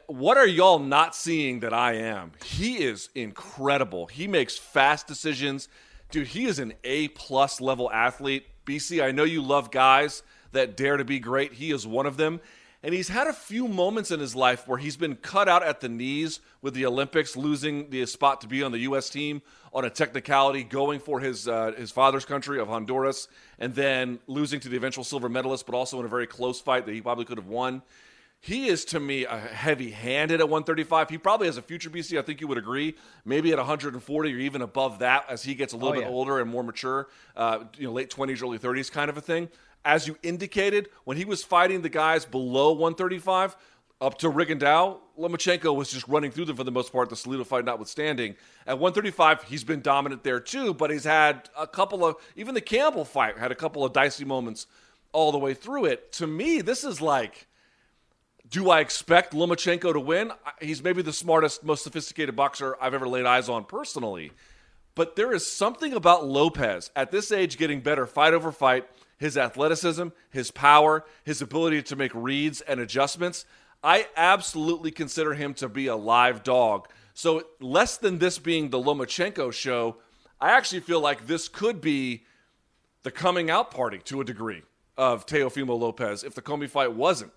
what 0.08 0.38
are 0.38 0.48
y'all 0.48 0.80
not 0.80 1.16
seeing 1.16 1.62
that 1.62 1.74
I 1.74 1.94
am? 1.94 2.34
He 2.44 2.84
is 2.84 3.10
incredible. 3.16 4.08
He 4.08 4.28
makes 4.28 4.58
fast 4.58 5.08
decisions. 5.08 5.70
Dude, 6.10 6.28
he 6.28 6.46
is 6.46 6.60
an 6.60 6.74
A 6.84 7.08
plus 7.10 7.62
level 7.62 7.90
athlete. 7.92 8.46
BC, 8.66 9.04
I 9.04 9.12
know 9.12 9.24
you 9.24 9.42
love 9.42 9.72
guys 9.72 10.24
that 10.52 10.76
dare 10.76 10.98
to 10.98 11.06
be 11.06 11.20
great. 11.20 11.54
He 11.54 11.72
is 11.72 11.88
one 11.88 12.06
of 12.06 12.18
them. 12.18 12.42
And 12.84 12.96
he's 12.96 13.10
had 13.10 13.28
a 13.28 13.34
few 13.34 13.68
moments 13.68 14.10
in 14.10 14.20
his 14.20 14.36
life 14.36 14.68
where 14.68 14.80
he's 14.80 14.98
been 14.98 15.16
cut 15.16 15.48
out 15.48 15.62
at 15.62 15.82
the 15.82 15.90
knees 15.90 16.40
with 16.64 16.74
the 16.74 16.88
Olympics, 16.88 17.38
losing 17.38 17.92
the 17.92 18.06
spot 18.08 18.42
to 18.42 18.48
be 18.48 18.64
on 18.64 18.72
the 18.72 18.80
U.S. 18.80 19.08
team 19.08 19.44
on 19.72 19.86
a 19.86 19.90
technicality, 19.90 20.64
going 20.64 21.00
for 21.00 21.20
his 21.20 21.48
uh, 21.48 21.74
his 21.78 21.92
father's 21.92 22.26
country 22.26 22.60
of 22.60 22.68
Honduras, 22.68 23.28
and 23.60 23.76
then 23.76 24.20
losing 24.26 24.60
to 24.62 24.70
the 24.70 24.78
eventual 24.78 25.04
silver 25.04 25.30
medalist, 25.30 25.68
but 25.68 25.76
also 25.76 26.00
in 26.00 26.06
a 26.06 26.10
very 26.10 26.26
close 26.26 26.60
fight 26.60 26.88
that 26.88 26.94
he 26.94 27.02
probably 27.02 27.24
could 27.24 27.38
have 27.38 27.48
won. 27.48 27.84
He 28.44 28.70
is 28.70 28.86
to 28.86 29.00
me 29.00 29.26
a 29.26 29.38
heavy 29.38 29.92
handed 29.92 30.40
at 30.40 30.50
135. 30.50 31.12
He 31.12 31.20
probably 31.20 31.46
has 31.46 31.58
a 31.58 31.62
future 31.62 31.92
BC. 31.92 32.18
I 32.18 32.24
think 32.24 32.42
you 32.42 32.48
would 32.48 32.58
agree. 32.58 32.96
Maybe 33.24 33.52
at 33.52 33.60
140 33.60 34.34
or 34.34 34.38
even 34.40 34.64
above 34.64 35.00
that 35.00 35.26
as 35.30 35.44
he 35.44 35.54
gets 35.54 35.74
a 35.74 35.78
little 35.78 35.92
oh, 35.92 35.94
bit 35.94 36.02
yeah. 36.02 36.10
older 36.10 36.40
and 36.40 36.50
more 36.50 36.64
mature, 36.64 37.08
uh, 37.36 37.66
you 37.78 37.86
know, 37.86 37.94
late 37.94 38.10
20s, 38.10 38.42
early 38.42 38.58
30s 38.58 38.92
kind 38.92 39.12
of 39.12 39.18
a 39.18 39.22
thing. 39.22 39.48
As 39.86 40.08
you 40.08 40.18
indicated, 40.24 40.90
when 41.04 41.18
he 41.18 41.26
was 41.26 41.44
fighting 41.44 41.84
the 41.84 41.90
guys 41.90 42.26
below 42.26 42.72
135, 42.72 43.56
up 44.02 44.18
to 44.18 44.32
Rigondeaux, 44.32 44.98
Lomachenko 45.20 45.76
was 45.76 45.92
just 45.92 46.08
running 46.08 46.32
through 46.32 46.46
them 46.46 46.56
for 46.56 46.64
the 46.64 46.72
most 46.72 46.92
part, 46.92 47.10
the 47.10 47.16
Salido 47.16 47.46
fight 47.46 47.66
notwithstanding. 47.66 48.36
At 48.66 48.80
135, 48.80 49.44
he's 49.44 49.64
been 49.64 49.82
dominant 49.82 50.24
there 50.24 50.40
too, 50.40 50.74
but 50.74 50.90
he's 50.90 51.04
had 51.04 51.48
a 51.56 51.68
couple 51.68 52.04
of, 52.04 52.16
even 52.36 52.56
the 52.56 52.62
Campbell 52.62 53.06
fight 53.06 53.38
had 53.38 53.52
a 53.52 53.56
couple 53.56 53.86
of 53.86 53.94
dicey 53.94 54.26
moments 54.26 54.66
all 55.12 55.32
the 55.32 55.38
way 55.38 55.54
through 55.54 55.86
it. 55.86 56.12
To 56.14 56.26
me, 56.26 56.62
this 56.62 56.84
is 56.84 57.02
like 57.02 57.48
do 58.52 58.70
I 58.70 58.82
expect 58.82 59.34
Lomachenko 59.34 59.94
to 59.94 60.00
win? 60.00 60.32
He's 60.62 60.84
maybe 60.84 61.02
the 61.02 61.14
smartest, 61.14 61.64
most 61.64 61.84
sophisticated 61.86 62.36
boxer 62.36 62.76
I've 62.82 62.94
ever 62.94 63.08
laid 63.08 63.26
eyes 63.26 63.48
on 63.48 63.64
personally. 63.64 64.32
But 64.94 65.16
there 65.16 65.32
is 65.32 65.50
something 65.50 65.94
about 65.94 66.28
Lopez 66.28 66.92
at 66.94 67.12
this 67.12 67.32
age 67.32 67.58
getting 67.58 67.80
better 67.80 68.06
fight 68.06 68.34
over 68.34 68.52
fight, 68.52 68.90
his 69.18 69.38
athleticism, 69.38 70.10
his 70.32 70.52
power, 70.52 71.06
his 71.24 71.42
ability 71.42 71.82
to 71.84 71.96
make 71.96 72.12
reads 72.14 72.60
and 72.60 72.82
adjustments. 72.82 73.46
I 73.82 74.08
absolutely 74.18 74.92
consider 74.92 75.34
him 75.34 75.54
to 75.56 75.70
be 75.70 75.88
a 75.88 75.96
live 75.96 76.44
dog. 76.44 76.90
So, 77.14 77.44
less 77.62 77.98
than 77.98 78.20
this 78.20 78.38
being 78.38 78.70
the 78.70 78.80
Lomachenko 78.80 79.54
show, 79.54 79.98
I 80.42 80.52
actually 80.52 80.82
feel 80.82 81.00
like 81.00 81.26
this 81.26 81.48
could 81.48 81.80
be 81.80 82.26
the 83.04 83.12
coming 83.12 83.50
out 83.50 83.72
party 83.72 84.00
to 84.06 84.20
a 84.20 84.26
degree 84.26 84.64
of 84.98 85.26
Teofimo 85.26 85.80
Lopez 85.80 86.24
if 86.24 86.36
the 86.36 86.42
Commey 86.42 86.70
fight 86.70 86.94
wasn't. 86.94 87.32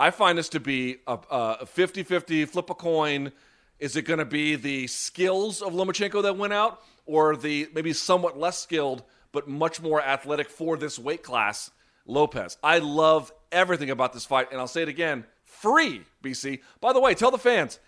I 0.00 0.10
find 0.10 0.38
this 0.38 0.48
to 0.50 0.60
be 0.60 0.96
a 1.06 1.66
50 1.66 2.04
50 2.04 2.46
flip 2.46 2.70
a 2.70 2.74
coin. 2.74 3.32
Is 3.78 3.96
it 3.96 4.06
going 4.06 4.18
to 4.18 4.24
be 4.24 4.56
the 4.56 4.86
skills 4.86 5.60
of 5.60 5.74
Lomachenko 5.74 6.22
that 6.22 6.38
went 6.38 6.54
out, 6.54 6.82
or 7.04 7.36
the 7.36 7.68
maybe 7.74 7.92
somewhat 7.92 8.38
less 8.38 8.56
skilled 8.58 9.02
but 9.30 9.46
much 9.46 9.82
more 9.82 10.00
athletic 10.00 10.48
for 10.48 10.78
this 10.78 10.98
weight 10.98 11.22
class, 11.22 11.70
Lopez? 12.06 12.56
I 12.62 12.78
love 12.78 13.30
everything 13.52 13.90
about 13.90 14.14
this 14.14 14.24
fight, 14.24 14.50
and 14.50 14.58
I'll 14.58 14.66
say 14.66 14.80
it 14.80 14.88
again 14.88 15.26
free, 15.44 16.00
BC. 16.24 16.60
By 16.80 16.94
the 16.94 17.00
way, 17.00 17.12
tell 17.12 17.30
the 17.30 17.36
fans 17.36 17.78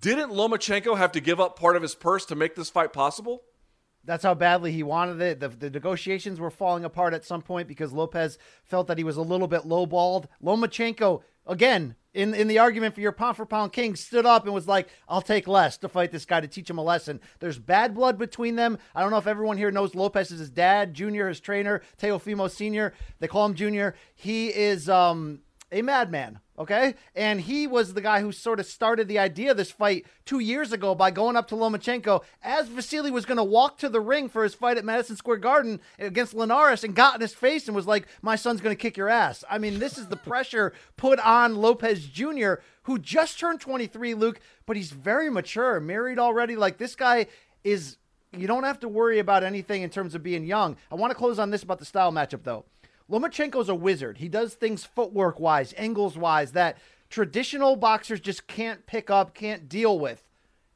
Didn't 0.00 0.32
Lomachenko 0.32 0.98
have 0.98 1.12
to 1.12 1.20
give 1.20 1.38
up 1.38 1.56
part 1.56 1.76
of 1.76 1.82
his 1.82 1.94
purse 1.94 2.24
to 2.26 2.34
make 2.34 2.56
this 2.56 2.70
fight 2.70 2.92
possible? 2.92 3.42
That's 4.06 4.22
how 4.22 4.34
badly 4.34 4.72
he 4.72 4.82
wanted 4.82 5.20
it. 5.20 5.40
The, 5.40 5.48
the 5.48 5.70
negotiations 5.70 6.38
were 6.40 6.50
falling 6.50 6.84
apart 6.84 7.12
at 7.12 7.24
some 7.24 7.42
point 7.42 7.68
because 7.68 7.92
Lopez 7.92 8.38
felt 8.64 8.86
that 8.86 8.98
he 8.98 9.04
was 9.04 9.16
a 9.16 9.22
little 9.22 9.48
bit 9.48 9.62
lowballed. 9.62 10.26
Lomachenko, 10.42 11.22
again, 11.46 11.96
in, 12.14 12.32
in 12.32 12.48
the 12.48 12.58
argument 12.58 12.94
for 12.94 13.02
your 13.02 13.12
pound 13.12 13.36
for 13.36 13.44
pound 13.44 13.72
king, 13.72 13.94
stood 13.94 14.24
up 14.24 14.44
and 14.44 14.54
was 14.54 14.68
like, 14.68 14.88
I'll 15.08 15.20
take 15.20 15.46
less 15.46 15.76
to 15.78 15.88
fight 15.88 16.12
this 16.12 16.24
guy 16.24 16.40
to 16.40 16.48
teach 16.48 16.70
him 16.70 16.78
a 16.78 16.82
lesson. 16.82 17.20
There's 17.40 17.58
bad 17.58 17.94
blood 17.94 18.16
between 18.16 18.56
them. 18.56 18.78
I 18.94 19.02
don't 19.02 19.10
know 19.10 19.18
if 19.18 19.26
everyone 19.26 19.58
here 19.58 19.70
knows 19.70 19.94
Lopez 19.94 20.30
is 20.30 20.38
his 20.38 20.50
dad, 20.50 20.94
Junior, 20.94 21.28
his 21.28 21.40
trainer, 21.40 21.82
Teofimo 22.00 22.50
Sr. 22.50 22.94
They 23.18 23.28
call 23.28 23.44
him 23.44 23.54
Junior. 23.54 23.94
He 24.14 24.48
is 24.48 24.88
um, 24.88 25.40
a 25.70 25.82
madman. 25.82 26.40
Okay. 26.58 26.94
And 27.14 27.40
he 27.40 27.66
was 27.66 27.92
the 27.92 28.00
guy 28.00 28.20
who 28.20 28.32
sort 28.32 28.60
of 28.60 28.66
started 28.66 29.08
the 29.08 29.18
idea 29.18 29.50
of 29.50 29.56
this 29.56 29.70
fight 29.70 30.06
two 30.24 30.38
years 30.38 30.72
ago 30.72 30.94
by 30.94 31.10
going 31.10 31.36
up 31.36 31.48
to 31.48 31.54
Lomachenko 31.54 32.22
as 32.42 32.68
Vasily 32.68 33.10
was 33.10 33.26
going 33.26 33.36
to 33.36 33.44
walk 33.44 33.78
to 33.78 33.88
the 33.88 34.00
ring 34.00 34.28
for 34.28 34.42
his 34.42 34.54
fight 34.54 34.78
at 34.78 34.84
Madison 34.84 35.16
Square 35.16 35.38
Garden 35.38 35.80
against 35.98 36.34
Linares 36.34 36.82
and 36.82 36.94
got 36.94 37.16
in 37.16 37.20
his 37.20 37.34
face 37.34 37.66
and 37.66 37.76
was 37.76 37.86
like, 37.86 38.06
My 38.22 38.36
son's 38.36 38.60
going 38.60 38.74
to 38.74 38.80
kick 38.80 38.96
your 38.96 39.08
ass. 39.08 39.44
I 39.50 39.58
mean, 39.58 39.78
this 39.78 39.98
is 39.98 40.08
the 40.08 40.16
pressure 40.16 40.72
put 40.96 41.18
on 41.20 41.56
Lopez 41.56 42.06
Jr., 42.06 42.54
who 42.84 42.98
just 42.98 43.38
turned 43.38 43.60
23, 43.60 44.14
Luke, 44.14 44.40
but 44.64 44.76
he's 44.76 44.92
very 44.92 45.28
mature, 45.28 45.80
married 45.80 46.18
already. 46.18 46.56
Like, 46.56 46.78
this 46.78 46.94
guy 46.94 47.26
is, 47.64 47.96
you 48.32 48.46
don't 48.46 48.62
have 48.62 48.78
to 48.80 48.88
worry 48.88 49.18
about 49.18 49.42
anything 49.42 49.82
in 49.82 49.90
terms 49.90 50.14
of 50.14 50.22
being 50.22 50.44
young. 50.44 50.76
I 50.90 50.94
want 50.94 51.10
to 51.10 51.16
close 51.16 51.38
on 51.40 51.50
this 51.50 51.64
about 51.64 51.80
the 51.80 51.84
style 51.84 52.12
matchup, 52.12 52.44
though. 52.44 52.64
Lomachenko's 53.10 53.68
a 53.68 53.74
wizard. 53.74 54.18
He 54.18 54.28
does 54.28 54.54
things 54.54 54.84
footwork 54.84 55.38
wise, 55.38 55.74
angles 55.76 56.18
wise 56.18 56.52
that 56.52 56.78
traditional 57.08 57.76
boxers 57.76 58.20
just 58.20 58.46
can't 58.46 58.86
pick 58.86 59.10
up, 59.10 59.34
can't 59.34 59.68
deal 59.68 59.98
with. 59.98 60.22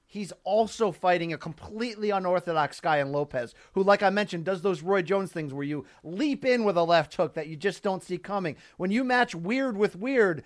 He's 0.07 0.33
also 0.43 0.91
fighting 0.91 1.33
a 1.33 1.39
completely 1.39 2.11
unorthodox 2.11 2.81
guy 2.81 2.99
in 2.99 3.13
Lopez, 3.13 3.55
who, 3.75 3.85
like 3.85 4.03
I 4.03 4.11
mentioned, 4.11 4.45
does 4.45 4.61
those 4.61 4.83
Roy 4.83 5.03
Jones 5.03 5.31
things 5.31 5.55
where 5.55 5.65
you 5.65 5.87
leap 6.03 6.45
in 6.45 6.65
with 6.65 6.77
a 6.77 6.83
left 6.83 7.15
hook 7.15 7.35
that 7.35 7.47
you 7.47 7.55
just 7.55 7.85
don't 7.85 8.03
see 8.03 8.19
coming. 8.19 8.57
When 8.77 8.91
you 8.91 9.05
match 9.05 9.37
weird 9.37 9.77
with 9.77 9.95
weird, 9.95 10.43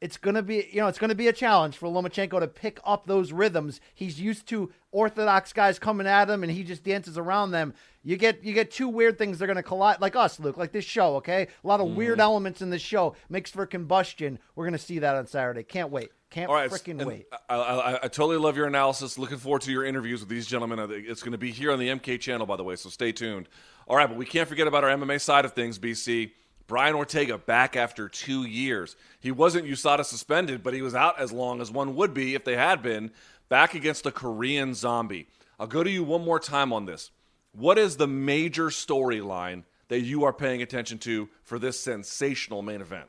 it's 0.00 0.16
gonna 0.16 0.42
be 0.42 0.68
you 0.70 0.80
know 0.80 0.86
it's 0.86 0.98
gonna 0.98 1.14
be 1.14 1.28
a 1.28 1.32
challenge 1.32 1.76
for 1.76 1.88
Lomachenko 1.88 2.40
to 2.40 2.46
pick 2.46 2.80
up 2.84 3.06
those 3.06 3.32
rhythms. 3.32 3.80
He's 3.94 4.20
used 4.20 4.46
to 4.48 4.70
orthodox 4.92 5.52
guys 5.52 5.78
coming 5.78 6.06
at 6.06 6.30
him, 6.30 6.42
and 6.42 6.52
he 6.52 6.62
just 6.62 6.84
dances 6.84 7.18
around 7.18 7.50
them. 7.50 7.74
You 8.02 8.16
get 8.16 8.44
you 8.44 8.54
get 8.54 8.70
two 8.70 8.88
weird 8.88 9.18
things 9.18 9.38
they're 9.38 9.48
gonna 9.48 9.62
collide, 9.62 10.00
like 10.00 10.16
us, 10.16 10.38
Luke, 10.38 10.56
like 10.56 10.72
this 10.72 10.84
show. 10.84 11.16
Okay, 11.16 11.48
a 11.62 11.66
lot 11.66 11.80
of 11.80 11.88
mm. 11.88 11.94
weird 11.94 12.20
elements 12.20 12.62
in 12.62 12.70
this 12.70 12.82
show 12.82 13.16
makes 13.28 13.50
for 13.50 13.66
combustion. 13.66 14.38
We're 14.54 14.64
gonna 14.64 14.78
see 14.78 15.00
that 15.00 15.16
on 15.16 15.26
Saturday. 15.26 15.64
Can't 15.64 15.90
wait. 15.90 16.10
Can't 16.30 16.50
right, 16.50 16.70
freaking 16.70 17.02
wait. 17.06 17.26
I, 17.48 17.56
I, 17.56 17.94
I, 18.04 18.08
totally 18.08 18.36
love 18.36 18.54
your 18.54 18.66
analysis. 18.66 19.16
Looking 19.16 19.38
forward 19.38 19.62
to 19.62 19.72
your 19.72 19.86
interviews 19.86 20.20
with 20.20 20.28
these 20.28 20.46
gentlemen. 20.46 20.78
It's 20.90 21.22
going 21.22 21.32
to 21.32 21.38
be 21.38 21.52
here 21.52 21.72
on 21.72 21.78
the 21.78 21.88
MK 21.88 22.20
channel, 22.20 22.44
by 22.44 22.56
the 22.56 22.64
way, 22.64 22.76
so 22.76 22.90
stay 22.90 23.12
tuned. 23.12 23.48
All 23.86 23.96
right, 23.96 24.06
but 24.06 24.18
we 24.18 24.26
can't 24.26 24.46
forget 24.46 24.66
about 24.66 24.84
our 24.84 24.90
MMA 24.90 25.22
side 25.22 25.46
of 25.46 25.54
things, 25.54 25.78
BC. 25.78 26.32
Brian 26.68 26.94
Ortega 26.94 27.38
back 27.38 27.74
after 27.74 28.08
two 28.08 28.44
years. 28.44 28.94
He 29.18 29.32
wasn't 29.32 29.66
USADA 29.66 30.04
suspended, 30.04 30.62
but 30.62 30.74
he 30.74 30.82
was 30.82 30.94
out 30.94 31.18
as 31.18 31.32
long 31.32 31.60
as 31.60 31.72
one 31.72 31.96
would 31.96 32.14
be 32.14 32.34
if 32.34 32.44
they 32.44 32.56
had 32.56 32.82
been, 32.82 33.10
back 33.48 33.74
against 33.74 34.04
the 34.04 34.12
Korean 34.12 34.74
zombie. 34.74 35.26
I'll 35.58 35.66
go 35.66 35.82
to 35.82 35.90
you 35.90 36.04
one 36.04 36.24
more 36.24 36.38
time 36.38 36.72
on 36.72 36.84
this. 36.84 37.10
What 37.52 37.78
is 37.78 37.96
the 37.96 38.06
major 38.06 38.66
storyline 38.66 39.64
that 39.88 40.00
you 40.00 40.24
are 40.24 40.32
paying 40.32 40.60
attention 40.62 40.98
to 40.98 41.30
for 41.42 41.58
this 41.58 41.80
sensational 41.80 42.60
main 42.60 42.82
event? 42.82 43.06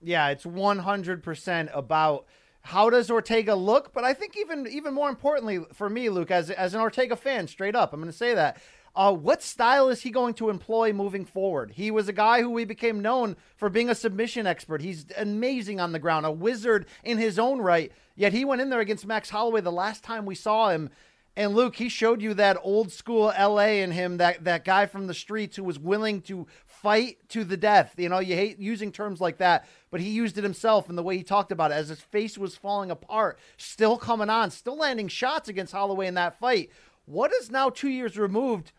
Yeah, 0.00 0.28
it's 0.28 0.44
100% 0.44 1.76
about 1.76 2.26
how 2.62 2.90
does 2.90 3.10
Ortega 3.10 3.54
look, 3.54 3.92
but 3.92 4.04
I 4.04 4.14
think 4.14 4.36
even 4.36 4.66
even 4.66 4.94
more 4.94 5.08
importantly 5.08 5.60
for 5.72 5.90
me, 5.90 6.08
Luke, 6.10 6.30
as 6.30 6.50
as 6.50 6.74
an 6.74 6.80
Ortega 6.80 7.16
fan, 7.16 7.48
straight 7.48 7.74
up, 7.74 7.92
I'm 7.92 8.00
going 8.00 8.12
to 8.12 8.16
say 8.16 8.34
that 8.34 8.60
uh, 8.94 9.12
what 9.12 9.42
style 9.42 9.88
is 9.88 10.02
he 10.02 10.10
going 10.10 10.34
to 10.34 10.50
employ 10.50 10.92
moving 10.92 11.24
forward? 11.24 11.72
He 11.74 11.90
was 11.90 12.08
a 12.08 12.12
guy 12.12 12.42
who 12.42 12.50
we 12.50 12.64
became 12.64 13.00
known 13.00 13.36
for 13.56 13.68
being 13.68 13.88
a 13.88 13.94
submission 13.94 14.46
expert. 14.46 14.82
He's 14.82 15.06
amazing 15.16 15.80
on 15.80 15.92
the 15.92 15.98
ground, 15.98 16.26
a 16.26 16.30
wizard 16.30 16.86
in 17.04 17.18
his 17.18 17.38
own 17.38 17.60
right. 17.60 17.92
Yet 18.16 18.32
he 18.32 18.44
went 18.44 18.60
in 18.60 18.70
there 18.70 18.80
against 18.80 19.06
Max 19.06 19.30
Holloway 19.30 19.60
the 19.60 19.70
last 19.70 20.02
time 20.02 20.26
we 20.26 20.34
saw 20.34 20.70
him. 20.70 20.90
And 21.36 21.54
Luke, 21.54 21.76
he 21.76 21.88
showed 21.88 22.20
you 22.20 22.34
that 22.34 22.58
old 22.62 22.90
school 22.90 23.32
LA 23.38 23.78
in 23.78 23.92
him, 23.92 24.16
that, 24.16 24.44
that 24.44 24.64
guy 24.64 24.86
from 24.86 25.06
the 25.06 25.14
streets 25.14 25.56
who 25.56 25.62
was 25.62 25.78
willing 25.78 26.20
to 26.22 26.46
fight 26.66 27.18
to 27.28 27.44
the 27.44 27.56
death. 27.56 27.94
You 27.96 28.08
know, 28.08 28.18
you 28.18 28.34
hate 28.34 28.58
using 28.58 28.90
terms 28.90 29.20
like 29.20 29.38
that, 29.38 29.68
but 29.90 30.00
he 30.00 30.10
used 30.10 30.36
it 30.36 30.44
himself 30.44 30.90
in 30.90 30.96
the 30.96 31.02
way 31.02 31.16
he 31.16 31.22
talked 31.22 31.52
about 31.52 31.70
it 31.70 31.74
as 31.74 31.88
his 31.88 32.00
face 32.00 32.36
was 32.36 32.56
falling 32.56 32.90
apart, 32.90 33.38
still 33.56 33.96
coming 33.96 34.28
on, 34.28 34.50
still 34.50 34.76
landing 34.76 35.08
shots 35.08 35.48
against 35.48 35.72
Holloway 35.72 36.08
in 36.08 36.14
that 36.14 36.38
fight. 36.40 36.70
What 37.06 37.32
is 37.32 37.50
now 37.50 37.70
two 37.70 37.88
years 37.88 38.18
removed? 38.18 38.72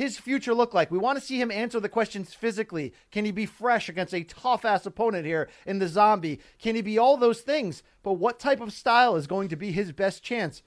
His 0.00 0.18
future 0.18 0.54
look 0.54 0.72
like? 0.72 0.90
We 0.90 0.96
want 0.96 1.18
to 1.18 1.24
see 1.24 1.38
him 1.38 1.50
answer 1.50 1.78
the 1.78 1.88
questions 1.88 2.32
physically. 2.32 2.94
Can 3.10 3.26
he 3.26 3.32
be 3.32 3.44
fresh 3.44 3.90
against 3.90 4.14
a 4.14 4.24
tough 4.24 4.64
ass 4.64 4.86
opponent 4.86 5.26
here 5.26 5.50
in 5.66 5.78
the 5.78 5.88
zombie? 5.88 6.40
Can 6.58 6.74
he 6.74 6.80
be 6.80 6.96
all 6.98 7.18
those 7.18 7.42
things? 7.42 7.82
But 8.02 8.14
what 8.14 8.40
type 8.40 8.62
of 8.62 8.72
style 8.72 9.14
is 9.16 9.26
going 9.26 9.50
to 9.50 9.56
be 9.56 9.72
his 9.72 9.92
best 9.92 10.22
chance? 10.22 10.62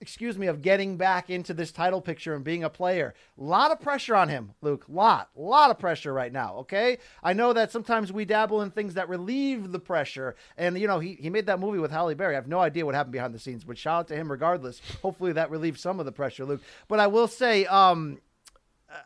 Excuse 0.00 0.36
me, 0.36 0.48
of 0.48 0.60
getting 0.60 0.96
back 0.96 1.30
into 1.30 1.54
this 1.54 1.70
title 1.70 2.00
picture 2.00 2.34
and 2.34 2.44
being 2.44 2.64
a 2.64 2.70
player. 2.70 3.14
A 3.38 3.42
lot 3.42 3.70
of 3.70 3.80
pressure 3.80 4.16
on 4.16 4.28
him, 4.28 4.52
Luke. 4.60 4.84
Lot, 4.88 5.28
A 5.36 5.40
lot 5.40 5.70
of 5.70 5.78
pressure 5.78 6.12
right 6.12 6.32
now. 6.32 6.56
Okay, 6.56 6.98
I 7.22 7.32
know 7.32 7.52
that 7.52 7.72
sometimes 7.72 8.12
we 8.12 8.24
dabble 8.24 8.62
in 8.62 8.70
things 8.70 8.94
that 8.94 9.08
relieve 9.08 9.70
the 9.70 9.80
pressure, 9.80 10.36
and 10.56 10.78
you 10.78 10.86
know 10.86 11.00
he 11.00 11.14
he 11.14 11.30
made 11.30 11.46
that 11.46 11.58
movie 11.58 11.80
with 11.80 11.90
Halle 11.90 12.14
Berry. 12.14 12.34
I 12.34 12.36
have 12.36 12.46
no 12.46 12.60
idea 12.60 12.86
what 12.86 12.94
happened 12.94 13.12
behind 13.12 13.34
the 13.34 13.40
scenes, 13.40 13.64
but 13.64 13.76
shout 13.76 14.00
out 14.00 14.08
to 14.08 14.14
him 14.14 14.30
regardless. 14.30 14.80
Hopefully 15.02 15.32
that 15.32 15.50
relieves 15.50 15.80
some 15.80 15.98
of 15.98 16.06
the 16.06 16.12
pressure, 16.12 16.44
Luke. 16.44 16.62
But 16.86 17.00
I 17.00 17.08
will 17.08 17.28
say, 17.28 17.66
um, 17.66 18.18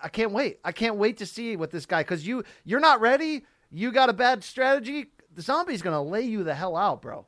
I 0.02 0.08
can't 0.08 0.32
wait. 0.32 0.60
I 0.64 0.72
can't 0.72 0.96
wait 0.96 1.18
to 1.18 1.26
see 1.26 1.56
what 1.56 1.70
this 1.70 1.86
guy 1.86 2.02
because 2.02 2.26
you 2.26 2.44
you're 2.64 2.80
not 2.80 3.00
ready. 3.00 3.44
You 3.70 3.92
got 3.92 4.08
a 4.08 4.12
bad 4.12 4.44
strategy. 4.44 5.06
The 5.34 5.42
zombie's 5.42 5.82
gonna 5.82 6.02
lay 6.02 6.22
you 6.22 6.44
the 6.44 6.54
hell 6.54 6.76
out, 6.76 7.02
bro. 7.02 7.26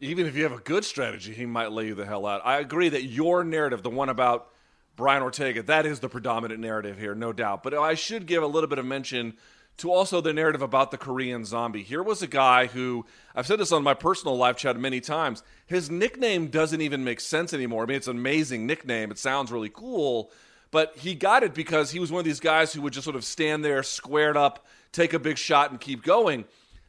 Even 0.00 0.26
if 0.26 0.36
you 0.36 0.42
have 0.42 0.52
a 0.52 0.58
good 0.58 0.84
strategy, 0.84 1.32
he 1.32 1.46
might 1.46 1.72
lay 1.72 1.86
you 1.86 1.94
the 1.94 2.06
hell 2.06 2.26
out. 2.26 2.42
I 2.44 2.58
agree 2.58 2.88
that 2.90 3.04
your 3.04 3.44
narrative, 3.44 3.82
the 3.82 3.90
one 3.90 4.08
about 4.08 4.48
Brian 4.96 5.22
Ortega, 5.22 5.62
that 5.62 5.86
is 5.86 6.00
the 6.00 6.08
predominant 6.08 6.60
narrative 6.60 6.98
here, 6.98 7.14
no 7.14 7.32
doubt. 7.32 7.62
But 7.62 7.74
I 7.74 7.94
should 7.94 8.26
give 8.26 8.42
a 8.42 8.46
little 8.46 8.68
bit 8.68 8.78
of 8.78 8.86
mention 8.86 9.34
to 9.78 9.92
also 9.92 10.20
the 10.20 10.32
narrative 10.32 10.62
about 10.62 10.90
the 10.90 10.98
Korean 10.98 11.44
zombie. 11.44 11.82
Here 11.82 12.02
was 12.02 12.22
a 12.22 12.28
guy 12.28 12.66
who, 12.66 13.04
I've 13.34 13.46
said 13.46 13.58
this 13.58 13.72
on 13.72 13.82
my 13.82 13.94
personal 13.94 14.36
live 14.36 14.56
chat 14.56 14.78
many 14.78 15.00
times, 15.00 15.42
his 15.66 15.90
nickname 15.90 16.48
doesn't 16.48 16.80
even 16.80 17.02
make 17.02 17.20
sense 17.20 17.52
anymore. 17.52 17.82
I 17.82 17.86
mean, 17.86 17.96
it's 17.96 18.06
an 18.06 18.16
amazing 18.16 18.66
nickname, 18.66 19.10
it 19.10 19.18
sounds 19.18 19.50
really 19.50 19.70
cool, 19.70 20.30
but 20.74 20.96
he 20.96 21.14
got 21.14 21.44
it 21.44 21.54
because 21.54 21.92
he 21.92 22.00
was 22.00 22.10
one 22.10 22.18
of 22.18 22.24
these 22.24 22.40
guys 22.40 22.72
who 22.72 22.82
would 22.82 22.92
just 22.92 23.04
sort 23.04 23.14
of 23.14 23.24
stand 23.24 23.64
there 23.64 23.84
squared 23.84 24.36
up, 24.36 24.66
take 24.90 25.12
a 25.12 25.20
big 25.20 25.38
shot, 25.38 25.70
and 25.70 25.80
keep 25.80 26.02
going. 26.02 26.44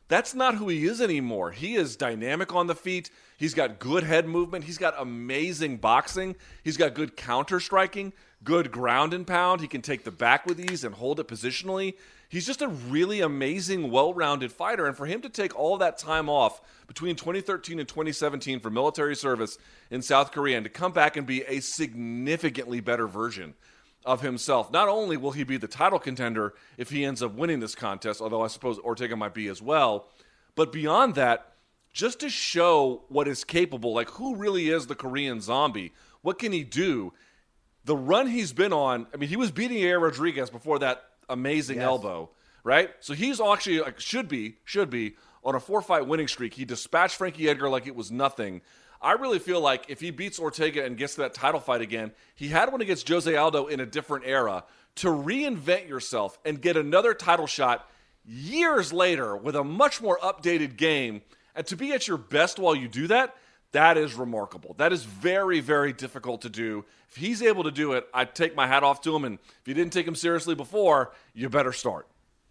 That's 0.08 0.34
not 0.34 0.56
who 0.56 0.70
he 0.70 0.86
is 0.86 1.00
anymore. 1.00 1.52
He 1.52 1.76
is 1.76 1.96
dynamic 1.96 2.56
on 2.56 2.66
the 2.66 2.74
feet. 2.74 3.12
He's 3.38 3.54
got 3.54 3.78
good 3.78 4.02
head 4.02 4.28
movement. 4.28 4.66
He's 4.66 4.80
got 4.80 4.96
amazing 4.98 5.78
boxing. 5.78 6.36
He's 6.64 6.78
got 6.78 6.96
good 6.96 7.16
counter 7.16 7.60
striking, 7.60 8.12
good 8.44 8.72
ground 8.72 9.14
and 9.14 9.28
pound. 9.28 9.62
He 9.62 9.68
can 9.68 9.84
take 9.84 10.04
the 10.04 10.10
back 10.10 10.48
with 10.48 10.60
ease 10.60 10.84
and 10.84 10.96
hold 10.96 11.20
it 11.20 11.28
positionally. 11.28 11.94
He's 12.28 12.48
just 12.48 12.64
a 12.64 12.68
really 12.68 13.22
amazing, 13.22 13.92
well 13.92 14.16
rounded 14.16 14.52
fighter. 14.52 14.88
And 14.88 14.98
for 14.98 15.06
him 15.06 15.22
to 15.22 15.30
take 15.30 15.56
all 15.56 15.78
that 15.78 16.00
time 16.00 16.28
off 16.28 16.60
between 16.88 17.16
2013 17.16 17.78
and 17.78 17.88
2017 17.88 18.62
for 18.62 18.72
military 18.72 19.16
service 19.16 19.60
in 19.92 20.02
South 20.02 20.32
Korea 20.32 20.58
and 20.58 20.64
to 20.64 20.72
come 20.72 20.92
back 20.92 21.18
and 21.18 21.28
be 21.28 21.44
a 21.44 21.60
significantly 21.60 22.80
better 22.80 23.06
version 23.06 23.54
of 24.06 24.22
himself. 24.22 24.72
Not 24.72 24.88
only 24.88 25.18
will 25.18 25.32
he 25.32 25.44
be 25.44 25.58
the 25.58 25.68
title 25.68 26.00
contender 26.00 26.54
if 26.78 26.90
he 26.90 27.04
ends 27.04 27.24
up 27.24 27.34
winning 27.34 27.60
this 27.60 27.76
contest, 27.76 28.22
although 28.22 28.44
I 28.44 28.48
suppose 28.48 28.78
Ortega 28.80 29.16
might 29.16 29.34
be 29.34 29.48
as 29.48 29.62
well, 29.62 30.08
but 30.56 30.72
beyond 30.72 31.16
that, 31.16 31.54
just 31.92 32.20
to 32.20 32.30
show 32.30 33.04
what 33.08 33.28
is 33.28 33.44
capable, 33.44 33.94
like 33.94 34.10
who 34.12 34.36
really 34.36 34.70
is 34.70 34.88
the 34.88 34.96
Korean 34.96 35.42
zombie, 35.42 35.94
what 36.22 36.38
can 36.38 36.52
he 36.52 36.64
do? 36.64 37.14
The 37.86 37.96
run 37.96 38.28
he's 38.28 38.54
been 38.54 38.74
on, 38.74 39.08
I 39.14 39.18
mean, 39.18 39.30
he 39.30 39.38
was 39.38 39.52
beating 39.52 39.78
Yair 39.78 40.02
Rodriguez 40.02 40.50
before 40.50 40.80
that 40.80 41.04
amazing 41.30 41.78
yes. 41.78 41.86
elbow, 41.86 42.30
right? 42.64 42.92
So 43.00 43.14
he's 43.14 43.40
actually 43.40 43.80
like 43.80 44.00
should 44.00 44.28
be 44.28 44.58
should 44.66 44.90
be 44.90 45.16
on 45.44 45.56
a 45.56 45.60
four 45.60 45.82
fight 45.82 46.06
winning 46.08 46.28
streak. 46.28 46.54
He 46.54 46.66
dispatched 46.66 47.16
Frankie 47.16 47.48
Edgar 47.48 47.70
like 47.70 47.88
it 47.88 47.96
was 47.96 48.12
nothing. 48.12 48.62
I 49.06 49.12
really 49.12 49.38
feel 49.38 49.62
like 49.62 49.86
if 49.88 50.02
he 50.02 50.10
beats 50.10 50.40
Ortega 50.40 50.84
and 50.84 50.98
gets 50.98 51.14
to 51.14 51.22
that 51.22 51.36
title 51.36 51.60
fight 51.60 51.82
again, 51.82 52.12
he 52.34 52.48
had 52.48 52.72
one 52.72 52.82
against 52.82 53.08
Jose 53.08 53.34
Aldo 53.34 53.68
in 53.68 53.80
a 53.80 53.86
different 53.86 54.26
era. 54.26 54.64
To 54.96 55.10
reinvent 55.10 55.88
yourself 55.88 56.40
and 56.44 56.60
get 56.60 56.76
another 56.76 57.14
title 57.14 57.46
shot 57.46 57.88
years 58.26 58.92
later 58.92 59.38
with 59.38 59.56
a 59.56 59.64
much 59.64 60.02
more 60.02 60.18
updated 60.24 60.76
game, 60.76 61.22
and 61.54 61.68
to 61.68 61.76
be 61.76 61.94
at 61.94 62.08
your 62.08 62.18
best 62.18 62.58
while 62.58 62.74
you 62.74 62.88
do 62.88 63.06
that, 63.08 63.36
that 63.74 63.96
is 63.98 64.16
remarkable. 64.16 64.74
That 64.80 64.92
is 64.92 65.04
very, 65.04 65.60
very 65.60 65.94
difficult 65.94 66.42
to 66.42 66.50
do. 66.50 66.84
If 67.10 67.18
he's 67.18 67.44
able 67.44 67.66
to 67.66 67.72
do 67.72 67.94
it, 67.94 68.08
I 68.12 68.26
take 68.26 68.56
my 68.56 68.66
hat 68.66 68.84
off 68.84 69.02
to 69.02 69.16
him. 69.16 69.24
And 69.24 69.38
if 69.62 69.68
you 69.68 69.76
didn't 69.76 69.94
take 69.94 70.08
him 70.08 70.16
seriously 70.16 70.56
before, 70.56 71.12
you 71.34 71.48
better 71.50 71.74
start. 71.74 72.08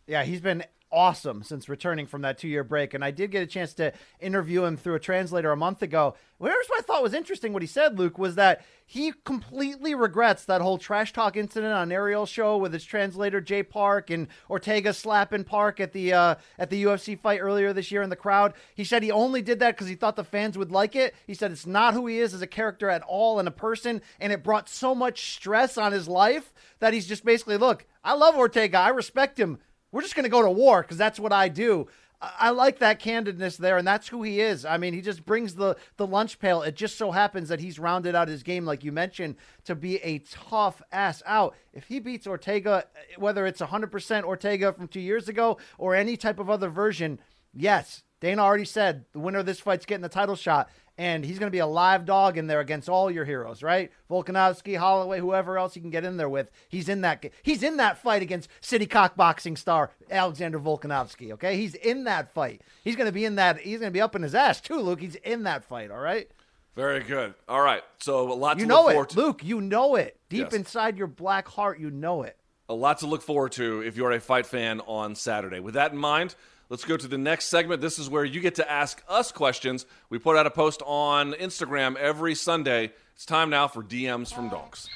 Yeah, 0.06 0.22
he's 0.22 0.40
been 0.40 0.64
awesome 0.94 1.42
since 1.42 1.68
returning 1.68 2.06
from 2.06 2.22
that 2.22 2.38
two 2.38 2.48
year 2.48 2.64
break. 2.64 2.94
And 2.94 3.04
I 3.04 3.10
did 3.10 3.30
get 3.30 3.42
a 3.42 3.46
chance 3.46 3.74
to 3.74 3.92
interview 4.20 4.64
him 4.64 4.76
through 4.76 4.94
a 4.94 5.00
translator 5.00 5.50
a 5.50 5.56
month 5.56 5.82
ago. 5.82 6.14
Here's 6.40 6.66
what 6.66 6.80
I 6.80 6.82
thought 6.82 7.02
was 7.02 7.14
interesting 7.14 7.52
what 7.52 7.62
he 7.62 7.68
said, 7.68 7.98
Luke, 7.98 8.18
was 8.18 8.34
that 8.34 8.64
he 8.86 9.12
completely 9.24 9.94
regrets 9.94 10.44
that 10.44 10.60
whole 10.60 10.76
trash 10.76 11.12
talk 11.12 11.36
incident 11.36 11.72
on 11.72 11.90
Ariel's 11.90 12.28
show 12.28 12.58
with 12.58 12.72
his 12.72 12.84
translator 12.84 13.40
Jay 13.40 13.62
Park 13.62 14.10
and 14.10 14.28
Ortega 14.50 14.92
slapping 14.92 15.44
Park 15.44 15.80
at 15.80 15.92
the 15.92 16.12
uh, 16.12 16.34
at 16.58 16.70
the 16.70 16.84
UFC 16.84 17.18
fight 17.18 17.40
earlier 17.40 17.72
this 17.72 17.90
year 17.90 18.02
in 18.02 18.10
the 18.10 18.16
crowd. 18.16 18.52
He 18.74 18.84
said 18.84 19.02
he 19.02 19.10
only 19.10 19.40
did 19.42 19.60
that 19.60 19.74
because 19.74 19.88
he 19.88 19.94
thought 19.94 20.16
the 20.16 20.24
fans 20.24 20.58
would 20.58 20.70
like 20.70 20.94
it. 20.94 21.14
He 21.26 21.34
said 21.34 21.50
it's 21.50 21.66
not 21.66 21.94
who 21.94 22.06
he 22.06 22.18
is 22.18 22.34
as 22.34 22.42
a 22.42 22.46
character 22.46 22.90
at 22.90 23.02
all 23.02 23.38
and 23.38 23.48
a 23.48 23.52
person, 23.52 24.02
and 24.20 24.32
it 24.32 24.44
brought 24.44 24.68
so 24.68 24.94
much 24.94 25.34
stress 25.34 25.78
on 25.78 25.92
his 25.92 26.08
life 26.08 26.52
that 26.80 26.92
he's 26.92 27.06
just 27.06 27.24
basically 27.24 27.56
look. 27.56 27.86
I 28.02 28.12
love 28.14 28.36
Ortega. 28.36 28.78
I 28.78 28.88
respect 28.90 29.40
him. 29.40 29.58
We're 29.94 30.02
just 30.02 30.16
going 30.16 30.24
to 30.24 30.28
go 30.28 30.42
to 30.42 30.50
war 30.50 30.82
because 30.82 30.96
that's 30.96 31.20
what 31.20 31.32
I 31.32 31.48
do. 31.48 31.86
I 32.20 32.50
like 32.50 32.80
that 32.80 33.00
candidness 33.00 33.56
there, 33.56 33.78
and 33.78 33.86
that's 33.86 34.08
who 34.08 34.24
he 34.24 34.40
is. 34.40 34.64
I 34.64 34.76
mean, 34.76 34.92
he 34.92 35.00
just 35.00 35.24
brings 35.24 35.54
the 35.54 35.76
the 35.98 36.06
lunch 36.06 36.40
pail. 36.40 36.62
It 36.62 36.74
just 36.74 36.98
so 36.98 37.12
happens 37.12 37.48
that 37.48 37.60
he's 37.60 37.78
rounded 37.78 38.16
out 38.16 38.26
his 38.26 38.42
game, 38.42 38.64
like 38.64 38.82
you 38.82 38.90
mentioned, 38.90 39.36
to 39.66 39.76
be 39.76 39.98
a 39.98 40.18
tough 40.18 40.82
ass 40.90 41.22
out. 41.26 41.54
If 41.72 41.84
he 41.84 42.00
beats 42.00 42.26
Ortega, 42.26 42.86
eh, 42.96 43.14
whether 43.18 43.46
it's 43.46 43.60
100% 43.60 44.24
Ortega 44.24 44.72
from 44.72 44.88
two 44.88 45.00
years 45.00 45.28
ago 45.28 45.58
or 45.78 45.94
any 45.94 46.16
type 46.16 46.40
of 46.40 46.50
other 46.50 46.70
version, 46.70 47.20
yes, 47.52 48.02
Dana 48.18 48.42
already 48.42 48.64
said 48.64 49.04
the 49.12 49.20
winner 49.20 49.40
of 49.40 49.46
this 49.46 49.60
fight's 49.60 49.86
getting 49.86 50.02
the 50.02 50.08
title 50.08 50.34
shot 50.34 50.68
and 50.96 51.24
he's 51.24 51.38
going 51.38 51.48
to 51.48 51.54
be 51.54 51.58
a 51.58 51.66
live 51.66 52.04
dog 52.04 52.38
in 52.38 52.46
there 52.46 52.60
against 52.60 52.88
all 52.88 53.10
your 53.10 53.24
heroes, 53.24 53.62
right? 53.62 53.90
Volkanovski, 54.10 54.76
Holloway, 54.76 55.18
whoever 55.20 55.58
else 55.58 55.74
you 55.74 55.82
can 55.82 55.90
get 55.90 56.04
in 56.04 56.16
there 56.16 56.28
with. 56.28 56.50
He's 56.68 56.88
in 56.88 57.00
that. 57.02 57.24
He's 57.42 57.62
in 57.62 57.76
that 57.78 57.98
fight 57.98 58.22
against 58.22 58.48
City 58.60 58.86
Kickboxing 58.86 59.58
star 59.58 59.90
Alexander 60.10 60.58
Volkanovski. 60.58 61.32
Okay, 61.32 61.56
he's 61.56 61.74
in 61.74 62.04
that 62.04 62.32
fight. 62.32 62.62
He's 62.84 62.96
going 62.96 63.06
to 63.08 63.12
be 63.12 63.24
in 63.24 63.34
that. 63.36 63.58
He's 63.58 63.80
going 63.80 63.90
to 63.90 63.94
be 63.94 64.00
up 64.00 64.14
in 64.14 64.22
his 64.22 64.34
ass 64.34 64.60
too, 64.60 64.78
Luke. 64.80 65.00
He's 65.00 65.16
in 65.16 65.42
that 65.44 65.64
fight. 65.64 65.90
All 65.90 65.98
right. 66.00 66.30
Very 66.76 67.00
good. 67.04 67.34
All 67.48 67.60
right. 67.60 67.82
So 68.00 68.32
a 68.32 68.34
lot 68.34 68.58
you 68.58 68.64
to 68.64 68.68
know 68.68 68.82
look 68.82 68.90
it, 68.90 68.92
forward 68.94 69.08
to. 69.10 69.16
Luke. 69.20 69.44
You 69.44 69.60
know 69.60 69.94
it 69.96 70.18
deep 70.28 70.46
Yes. 70.46 70.54
inside 70.54 70.96
your 70.98 71.06
black 71.06 71.46
heart. 71.48 71.78
You 71.78 71.90
know 71.90 72.22
it. 72.22 72.36
a 72.68 72.74
lot 72.74 72.98
to 73.00 73.06
look 73.06 73.22
forward 73.22 73.52
to 73.52 73.82
if 73.82 73.96
you're 73.96 74.10
a 74.12 74.18
fight 74.20 74.46
fan 74.46 74.80
on 74.86 75.14
Saturday. 75.14 75.60
With 75.60 75.74
that 75.74 75.92
in 75.92 75.98
mind, 75.98 76.34
let's 76.74 76.84
go 76.84 76.96
to 76.96 77.06
the 77.06 77.16
next 77.16 77.44
segment. 77.44 77.80
This 77.80 78.00
is 78.00 78.10
where 78.10 78.24
you 78.24 78.40
get 78.40 78.56
to 78.56 78.68
ask 78.68 79.00
us 79.08 79.30
questions. 79.30 79.86
We 80.10 80.18
put 80.18 80.36
out 80.36 80.44
a 80.44 80.50
post 80.50 80.82
on 80.84 81.32
Instagram 81.34 81.94
every 81.94 82.34
Sunday. 82.34 82.90
It's 83.14 83.24
time 83.24 83.48
now 83.48 83.68
for 83.68 83.80
DMs 83.80 84.34
from 84.34 84.48
Donks. 84.48 84.88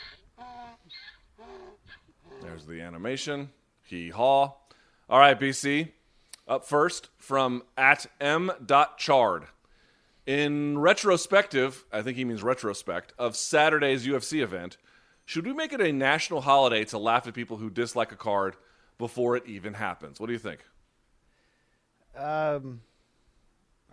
There's 2.43 2.66
the 2.66 2.81
animation. 2.81 3.51
Hee 3.85 4.11
haw. 4.11 4.55
All 5.09 5.20
right, 5.20 5.39
BC. 5.39 5.93
Up 6.49 6.64
first 6.64 7.11
from 7.16 7.62
at 7.76 8.07
m.chard. 8.20 9.45
In 10.26 10.79
retrospective, 10.79 11.85
I 11.93 12.03
think 12.03 12.16
he 12.16 12.24
means 12.24 12.43
retrospect, 12.43 13.14
of 13.20 13.37
Saturday's 13.37 14.05
UFC 14.05 14.43
event, 14.43 14.79
should 15.26 15.47
we 15.47 15.53
make 15.53 15.72
it 15.72 15.81
a 15.81 15.93
national 15.93 16.41
holiday 16.41 16.85
to 16.87 16.99
laugh 16.99 17.29
at 17.29 17.35
people 17.35 17.59
who 17.59 17.70
dislike 17.70 18.11
a 18.11 18.16
card 18.16 18.57
before 18.99 19.37
it 19.37 19.47
even 19.47 19.74
happens? 19.74 20.18
What 20.18 20.26
do 20.26 20.33
you 20.33 20.41
think? 20.41 20.64
Um, 22.18 22.80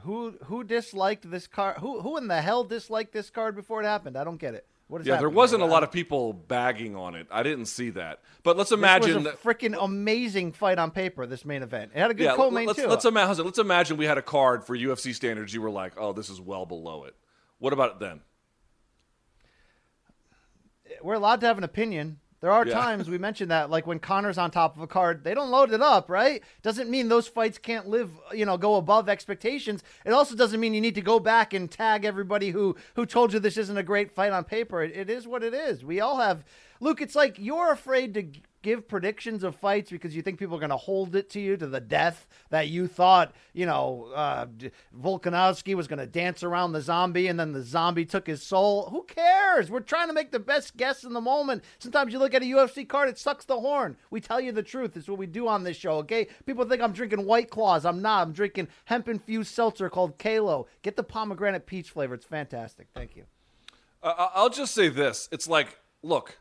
who 0.02 0.36
who 0.46 0.64
disliked 0.64 1.30
this 1.30 1.48
card? 1.48 1.78
Who 1.78 2.02
who 2.02 2.18
in 2.18 2.28
the 2.28 2.42
hell 2.42 2.64
disliked 2.64 3.14
this 3.14 3.30
card 3.30 3.56
before 3.56 3.82
it 3.82 3.86
happened? 3.86 4.18
I 4.18 4.24
don't 4.24 4.38
get 4.38 4.56
it. 4.56 4.66
What 4.88 5.02
is 5.02 5.08
yeah, 5.08 5.18
there 5.18 5.30
wasn't 5.30 5.64
a 5.64 5.66
lot 5.66 5.82
of 5.82 5.92
people 5.92 6.32
bagging 6.32 6.96
on 6.96 7.16
it. 7.16 7.26
I 7.32 7.42
didn't 7.42 7.66
see 7.66 7.90
that. 7.92 8.20
But 8.44 8.56
let's 8.56 8.70
This 8.70 8.78
imagine 8.78 9.24
was 9.24 9.34
a 9.34 9.38
freaking 9.38 9.76
amazing 9.80 10.52
fight 10.52 10.78
on 10.78 10.92
paper. 10.92 11.26
This 11.26 11.44
main 11.44 11.64
event. 11.64 11.92
It 11.96 12.00
had 12.00 12.12
a 12.12 12.14
good 12.14 12.26
Yeah, 12.26 12.36
co-main 12.36 12.68
let's, 12.68 12.80
too. 12.80 12.88
let's, 12.88 13.06
imagine, 13.06 13.46
let's 13.46 13.58
imagine 13.58 13.98
we 13.98 14.06
had 14.06 14.20
a 14.20 14.22
card 14.22 14.64
for 14.64 14.78
UFC 14.78 15.16
standards. 15.16 15.56
You 15.56 15.62
were 15.64 15.72
like, 15.72 15.94
oh, 15.98 16.14
this 16.14 16.30
is 16.30 16.40
well 16.40 16.68
below 16.68 17.06
it. 17.06 17.16
What 17.58 17.74
about 17.74 17.94
it 17.94 18.00
then? 18.00 18.22
We're 21.02 21.16
allowed 21.16 21.42
to 21.42 21.48
have 21.48 21.58
an 21.58 21.64
opinion. 21.64 22.20
There 22.42 22.52
are 22.52 22.66
Yeah. 22.68 22.74
times 22.74 23.10
we 23.10 23.18
mentioned 23.18 23.50
that, 23.50 23.70
like 23.70 23.88
when 23.88 24.00
Conor's 24.00 24.38
on 24.38 24.52
top 24.52 24.76
of 24.76 24.82
a 24.82 24.88
card, 24.88 25.24
they 25.24 25.34
don't 25.34 25.50
load 25.50 25.72
it 25.72 25.82
up, 25.82 26.10
right? 26.10 26.44
Doesn't 26.62 26.90
mean 26.90 27.08
those 27.08 27.28
fights 27.28 27.58
can't 27.58 27.88
live, 27.88 28.12
you 28.34 28.46
know, 28.46 28.58
go 28.58 28.76
above 28.76 29.10
expectations. 29.10 29.84
It 30.06 30.12
also 30.12 30.36
doesn't 30.36 30.60
mean 30.60 30.74
you 30.74 30.82
need 30.82 30.96
to 30.96 31.02
go 31.02 31.20
back 31.20 31.54
and 31.54 31.72
tag 31.72 32.06
everybody 32.06 32.52
who 32.52 32.76
who 32.96 33.06
told 33.06 33.34
you 33.34 33.40
this 33.40 33.58
isn't 33.58 33.78
a 33.78 33.84
great 33.84 34.12
fight 34.12 34.32
on 34.32 34.44
paper. 34.44 34.84
It, 34.84 34.96
it 34.96 35.10
is 35.10 35.28
what 35.28 35.44
it 35.44 35.54
is. 35.54 35.84
We 35.84 36.00
all 36.02 36.18
have. 36.18 36.44
Luke, 36.82 37.02
it's 37.02 37.16
like 37.16 37.38
you're 37.40 37.72
afraid 37.72 38.14
to 38.16 38.28
give 38.66 38.88
predictions 38.88 39.44
of 39.44 39.56
fights 39.56 39.92
because 39.92 40.16
you 40.16 40.24
think 40.24 40.40
people 40.40 40.56
are 40.56 40.60
going 40.60 40.72
to 40.72 40.76
hold 40.76 41.16
it 41.16 41.30
to 41.30 41.40
you 41.40 41.56
to 41.56 41.68
the 41.68 41.80
death 41.80 42.28
that 42.50 42.68
you 42.68 42.88
thought, 42.88 43.32
you 43.54 43.64
know, 43.64 44.12
uh, 44.16 44.48
Volkanovski 45.00 45.76
was 45.76 45.88
going 45.88 46.00
to 46.00 46.08
dance 46.08 46.42
around 46.42 46.72
the 46.72 46.82
zombie 46.82 47.28
and 47.28 47.40
then 47.40 47.52
the 47.52 47.62
zombie 47.62 48.06
took 48.06 48.26
his 48.26 48.42
soul. 48.42 48.90
Who 48.90 49.04
cares? 49.04 49.70
We're 49.70 49.82
trying 49.82 50.08
to 50.08 50.16
make 50.16 50.32
the 50.32 50.40
best 50.40 50.76
guess 50.78 51.04
in 51.04 51.14
the 51.14 51.22
moment. 51.22 51.64
Sometimes 51.78 52.12
you 52.12 52.18
look 52.18 52.34
at 52.34 52.42
a 52.42 52.46
UFC 52.46 52.90
card, 52.90 53.08
it 53.08 53.20
sucks 53.20 53.46
the 53.46 53.60
horn. 53.60 53.98
We 54.10 54.20
tell 54.20 54.42
you 54.42 54.52
the 54.52 54.64
truth. 54.64 54.98
It's 54.98 55.08
what 55.08 55.20
we 55.20 55.28
do 55.28 55.48
on 55.48 55.64
this 55.64 55.78
show, 55.78 55.98
okay? 55.98 56.28
People 56.48 56.66
think 56.66 56.82
I'm 56.82 56.92
drinking 56.92 57.24
White 57.24 57.52
Claws. 57.52 57.86
I'm 57.86 58.02
not. 58.02 58.24
I'm 58.24 58.34
drinking 58.34 58.70
hemp 58.86 59.08
infused 59.08 59.54
seltzer 59.54 59.92
called 59.92 60.18
Kalo. 60.18 60.66
Get 60.82 60.96
the 60.96 61.04
pomegranate 61.04 61.68
peach 61.68 61.92
flavor. 61.92 62.16
It's 62.16 62.26
fantastic. 62.26 62.88
Thank 62.96 63.16
you. 63.16 63.26
Uh, 64.02 64.30
I'll 64.34 64.50
just 64.50 64.74
say 64.74 64.88
this. 64.88 65.30
It's 65.32 65.48
like, 65.48 65.78
look, 66.02 66.40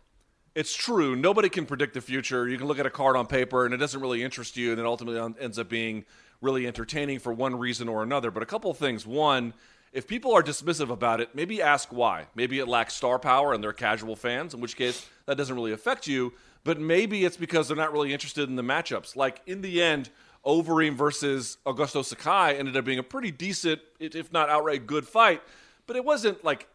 it's 0.55 0.75
true. 0.75 1.17
Nobody 1.17 1.49
can 1.49 1.67
predict 1.67 1.95
the 1.95 2.01
future. 2.01 2.49
You 2.49 2.59
can 2.59 2.67
look 2.67 2.79
at 2.79 2.87
a 2.87 2.91
card 2.91 3.17
on 3.17 3.27
paper 3.27 3.65
and 3.65 3.75
it 3.75 3.79
doesn't 3.79 4.01
really 4.01 4.23
interest 4.23 4.57
you, 4.57 4.71
and 4.71 4.81
it 4.81 4.87
ultimately 4.87 5.35
ends 5.41 5.59
up 5.59 5.69
being 5.69 6.05
really 6.41 6.67
entertaining 6.67 7.19
for 7.19 7.33
one 7.33 7.57
reason 7.59 7.89
or 7.89 8.03
another. 8.03 8.31
But 8.31 8.43
a 8.43 8.47
couple 8.47 8.71
of 8.71 8.77
things. 8.77 9.07
One, 9.07 9.55
if 9.93 10.07
people 10.07 10.35
are 10.35 10.43
dismissive 10.43 10.91
about 10.91 11.21
it, 11.21 11.35
maybe 11.35 11.63
ask 11.63 11.89
why. 11.91 12.27
Maybe 12.35 12.59
it 12.59 12.69
lacks 12.69 12.95
star 12.95 13.19
power 13.19 13.53
and 13.53 13.63
they're 13.63 13.73
casual 13.73 14.17
fans, 14.17 14.55
in 14.55 14.61
which 14.61 14.77
case 14.77 15.07
that 15.27 15.37
doesn't 15.37 15.55
really 15.55 15.73
affect 15.73 16.07
you. 16.07 16.33
But 16.65 16.81
maybe 16.81 17.25
it's 17.25 17.37
because 17.37 17.69
they're 17.69 17.77
not 17.77 17.93
really 17.93 18.13
interested 18.13 18.49
in 18.49 18.57
the 18.57 18.63
matchups. 18.63 19.17
Like 19.17 19.41
in 19.47 19.61
the 19.61 19.83
end, 19.83 20.11
Overeem 20.45 20.95
versus 20.95 21.59
Augusto 21.67 22.05
Sakai 22.05 22.57
ended 22.59 22.77
up 22.77 22.85
being 22.85 22.99
a 22.99 23.03
pretty 23.03 23.31
decent, 23.31 23.81
if 23.99 24.33
not 24.33 24.49
outright 24.49 24.87
good 24.87 25.07
fight. 25.07 25.43
But 25.87 25.97
it 25.97 26.05
wasn't 26.05 26.45
like 26.45 26.69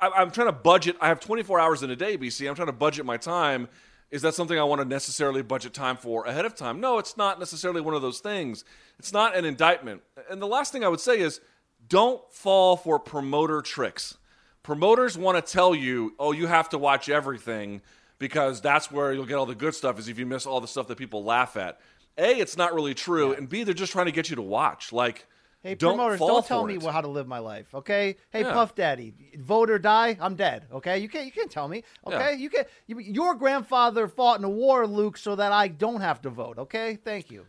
I, 0.00 0.10
I'm 0.16 0.30
trying 0.30 0.48
to 0.48 0.52
budget. 0.52 0.96
I 1.00 1.08
have 1.08 1.20
24 1.20 1.60
hours 1.60 1.82
in 1.82 1.90
a 1.90 1.96
day, 1.96 2.16
BC. 2.16 2.48
I'm 2.48 2.54
trying 2.54 2.66
to 2.66 2.72
budget 2.72 3.04
my 3.04 3.16
time. 3.16 3.68
Is 4.10 4.22
that 4.22 4.34
something 4.34 4.58
I 4.58 4.64
want 4.64 4.80
to 4.80 4.84
necessarily 4.86 5.42
budget 5.42 5.74
time 5.74 5.96
for 5.96 6.24
ahead 6.26 6.44
of 6.44 6.54
time? 6.54 6.80
No, 6.80 6.98
it's 6.98 7.16
not 7.16 7.38
necessarily 7.38 7.80
one 7.80 7.94
of 7.94 8.02
those 8.02 8.20
things. 8.20 8.64
It's 8.98 9.12
not 9.12 9.36
an 9.36 9.44
indictment. 9.44 10.02
And 10.30 10.40
the 10.40 10.46
last 10.46 10.72
thing 10.72 10.84
I 10.84 10.88
would 10.88 11.00
say 11.00 11.18
is 11.18 11.40
don't 11.88 12.22
fall 12.32 12.76
for 12.76 12.98
promoter 12.98 13.60
tricks. 13.60 14.16
Promoters 14.62 15.18
want 15.18 15.44
to 15.44 15.52
tell 15.52 15.74
you, 15.74 16.14
oh, 16.18 16.32
you 16.32 16.46
have 16.46 16.68
to 16.70 16.78
watch 16.78 17.08
everything 17.08 17.82
because 18.18 18.60
that's 18.60 18.90
where 18.90 19.12
you'll 19.12 19.26
get 19.26 19.34
all 19.34 19.46
the 19.46 19.54
good 19.54 19.74
stuff, 19.74 19.98
is 19.98 20.08
if 20.08 20.18
you 20.18 20.26
miss 20.26 20.46
all 20.46 20.60
the 20.60 20.68
stuff 20.68 20.86
that 20.88 20.96
people 20.96 21.24
laugh 21.24 21.56
at. 21.56 21.80
A, 22.16 22.38
it's 22.38 22.56
not 22.56 22.72
really 22.72 22.94
true. 22.94 23.32
And 23.34 23.48
B, 23.48 23.64
they're 23.64 23.74
just 23.74 23.92
trying 23.92 24.06
to 24.06 24.12
get 24.12 24.30
you 24.30 24.36
to 24.36 24.42
watch. 24.42 24.92
Like, 24.92 25.26
Hey, 25.64 25.74
don't 25.76 25.96
promoters, 25.96 26.20
don't 26.20 26.46
tell 26.46 26.64
me 26.66 26.74
it. 26.74 26.82
how 26.84 27.00
to 27.00 27.08
live 27.08 27.26
my 27.26 27.38
life, 27.38 27.74
okay? 27.74 28.16
Hey, 28.30 28.42
Yeah. 28.42 28.52
Puff 28.52 28.74
Daddy, 28.74 29.14
vote 29.38 29.70
or 29.70 29.78
die, 29.78 30.16
I'm 30.20 30.34
dead, 30.36 30.66
okay? 30.70 30.98
You 30.98 31.08
can't, 31.08 31.24
you 31.24 31.32
can't 31.32 31.50
tell 31.50 31.66
me, 31.68 31.82
okay? 32.06 32.32
Yeah. 32.32 32.36
You 32.36 32.50
can 32.50 32.64
you, 32.86 32.98
Your 32.98 33.34
grandfather 33.34 34.06
fought 34.06 34.38
in 34.38 34.44
a 34.44 34.48
war, 34.50 34.86
Luke, 34.86 35.16
so 35.16 35.34
that 35.36 35.52
I 35.52 35.68
don't 35.68 36.02
have 36.02 36.20
to 36.22 36.30
vote, 36.30 36.58
okay? 36.58 36.96
Thank 37.02 37.30
you. 37.30 37.46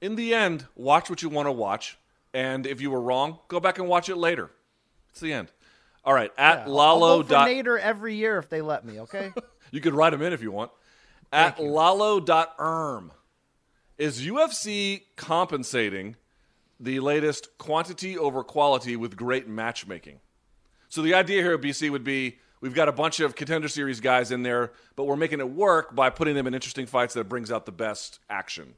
in 0.00 0.14
the 0.16 0.32
end, 0.34 0.66
watch 0.76 1.10
what 1.10 1.20
you 1.22 1.28
want 1.28 1.46
to 1.46 1.52
watch, 1.52 1.98
and 2.32 2.66
if 2.66 2.80
you 2.80 2.90
were 2.90 3.02
wrong, 3.02 3.38
go 3.48 3.60
back 3.60 3.78
and 3.78 3.86
watch 3.86 4.08
it 4.08 4.16
later. 4.16 4.50
It's 5.10 5.20
the 5.20 5.34
end. 5.34 5.52
All 6.06 6.14
right, 6.14 6.32
at 6.38 6.60
I'll 6.60 6.72
Lalo. 6.72 7.22
dot- 7.22 7.48
Nader 7.48 7.78
every 7.78 8.14
year 8.14 8.38
if 8.38 8.48
they 8.48 8.62
let 8.62 8.82
me, 8.82 9.00
okay? 9.00 9.30
you 9.72 9.82
could 9.82 9.92
write 9.92 10.10
them 10.10 10.22
in 10.22 10.32
if 10.32 10.40
you 10.40 10.52
want. 10.52 10.70
At 11.30 11.60
Lalo.erm. 11.60 13.12
Is 13.98 14.24
UFC 14.24 15.02
compensating 15.16 16.16
the 16.80 17.00
latest 17.00 17.58
quantity 17.58 18.16
over 18.16 18.42
quality 18.44 18.96
with 18.96 19.16
great 19.16 19.48
matchmaking? 19.48 20.20
So 20.88 21.02
the 21.02 21.14
idea 21.14 21.42
here 21.42 21.54
at 21.54 21.60
BC 21.60 21.90
would 21.90 22.04
be 22.04 22.38
we've 22.60 22.74
got 22.74 22.88
a 22.88 22.92
bunch 22.92 23.20
of 23.20 23.34
contender 23.34 23.68
series 23.68 24.00
guys 24.00 24.30
in 24.30 24.42
there, 24.42 24.72
but 24.96 25.04
we're 25.04 25.16
making 25.16 25.40
it 25.40 25.50
work 25.50 25.94
by 25.94 26.10
putting 26.10 26.34
them 26.34 26.46
in 26.46 26.54
interesting 26.54 26.86
fights 26.86 27.14
that 27.14 27.28
brings 27.28 27.50
out 27.52 27.66
the 27.66 27.72
best 27.72 28.20
action. 28.30 28.74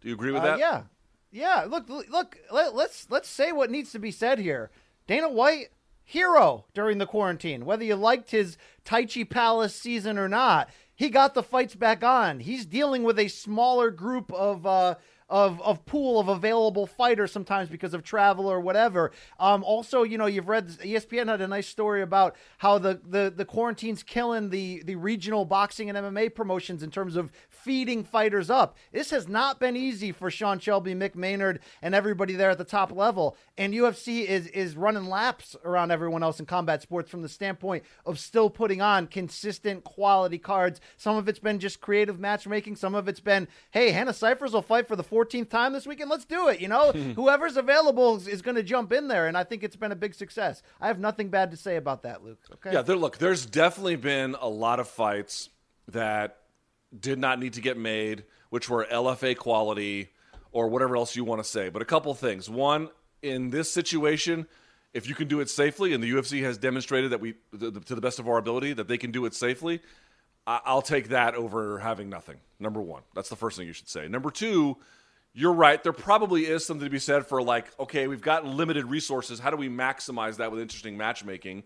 Do 0.00 0.08
you 0.08 0.14
agree 0.14 0.32
with 0.32 0.42
Uh, 0.42 0.46
that? 0.56 0.58
yeah, 0.58 0.82
yeah. 1.30 1.66
Look, 1.68 1.88
look. 1.88 2.38
Let, 2.50 2.74
let's 2.74 3.06
let's 3.10 3.28
say 3.28 3.52
what 3.52 3.70
needs 3.70 3.92
to 3.92 3.98
be 3.98 4.10
said 4.10 4.38
here. 4.38 4.70
Dana 5.06 5.28
White, 5.28 5.68
hero 6.04 6.64
during 6.74 6.98
the 6.98 7.06
quarantine. 7.06 7.64
Whether 7.64 7.84
you 7.84 7.96
liked 7.96 8.30
his 8.30 8.56
Tai 8.84 9.06
Chi 9.06 9.24
Palace 9.24 9.74
season 9.74 10.18
or 10.18 10.28
not, 10.28 10.70
he 10.94 11.10
got 11.10 11.34
the 11.34 11.42
fights 11.42 11.74
back 11.74 12.02
on. 12.02 12.40
He's 12.40 12.64
dealing 12.66 13.02
with 13.02 13.18
a 13.18 13.28
smaller 13.28 13.90
group 13.90 14.32
of 14.32 14.66
uh, 14.66 14.94
of, 15.28 15.60
of 15.62 15.84
pool 15.86 16.20
of 16.20 16.28
available 16.28 16.86
fighters 16.86 17.32
sometimes 17.32 17.68
because 17.68 17.94
of 17.94 18.02
travel 18.02 18.46
or 18.46 18.60
whatever. 18.60 19.10
Um, 19.40 19.64
also, 19.64 20.02
you 20.02 20.18
know, 20.18 20.26
you've 20.26 20.48
read 20.48 20.68
ESPN 20.68 21.28
had 21.28 21.40
a 21.40 21.48
nice 21.48 21.66
story 21.66 22.02
about 22.02 22.36
how 22.58 22.78
the, 22.78 23.00
the, 23.04 23.32
the 23.34 23.44
quarantine's 23.44 24.02
killing 24.02 24.50
the, 24.50 24.82
the 24.84 24.96
regional 24.96 25.44
boxing 25.44 25.90
and 25.90 25.98
MMA 25.98 26.34
promotions 26.34 26.82
in 26.82 26.90
terms 26.90 27.16
of 27.16 27.32
feeding 27.66 28.04
fighters 28.04 28.48
up. 28.48 28.76
This 28.92 29.10
has 29.10 29.26
not 29.26 29.58
been 29.58 29.76
easy 29.76 30.12
for 30.12 30.30
Sean 30.30 30.60
Shelby, 30.60 30.94
Mick 30.94 31.16
Maynard, 31.16 31.58
and 31.82 31.96
everybody 31.96 32.34
there 32.36 32.50
at 32.50 32.58
the 32.58 32.64
top 32.64 32.92
level. 32.92 33.36
And 33.58 33.74
UFC 33.74 34.24
is 34.24 34.46
is 34.46 34.76
running 34.76 35.06
laps 35.06 35.56
around 35.64 35.90
everyone 35.90 36.22
else 36.22 36.38
in 36.38 36.46
combat 36.46 36.80
sports 36.80 37.10
from 37.10 37.22
the 37.22 37.28
standpoint 37.28 37.82
of 38.04 38.20
still 38.20 38.50
putting 38.50 38.80
on 38.80 39.08
consistent 39.08 39.82
quality 39.82 40.38
cards. 40.38 40.80
Some 40.96 41.16
of 41.16 41.28
it's 41.28 41.40
been 41.40 41.58
just 41.58 41.80
creative 41.80 42.20
matchmaking. 42.20 42.76
Some 42.76 42.94
of 42.94 43.08
it's 43.08 43.18
been, 43.18 43.48
hey, 43.72 43.90
Hannah 43.90 44.14
Cifers 44.14 44.52
will 44.52 44.62
fight 44.62 44.86
for 44.86 44.94
the 44.94 45.02
14th 45.02 45.50
time 45.50 45.72
this 45.72 45.88
weekend. 45.88 46.08
Let's 46.08 46.24
do 46.24 46.46
it. 46.46 46.60
You 46.60 46.68
know, 46.68 46.92
whoever's 47.16 47.56
available 47.56 48.14
is, 48.14 48.28
is 48.28 48.42
going 48.42 48.54
to 48.54 48.62
jump 48.62 48.92
in 48.92 49.08
there, 49.08 49.26
and 49.26 49.36
I 49.36 49.42
think 49.42 49.64
it's 49.64 49.74
been 49.74 49.90
a 49.90 49.96
big 49.96 50.14
success. 50.14 50.62
I 50.80 50.86
have 50.86 51.00
nothing 51.00 51.30
bad 51.30 51.50
to 51.50 51.56
say 51.56 51.74
about 51.74 52.04
that, 52.04 52.22
Luke. 52.22 52.38
Okay. 52.52 52.72
Yeah, 52.72 52.82
there, 52.82 52.94
look, 52.94 53.18
there's 53.18 53.44
definitely 53.44 53.96
been 53.96 54.36
a 54.40 54.48
lot 54.48 54.78
of 54.78 54.86
fights 54.86 55.50
that 55.88 56.38
did 57.00 57.18
not 57.18 57.38
need 57.38 57.54
to 57.54 57.60
get 57.60 57.76
made, 57.76 58.24
which 58.50 58.68
were 58.68 58.86
LFA 58.90 59.36
quality 59.36 60.10
or 60.52 60.68
whatever 60.68 60.96
else 60.96 61.16
you 61.16 61.24
want 61.24 61.42
to 61.42 61.48
say. 61.48 61.68
But 61.68 61.82
a 61.82 61.84
couple 61.84 62.14
things. 62.14 62.48
One, 62.48 62.88
in 63.22 63.50
this 63.50 63.70
situation, 63.70 64.46
if 64.94 65.08
you 65.08 65.14
can 65.14 65.28
do 65.28 65.40
it 65.40 65.50
safely, 65.50 65.92
and 65.92 66.02
the 66.02 66.10
UFC 66.10 66.42
has 66.42 66.56
demonstrated 66.56 67.10
that 67.12 67.20
we, 67.20 67.34
to 67.58 67.70
the 67.70 68.00
best 68.00 68.18
of 68.18 68.28
our 68.28 68.38
ability, 68.38 68.72
that 68.74 68.88
they 68.88 68.98
can 68.98 69.10
do 69.10 69.26
it 69.26 69.34
safely, 69.34 69.80
I'll 70.46 70.82
take 70.82 71.08
that 71.08 71.34
over 71.34 71.78
having 71.80 72.08
nothing. 72.08 72.36
Number 72.60 72.80
one, 72.80 73.02
that's 73.14 73.28
the 73.28 73.36
first 73.36 73.58
thing 73.58 73.66
you 73.66 73.72
should 73.72 73.88
say. 73.88 74.06
Number 74.06 74.30
two, 74.30 74.76
you're 75.34 75.52
right. 75.52 75.82
There 75.82 75.92
probably 75.92 76.46
is 76.46 76.64
something 76.64 76.86
to 76.86 76.90
be 76.90 77.00
said 77.00 77.26
for 77.26 77.42
like, 77.42 77.66
okay, 77.80 78.06
we've 78.06 78.22
got 78.22 78.46
limited 78.46 78.86
resources. 78.86 79.40
How 79.40 79.50
do 79.50 79.56
we 79.56 79.68
maximize 79.68 80.36
that 80.36 80.50
with 80.50 80.60
interesting 80.60 80.96
matchmaking? 80.96 81.64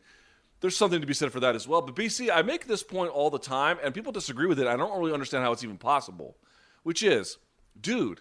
There's 0.61 0.77
something 0.77 1.01
to 1.01 1.07
be 1.07 1.15
said 1.15 1.33
for 1.33 1.41
that 1.41 1.55
as 1.55 1.67
well. 1.67 1.81
But 1.81 1.97
BC, 1.97 2.31
I 2.33 2.43
make 2.43 2.67
this 2.67 2.83
point 2.83 3.11
all 3.11 3.31
the 3.31 3.39
time, 3.39 3.79
and 3.83 3.95
people 3.95 4.13
disagree 4.13 4.47
with 4.47 4.61
it. 4.61 4.67
I 4.67 4.77
don't 4.77 4.99
really 4.99 5.13
understand 5.13 5.43
how 5.43 5.53
it's 5.53 5.65
even 5.65 5.79
possible. 5.79 6.37
Which 6.83 7.03
is, 7.03 7.39
dude, 7.81 8.21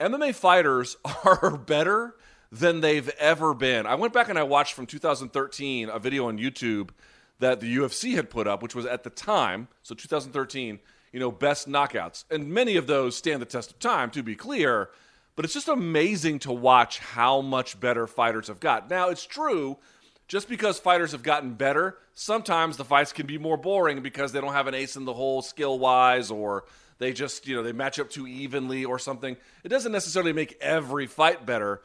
MMA 0.00 0.34
fighters 0.34 0.96
are 1.24 1.56
better 1.56 2.14
than 2.52 2.80
they've 2.80 3.08
ever 3.18 3.54
been. 3.54 3.86
I 3.86 3.96
went 3.96 4.12
back 4.12 4.28
and 4.28 4.38
I 4.38 4.44
watched 4.44 4.74
from 4.74 4.86
2013 4.86 5.88
a 5.88 5.98
video 5.98 6.28
on 6.28 6.38
YouTube 6.38 6.90
that 7.38 7.60
the 7.60 7.76
UFC 7.76 8.14
had 8.14 8.30
put 8.30 8.46
up, 8.46 8.62
which 8.62 8.74
was 8.74 8.86
at 8.86 9.02
the 9.02 9.10
time, 9.10 9.68
so 9.82 9.94
2013, 9.94 10.78
you 11.12 11.20
know, 11.20 11.30
best 11.30 11.68
knockouts. 11.68 12.24
And 12.30 12.48
many 12.48 12.76
of 12.76 12.86
those 12.86 13.16
stand 13.16 13.42
the 13.42 13.46
test 13.46 13.70
of 13.70 13.78
time, 13.78 14.10
to 14.10 14.22
be 14.22 14.34
clear. 14.34 14.90
But 15.34 15.44
it's 15.44 15.52
just 15.52 15.68
amazing 15.68 16.38
to 16.40 16.52
watch 16.52 16.98
how 16.98 17.42
much 17.42 17.78
better 17.78 18.06
fighters 18.06 18.48
have 18.48 18.60
got. 18.60 18.88
Now, 18.88 19.10
it's 19.10 19.26
true, 19.26 19.76
just 20.28 20.48
because 20.48 20.78
fighters 20.78 21.12
have 21.12 21.22
gotten 21.22 21.54
better, 21.54 21.96
sometimes 22.14 22.76
the 22.76 22.84
fights 22.84 23.12
can 23.12 23.26
be 23.26 23.38
more 23.38 23.56
boring 23.56 24.02
because 24.02 24.32
they 24.32 24.40
don't 24.40 24.52
have 24.52 24.66
an 24.66 24.74
ace 24.74 24.96
in 24.96 25.04
the 25.04 25.14
hole 25.14 25.42
skill 25.42 25.78
wise 25.78 26.30
or 26.30 26.64
they 26.98 27.12
just, 27.12 27.46
you 27.46 27.54
know, 27.54 27.62
they 27.62 27.72
match 27.72 28.00
up 28.00 28.10
too 28.10 28.26
evenly 28.26 28.84
or 28.84 28.98
something. 28.98 29.36
It 29.62 29.68
doesn't 29.68 29.92
necessarily 29.92 30.32
make 30.32 30.56
every 30.60 31.06
fight 31.06 31.46
better. 31.46 31.82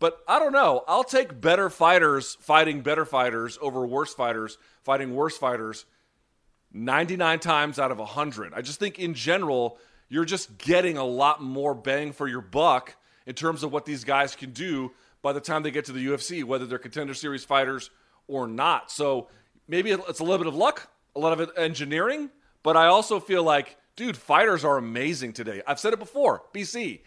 But 0.00 0.18
I 0.28 0.38
don't 0.38 0.52
know. 0.52 0.84
I'll 0.86 1.04
take 1.04 1.40
better 1.40 1.70
fighters 1.70 2.36
fighting 2.40 2.82
better 2.82 3.04
fighters 3.04 3.58
over 3.60 3.86
worse 3.86 4.14
fighters 4.14 4.58
fighting 4.82 5.14
worse 5.14 5.36
fighters 5.36 5.86
99 6.72 7.40
times 7.40 7.78
out 7.78 7.90
of 7.90 7.98
100. 7.98 8.52
I 8.54 8.60
just 8.60 8.78
think 8.78 8.98
in 8.98 9.14
general, 9.14 9.78
you're 10.08 10.24
just 10.24 10.58
getting 10.58 10.98
a 10.98 11.04
lot 11.04 11.42
more 11.42 11.74
bang 11.74 12.12
for 12.12 12.28
your 12.28 12.40
buck 12.40 12.96
in 13.26 13.34
terms 13.34 13.62
of 13.62 13.72
what 13.72 13.86
these 13.86 14.04
guys 14.04 14.36
can 14.36 14.50
do 14.52 14.92
by 15.22 15.32
the 15.32 15.40
time 15.40 15.62
they 15.62 15.70
get 15.70 15.84
to 15.86 15.92
the 15.92 16.06
UFC, 16.06 16.44
whether 16.44 16.66
they're 16.66 16.78
contender 16.78 17.14
series 17.14 17.44
fighters 17.44 17.90
or 18.26 18.46
not. 18.46 18.90
So 18.90 19.28
maybe 19.66 19.90
it's 19.90 20.20
a 20.20 20.24
little 20.24 20.38
bit 20.38 20.46
of 20.46 20.54
luck, 20.54 20.90
a 21.16 21.20
lot 21.20 21.38
of 21.38 21.50
engineering, 21.56 22.30
but 22.62 22.76
I 22.76 22.86
also 22.86 23.20
feel 23.20 23.42
like, 23.42 23.76
dude, 23.96 24.16
fighters 24.16 24.64
are 24.64 24.76
amazing 24.76 25.32
today. 25.32 25.62
I've 25.66 25.80
said 25.80 25.92
it 25.92 25.98
before, 25.98 26.42
BC. 26.54 27.00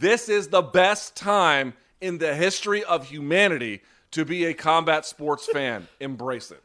This 0.00 0.28
is 0.28 0.48
the 0.48 0.62
best 0.62 1.16
time 1.16 1.74
in 2.00 2.18
the 2.18 2.34
history 2.34 2.82
of 2.84 3.06
humanity 3.08 3.82
to 4.12 4.24
be 4.24 4.46
a 4.46 4.54
combat 4.54 5.06
sports 5.06 5.46
fan. 5.52 5.86
Embrace 6.00 6.50
it. 6.50 6.62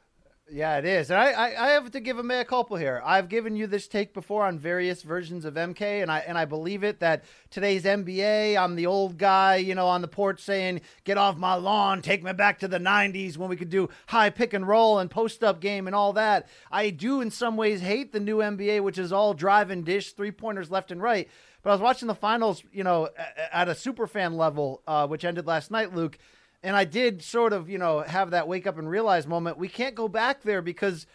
Yeah, 0.53 0.77
it 0.77 0.85
is. 0.85 1.09
And 1.09 1.17
I, 1.17 1.31
I, 1.31 1.67
I, 1.67 1.69
have 1.69 1.91
to 1.91 2.01
give 2.01 2.19
a 2.19 2.23
mea 2.23 2.43
culpa 2.43 2.77
here. 2.77 3.01
I've 3.05 3.29
given 3.29 3.55
you 3.55 3.67
this 3.67 3.87
take 3.87 4.13
before 4.13 4.45
on 4.45 4.59
various 4.59 5.01
versions 5.01 5.45
of 5.45 5.53
MK, 5.53 6.01
and 6.01 6.11
I 6.11 6.19
and 6.19 6.37
I 6.37 6.43
believe 6.43 6.83
it 6.83 6.99
that 6.99 7.23
today's 7.49 7.85
NBA, 7.85 8.57
I'm 8.57 8.75
the 8.75 8.85
old 8.85 9.17
guy, 9.17 9.55
you 9.55 9.75
know, 9.75 9.87
on 9.87 10.01
the 10.01 10.09
porch 10.09 10.41
saying, 10.41 10.81
"Get 11.05 11.17
off 11.17 11.37
my 11.37 11.53
lawn, 11.53 12.01
take 12.01 12.21
me 12.21 12.33
back 12.33 12.59
to 12.59 12.67
the 12.67 12.79
'90s 12.79 13.37
when 13.37 13.49
we 13.49 13.55
could 13.55 13.69
do 13.69 13.87
high 14.07 14.29
pick 14.29 14.53
and 14.53 14.67
roll 14.67 14.99
and 14.99 15.09
post 15.09 15.41
up 15.41 15.61
game 15.61 15.87
and 15.87 15.95
all 15.95 16.11
that." 16.13 16.49
I 16.69 16.89
do, 16.89 17.21
in 17.21 17.31
some 17.31 17.55
ways, 17.55 17.79
hate 17.79 18.11
the 18.11 18.19
new 18.19 18.39
NBA, 18.39 18.81
which 18.81 18.97
is 18.97 19.13
all 19.13 19.33
drive 19.33 19.71
and 19.71 19.85
dish, 19.85 20.11
three 20.11 20.31
pointers 20.31 20.69
left 20.69 20.91
and 20.91 21.01
right. 21.01 21.29
But 21.63 21.69
I 21.69 21.73
was 21.73 21.81
watching 21.81 22.09
the 22.09 22.15
finals, 22.15 22.61
you 22.73 22.83
know, 22.83 23.07
at 23.53 23.69
a 23.69 23.75
super 23.75 24.05
fan 24.05 24.35
level, 24.35 24.81
uh, 24.85 25.07
which 25.07 25.23
ended 25.23 25.47
last 25.47 25.71
night, 25.71 25.95
Luke 25.95 26.17
and 26.63 26.75
I 26.75 26.85
did 26.85 27.23
sort 27.23 27.53
of, 27.53 27.69
you 27.69 27.77
know, 27.77 28.01
have 28.01 28.31
that 28.31 28.47
wake 28.47 28.67
up 28.67 28.77
and 28.77 28.89
realize 28.89 29.25
moment. 29.25 29.57
We 29.57 29.67
can't 29.67 29.95
go 29.95 30.07
back 30.07 30.43
there 30.43 30.61
because 30.61 31.07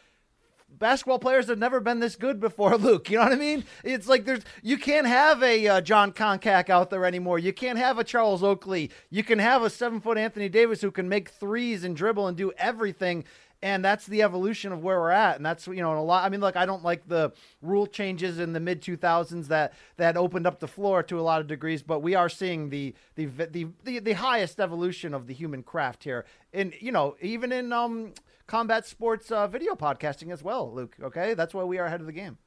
basketball 0.68 1.18
players 1.18 1.46
have 1.46 1.58
never 1.58 1.80
been 1.80 2.00
this 2.00 2.16
good 2.16 2.40
before, 2.40 2.76
Luke. 2.78 3.10
You 3.10 3.18
know 3.18 3.24
what 3.24 3.32
I 3.32 3.36
mean? 3.36 3.64
It's 3.84 4.08
like 4.08 4.24
there's 4.24 4.42
you 4.62 4.78
can't 4.78 5.06
have 5.06 5.42
a 5.42 5.66
uh, 5.68 5.80
Jon 5.80 6.12
Koncak 6.12 6.68
out 6.68 6.90
there 6.90 7.04
anymore. 7.04 7.38
You 7.38 7.52
can't 7.52 7.78
have 7.78 7.98
a 7.98 8.04
Charles 8.04 8.42
Oakley. 8.42 8.90
You 9.10 9.22
can 9.22 9.38
have 9.38 9.62
a 9.62 9.70
seven 9.70 10.00
foot 10.00 10.18
Anthony 10.18 10.48
Davis 10.48 10.80
who 10.80 10.90
can 10.90 11.08
make 11.08 11.30
threes 11.30 11.84
and 11.84 11.96
dribble 11.96 12.26
and 12.26 12.36
do 12.36 12.52
everything 12.58 13.24
and 13.62 13.84
that's 13.84 14.06
the 14.06 14.22
evolution 14.22 14.72
of 14.72 14.82
where 14.82 15.00
we're 15.00 15.10
at 15.10 15.36
and 15.36 15.46
that's 15.46 15.66
you 15.66 15.82
know 15.82 15.98
a 15.98 16.00
lot 16.00 16.24
i 16.24 16.28
mean 16.28 16.40
look 16.40 16.56
i 16.56 16.66
don't 16.66 16.84
like 16.84 17.06
the 17.08 17.32
rule 17.62 17.86
changes 17.86 18.38
in 18.38 18.52
the 18.52 18.60
mid 18.60 18.82
2000s 18.82 19.48
that 19.48 19.72
that 19.96 20.16
opened 20.16 20.46
up 20.46 20.60
the 20.60 20.68
floor 20.68 21.02
to 21.02 21.18
a 21.18 21.22
lot 21.22 21.40
of 21.40 21.46
degrees 21.46 21.82
but 21.82 22.00
we 22.00 22.14
are 22.14 22.28
seeing 22.28 22.70
the 22.70 22.94
the 23.14 23.26
the 23.26 23.66
the, 23.84 23.98
the 23.98 24.12
highest 24.12 24.60
evolution 24.60 25.14
of 25.14 25.26
the 25.26 25.34
human 25.34 25.62
craft 25.62 26.04
here 26.04 26.24
and 26.52 26.74
you 26.80 26.92
know 26.92 27.16
even 27.20 27.52
in 27.52 27.72
um 27.72 28.12
combat 28.46 28.86
sports 28.86 29.30
uh, 29.30 29.46
video 29.46 29.74
podcasting 29.74 30.32
as 30.32 30.42
well 30.42 30.72
luke 30.72 30.96
okay? 31.02 31.34
That's 31.34 31.54
why 31.54 31.64
we 31.64 31.78
are 31.78 31.86
ahead 31.86 32.00
of 32.00 32.06
the 32.06 32.12
game. 32.12 32.38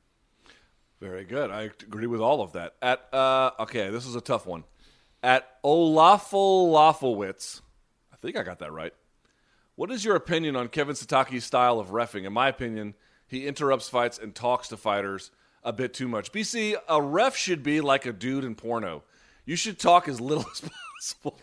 Very 0.99 1.23
good. 1.23 1.49
I 1.49 1.63
agree 1.63 2.07
with 2.07 2.19
all 2.19 2.41
of 2.41 2.53
that. 2.53 2.75
At 2.81 3.13
uh 3.13 3.51
okay 3.59 3.89
this 3.89 4.05
is 4.05 4.15
a 4.15 4.21
tough 4.21 4.45
one. 4.45 4.63
At 5.21 5.61
olafel 5.63 6.71
lafowitz 6.71 7.61
i 8.13 8.15
think 8.21 8.37
i 8.37 8.43
got 8.43 8.59
that 8.59 8.71
right 8.71 8.93
what 9.79 9.91
is 9.91 10.03
your 10.03 10.17
opinion 10.17 10.57
on 10.57 10.67
Kevin 10.67 10.93
Sataki's 10.93 11.45
style 11.45 11.79
of 11.79 11.91
refing? 11.91 12.25
In 12.25 12.33
my 12.33 12.49
opinion, 12.49 12.95
he 13.25 13.47
interrupts 13.47 13.87
fights 13.87 14.17
and 14.17 14.35
talks 14.35 14.67
to 14.67 14.75
fighters 14.75 15.31
a 15.63 15.71
bit 15.71 15.93
too 15.93 16.09
much. 16.09 16.33
BC, 16.33 16.75
a 16.89 17.01
ref 17.01 17.37
should 17.37 17.63
be 17.63 17.79
like 17.79 18.05
a 18.05 18.11
dude 18.11 18.43
in 18.43 18.55
porno. 18.55 19.03
You 19.45 19.55
should 19.55 19.79
talk 19.79 20.09
as 20.09 20.19
little 20.19 20.43
as 20.51 20.69
possible. 20.99 21.39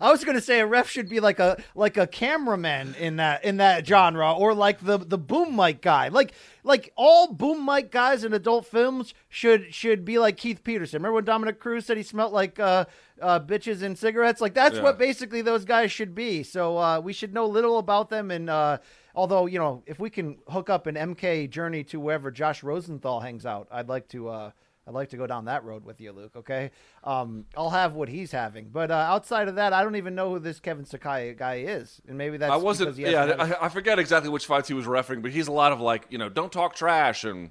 I 0.00 0.10
was 0.10 0.24
going 0.24 0.36
to 0.36 0.42
say 0.42 0.60
a 0.60 0.66
ref 0.66 0.88
should 0.88 1.08
be 1.08 1.20
like 1.20 1.38
a 1.38 1.62
like 1.74 1.96
a 1.96 2.06
cameraman 2.06 2.94
in 2.98 3.16
that 3.16 3.44
in 3.44 3.58
that 3.58 3.86
genre, 3.86 4.32
or 4.32 4.54
like 4.54 4.80
the 4.80 4.98
the 4.98 5.18
boom 5.18 5.56
mic 5.56 5.80
guy. 5.80 6.08
Like 6.08 6.32
like 6.62 6.92
all 6.96 7.32
boom 7.32 7.64
mic 7.64 7.90
guys 7.90 8.24
in 8.24 8.32
adult 8.32 8.66
films 8.66 9.14
should 9.28 9.74
should 9.74 10.04
be 10.04 10.18
like 10.18 10.36
Keith 10.36 10.64
Peterson. 10.64 10.98
Remember 10.98 11.16
when 11.16 11.24
Dominick 11.24 11.60
Cruz 11.60 11.86
said 11.86 11.96
he 11.96 12.02
smelled 12.02 12.32
like 12.32 12.58
uh, 12.58 12.86
uh, 13.20 13.40
bitches 13.40 13.82
and 13.82 13.96
cigarettes? 13.96 14.40
Like 14.40 14.54
that's 14.54 14.76
yeah. 14.76 14.82
what 14.82 14.98
basically 14.98 15.42
those 15.42 15.64
guys 15.64 15.92
should 15.92 16.14
be. 16.14 16.42
So 16.42 16.78
uh, 16.78 17.00
we 17.00 17.12
should 17.12 17.32
know 17.32 17.46
little 17.46 17.78
about 17.78 18.10
them 18.10 18.30
and. 18.30 18.50
Uh, 18.50 18.78
although 19.14 19.46
you 19.46 19.58
know, 19.58 19.82
if 19.86 19.98
we 19.98 20.10
can 20.10 20.38
hook 20.48 20.68
up 20.68 20.86
an 20.86 20.96
MK 20.96 21.48
journey 21.50 21.84
to 21.84 22.00
wherever 22.00 22.30
Josh 22.30 22.62
Rosenthal 22.62 23.20
hangs 23.20 23.46
out, 23.46 23.68
I'd 23.70 23.88
like 23.88 24.08
to 24.08 24.28
uh, 24.28 24.50
I'd 24.86 24.94
like 24.94 25.08
to 25.10 25.16
go 25.16 25.26
down 25.26 25.46
that 25.46 25.64
road 25.64 25.84
with 25.84 26.00
you, 26.00 26.12
Luke. 26.12 26.32
Okay, 26.36 26.70
um, 27.02 27.46
I'll 27.56 27.70
have 27.70 27.94
what 27.94 28.08
he's 28.08 28.30
having, 28.30 28.68
but 28.70 28.90
uh, 28.90 28.94
outside 28.94 29.48
of 29.48 29.54
that, 29.56 29.72
I 29.72 29.82
don't 29.82 29.96
even 29.96 30.14
know 30.14 30.30
who 30.30 30.38
this 30.38 30.60
Kevin 30.60 30.84
Sakai 30.84 31.34
guy 31.34 31.56
is, 31.66 32.00
and 32.06 32.18
maybe 32.18 32.36
that's 32.36 32.52
I 32.52 32.56
wasn't. 32.56 32.96
Yeah, 32.96 33.34
I, 33.38 33.66
I, 33.66 33.68
forget 33.68 33.98
exactly 33.98 34.30
which 34.30 34.46
fights 34.46 34.68
he 34.68 34.74
was 34.74 34.86
refereeing, 34.86 35.22
but 35.22 35.30
he's 35.30 35.48
a 35.48 35.52
lot 35.52 35.72
of 35.72 35.80
like 35.80 36.06
you 36.10 36.18
know, 36.18 36.28
don't 36.28 36.52
talk 36.52 36.74
trash, 36.74 37.24
and 37.24 37.50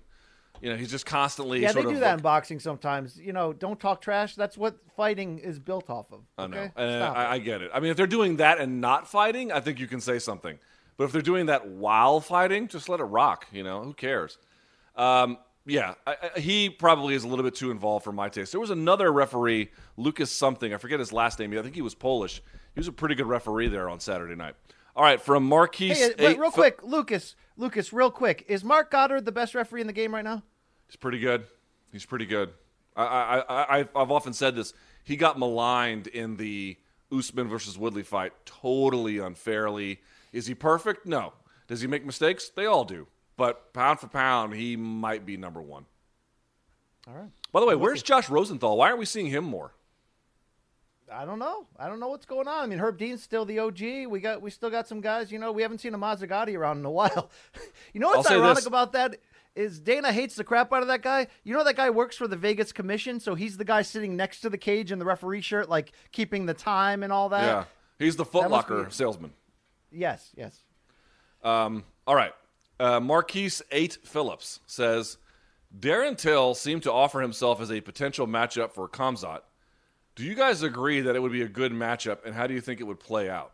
you 0.64 0.70
know, 0.70 0.78
he's 0.78 0.92
just 0.92 1.06
constantly. 1.06 1.62
Yeah, 1.62 1.74
they 1.74 1.82
do 1.82 1.96
that 1.96 2.02
like, 2.02 2.14
in 2.14 2.22
boxing 2.22 2.60
sometimes. 2.60 3.20
You 3.20 3.34
know, 3.34 3.52
don't 3.52 3.80
talk 3.80 4.02
trash. 4.02 4.36
That's 4.36 4.58
what 4.58 4.78
fighting 4.96 5.40
is 5.40 5.60
built 5.60 5.90
off 5.90 6.12
of. 6.14 6.22
Okay? 6.40 6.72
I 6.76 6.86
know, 6.86 7.14
I, 7.14 7.34
I 7.34 7.40
get 7.40 7.62
it. 7.62 7.72
I 7.74 7.82
mean, 7.82 7.92
if 7.92 7.98
they're 7.98 8.08
doing 8.08 8.38
that 8.38 8.60
and 8.60 8.80
not 8.80 9.08
fighting, 9.08 9.52
I 9.52 9.60
think 9.60 9.80
you 9.80 9.88
can 9.88 10.00
say 10.00 10.20
something. 10.20 10.58
But 10.96 11.06
if 11.06 11.12
they're 11.12 11.22
doing 11.22 11.48
that 11.48 11.68
while 11.68 12.22
fighting, 12.22 12.70
just 12.70 12.88
let 12.88 13.02
it 13.02 13.06
rock. 13.06 13.48
You 13.52 13.64
know, 13.64 13.84
who 13.84 13.94
cares? 13.94 14.38
Um, 14.96 15.38
yeah, 15.66 15.96
I, 16.06 16.16
I, 16.36 16.40
he 16.40 16.70
probably 16.70 17.16
is 17.16 17.24
a 17.24 17.28
little 17.28 17.44
bit 17.44 17.56
too 17.56 17.72
involved 17.72 18.04
for 18.04 18.12
my 18.12 18.30
taste. 18.30 18.52
There 18.52 18.62
was 18.62 18.70
another 18.70 19.12
referee, 19.12 19.72
Lucas 19.98 20.32
something. 20.32 20.74
I 20.74 20.78
forget 20.78 21.00
his 21.00 21.14
last 21.14 21.40
name. 21.40 21.58
I 21.58 21.62
think 21.62 21.76
he 21.76 21.82
was 21.82 21.96
Polish. 21.96 22.42
He 22.74 22.80
was 22.80 22.88
a 22.88 22.92
pretty 22.92 23.16
good 23.16 23.28
referee 23.28 23.70
there 23.70 23.90
on 23.90 24.00
Saturday 24.00 24.36
night. 24.36 24.56
All 24.96 25.04
right, 25.04 25.20
from 25.20 25.44
Marquise. 25.46 25.98
Hey, 25.98 26.14
uh, 26.14 26.30
wait, 26.30 26.40
real 26.40 26.52
quick, 26.52 26.84
Lucas. 26.84 27.36
Lucas, 27.58 27.94
real 27.94 28.12
quick. 28.12 28.46
Is 28.48 28.64
Marc 28.64 28.92
Goddard 28.92 29.26
the 29.26 29.32
best 29.32 29.56
referee 29.56 29.82
in 29.82 29.88
the 29.88 29.94
game 29.94 30.14
right 30.14 30.24
now? 30.24 30.44
He's 30.88 30.96
pretty 30.96 31.20
good. 31.20 31.46
He's 31.92 32.06
pretty 32.06 32.26
good. 32.26 32.50
I, 32.96 33.04
I, 33.04 33.40
I, 33.40 33.78
I've 33.80 33.90
I've 33.96 34.12
often 34.12 34.34
said 34.34 34.56
this. 34.56 34.74
He 35.04 35.16
got 35.16 35.40
maligned 35.40 36.08
in 36.08 36.38
the 36.38 36.78
Usman 37.12 37.48
versus 37.48 37.78
Woodley 37.78 38.04
fight 38.04 38.34
totally 38.46 39.20
unfairly. 39.20 40.02
Is 40.32 40.48
he 40.48 40.56
perfect? 40.56 41.06
No. 41.06 41.34
Does 41.68 41.82
he 41.82 41.88
make 41.88 42.06
mistakes? 42.06 42.50
They 42.50 42.66
all 42.66 42.86
do. 42.86 43.08
But 43.36 43.74
pound 43.74 44.00
for 44.00 44.08
pound, 44.08 44.54
he 44.54 44.76
might 44.76 45.26
be 45.26 45.38
number 45.38 45.62
one. 45.62 45.86
All 47.08 47.14
right. 47.16 47.30
By 47.52 47.60
the 47.60 47.66
way, 47.66 47.76
where's 47.76 48.04
Josh 48.04 48.30
Rosenthal? 48.30 48.78
Why 48.78 48.88
aren't 48.88 49.00
we 49.00 49.06
seeing 49.06 49.28
him 49.28 49.44
more? 49.44 49.74
I 51.12 51.26
don't 51.26 51.40
know. 51.40 51.68
I 51.78 51.88
don't 51.88 52.00
know 52.00 52.08
what's 52.08 52.26
going 52.26 52.48
on. 52.48 52.64
I 52.64 52.66
mean, 52.66 52.80
Herb 52.80 52.98
Dean's 52.98 53.22
still 53.22 53.46
the 53.46 53.60
OG. 53.60 53.82
We 54.08 54.20
got 54.20 54.42
we 54.42 54.50
still 54.50 54.70
got 54.70 54.88
some 54.88 55.02
guys. 55.02 55.32
You 55.32 55.38
know, 55.38 55.52
we 55.52 55.62
haven't 55.62 55.80
seen 55.80 55.94
a 55.94 55.98
Mazzagatti 55.98 56.58
around 56.58 56.80
in 56.80 56.86
a 56.86 56.92
while. 56.92 57.30
you 57.94 58.00
know 58.00 58.10
what's 58.10 58.32
ironic 58.32 58.56
this. 58.56 58.66
about 58.66 58.94
that 58.94 59.18
is 59.56 59.80
Dana 59.80 60.12
hates 60.12 60.36
the 60.36 60.44
crap 60.44 60.74
out 60.74 60.82
of 60.82 60.88
that 60.88 61.02
guy. 61.04 61.28
You 61.44 61.54
know 61.54 61.64
that 61.66 61.76
guy 61.76 61.90
works 61.90 62.16
for 62.16 62.28
the 62.28 62.38
Vegas 62.38 62.72
Commission, 62.72 63.20
so 63.20 63.36
he's 63.36 63.58
the 63.58 63.66
guy 63.66 63.84
sitting 63.84 64.16
next 64.16 64.42
to 64.42 64.50
the 64.50 64.58
cage 64.58 64.92
in 64.92 64.98
the 64.98 65.06
referee 65.06 65.42
shirt, 65.42 65.70
like 65.70 65.92
keeping 66.12 66.46
the 66.46 66.54
time 66.56 67.04
and 67.04 67.12
all 67.14 67.30
that. 67.30 67.44
yeah, 67.44 67.64
he's 68.00 68.16
the 68.16 68.24
That 68.24 68.32
Foot 68.32 68.42
must 68.44 68.52
Locker 68.52 68.84
be- 68.86 68.92
salesman. 68.92 69.34
Yes, 69.92 70.32
yes. 70.36 70.58
Um, 71.44 71.84
all 72.08 72.16
right. 72.16 72.34
Uh, 72.80 73.00
Marquise 73.00 73.62
8 73.72 74.00
Phillips 74.04 74.60
says 74.66 75.18
Darren 75.78 76.18
Till 76.18 76.54
seemed 76.56 76.84
to 76.84 76.92
offer 76.92 77.22
himself 77.22 77.62
as 77.62 77.72
a 77.72 77.82
potential 77.82 78.28
matchup 78.28 78.72
for 78.74 78.88
Khamzat. 78.90 79.42
Do 80.16 80.24
you 80.24 80.36
guys 80.36 80.62
agree 80.62 81.02
that 81.02 81.16
it 81.16 81.20
would 81.22 81.32
be 81.32 81.42
a 81.42 81.48
good 81.48 81.72
matchup, 81.72 82.26
and 82.26 82.36
how 82.36 82.46
do 82.48 82.54
you 82.54 82.62
think 82.62 82.80
it 82.80 82.84
would 82.84 83.00
play 83.00 83.30
out? 83.30 83.54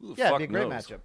Who 0.00 0.14
Yeah, 0.16 0.28
it'd 0.28 0.38
be 0.38 0.44
a 0.44 0.46
great 0.46 0.68
knows? 0.68 0.86
matchup. 0.86 1.00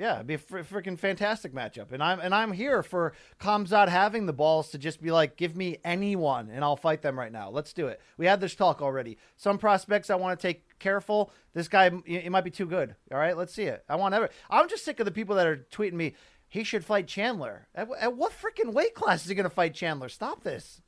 Yeah, 0.00 0.14
it'd 0.14 0.26
be 0.26 0.34
a 0.34 0.38
fr- 0.38 0.60
freaking 0.60 0.98
fantastic 0.98 1.52
matchup, 1.52 1.92
and 1.92 2.02
I'm 2.02 2.20
and 2.20 2.34
I'm 2.34 2.52
here 2.52 2.82
for 2.82 3.12
Khamzat 3.38 3.88
having 3.88 4.24
the 4.24 4.32
balls 4.32 4.70
to 4.70 4.78
just 4.78 5.02
be 5.02 5.10
like, 5.10 5.36
give 5.36 5.54
me 5.54 5.76
anyone, 5.84 6.48
and 6.50 6.64
I'll 6.64 6.74
fight 6.74 7.02
them 7.02 7.18
right 7.18 7.30
now. 7.30 7.50
Let's 7.50 7.74
do 7.74 7.86
it. 7.88 8.00
We 8.16 8.24
had 8.24 8.40
this 8.40 8.54
talk 8.54 8.80
already. 8.80 9.18
Some 9.36 9.58
prospects 9.58 10.08
I 10.08 10.14
want 10.14 10.40
to 10.40 10.42
take 10.42 10.78
careful. 10.78 11.30
This 11.52 11.68
guy, 11.68 11.90
it 12.06 12.32
might 12.32 12.44
be 12.44 12.50
too 12.50 12.64
good. 12.64 12.94
All 13.12 13.18
right, 13.18 13.36
let's 13.36 13.52
see 13.52 13.64
it. 13.64 13.84
I 13.90 13.96
want 13.96 14.14
ever. 14.14 14.30
I'm 14.48 14.70
just 14.70 14.86
sick 14.86 15.00
of 15.00 15.04
the 15.04 15.12
people 15.12 15.36
that 15.36 15.46
are 15.46 15.66
tweeting 15.70 15.92
me. 15.92 16.14
He 16.48 16.64
should 16.64 16.82
fight 16.82 17.06
Chandler. 17.06 17.68
At, 17.74 17.90
at 18.00 18.16
what 18.16 18.32
freaking 18.32 18.72
weight 18.72 18.94
class 18.94 19.22
is 19.22 19.28
he 19.28 19.34
going 19.34 19.44
to 19.44 19.50
fight 19.50 19.74
Chandler? 19.74 20.08
Stop 20.08 20.44
this. 20.44 20.80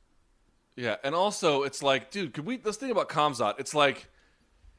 Yeah, 0.75 0.95
and 1.03 1.13
also 1.13 1.61
it's 1.61 1.83
like, 1.83 2.09
dude, 2.09 2.33
could 2.33 2.47
we 2.47 2.59
let's 2.63 2.77
think 2.77 2.91
about 2.91 3.09
Khamzat. 3.09 3.59
It's 3.59 3.75
like, 3.75 4.07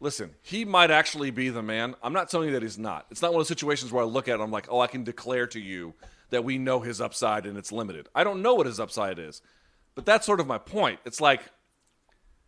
listen, 0.01 0.35
he 0.43 0.65
might 0.65 0.91
actually 0.91 1.31
be 1.31 1.49
the 1.49 1.63
man. 1.63 1.95
I'm 2.03 2.13
not 2.13 2.31
telling 2.31 2.49
you 2.49 2.55
that 2.55 2.63
he's 2.63 2.79
not. 2.79 3.07
It's 3.11 3.23
not 3.23 3.33
one 3.33 3.41
of 3.41 3.47
those 3.47 3.49
situations 3.49 3.93
where 3.93 4.03
I 4.03 4.07
look 4.07 4.29
at 4.29 4.39
it, 4.39 4.43
I'm 4.43 4.51
like, 4.51 4.67
oh, 4.71 4.81
I 4.81 4.87
can 4.87 5.05
declare 5.05 5.47
to 5.49 5.61
you 5.61 5.95
that 6.31 6.45
we 6.45 6.59
know 6.59 6.81
his 6.81 7.01
upside 7.01 7.47
and 7.47 7.57
it's 7.57 7.73
limited. 7.73 8.09
I 8.15 8.25
don't 8.25 8.43
know 8.43 8.55
what 8.55 8.67
his 8.67 8.81
upside 8.81 9.19
is. 9.19 9.41
But 9.95 10.05
that's 10.05 10.27
sort 10.27 10.41
of 10.41 10.47
my 10.47 10.59
point. 10.59 11.01
It's 11.05 11.21
like 11.21 11.41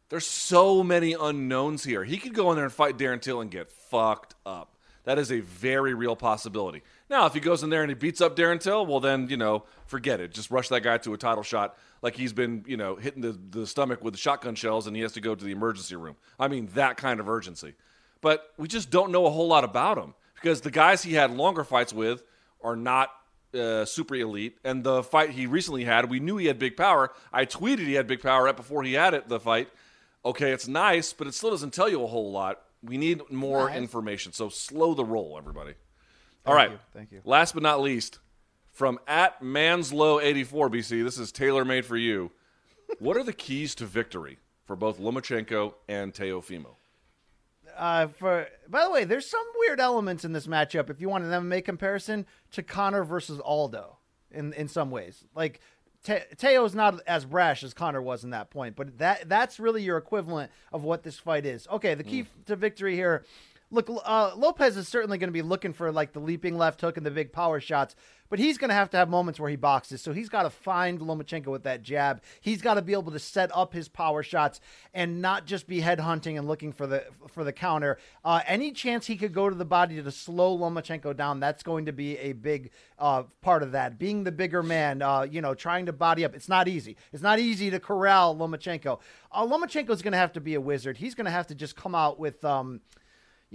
there's 0.09 0.27
so 0.27 0.83
many 0.83 1.15
unknowns 1.15 1.85
here. 1.85 2.05
He 2.05 2.19
could 2.19 2.35
go 2.35 2.51
in 2.51 2.57
there 2.57 2.65
and 2.65 2.75
fight 2.75 2.99
Darren 2.99 3.21
Till 3.21 3.41
and 3.41 3.51
get 3.51 3.71
fucked 3.71 4.35
up. 4.45 4.77
That 5.05 5.19
is 5.19 5.31
a 5.31 5.41
very 5.41 5.95
real 5.95 6.17
possibility. 6.17 6.83
Now, 7.09 7.27
if 7.27 7.35
he 7.35 7.41
goes 7.41 7.63
in 7.63 7.71
there 7.71 7.83
and 7.83 7.91
he 7.91 7.95
beats 7.95 8.21
up 8.21 8.35
Darren 8.35 8.59
Till, 8.61 8.85
well, 8.85 8.99
then, 8.99 9.29
you 9.29 9.37
know, 9.37 9.63
forget 9.87 10.21
it. 10.21 10.33
Just 10.35 10.51
rush 10.51 10.69
that 10.71 10.83
guy 10.83 10.99
to 10.99 11.15
a 11.15 11.17
title 11.17 11.45
shot 11.45 11.77
like 12.03 12.17
he's 12.17 12.33
been, 12.33 12.65
you 12.67 12.77
know, 12.77 12.97
hitting 12.97 13.23
the, 13.23 13.39
the 13.51 13.67
stomach 13.67 14.03
with 14.03 14.15
the 14.15 14.19
shotgun 14.19 14.55
shells 14.57 14.87
and 14.89 14.97
he 14.97 15.03
has 15.03 15.13
to 15.13 15.21
go 15.21 15.35
to 15.35 15.45
the 15.45 15.53
emergency 15.53 15.95
room. 15.95 16.17
I 16.39 16.49
mean, 16.49 16.69
that 16.75 16.97
kind 16.97 17.21
of 17.21 17.29
urgency. 17.29 17.75
But 18.21 18.51
we 18.59 18.67
just 18.67 18.91
don't 18.91 19.13
know 19.13 19.27
a 19.27 19.31
whole 19.31 19.47
lot 19.47 19.63
about 19.63 19.99
him 19.99 20.15
because 20.35 20.63
the 20.63 20.71
guys 20.73 21.03
he 21.03 21.15
had 21.15 21.31
longer 21.31 21.63
fights 21.63 21.93
with 21.93 22.25
are 22.63 22.75
not 22.77 23.11
uh, 23.55 23.85
super 23.85 24.17
elite. 24.17 24.59
And 24.65 24.83
the 24.83 25.05
fight 25.05 25.31
he 25.31 25.47
recently 25.47 25.85
had, 25.85 26.11
we 26.11 26.19
knew 26.19 26.37
he 26.39 26.47
had 26.47 26.59
big 26.59 26.77
power. 26.77 27.13
I 27.33 27.45
tweeted 27.47 27.81
he 27.87 27.95
had 27.95 28.09
big 28.09 28.21
power 28.21 28.45
right 28.45 28.57
before 28.57 28.83
he 28.83 28.95
had 28.95 29.15
it, 29.15 29.29
the 29.29 29.39
fight. 29.39 29.69
Okay, 30.25 30.51
it's 30.51 30.67
nice, 30.67 31.13
but 31.13 31.29
it 31.29 31.35
still 31.35 31.51
doesn't 31.51 31.73
tell 31.73 31.89
you 31.89 32.03
a 32.03 32.07
whole 32.09 32.33
lot. 32.33 32.63
We 32.83 32.99
need 32.99 33.23
more 33.31 33.69
Nice. 33.69 33.79
information. 33.79 34.33
So 34.33 34.49
slow 34.49 34.93
the 34.95 35.05
roll, 35.05 35.37
everybody. 35.39 35.75
All 36.47 36.55
right. 36.55 36.71
you, 36.71 36.79
thank 36.93 37.13
you. 37.13 37.21
Last 37.25 37.55
but 37.55 37.63
not 37.63 37.81
least, 37.81 38.19
from 38.73 38.99
at 39.07 39.41
Manslow84 39.43 40.71
BC, 40.71 41.03
this 41.03 41.19
is 41.19 41.33
tailor 41.33 41.65
made 41.65 41.85
for 41.85 41.97
you. 41.97 42.31
what 42.99 43.17
are 43.17 43.25
the 43.25 43.33
keys 43.33 43.75
to 43.77 43.87
victory 43.87 44.39
for 44.65 44.77
both 44.77 45.01
Lomachenko 45.01 45.75
and 45.89 46.13
Teofimo? 46.13 46.77
Uh, 47.77 48.07
for 48.07 48.47
by 48.69 48.85
the 48.85 48.91
way, 48.91 49.05
there's 49.05 49.29
some 49.29 49.45
weird 49.59 49.81
elements 49.81 50.25
in 50.25 50.33
this 50.33 50.47
matchup. 50.47 50.89
If 50.89 51.01
you 51.01 51.09
want 51.09 51.25
an 51.25 51.31
MMA 51.31 51.65
comparison 51.65 52.27
to 52.53 52.63
Conor 52.63 53.05
versus 53.05 53.39
Aldo, 53.41 53.99
in 54.31 54.53
in 54.55 54.69
some 54.69 54.91
ways, 54.91 55.25
like 55.35 55.61
Te- 56.03 56.21
Teo's 56.39 56.75
not 56.75 57.01
as 57.07 57.25
brash 57.25 57.63
as 57.63 57.75
Conor 57.75 58.01
was 58.01 58.25
in 58.25 58.31
that 58.31 58.51
point, 58.51 58.77
but 58.77 58.99
that 58.99 59.29
that's 59.29 59.59
really 59.59 59.83
your 59.83 59.97
equivalent 59.97 60.51
of 60.73 60.85
what 60.85 61.03
this 61.03 61.19
fight 61.19 61.45
is. 61.45 61.67
Okay, 61.69 61.95
the 61.95 62.05
key 62.05 62.27
to 62.47 62.57
victory 62.57 62.95
here. 62.95 63.25
Look, 63.73 63.91
uh, 63.91 64.31
Lopez 64.37 64.77
is 64.77 64.87
certainly 64.87 65.19
going 65.19 65.27
to 65.27 65.33
be 65.33 65.43
looking 65.43 65.73
for 65.73 65.91
like 65.91 66.13
the 66.13 66.21
leaping 66.21 66.57
left 66.57 66.81
hook 66.81 66.97
and 66.97 67.05
the 67.05 67.11
big 67.11 67.33
power 67.33 67.59
shots, 67.59 67.97
but 68.29 68.39
he's 68.39 68.59
going 68.59 68.69
to 68.69 68.75
have 68.75 68.91
to 68.91 68.97
have 68.97 69.09
moments 69.09 69.41
where 69.41 69.51
he 69.51 69.57
boxes. 69.57 70.01
So 70.01 70.13
he's 70.13 70.29
got 70.29 70.45
to 70.45 70.51
find 70.51 71.01
Lomachenko 71.01 71.49
with 71.49 71.65
that 71.65 71.83
jab. 71.83 72.23
He's 72.41 72.63
got 72.63 72.75
to 72.75 72.83
be 72.83 72.93
able 72.93 73.11
to 73.11 73.19
set 73.19 73.51
up 73.53 73.73
his 73.73 73.89
power 73.89 74.23
shots 74.23 74.61
and 74.95 75.21
not 75.21 75.47
just 75.47 75.67
be 75.67 75.81
head 75.81 75.99
hunting 75.99 76.39
and 76.39 76.47
looking 76.47 76.73
for 76.73 76.87
the 76.87 77.07
for 77.27 77.43
the 77.43 77.53
counter. 77.53 77.99
Uh, 78.25 78.41
any 78.47 78.71
chance 78.71 79.07
he 79.07 79.17
could 79.17 79.33
go 79.33 79.51
to 79.51 79.57
the 79.57 79.65
body 79.65 80.01
to 80.01 80.11
slow 80.13 80.57
Lomachenko 80.57 81.17
down, 81.17 81.41
that's 81.41 81.65
going 81.65 81.87
to 81.87 81.93
be 81.93 82.17
a 82.19 82.35
big 82.35 82.71
uh, 83.01 83.25
part 83.43 83.65
of 83.65 83.73
that. 83.73 83.99
Being 83.99 84.23
the 84.23 84.33
bigger 84.33 84.63
man, 84.63 85.03
uh, 85.03 85.23
you 85.23 85.41
know, 85.41 85.55
trying 85.55 85.87
to 85.87 85.93
body 85.93 86.25
up. 86.25 86.37
It's 86.37 86.49
not 86.49 86.69
easy. 86.69 86.97
It's 87.13 87.23
not 87.23 87.41
easy 87.41 87.69
to 87.71 87.81
corral 87.81 88.37
Lomachenko. 88.37 89.01
Uh, 89.33 89.45
Lomachenko's 89.45 90.03
going 90.03 90.13
to 90.13 90.19
have 90.19 90.33
to 90.35 90.41
be 90.41 90.55
a 90.55 90.61
wizard. 90.61 90.99
He's 90.99 91.17
going 91.17 91.25
to 91.25 91.33
have 91.33 91.49
to 91.49 91.55
just 91.57 91.75
come 91.75 91.97
out 91.97 92.21
with. 92.21 92.45
Um, 92.45 92.81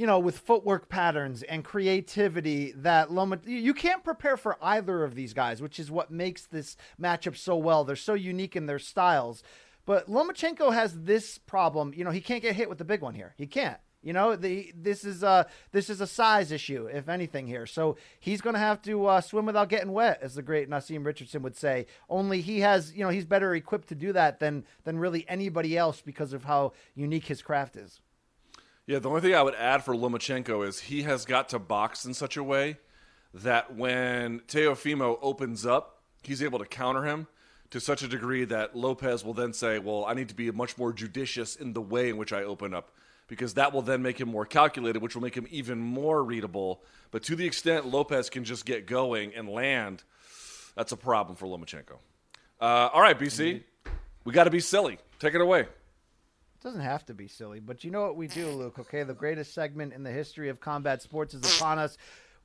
you 0.01 0.07
know, 0.07 0.17
with 0.17 0.39
footwork 0.39 0.89
patterns 0.89 1.43
and 1.43 1.63
creativity 1.63 2.71
that 2.77 3.11
Loma, 3.11 3.37
you 3.45 3.71
can't 3.71 4.03
prepare 4.03 4.35
for 4.35 4.57
either 4.59 5.03
of 5.03 5.13
these 5.13 5.31
guys, 5.31 5.61
which 5.61 5.79
is 5.79 5.91
what 5.91 6.09
makes 6.09 6.47
this 6.47 6.75
matchup 6.99 7.37
so 7.37 7.55
well. 7.55 7.83
They're 7.83 7.95
so 7.95 8.15
unique 8.15 8.55
in 8.55 8.65
their 8.65 8.79
styles. 8.79 9.43
But 9.85 10.09
Lomachenko 10.09 10.73
has 10.73 11.01
this 11.01 11.37
problem. 11.37 11.93
You 11.95 12.03
know, 12.03 12.09
he 12.09 12.19
can't 12.19 12.41
get 12.41 12.55
hit 12.55 12.67
with 12.67 12.79
the 12.79 12.83
big 12.83 13.01
one 13.01 13.13
here. 13.13 13.35
He 13.37 13.45
can't. 13.45 13.77
You 14.01 14.13
know, 14.13 14.35
the 14.35 14.73
this 14.75 15.03
is 15.03 15.21
a 15.21 15.45
this 15.71 15.87
is 15.87 16.01
a 16.01 16.07
size 16.07 16.51
issue, 16.51 16.87
if 16.91 17.07
anything 17.07 17.45
here. 17.45 17.67
So 17.67 17.95
he's 18.19 18.41
going 18.41 18.55
to 18.55 18.59
have 18.59 18.81
to 18.81 19.05
uh, 19.05 19.21
swim 19.21 19.45
without 19.45 19.69
getting 19.69 19.91
wet, 19.91 20.17
as 20.23 20.33
the 20.33 20.41
great 20.41 20.67
Naazim 20.67 21.03
Richardson 21.03 21.43
would 21.43 21.55
say. 21.55 21.85
Only 22.09 22.41
he 22.41 22.61
has, 22.61 22.91
you 22.91 23.03
know, 23.03 23.11
he's 23.11 23.25
better 23.25 23.53
equipped 23.53 23.89
to 23.89 23.95
do 23.95 24.13
that 24.13 24.39
than 24.39 24.65
than 24.83 24.97
really 24.97 25.29
anybody 25.29 25.77
else 25.77 26.01
because 26.01 26.33
of 26.33 26.45
how 26.45 26.73
unique 26.95 27.25
his 27.25 27.43
craft 27.43 27.75
is. 27.75 28.01
Yeah, 28.87 28.99
the 28.99 29.09
only 29.09 29.21
thing 29.21 29.35
I 29.35 29.43
would 29.43 29.55
add 29.55 29.83
for 29.83 29.93
Lomachenko 29.93 30.67
is 30.67 30.79
he 30.79 31.03
has 31.03 31.25
got 31.25 31.49
to 31.49 31.59
box 31.59 32.05
in 32.05 32.13
such 32.13 32.35
a 32.35 32.43
way 32.43 32.77
that 33.33 33.75
when 33.75 34.39
Teofimo 34.41 35.19
opens 35.21 35.65
up, 35.65 36.01
he's 36.23 36.41
able 36.41 36.59
to 36.59 36.65
counter 36.65 37.05
him 37.05 37.27
to 37.69 37.79
such 37.79 38.01
a 38.03 38.07
degree 38.07 38.43
that 38.45 38.75
Lopez 38.75 39.23
will 39.23 39.33
then 39.33 39.53
say, 39.53 39.79
Well, 39.79 40.05
I 40.05 40.13
need 40.13 40.29
to 40.29 40.35
be 40.35 40.51
much 40.51 40.77
more 40.77 40.91
judicious 40.93 41.55
in 41.55 41.73
the 41.73 41.81
way 41.81 42.09
in 42.09 42.17
which 42.17 42.33
I 42.33 42.43
open 42.43 42.73
up, 42.73 42.91
because 43.27 43.53
that 43.53 43.71
will 43.71 43.83
then 43.83 44.01
make 44.01 44.19
him 44.19 44.29
more 44.29 44.45
calculated, 44.45 45.01
which 45.01 45.15
will 45.15 45.21
make 45.21 45.35
him 45.35 45.47
even 45.49 45.79
more 45.79 46.23
readable. 46.23 46.81
But 47.11 47.23
to 47.23 47.35
the 47.35 47.45
extent 47.45 47.85
Lopez 47.85 48.29
can 48.29 48.43
just 48.43 48.65
get 48.65 48.87
going 48.87 49.33
and 49.35 49.47
land, 49.47 50.03
that's 50.75 50.91
a 50.91 50.97
problem 50.97 51.35
for 51.35 51.45
Lomachenko. 51.45 51.97
Uh, 52.59 52.89
all 52.93 53.01
right, 53.01 53.17
BC, 53.17 53.63
we 54.25 54.33
got 54.33 54.45
to 54.45 54.49
be 54.51 54.59
silly. 54.59 54.97
Take 55.19 55.35
it 55.35 55.41
away. 55.41 55.67
Doesn't 56.61 56.81
have 56.81 57.05
to 57.07 57.15
be 57.15 57.27
silly, 57.27 57.59
but 57.59 57.83
you 57.83 57.89
know 57.89 58.03
what 58.03 58.15
we 58.15 58.27
do, 58.27 58.47
Luke, 58.49 58.77
okay? 58.77 59.01
The 59.01 59.15
greatest 59.15 59.53
segment 59.53 59.93
in 59.93 60.03
the 60.03 60.11
history 60.11 60.47
of 60.47 60.59
combat 60.59 61.01
sports 61.01 61.33
is 61.33 61.57
upon 61.57 61.79
us. 61.79 61.97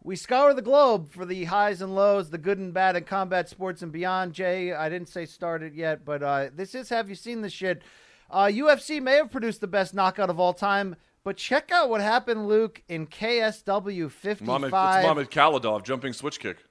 We 0.02 0.16
scour 0.16 0.54
the 0.54 0.62
globe 0.62 1.12
for 1.12 1.26
the 1.26 1.44
highs 1.44 1.82
and 1.82 1.94
lows, 1.94 2.30
the 2.30 2.38
good 2.38 2.56
and 2.56 2.72
bad 2.72 2.96
in 2.96 3.04
combat 3.04 3.50
sports 3.50 3.82
and 3.82 3.92
beyond. 3.92 4.32
Jay, 4.32 4.72
I 4.72 4.88
didn't 4.88 5.10
say 5.10 5.26
started 5.26 5.74
yet, 5.74 6.06
but 6.06 6.22
uh, 6.22 6.48
this 6.54 6.74
is 6.74 6.88
Have 6.88 7.10
You 7.10 7.14
Seen 7.14 7.42
This 7.42 7.52
Shit? 7.52 7.82
Uh, 8.30 8.44
UFC 8.44 9.02
may 9.02 9.16
have 9.16 9.30
produced 9.30 9.60
the 9.60 9.66
best 9.66 9.92
knockout 9.92 10.30
of 10.30 10.40
all 10.40 10.54
time, 10.54 10.96
but 11.22 11.36
check 11.36 11.70
out 11.70 11.90
what 11.90 12.00
happened, 12.00 12.48
Luke, 12.48 12.82
in 12.88 13.06
KSW 13.06 14.10
55. 14.10 14.70
Mohamed, 14.70 15.26
it's 15.26 15.34
Khalidov 15.34 15.84
jumping 15.84 16.14
switch 16.14 16.40
kick. 16.40 16.64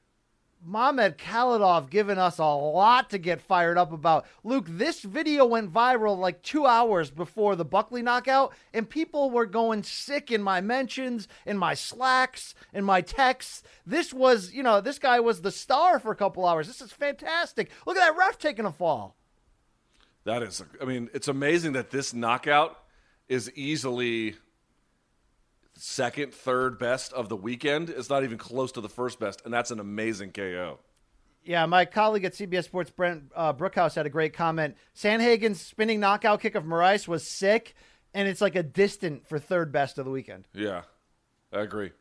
Mohamed 0.68 1.20
Khalidov 1.20 1.92
giving 1.92 2.18
us 2.18 2.40
a 2.40 2.44
lot 2.44 3.12
to 3.12 3.20
get 3.20 3.40
fired 3.40 3.78
up 3.78 3.92
about. 3.92 4.26
Luke, 4.44 4.66
this 4.68 5.02
video 5.02 5.46
went 5.46 5.72
viral 5.72 6.18
like 6.18 6.42
two 6.42 6.66
hours 6.66 7.12
before 7.12 7.56
the 7.56 7.64
Buckley 7.64 8.02
knockout, 8.02 8.52
and 8.74 8.90
people 8.90 9.30
were 9.30 9.46
going 9.46 9.84
sick 9.84 10.32
in 10.32 10.42
my 10.42 10.62
mentions, 10.62 11.28
in 11.46 11.58
my 11.58 11.76
slacks, 11.76 12.56
in 12.74 12.84
my 12.84 13.02
texts. 13.02 13.62
This 13.86 14.12
was, 14.12 14.54
you 14.54 14.64
know, 14.64 14.82
this 14.82 14.98
guy 14.98 15.20
was 15.20 15.42
the 15.42 15.52
star 15.52 16.00
for 16.00 16.12
a 16.12 16.16
couple 16.16 16.46
hours. 16.48 16.66
This 16.66 16.82
is 16.82 16.92
fantastic. 16.92 17.70
Look 17.86 17.96
at 17.98 18.00
that 18.00 18.18
ref 18.18 18.40
taking 18.40 18.66
a 18.66 18.72
fall. 18.72 19.16
That 20.24 20.42
is, 20.42 20.64
I 20.82 20.86
mean, 20.86 21.12
it's 21.14 21.28
amazing 21.28 21.74
that 21.74 21.92
this 21.92 22.12
knockout 22.12 22.80
is 23.30 23.52
easily 23.54 24.36
second, 25.76 26.34
third 26.34 26.80
best 26.80 27.14
of 27.14 27.30
the 27.30 27.36
weekend. 27.36 27.90
It's 27.90 28.10
not 28.10 28.24
even 28.24 28.38
close 28.38 28.72
to 28.74 28.82
the 28.82 28.90
first 28.90 29.20
best, 29.20 29.42
and 29.46 29.54
that's 29.54 29.72
an 29.72 29.80
amazing 29.80 30.32
KO. 30.32 30.80
Yeah, 31.44 31.66
my 31.68 31.86
colleague 31.86 32.26
at 32.26 32.34
CBS 32.34 32.64
Sports, 32.64 32.90
Brent 32.90 33.32
uh, 33.36 33.54
Brookhouse, 33.54 33.94
had 33.96 34.08
a 34.08 34.10
great 34.10 34.34
comment. 34.34 34.76
Sandhagen's 34.96 35.62
spinning 35.62 36.00
knockout 36.00 36.42
kick 36.42 36.56
of 36.56 36.64
Moraes 36.64 37.08
was 37.08 37.28
sick, 37.28 37.76
and 38.14 38.28
it's 38.28 38.42
like 38.42 38.56
a 38.56 38.64
distant 38.64 39.28
for 39.28 39.38
third 39.38 39.72
best 39.72 40.00
of 40.00 40.06
the 40.06 40.12
weekend. 40.12 40.48
Yeah, 40.54 40.82
I 41.54 41.62
agree. 41.62 41.92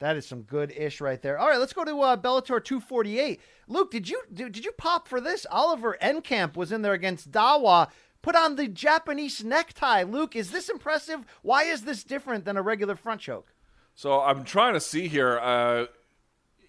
That 0.00 0.16
is 0.16 0.26
some 0.26 0.42
good 0.42 0.70
ish 0.70 1.00
right 1.00 1.20
there. 1.20 1.38
All 1.38 1.48
right, 1.48 1.58
let's 1.58 1.72
go 1.72 1.84
to 1.84 2.00
uh, 2.02 2.16
Bellator 2.16 2.62
248. 2.62 3.40
Luke, 3.66 3.90
did 3.90 4.08
you 4.08 4.22
did, 4.32 4.52
did 4.52 4.64
you 4.64 4.70
pop 4.72 5.08
for 5.08 5.20
this? 5.20 5.44
Oliver 5.50 5.98
Enkamp 6.00 6.56
was 6.56 6.70
in 6.70 6.82
there 6.82 6.92
against 6.92 7.32
Dawa. 7.32 7.88
Put 8.22 8.36
on 8.36 8.56
the 8.56 8.66
Japanese 8.66 9.44
necktie. 9.44 10.02
Luke, 10.02 10.34
is 10.34 10.50
this 10.50 10.68
impressive? 10.68 11.24
Why 11.42 11.64
is 11.64 11.82
this 11.82 12.02
different 12.02 12.44
than 12.44 12.56
a 12.56 12.62
regular 12.62 12.96
front 12.96 13.20
choke? 13.20 13.54
So 13.94 14.20
I'm 14.20 14.44
trying 14.44 14.74
to 14.74 14.80
see 14.80 15.08
here. 15.08 15.38
Uh, 15.38 15.86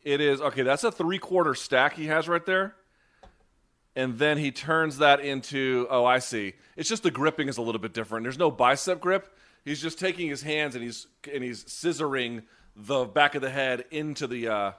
it 0.04 0.22
is 0.22 0.42
okay. 0.42 0.64
That's 0.64 0.84
a 0.84 0.92
three 0.92 1.20
quarter 1.20 1.56
stack 1.56 1.94
he 1.94 2.08
has 2.08 2.28
right 2.28 2.46
there, 2.46 2.76
and 3.96 4.18
then 4.18 4.38
he 4.38 4.52
turns 4.52 5.00
that 5.00 5.20
into. 5.20 5.88
Oh, 5.90 6.06
I 6.06 6.20
see. 6.20 6.54
It's 6.76 6.90
just 6.90 7.04
the 7.04 7.12
gripping 7.12 7.50
is 7.50 7.58
a 7.58 7.62
little 7.62 7.82
bit 7.82 7.94
different. 7.94 8.24
There's 8.24 8.40
no 8.40 8.52
bicep 8.52 9.00
grip. 9.00 9.36
He's 9.66 9.82
just 9.82 10.00
taking 10.00 10.30
his 10.30 10.42
hands 10.42 10.76
and 10.76 10.84
he's 10.84 11.08
and 11.32 11.44
he's 11.44 11.64
scissoring 11.66 12.44
the 12.76 13.06
back 13.06 13.36
of 13.36 13.42
the 13.42 13.50
head 13.50 13.86
into 13.92 14.26
the 14.26 14.48
uh, 14.48 14.72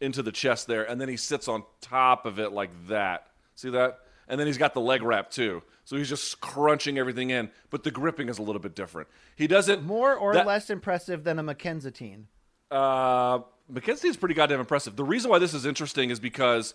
into 0.00 0.22
the 0.22 0.32
chest 0.32 0.66
there, 0.66 0.84
and 0.84 1.00
then 1.00 1.08
he 1.08 1.16
sits 1.16 1.48
on 1.48 1.64
top 1.80 2.26
of 2.26 2.38
it 2.38 2.52
like 2.52 2.70
that. 2.86 3.26
See 3.54 3.70
that? 3.70 3.98
And 4.28 4.38
then 4.38 4.46
he's 4.46 4.58
got 4.58 4.74
the 4.74 4.80
leg 4.80 5.02
wrap 5.02 5.30
too. 5.30 5.62
So 5.84 5.96
he's 5.96 6.08
just 6.08 6.40
crunching 6.40 6.98
everything 6.98 7.30
in, 7.30 7.50
but 7.70 7.82
the 7.82 7.90
gripping 7.90 8.28
is 8.28 8.38
a 8.38 8.42
little 8.42 8.60
bit 8.60 8.74
different. 8.74 9.08
He 9.36 9.46
doesn't 9.46 9.82
more 9.82 10.14
or 10.14 10.34
that, 10.34 10.46
less 10.46 10.68
impressive 10.68 11.24
than 11.24 11.38
a 11.38 11.42
McKenzie 11.42 12.24
Uh, 12.70 13.38
McKenzie 13.72 14.04
is 14.04 14.16
pretty 14.16 14.34
goddamn 14.34 14.60
impressive. 14.60 14.96
The 14.96 15.04
reason 15.04 15.30
why 15.30 15.38
this 15.38 15.54
is 15.54 15.64
interesting 15.64 16.10
is 16.10 16.20
because 16.20 16.74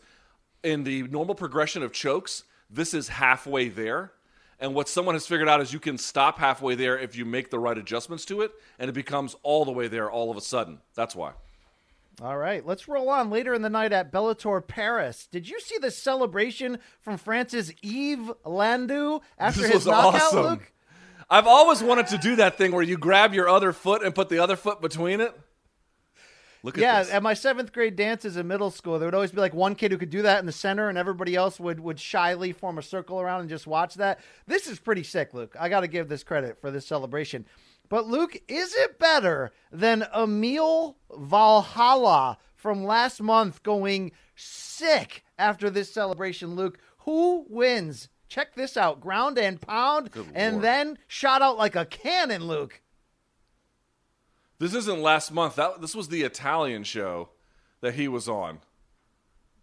in 0.63 0.83
the 0.83 1.03
normal 1.03 1.35
progression 1.35 1.83
of 1.83 1.91
chokes, 1.91 2.43
this 2.69 2.93
is 2.93 3.07
halfway 3.07 3.69
there. 3.69 4.11
And 4.59 4.73
what 4.73 4.87
someone 4.87 5.13
has 5.15 5.27
figured 5.27 5.49
out 5.49 5.61
is 5.61 5.73
you 5.73 5.79
can 5.79 5.97
stop 5.97 6.39
halfway 6.39 6.75
there 6.75 6.97
if 6.97 7.15
you 7.15 7.25
make 7.25 7.51
the 7.51 7.59
right 7.59 7.77
adjustments 7.77 8.25
to 8.25 8.41
it, 8.41 8.51
and 8.79 8.89
it 8.89 8.93
becomes 8.93 9.35
all 9.43 9.65
the 9.65 9.71
way 9.71 9.87
there 9.87 10.09
all 10.09 10.31
of 10.31 10.37
a 10.37 10.41
sudden. 10.41 10.79
That's 10.95 11.15
why. 11.15 11.33
All 12.21 12.37
right, 12.37 12.65
let's 12.65 12.87
roll 12.87 13.09
on 13.09 13.29
later 13.29 13.53
in 13.53 13.63
the 13.63 13.69
night 13.69 13.91
at 13.91 14.11
Bellator 14.11 14.65
Paris. 14.65 15.27
Did 15.31 15.49
you 15.49 15.59
see 15.59 15.77
the 15.79 15.89
celebration 15.89 16.77
from 17.01 17.17
France's 17.17 17.73
Yves 17.81 18.31
Landu 18.45 19.21
after 19.39 19.61
this 19.61 19.71
his 19.71 19.75
was 19.77 19.87
knockout, 19.87 20.21
awesome. 20.21 20.45
Luke? 20.45 20.71
I've 21.29 21.47
always 21.47 21.81
wanted 21.81 22.07
to 22.07 22.17
do 22.19 22.35
that 22.35 22.57
thing 22.57 22.71
where 22.71 22.83
you 22.83 22.97
grab 22.97 23.33
your 23.33 23.49
other 23.49 23.73
foot 23.73 24.03
and 24.03 24.13
put 24.13 24.29
the 24.29 24.39
other 24.39 24.55
foot 24.55 24.79
between 24.79 25.21
it. 25.21 25.37
Look 26.61 26.75
at 26.75 26.77
this. 26.77 26.81
yeah, 26.83 27.03
this. 27.03 27.11
at 27.11 27.23
my 27.23 27.33
seventh 27.33 27.73
grade 27.73 27.95
dances 27.95 28.37
in 28.37 28.47
middle 28.47 28.71
school, 28.71 28.99
there 28.99 29.07
would 29.07 29.15
always 29.15 29.31
be 29.31 29.41
like 29.41 29.53
one 29.53 29.75
kid 29.75 29.91
who 29.91 29.97
could 29.97 30.11
do 30.11 30.21
that 30.21 30.39
in 30.39 30.45
the 30.45 30.51
center, 30.51 30.89
and 30.89 30.97
everybody 30.97 31.35
else 31.35 31.59
would 31.59 31.79
would 31.79 31.99
shyly 31.99 32.53
form 32.53 32.77
a 32.77 32.81
circle 32.81 33.19
around 33.19 33.41
and 33.41 33.49
just 33.49 33.67
watch 33.67 33.95
that. 33.95 34.19
This 34.47 34.67
is 34.67 34.79
pretty 34.79 35.03
sick, 35.03 35.33
Luke. 35.33 35.55
I 35.59 35.67
got 35.67 35.81
to 35.81 35.87
give 35.87 36.07
this 36.07 36.23
credit 36.23 36.61
for 36.61 36.71
this 36.71 36.85
celebration. 36.85 37.45
But 37.89 38.07
Luke, 38.07 38.41
is 38.47 38.73
it 38.75 38.97
better 38.97 39.51
than 39.71 40.05
Emil 40.15 40.97
Valhalla 41.15 42.37
from 42.55 42.85
last 42.85 43.21
month 43.21 43.61
going 43.63 44.11
sick 44.35 45.23
after 45.37 45.69
this 45.69 45.93
celebration? 45.93 46.55
Luke, 46.55 46.79
who 46.99 47.45
wins? 47.49 48.09
Check 48.27 48.55
this 48.55 48.77
out: 48.77 48.99
ground 48.99 49.37
and 49.37 49.61
pound, 49.61 50.11
Good 50.11 50.27
and 50.33 50.53
Lord. 50.55 50.63
then 50.63 50.97
shot 51.07 51.41
out 51.41 51.57
like 51.57 51.75
a 51.75 51.85
cannon. 51.85 52.45
Luke. 52.45 52.81
This 54.57 54.73
isn't 54.73 55.01
last 55.01 55.31
month. 55.31 55.55
That 55.57 55.81
this 55.81 55.93
was 55.93 56.07
the 56.07 56.23
Italian 56.23 56.83
show 56.83 57.29
that 57.81 57.95
he 57.95 58.07
was 58.07 58.27
on. 58.29 58.59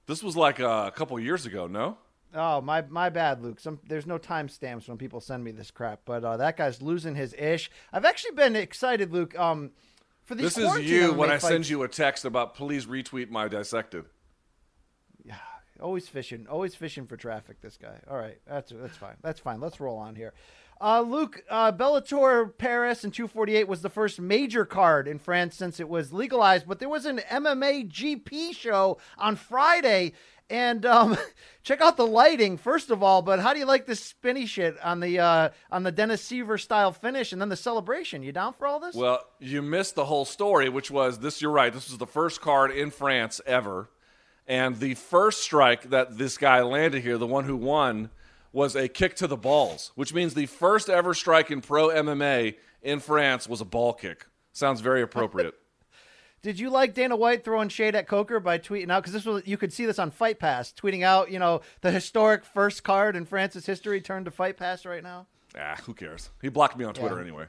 This 0.07 0.23
was 0.23 0.37
like 0.37 0.61
a 0.61 0.93
couple 0.95 1.19
years 1.19 1.47
ago, 1.47 1.67
no? 1.67 1.99
Oh 2.35 2.61
my 2.61 2.83
my 2.83 3.09
bad, 3.09 3.43
Luke. 3.43 3.59
Some 3.61 3.81
there's 3.89 4.07
no 4.07 4.19
timestamps 4.19 4.89
when 4.89 4.99
people 4.99 5.21
send 5.21 5.43
me 5.43 5.51
this 5.51 5.71
crap, 5.71 6.01
but 6.05 6.25
uh, 6.25 6.37
that 6.37 6.57
guy's 6.57 6.81
losing 6.81 7.15
his 7.17 7.35
ish. 7.35 7.71
I've 7.93 8.05
actually 8.05 8.33
been 8.33 8.55
excited, 8.57 9.13
Luke. 9.13 9.37
Um, 9.39 9.73
for 10.25 10.35
these 10.37 10.55
This 10.55 10.59
is 10.79 10.89
you 10.91 11.13
when 11.13 11.29
I 11.29 11.35
fights. 11.35 11.49
send 11.49 11.69
you 11.69 11.83
a 11.83 11.89
text 11.89 12.25
about 12.25 12.55
please 12.55 12.87
retweet 12.87 13.31
my 13.31 13.49
dissected. 13.49 14.05
Yeah, 15.25 15.35
always 15.81 16.09
fishing, 16.09 16.47
always 16.49 16.75
fishing 16.77 17.07
for 17.07 17.17
traffic. 17.17 17.61
This 17.61 17.77
guy. 17.77 17.99
All 18.09 18.17
right, 18.17 18.39
that's 18.47 18.73
that's 18.75 18.97
fine. 18.97 19.17
That's 19.23 19.41
fine. 19.41 19.61
Let's 19.61 19.81
roll 19.81 19.99
on 19.99 20.15
here. 20.15 20.33
Uh, 20.81 21.03
Luke, 21.03 21.45
uh, 21.51 21.71
Bellator 21.73 22.57
Paris 22.57 23.05
in 23.05 23.11
248 23.11 23.69
was 23.69 23.83
the 23.83 23.91
first 23.91 24.19
major 24.19 24.65
card 24.65 25.07
in 25.07 25.19
France 25.19 25.55
since 25.55 25.79
it 25.79 25.89
was 25.89 26.13
legalized, 26.13 26.67
but 26.67 26.79
there 26.79 26.89
was 26.89 27.05
an 27.05 27.19
MMA 27.31 27.91
GP 27.91 28.55
show 28.55 28.97
on 29.19 29.37
Friday. 29.37 30.13
And 30.49 30.87
um, 30.87 31.19
check 31.63 31.83
out 31.83 31.99
the 31.99 32.07
lighting 32.07 32.57
first 32.57 32.91
of 32.91 33.03
all. 33.03 33.21
But 33.21 33.41
how 33.41 33.53
do 33.53 33.59
you 33.59 33.67
like 33.67 33.85
this 33.85 34.03
spinny 34.03 34.47
shit 34.47 34.75
on 34.83 35.01
the 35.01 35.19
uh, 35.21 35.51
on 35.71 35.83
the 35.83 35.93
Dennis 35.93 36.27
Siver 36.29 36.59
style 36.59 36.93
finish, 36.93 37.33
and 37.33 37.41
then 37.41 37.51
the 37.51 37.57
celebration? 37.57 38.23
You 38.23 38.33
down 38.33 38.55
for 38.55 38.67
all 38.67 38.81
this? 38.81 38.97
Well, 38.97 39.21
you 39.39 39.63
missed 39.63 39.95
the 39.95 40.07
whole 40.07 40.25
story, 40.25 40.69
which 40.69 40.91
was 40.91 41.19
this. 41.21 41.41
You're 41.41 41.53
right. 41.53 41.73
This 41.73 41.89
was 41.89 41.99
the 41.99 42.07
first 42.07 42.41
card 42.41 42.73
in 42.73 42.91
France 42.91 43.41
ever, 43.47 43.91
and 44.49 44.81
the 44.81 44.95
first 44.95 45.43
strike 45.43 45.91
that 45.91 46.19
this 46.19 46.37
guy 46.37 46.63
landed 46.63 47.03
here, 47.03 47.17
the 47.17 47.29
one 47.29 47.45
who 47.45 47.57
won, 47.57 48.11
was 48.53 48.75
a 48.77 48.89
kick 48.89 49.15
to 49.17 49.27
the 49.27 49.37
balls, 49.37 49.93
which 49.95 50.13
means 50.15 50.35
the 50.35 50.47
first 50.47 50.89
ever 50.89 51.15
strike 51.15 51.51
in 51.51 51.61
pro 51.61 51.89
MMA 51.89 52.57
in 52.83 53.01
France 53.01 53.49
was 53.49 53.61
a 53.61 53.65
ball 53.65 53.93
kick. 53.93 54.27
Sounds 54.53 54.81
very 54.81 55.03
appropriate. 55.03 55.55
Did 56.43 56.59
you 56.59 56.71
like 56.71 56.95
Dana 56.95 57.17
White 57.17 57.45
throwing 57.45 57.69
shade 57.69 57.95
at 57.95 58.09
Coker 58.09 58.41
by 58.41 58.59
tweeting 58.59 58.91
out? 58.91 59.03
Because 59.03 59.13
this 59.13 59.27
was 59.27 59.47
you 59.47 59.59
could 59.59 59.73
see 59.75 59.85
this 59.85 59.99
on 59.99 60.11
Fight 60.11 60.39
Pass, 60.39 60.73
tweeting 60.73 61.03
out, 61.05 61.31
you 61.31 61.39
know, 61.39 61.61
the 61.83 61.91
historic 61.91 62.45
first 62.47 62.83
card 62.83 63.15
in 63.15 63.27
France's 63.27 63.67
history 63.67 64.01
turned 64.01 64.25
to 64.25 64.31
Fight 64.31 64.57
Pass 64.57 64.87
right 64.87 65.03
now. 65.03 65.27
ah, 65.59 65.77
who 65.85 65.93
cares? 65.93 66.31
He 66.41 66.49
blocked 66.49 66.79
me 66.79 66.85
on 66.87 66.95
Twitter 66.95 67.17
Yeah. 67.17 67.23
anyway. 67.23 67.45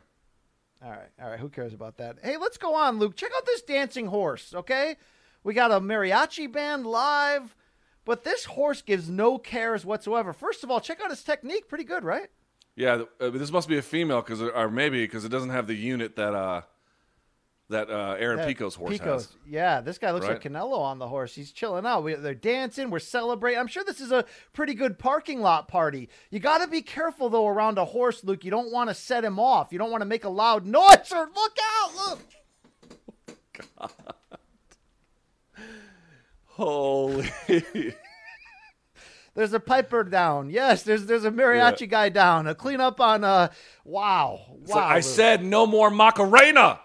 All 0.84 0.90
right, 0.92 1.10
all 1.22 1.30
right. 1.30 1.40
Who 1.40 1.48
cares 1.48 1.74
about 1.74 1.98
that? 1.98 2.18
Hey, 2.24 2.36
let's 2.38 2.58
go 2.58 2.74
on, 2.76 2.98
Luke. 3.00 3.16
Check 3.16 3.32
out 3.38 3.46
this 3.46 3.62
dancing 3.62 4.08
horse. 4.08 4.54
Okay, 4.54 4.98
we 5.44 5.54
got 5.54 5.72
a 5.72 5.80
mariachi 5.80 6.52
band 6.52 6.86
live, 6.86 7.56
but 8.06 8.24
this 8.24 8.46
horse 8.46 8.82
gives 8.82 9.10
no 9.10 9.38
cares 9.38 9.86
whatsoever. 9.86 10.34
First 10.34 10.64
of 10.64 10.72
all, 10.72 10.80
check 10.80 11.00
out 11.02 11.10
his 11.10 11.24
technique. 11.24 11.68
Pretty 11.68 11.84
good, 11.84 12.04
right? 12.04 12.30
Yeah, 12.76 13.04
uh, 13.20 13.30
this 13.30 13.52
must 13.52 13.68
be 13.68 13.78
a 13.78 13.82
female 13.82 14.22
because, 14.22 14.42
or 14.42 14.70
maybe 14.70 15.04
because 15.04 15.26
it 15.26 15.30
doesn't 15.30 15.50
have 15.50 15.68
the 15.68 15.76
unit 15.76 16.16
that 16.16 16.34
uh, 16.34 16.62
that 17.70 17.90
uh, 17.90 18.16
Aaron 18.18 18.40
Yeah, 18.40 18.48
Pico's 18.48 18.76
horse 18.76 18.98
Pico's. 18.98 19.26
has. 19.26 19.30
Yeah, 19.46 19.82
this 19.82 19.98
guy 19.98 20.12
looks 20.12 20.28
like 20.28 20.42
Canelo 20.42 20.80
on 20.80 21.00
the 21.00 21.08
horse. 21.08 21.34
He's 21.36 21.52
chilling 21.52 21.86
out. 21.86 22.04
We, 22.04 22.16
they're 22.16 22.34
dancing. 22.34 22.90
We're 22.90 23.00
celebrating. 23.00 23.60
I'm 23.60 23.68
sure 23.68 23.84
this 23.84 24.00
is 24.02 24.12
a 24.12 24.26
pretty 24.54 24.74
good 24.74 25.00
parking 25.00 25.42
lot 25.42 25.68
party. 25.68 26.10
You 26.30 26.40
got 26.40 26.60
to 26.60 26.68
be 26.68 26.82
careful 26.82 27.30
though 27.30 27.48
around 27.48 27.78
a 27.78 27.86
horse, 27.86 28.24
Luke. 28.24 28.46
You 28.46 28.52
don't 28.52 28.72
want 28.72 28.90
to 28.90 28.94
set 28.94 29.24
him 29.24 29.40
off. 29.40 29.72
You 29.72 29.80
don't 29.80 29.92
want 29.92 30.02
to 30.02 30.06
make 30.08 30.24
a 30.24 30.30
loud 30.30 30.66
noise. 30.66 31.12
Or 31.14 31.30
look 31.36 31.58
out! 31.84 31.96
Look. 31.96 32.20
Holy. 36.62 37.28
There's 39.34 39.54
a 39.54 39.60
piper 39.60 40.04
down. 40.04 40.52
Yes, 40.52 40.84
there's 40.84 41.06
there's 41.06 41.26
a 41.26 41.32
mariachi 41.32 41.90
guy 41.90 42.10
down. 42.10 42.46
A 42.48 42.54
cleanup 42.54 43.00
on 43.00 43.24
uh 43.24 43.48
wow. 43.84 44.42
Wow. 44.50 44.76
Like, 44.76 44.84
I 44.84 45.00
said 45.00 45.44
no 45.44 45.66
more 45.66 45.90
Macarena. 45.90 46.82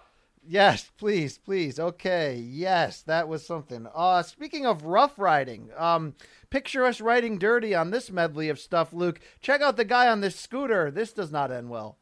Yes, 0.48 0.90
please, 0.96 1.38
please. 1.38 1.78
Okay, 1.78 2.36
yes, 2.36 3.02
that 3.02 3.28
was 3.28 3.44
something. 3.44 3.86
Uh 3.94 4.22
speaking 4.22 4.64
of 4.64 4.84
rough 4.84 5.18
riding, 5.18 5.70
um 5.76 6.14
picture 6.48 6.84
us 6.86 7.00
riding 7.00 7.36
dirty 7.36 7.74
on 7.74 7.90
this 7.90 8.10
medley 8.10 8.48
of 8.48 8.58
stuff, 8.60 8.92
Luke. 8.92 9.20
Check 9.40 9.60
out 9.60 9.76
the 9.76 9.84
guy 9.84 10.08
on 10.08 10.20
this 10.22 10.36
scooter. 10.36 10.90
This 10.90 11.12
does 11.12 11.32
not 11.32 11.50
end 11.50 11.68
well. 11.68 11.98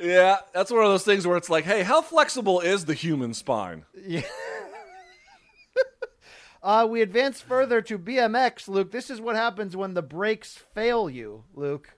Yeah, 0.00 0.38
that's 0.52 0.70
one 0.70 0.84
of 0.84 0.90
those 0.90 1.04
things 1.04 1.26
where 1.26 1.36
it's 1.36 1.50
like, 1.50 1.64
hey, 1.64 1.82
how 1.82 2.02
flexible 2.02 2.60
is 2.60 2.84
the 2.84 2.94
human 2.94 3.34
spine? 3.34 3.84
Yeah. 3.94 4.22
uh 6.62 6.86
we 6.88 7.02
advance 7.02 7.40
further 7.40 7.80
to 7.82 7.98
BMX, 7.98 8.68
Luke. 8.68 8.90
This 8.90 9.10
is 9.10 9.20
what 9.20 9.36
happens 9.36 9.76
when 9.76 9.94
the 9.94 10.02
brakes 10.02 10.56
fail 10.74 11.10
you, 11.10 11.44
Luke. 11.54 11.96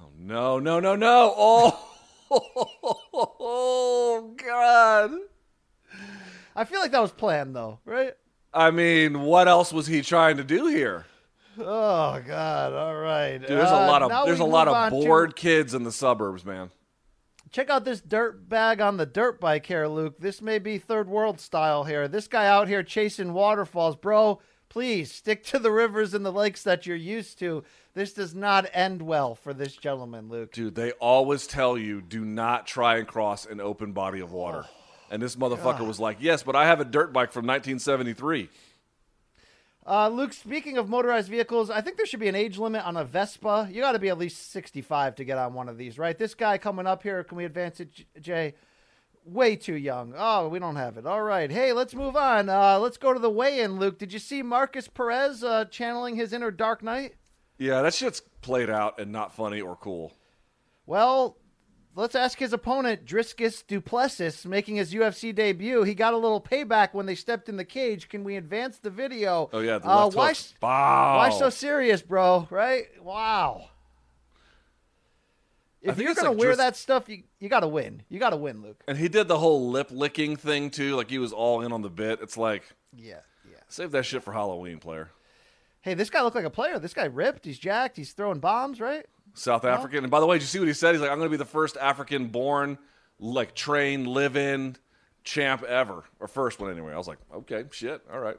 Oh 0.00 0.10
no, 0.16 0.58
no, 0.58 0.80
no, 0.80 0.96
no! 0.96 1.34
Oh, 1.36 1.88
oh 2.30 4.34
God! 4.44 5.12
I 6.54 6.64
feel 6.64 6.80
like 6.80 6.92
that 6.92 7.02
was 7.02 7.12
planned 7.12 7.54
though, 7.54 7.78
right? 7.84 8.14
I 8.52 8.70
mean, 8.70 9.22
what 9.22 9.46
else 9.46 9.72
was 9.72 9.86
he 9.86 10.02
trying 10.02 10.38
to 10.38 10.44
do 10.44 10.66
here? 10.66 11.06
Oh 11.60 12.22
God! 12.26 12.72
All 12.72 12.96
right, 12.96 13.38
Dude, 13.38 13.48
there's 13.48 13.70
Uh, 13.70 13.74
a 13.74 13.86
lot 13.86 14.02
of 14.02 14.10
now 14.10 14.24
there's 14.24 14.38
a 14.40 14.44
lot 14.44 14.68
of 14.68 14.74
on 14.74 14.90
to- 14.92 14.96
bored 14.96 15.36
kids 15.36 15.74
in 15.74 15.84
the 15.84 15.92
suburbs, 15.92 16.44
man. 16.44 16.70
Check 17.50 17.70
out 17.70 17.84
this 17.84 18.00
dirt 18.02 18.48
bag 18.48 18.80
on 18.80 18.98
the 18.98 19.06
dirt 19.06 19.40
bike 19.40 19.64
here, 19.66 19.86
Luke. 19.88 20.18
This 20.18 20.42
may 20.42 20.58
be 20.58 20.76
third 20.78 21.08
world 21.08 21.40
style 21.40 21.84
here. 21.84 22.06
This 22.06 22.28
guy 22.28 22.46
out 22.46 22.68
here 22.68 22.82
chasing 22.82 23.32
waterfalls, 23.32 23.96
bro. 23.96 24.38
Please 24.68 25.10
stick 25.10 25.42
to 25.44 25.58
the 25.58 25.72
rivers 25.72 26.12
and 26.12 26.26
the 26.26 26.30
lakes 26.32 26.62
that 26.64 26.84
you're 26.86 26.94
used 26.94 27.38
to. 27.38 27.64
This 27.94 28.12
does 28.12 28.34
not 28.34 28.66
end 28.74 29.00
well 29.00 29.34
for 29.34 29.54
this 29.54 29.74
gentleman, 29.74 30.28
Luke. 30.28 30.52
Dude, 30.52 30.74
they 30.74 30.92
always 30.92 31.46
tell 31.46 31.78
you 31.78 32.02
do 32.02 32.22
not 32.22 32.66
try 32.66 32.98
and 32.98 33.08
cross 33.08 33.46
an 33.46 33.60
open 33.62 33.92
body 33.92 34.20
of 34.20 34.30
water. 34.30 34.66
And 35.10 35.22
this 35.22 35.36
motherfucker 35.36 35.86
was 35.86 35.98
like, 35.98 36.18
"Yes, 36.20 36.42
but 36.42 36.54
I 36.54 36.66
have 36.66 36.80
a 36.80 36.84
dirt 36.84 37.14
bike 37.14 37.32
from 37.32 37.46
1973." 37.46 38.50
Uh, 39.88 40.10
Luke, 40.10 40.34
speaking 40.34 40.76
of 40.76 40.90
motorized 40.90 41.30
vehicles, 41.30 41.70
I 41.70 41.80
think 41.80 41.96
there 41.96 42.04
should 42.04 42.20
be 42.20 42.28
an 42.28 42.34
age 42.34 42.58
limit 42.58 42.84
on 42.84 42.98
a 42.98 43.04
Vespa. 43.04 43.70
You 43.72 43.80
got 43.80 43.92
to 43.92 43.98
be 43.98 44.10
at 44.10 44.18
least 44.18 44.52
65 44.52 45.14
to 45.14 45.24
get 45.24 45.38
on 45.38 45.54
one 45.54 45.66
of 45.66 45.78
these, 45.78 45.98
right? 45.98 46.16
This 46.16 46.34
guy 46.34 46.58
coming 46.58 46.86
up 46.86 47.02
here, 47.02 47.24
can 47.24 47.38
we 47.38 47.46
advance 47.46 47.80
it, 47.80 48.04
Jay? 48.20 48.54
Way 49.24 49.56
too 49.56 49.76
young. 49.76 50.12
Oh, 50.14 50.48
we 50.48 50.58
don't 50.58 50.76
have 50.76 50.98
it. 50.98 51.06
All 51.06 51.22
right. 51.22 51.50
Hey, 51.50 51.72
let's 51.72 51.94
move 51.94 52.16
on. 52.16 52.50
Uh, 52.50 52.78
let's 52.78 52.98
go 52.98 53.14
to 53.14 53.18
the 53.18 53.30
weigh 53.30 53.60
in, 53.60 53.78
Luke. 53.78 53.98
Did 53.98 54.12
you 54.12 54.18
see 54.18 54.42
Markus 54.42 54.88
Perez 54.88 55.42
uh, 55.42 55.64
channeling 55.64 56.16
his 56.16 56.34
inner 56.34 56.50
Dark 56.50 56.82
Knight? 56.82 57.14
Yeah, 57.56 57.80
that 57.80 57.94
shit's 57.94 58.20
played 58.42 58.68
out 58.68 59.00
and 59.00 59.10
not 59.10 59.34
funny 59.34 59.62
or 59.62 59.74
cool. 59.74 60.12
Well, 60.84 61.38
let's 61.94 62.14
ask 62.14 62.38
his 62.38 62.52
opponent, 62.52 63.04
Dricus 63.06 63.66
Du 63.66 63.80
Plessis, 63.80 64.44
making 64.46 64.76
his 64.76 64.92
UFC 64.94 65.34
debut. 65.34 65.82
He 65.82 65.94
got 65.94 66.14
a 66.14 66.16
little 66.16 66.40
payback 66.40 66.94
when 66.94 67.06
they 67.06 67.14
stepped 67.14 67.48
in 67.48 67.56
the 67.56 67.64
cage. 67.64 68.08
Can 68.08 68.24
we 68.24 68.36
advance 68.36 68.78
the 68.78 68.90
video? 68.90 69.48
Oh 69.52 69.60
yeah, 69.60 69.78
the 69.78 69.88
Uh, 69.88 70.10
why. 70.10 70.34
Bow. 70.60 71.16
why 71.18 71.30
so 71.30 71.50
serious, 71.50 72.02
bro? 72.02 72.46
Right? 72.50 72.84
Wow. 73.02 73.70
If 75.80 75.98
you're 75.98 76.14
gonna 76.14 76.30
like 76.30 76.38
wear 76.38 76.48
Dris- 76.48 76.56
that 76.58 76.76
stuff, 76.76 77.08
you 77.08 77.22
you 77.38 77.48
got 77.48 77.60
to 77.60 77.68
win. 77.68 78.02
You 78.08 78.18
got 78.18 78.30
to 78.30 78.36
win, 78.36 78.62
Luke. 78.62 78.82
And 78.88 78.98
he 78.98 79.08
did 79.08 79.28
the 79.28 79.38
whole 79.38 79.70
lip 79.70 79.88
licking 79.90 80.36
thing 80.36 80.70
too, 80.70 80.96
like 80.96 81.08
he 81.08 81.18
was 81.18 81.32
all 81.32 81.60
in 81.62 81.72
on 81.72 81.82
the 81.82 81.88
bit. 81.88 82.18
It's 82.20 82.36
like, 82.36 82.64
Yeah, 82.96 83.20
yeah. 83.48 83.58
save 83.68 83.92
that 83.92 84.04
shit 84.04 84.22
for 84.24 84.32
Halloween, 84.32 84.78
player. 84.78 85.10
Hey, 85.80 85.94
this 85.94 86.10
guy 86.10 86.22
looked 86.22 86.34
like 86.36 86.44
a 86.44 86.50
player. 86.50 86.78
This 86.80 86.92
guy 86.92 87.04
ripped. 87.04 87.44
He's 87.44 87.58
jacked. 87.58 87.96
He's 87.96 88.12
throwing 88.12 88.40
bombs, 88.40 88.80
right? 88.80 89.06
South 89.34 89.64
African. 89.64 90.04
And 90.04 90.10
by 90.10 90.20
the 90.20 90.26
way, 90.26 90.36
did 90.36 90.42
you 90.42 90.48
see 90.48 90.58
what 90.58 90.68
he 90.68 90.74
said? 90.74 90.92
He's 90.94 91.00
like, 91.00 91.10
I'm 91.10 91.18
going 91.18 91.28
to 91.28 91.30
be 91.30 91.36
the 91.36 91.44
first 91.44 91.76
African 91.76 92.26
born, 92.28 92.78
like, 93.18 93.54
trained, 93.54 94.06
live 94.06 94.36
in 94.36 94.76
champ 95.24 95.62
ever. 95.62 96.04
Or 96.20 96.28
first 96.28 96.60
one, 96.60 96.70
anyway. 96.70 96.92
I 96.92 96.96
was 96.98 97.08
like, 97.08 97.18
okay, 97.34 97.64
shit, 97.70 98.02
all 98.12 98.20
right. 98.20 98.36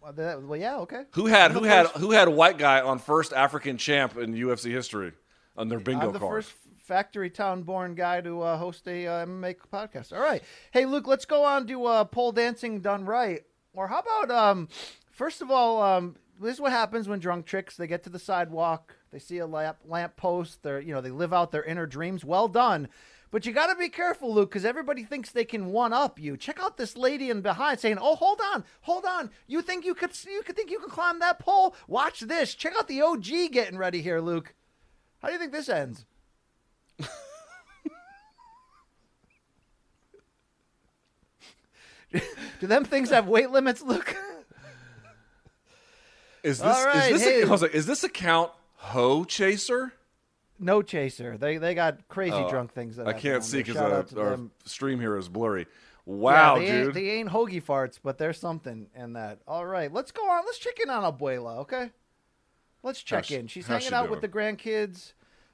Well, 0.00 0.12
that- 0.14 0.42
well, 0.42 0.58
yeah, 0.58 0.78
okay. 0.78 1.04
Who 1.12 1.26
had 1.26 1.52
I'm 1.52 1.58
who 1.58 1.64
had 1.64 1.86
first- 1.86 1.98
who 1.98 2.10
had 2.10 2.28
a 2.28 2.32
white 2.32 2.58
guy 2.58 2.80
on 2.80 2.98
first 2.98 3.32
African 3.32 3.76
champ 3.78 4.16
in 4.16 4.34
UFC 4.34 4.70
history 4.72 5.12
on 5.56 5.68
their 5.68 5.78
bingo 5.78 6.06
I'm 6.08 6.12
the 6.12 6.18
card? 6.18 6.44
first 6.44 6.52
factory 6.78 7.30
town 7.30 7.62
born 7.62 7.94
guy 7.94 8.20
to 8.20 8.42
uh, 8.42 8.56
host 8.58 8.88
a 8.88 9.06
uh, 9.06 9.26
MMA 9.26 9.54
podcast. 9.72 10.12
All 10.12 10.20
right. 10.20 10.42
Hey, 10.72 10.86
Luke, 10.86 11.06
let's 11.06 11.24
go 11.24 11.44
on 11.44 11.68
to 11.68 11.84
uh, 11.86 12.04
pole 12.04 12.32
dancing 12.32 12.80
done 12.80 13.04
right. 13.04 13.42
Or 13.74 13.86
how 13.86 14.00
about, 14.00 14.30
um, 14.32 14.68
first 15.12 15.40
of 15.40 15.50
all, 15.52 15.80
um, 15.80 16.16
this 16.42 16.54
is 16.54 16.60
what 16.60 16.72
happens 16.72 17.08
when 17.08 17.18
drunk 17.18 17.46
tricks. 17.46 17.76
They 17.76 17.86
get 17.86 18.02
to 18.04 18.10
the 18.10 18.18
sidewalk, 18.18 18.96
they 19.10 19.18
see 19.18 19.38
a 19.38 19.46
lamp, 19.46 19.78
lamp 19.84 20.16
post, 20.16 20.62
they're, 20.62 20.80
you 20.80 20.92
know, 20.94 21.00
they 21.00 21.10
live 21.10 21.32
out 21.32 21.52
their 21.52 21.64
inner 21.64 21.86
dreams. 21.86 22.24
Well 22.24 22.48
done. 22.48 22.88
But 23.30 23.46
you 23.46 23.52
got 23.52 23.68
to 23.68 23.76
be 23.76 23.88
careful, 23.88 24.34
Luke, 24.34 24.50
because 24.50 24.66
everybody 24.66 25.04
thinks 25.04 25.30
they 25.30 25.46
can 25.46 25.72
one 25.72 25.94
up 25.94 26.20
you. 26.20 26.36
Check 26.36 26.60
out 26.62 26.76
this 26.76 26.98
lady 26.98 27.30
in 27.30 27.40
behind 27.40 27.80
saying, 27.80 27.96
"Oh, 27.98 28.14
hold 28.14 28.40
on, 28.52 28.62
hold 28.82 29.06
on. 29.06 29.30
You 29.46 29.62
think 29.62 29.86
you 29.86 29.94
could? 29.94 30.10
You 30.26 30.42
could 30.42 30.54
think 30.54 30.70
you 30.70 30.78
could 30.78 30.90
climb 30.90 31.18
that 31.20 31.38
pole? 31.38 31.74
Watch 31.88 32.20
this. 32.20 32.54
Check 32.54 32.74
out 32.78 32.88
the 32.88 33.00
OG 33.00 33.50
getting 33.50 33.78
ready 33.78 34.02
here, 34.02 34.20
Luke. 34.20 34.54
How 35.22 35.28
do 35.28 35.32
you 35.34 35.40
think 35.40 35.52
this 35.52 35.70
ends?" 35.70 36.04
Do 42.60 42.66
them 42.66 42.84
things 42.84 43.08
have 43.08 43.26
weight 43.28 43.50
limits, 43.50 43.80
Luke? 43.80 44.14
Is 46.42 46.58
this, 46.58 46.84
right, 46.84 47.12
is 47.12 47.20
this 47.20 47.22
hey. 47.28 47.42
a, 47.42 47.46
I 47.46 47.50
was 47.50 47.62
like, 47.62 47.74
is 47.74 47.86
this 47.86 48.02
account 48.04 48.50
Ho 48.76 49.24
Chaser? 49.24 49.92
No 50.58 50.80
chaser. 50.82 51.36
They 51.36 51.56
they 51.56 51.74
got 51.74 52.06
crazy 52.08 52.36
Oh, 52.36 52.48
drunk 52.48 52.72
things. 52.72 52.96
That 52.96 53.08
I 53.08 53.12
can't 53.14 53.42
see. 53.42 53.58
Because 53.64 53.76
our 53.76 54.30
them. 54.30 54.52
stream 54.64 55.00
here 55.00 55.16
is 55.16 55.28
blurry. 55.28 55.66
Wow, 56.04 56.56
yeah, 56.56 56.60
they 56.60 56.66
dude. 56.66 56.84
Ain't, 56.86 56.94
they 56.94 57.10
ain't 57.10 57.28
hoagie 57.30 57.62
farts, 57.62 57.98
but 58.02 58.18
there's 58.18 58.38
something 58.38 58.88
in 58.94 59.12
that. 59.14 59.38
All 59.46 59.64
right, 59.66 59.92
let's 59.92 60.10
go 60.12 60.22
on. 60.28 60.44
Let's 60.44 60.58
check 60.58 60.78
in 60.82 60.90
on 60.90 61.02
Abuela, 61.12 61.58
okay? 61.58 61.90
Let's 62.82 63.02
check 63.02 63.24
she- 63.24 63.36
in. 63.36 63.46
She's 63.46 63.66
hanging 63.66 63.88
she 63.88 63.94
out 63.94 64.10
with 64.10 64.20
the 64.20 64.28
grandkids. 64.28 65.12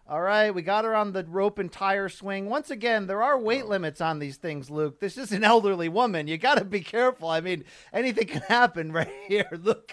All 0.09 0.23
right, 0.23 0.51
we 0.55 0.62
got 0.62 0.85
her 0.86 0.94
on 0.94 1.12
the 1.12 1.23
rope 1.24 1.59
and 1.59 1.70
tire 1.70 2.09
swing. 2.09 2.48
Once 2.48 2.70
again, 2.70 3.06
there 3.06 3.23
are 3.23 3.39
weight 3.39 3.65
Oh. 3.66 3.69
limits 3.69 4.01
on 4.01 4.19
these 4.20 4.36
things, 4.39 4.70
Luke. 4.70 5.01
This 5.01 5.19
is 5.19 5.32
an 5.32 5.44
elderly 5.44 5.90
woman. 5.90 6.27
You 6.28 6.39
got 6.39 6.56
to 6.56 6.65
be 6.65 6.81
careful. 6.81 7.28
I 7.28 7.43
mean, 7.43 7.65
anything 7.93 8.27
can 8.27 8.40
happen 8.43 8.90
right 8.93 9.12
here. 9.27 9.48
Look. 9.52 9.93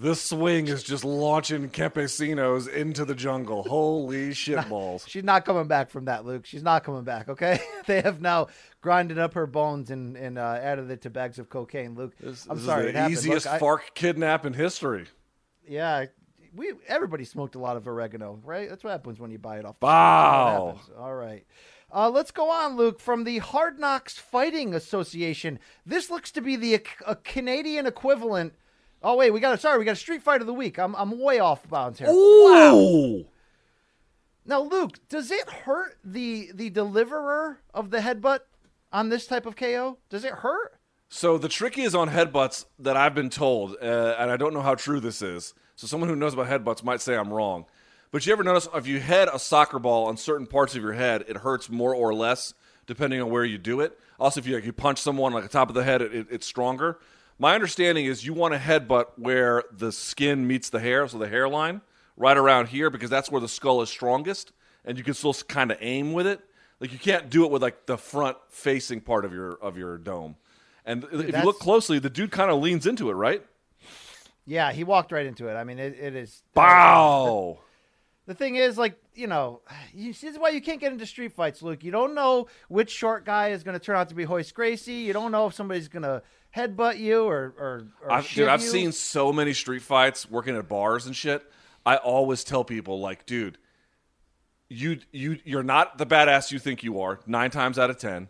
This 0.00 0.22
swing 0.22 0.66
is 0.68 0.82
just 0.82 1.04
launching 1.04 1.68
campesinos 1.68 2.66
into 2.66 3.04
the 3.04 3.14
jungle. 3.14 3.64
Holy 3.64 4.32
shit 4.32 4.66
balls. 4.66 5.04
She's 5.06 5.24
not 5.24 5.44
coming 5.44 5.66
back 5.68 5.90
from 5.90 6.06
that, 6.06 6.24
Luke. 6.24 6.46
She's 6.46 6.62
not 6.62 6.84
coming 6.84 7.04
back, 7.04 7.28
okay? 7.28 7.60
they 7.86 8.00
have 8.00 8.18
now 8.18 8.46
grinded 8.80 9.18
up 9.18 9.34
her 9.34 9.46
bones 9.46 9.90
and, 9.90 10.16
and 10.16 10.38
uh, 10.38 10.58
added 10.58 10.90
it 10.90 11.02
to 11.02 11.10
bags 11.10 11.38
of 11.38 11.50
cocaine, 11.50 11.96
Luke. 11.96 12.14
This, 12.18 12.46
I'm 12.48 12.56
this 12.56 12.64
sorry. 12.64 12.84
is 12.84 12.88
it 12.88 12.92
the 12.92 12.98
happened. 12.98 13.18
easiest 13.18 13.46
Look, 13.46 13.54
I- 13.54 13.58
FARC 13.58 13.80
kidnap 13.94 14.46
in 14.46 14.54
history. 14.54 15.06
Yeah, 15.68 16.06
we 16.54 16.72
everybody 16.88 17.24
smoked 17.26 17.54
a 17.54 17.58
lot 17.58 17.76
of 17.76 17.86
oregano, 17.86 18.40
right? 18.42 18.70
That's 18.70 18.82
what 18.82 18.92
happens 18.92 19.20
when 19.20 19.30
you 19.30 19.38
buy 19.38 19.58
it 19.58 19.66
off. 19.66 19.76
Wow. 19.82 19.90
shelf. 19.92 20.76
That's 20.78 20.88
what 20.88 20.96
happens. 20.96 21.04
All 21.04 21.14
right. 21.14 21.46
Uh, 21.92 22.08
let's 22.08 22.30
go 22.30 22.50
on, 22.50 22.76
Luke. 22.76 23.00
From 23.00 23.24
the 23.24 23.38
Hard 23.38 23.78
Knocks 23.78 24.16
Fighting 24.16 24.74
Association, 24.74 25.58
this 25.84 26.08
looks 26.08 26.30
to 26.32 26.40
be 26.40 26.56
the 26.56 26.82
a 27.06 27.16
Canadian 27.16 27.84
equivalent. 27.84 28.54
Oh 29.02 29.16
wait, 29.16 29.30
we 29.30 29.40
got 29.40 29.54
a 29.54 29.58
sorry, 29.58 29.78
we 29.78 29.84
got 29.84 29.92
a 29.92 29.96
Street 29.96 30.22
Fight 30.22 30.40
of 30.40 30.46
the 30.46 30.54
Week. 30.54 30.78
I'm 30.78 30.94
I'm 30.96 31.18
way 31.18 31.38
off 31.38 31.68
bounds 31.68 31.98
here. 31.98 32.08
Ooh. 32.10 33.24
Now, 34.44 34.62
Luke, 34.62 34.98
does 35.08 35.30
it 35.30 35.48
hurt 35.48 35.98
the 36.04 36.50
the 36.54 36.70
deliverer 36.70 37.60
of 37.72 37.90
the 37.90 37.98
headbutt 37.98 38.40
on 38.92 39.08
this 39.08 39.26
type 39.26 39.46
of 39.46 39.56
KO? 39.56 39.98
Does 40.08 40.24
it 40.24 40.32
hurt? 40.32 40.74
So 41.08 41.38
the 41.38 41.48
trick 41.48 41.78
is 41.78 41.94
on 41.94 42.10
headbutts 42.10 42.66
that 42.78 42.96
I've 42.96 43.14
been 43.14 43.30
told, 43.30 43.76
uh, 43.82 44.16
and 44.18 44.30
I 44.30 44.36
don't 44.36 44.54
know 44.54 44.62
how 44.62 44.74
true 44.74 45.00
this 45.00 45.22
is. 45.22 45.54
So 45.76 45.86
someone 45.86 46.08
who 46.08 46.16
knows 46.16 46.34
about 46.34 46.46
headbutts 46.46 46.84
might 46.84 47.00
say 47.00 47.16
I'm 47.16 47.32
wrong. 47.32 47.66
But 48.12 48.26
you 48.26 48.32
ever 48.32 48.44
notice 48.44 48.68
if 48.74 48.86
you 48.86 49.00
head 49.00 49.28
a 49.32 49.38
soccer 49.38 49.78
ball 49.78 50.06
on 50.06 50.16
certain 50.16 50.46
parts 50.46 50.74
of 50.74 50.82
your 50.82 50.92
head, 50.92 51.24
it 51.28 51.38
hurts 51.38 51.70
more 51.70 51.94
or 51.94 52.12
less 52.12 52.54
depending 52.86 53.20
on 53.20 53.30
where 53.30 53.44
you 53.44 53.56
do 53.56 53.80
it. 53.80 53.98
Also, 54.18 54.40
if 54.40 54.46
you, 54.46 54.56
like, 54.56 54.64
you 54.64 54.72
punch 54.72 55.00
someone 55.00 55.32
like 55.32 55.44
the 55.44 55.48
top 55.48 55.68
of 55.68 55.74
the 55.74 55.84
head, 55.84 56.02
it, 56.02 56.12
it, 56.12 56.26
it's 56.30 56.46
stronger. 56.46 56.98
My 57.40 57.54
understanding 57.54 58.04
is 58.04 58.26
you 58.26 58.34
want 58.34 58.52
a 58.52 58.58
headbutt 58.58 59.06
where 59.16 59.64
the 59.72 59.92
skin 59.92 60.46
meets 60.46 60.68
the 60.68 60.78
hair, 60.78 61.08
so 61.08 61.16
the 61.16 61.26
hairline, 61.26 61.80
right 62.18 62.36
around 62.36 62.68
here, 62.68 62.90
because 62.90 63.08
that's 63.08 63.30
where 63.30 63.40
the 63.40 63.48
skull 63.48 63.80
is 63.80 63.88
strongest, 63.88 64.52
and 64.84 64.98
you 64.98 65.02
can 65.02 65.14
still 65.14 65.32
kind 65.32 65.72
of 65.72 65.78
aim 65.80 66.12
with 66.12 66.26
it. 66.26 66.42
Like 66.80 66.92
you 66.92 66.98
can't 66.98 67.30
do 67.30 67.46
it 67.46 67.50
with 67.50 67.62
like 67.62 67.86
the 67.86 67.96
front 67.96 68.36
facing 68.50 69.00
part 69.00 69.24
of 69.24 69.32
your 69.32 69.52
of 69.54 69.78
your 69.78 69.96
dome. 69.96 70.36
And 70.84 71.06
if 71.12 71.34
you 71.34 71.42
look 71.42 71.60
closely, 71.60 71.98
the 71.98 72.10
dude 72.10 72.30
kind 72.30 72.50
of 72.50 72.60
leans 72.60 72.86
into 72.86 73.08
it, 73.08 73.14
right? 73.14 73.42
Yeah, 74.44 74.70
he 74.72 74.84
walked 74.84 75.10
right 75.10 75.24
into 75.24 75.48
it. 75.48 75.54
I 75.54 75.64
mean, 75.64 75.78
it, 75.78 75.96
it 75.98 76.14
is. 76.14 76.42
Bow. 76.52 77.58
The 78.26 78.34
thing 78.34 78.56
is, 78.56 78.78
like, 78.78 78.96
you 79.14 79.26
know, 79.26 79.60
you, 79.94 80.12
this 80.12 80.24
is 80.24 80.38
why 80.38 80.50
you 80.50 80.60
can't 80.60 80.80
get 80.80 80.92
into 80.92 81.06
street 81.06 81.32
fights, 81.32 81.62
Luke. 81.62 81.82
You 81.82 81.90
don't 81.90 82.14
know 82.14 82.48
which 82.68 82.90
short 82.90 83.24
guy 83.24 83.48
is 83.48 83.62
going 83.62 83.78
to 83.78 83.84
turn 83.84 83.96
out 83.96 84.08
to 84.10 84.14
be 84.14 84.24
Royce 84.24 84.52
Gracie. 84.52 84.92
You 84.92 85.12
don't 85.12 85.32
know 85.32 85.46
if 85.46 85.54
somebody's 85.54 85.88
going 85.88 86.04
to 86.04 86.22
headbutt 86.56 86.98
you 86.98 87.24
or 87.24 87.54
or, 87.58 87.86
or 88.02 88.12
I've, 88.12 88.28
dude, 88.28 88.48
I've 88.48 88.62
you. 88.62 88.68
seen 88.68 88.92
so 88.92 89.32
many 89.32 89.52
street 89.52 89.82
fights 89.82 90.30
working 90.30 90.56
at 90.56 90.68
bars 90.68 91.06
and 91.06 91.14
shit. 91.14 91.42
I 91.86 91.96
always 91.96 92.44
tell 92.44 92.64
people 92.64 93.00
like, 93.00 93.24
dude, 93.26 93.58
you 94.68 94.98
you 95.12 95.38
you're 95.44 95.62
not 95.62 95.98
the 95.98 96.06
badass 96.06 96.52
you 96.52 96.58
think 96.58 96.82
you 96.82 97.00
are 97.00 97.20
nine 97.26 97.50
times 97.50 97.78
out 97.78 97.90
of 97.90 97.98
ten, 97.98 98.28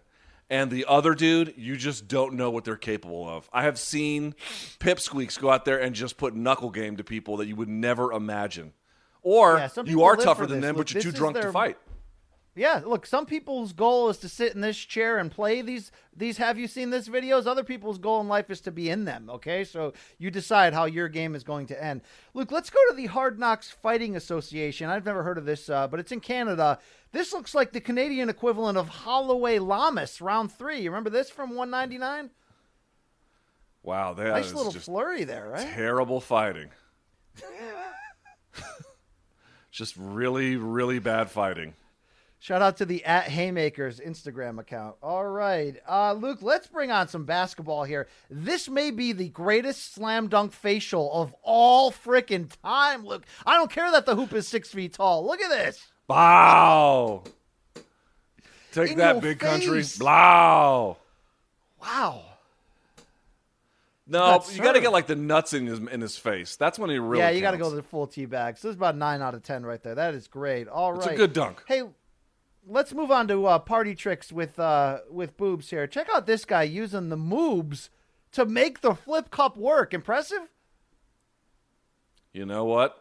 and 0.48 0.70
the 0.70 0.86
other 0.88 1.14
dude, 1.14 1.54
you 1.56 1.76
just 1.76 2.08
don't 2.08 2.34
know 2.34 2.50
what 2.50 2.64
they're 2.64 2.76
capable 2.76 3.28
of. 3.28 3.48
I 3.52 3.64
have 3.64 3.78
seen 3.78 4.34
pipsqueaks 4.78 5.38
go 5.38 5.50
out 5.50 5.64
there 5.64 5.80
and 5.80 5.94
just 5.94 6.16
put 6.16 6.34
knuckle 6.34 6.70
game 6.70 6.96
to 6.96 7.04
people 7.04 7.38
that 7.38 7.46
you 7.46 7.56
would 7.56 7.68
never 7.68 8.12
imagine, 8.12 8.72
or 9.22 9.58
Yeah, 9.58 9.82
you 9.84 10.04
are 10.04 10.16
tougher 10.16 10.46
than 10.46 10.60
this. 10.60 10.68
them, 10.68 10.76
Look, 10.76 10.86
but 10.86 10.94
you're 10.94 11.02
too 11.02 11.12
drunk 11.12 11.36
to 11.36 11.52
fight. 11.52 11.76
Yeah, 12.56 12.82
look, 12.84 13.06
some 13.06 13.26
people's 13.26 13.72
goal 13.72 14.08
is 14.08 14.18
to 14.18 14.28
sit 14.28 14.54
in 14.54 14.60
this 14.60 14.76
chair 14.76 15.18
and 15.18 15.30
play 15.30 15.62
these 15.62 15.92
these 16.16 16.38
have 16.38 16.58
you 16.58 16.66
seen 16.66 16.90
this 16.90 17.08
videos? 17.08 17.46
Other 17.46 17.62
people's 17.62 17.98
goal 17.98 18.20
in 18.20 18.28
life 18.28 18.50
is 18.50 18.60
to 18.62 18.72
be 18.72 18.90
in 18.90 19.04
them, 19.04 19.30
okay? 19.30 19.62
So 19.62 19.92
you 20.18 20.30
decide 20.30 20.74
how 20.74 20.86
your 20.86 21.08
game 21.08 21.36
is 21.36 21.44
going 21.44 21.66
to 21.68 21.82
end. 21.82 22.02
Luke, 22.34 22.50
let's 22.50 22.68
go 22.68 22.80
to 22.88 22.96
the 22.96 23.06
Hard 23.06 23.38
Knocks 23.38 23.70
Fighting 23.70 24.16
Association. 24.16 24.90
I've 24.90 25.06
never 25.06 25.22
heard 25.22 25.38
of 25.38 25.44
this, 25.44 25.70
uh, 25.70 25.86
but 25.86 26.00
it's 26.00 26.10
in 26.10 26.20
Canada. 26.20 26.80
This 27.12 27.32
looks 27.32 27.54
like 27.54 27.72
the 27.72 27.80
Canadian 27.80 28.28
equivalent 28.28 28.76
of 28.76 28.88
Holloway 28.88 29.58
Lamas 29.58 30.20
round 30.20 30.52
3. 30.52 30.80
You 30.80 30.90
remember 30.90 31.10
this 31.10 31.30
from 31.30 31.50
199? 31.50 32.30
Wow, 33.82 34.12
that 34.14 34.28
nice 34.28 34.52
little 34.52 34.72
just 34.72 34.86
flurry 34.86 35.24
there, 35.24 35.48
right? 35.48 35.68
terrible 35.68 36.20
fighting. 36.20 36.68
just 39.70 39.94
really, 39.96 40.56
really 40.56 40.98
bad 40.98 41.30
fighting. 41.30 41.74
Shout 42.42 42.62
out 42.62 42.78
to 42.78 42.86
the 42.86 43.04
at 43.04 43.24
Haymakers 43.24 44.00
Instagram 44.00 44.58
account. 44.58 44.96
All 45.02 45.26
right. 45.26 45.76
Uh, 45.86 46.14
Luke, 46.14 46.38
let's 46.40 46.66
bring 46.66 46.90
on 46.90 47.06
some 47.06 47.26
basketball 47.26 47.84
here. 47.84 48.08
This 48.30 48.66
may 48.66 48.90
be 48.90 49.12
the 49.12 49.28
greatest 49.28 49.94
slam 49.94 50.28
dunk 50.28 50.52
facial 50.52 51.12
of 51.12 51.34
all 51.42 51.92
freaking 51.92 52.50
time, 52.62 53.04
Luke. 53.04 53.26
I 53.44 53.56
don't 53.56 53.70
care 53.70 53.90
that 53.90 54.06
the 54.06 54.16
hoop 54.16 54.32
is 54.32 54.48
six 54.48 54.70
feet 54.70 54.94
tall. 54.94 55.26
Look 55.26 55.42
at 55.42 55.50
this. 55.50 55.86
Wow. 56.08 57.24
Take 58.72 58.92
in 58.92 58.98
that, 58.98 59.20
big 59.20 59.38
country. 59.38 59.82
face. 59.82 59.98
Blow. 59.98 60.96
Wow. 61.82 62.22
No, 64.06 64.26
That's 64.26 64.56
you 64.56 64.62
got 64.62 64.72
to 64.72 64.80
get 64.80 64.92
like 64.92 65.06
the 65.06 65.14
nuts 65.14 65.52
in 65.52 65.66
his 65.66 65.78
in 65.78 66.00
his 66.00 66.16
face. 66.16 66.56
That's 66.56 66.78
when 66.78 66.88
he 66.90 66.98
really. 66.98 67.22
yeah, 67.22 67.30
you 67.30 67.42
got 67.42 67.52
to 67.52 67.58
go 67.58 67.68
to 67.68 67.76
the 67.76 67.82
full 67.82 68.06
tea 68.06 68.24
bag. 68.24 68.56
So 68.56 68.68
this 68.68 68.72
is 68.72 68.76
about 68.76 68.96
nine 68.96 69.20
out 69.22 69.34
of 69.34 69.42
ten 69.42 69.64
right 69.64 69.80
there. 69.82 69.94
That 69.94 70.14
is 70.14 70.26
great. 70.26 70.66
All 70.68 70.92
right, 70.92 71.04
It's 71.04 71.12
a 71.12 71.16
good 71.16 71.32
dunk. 71.32 71.62
Hey, 71.68 71.82
let's 72.66 72.92
move 72.92 73.10
on 73.10 73.28
to 73.28 73.46
uh, 73.46 73.58
party 73.58 73.94
tricks 73.94 74.32
with 74.32 74.58
uh, 74.58 74.98
with 75.10 75.36
boobs 75.36 75.70
here. 75.70 75.86
Check 75.86 76.08
out 76.14 76.26
this 76.26 76.44
guy 76.44 76.62
using 76.62 77.08
the 77.08 77.16
moobs 77.16 77.88
to 78.32 78.44
make 78.44 78.80
the 78.80 78.94
flip 78.94 79.30
cup 79.30 79.56
work. 79.56 79.92
Impressive. 79.94 80.48
You 82.32 82.46
know 82.46 82.64
what? 82.64 82.96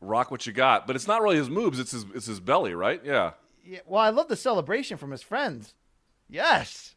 Rock 0.00 0.30
what 0.30 0.46
you 0.46 0.52
got, 0.52 0.86
but 0.86 0.96
it's 0.96 1.06
not 1.06 1.22
really 1.22 1.36
his 1.36 1.50
moves. 1.50 1.78
It's 1.78 1.92
his 1.92 2.04
it's 2.14 2.26
his 2.26 2.40
belly, 2.40 2.74
right? 2.74 3.00
Yeah. 3.04 3.32
Yeah, 3.64 3.78
well, 3.86 4.00
I 4.00 4.10
love 4.10 4.26
the 4.26 4.36
celebration 4.36 4.96
from 4.96 5.12
his 5.12 5.22
friends. 5.22 5.74
Yes. 6.28 6.96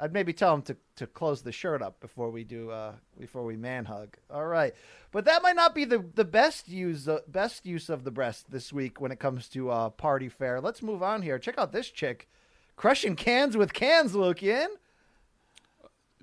I'd 0.00 0.12
maybe 0.12 0.32
tell 0.32 0.54
him 0.54 0.62
to, 0.62 0.76
to 0.96 1.06
close 1.06 1.42
the 1.42 1.52
shirt 1.52 1.80
up 1.80 2.00
before 2.00 2.30
we 2.30 2.42
do 2.42 2.70
uh, 2.70 2.94
before 3.18 3.44
we 3.44 3.56
man 3.56 3.84
hug. 3.84 4.16
All 4.28 4.46
right, 4.46 4.74
but 5.12 5.24
that 5.26 5.42
might 5.42 5.56
not 5.56 5.74
be 5.74 5.84
the, 5.84 6.04
the 6.14 6.24
best 6.24 6.68
use 6.68 7.06
uh, 7.08 7.20
best 7.28 7.64
use 7.64 7.88
of 7.88 8.04
the 8.04 8.10
breast 8.10 8.50
this 8.50 8.72
week 8.72 9.00
when 9.00 9.12
it 9.12 9.20
comes 9.20 9.48
to 9.50 9.70
uh, 9.70 9.90
party 9.90 10.28
fare. 10.28 10.60
Let's 10.60 10.82
move 10.82 11.02
on 11.02 11.22
here. 11.22 11.38
Check 11.38 11.58
out 11.58 11.72
this 11.72 11.90
chick, 11.90 12.28
crushing 12.76 13.14
cans 13.14 13.56
with 13.56 13.72
cans. 13.72 14.14
Look 14.14 14.42
in. 14.42 14.68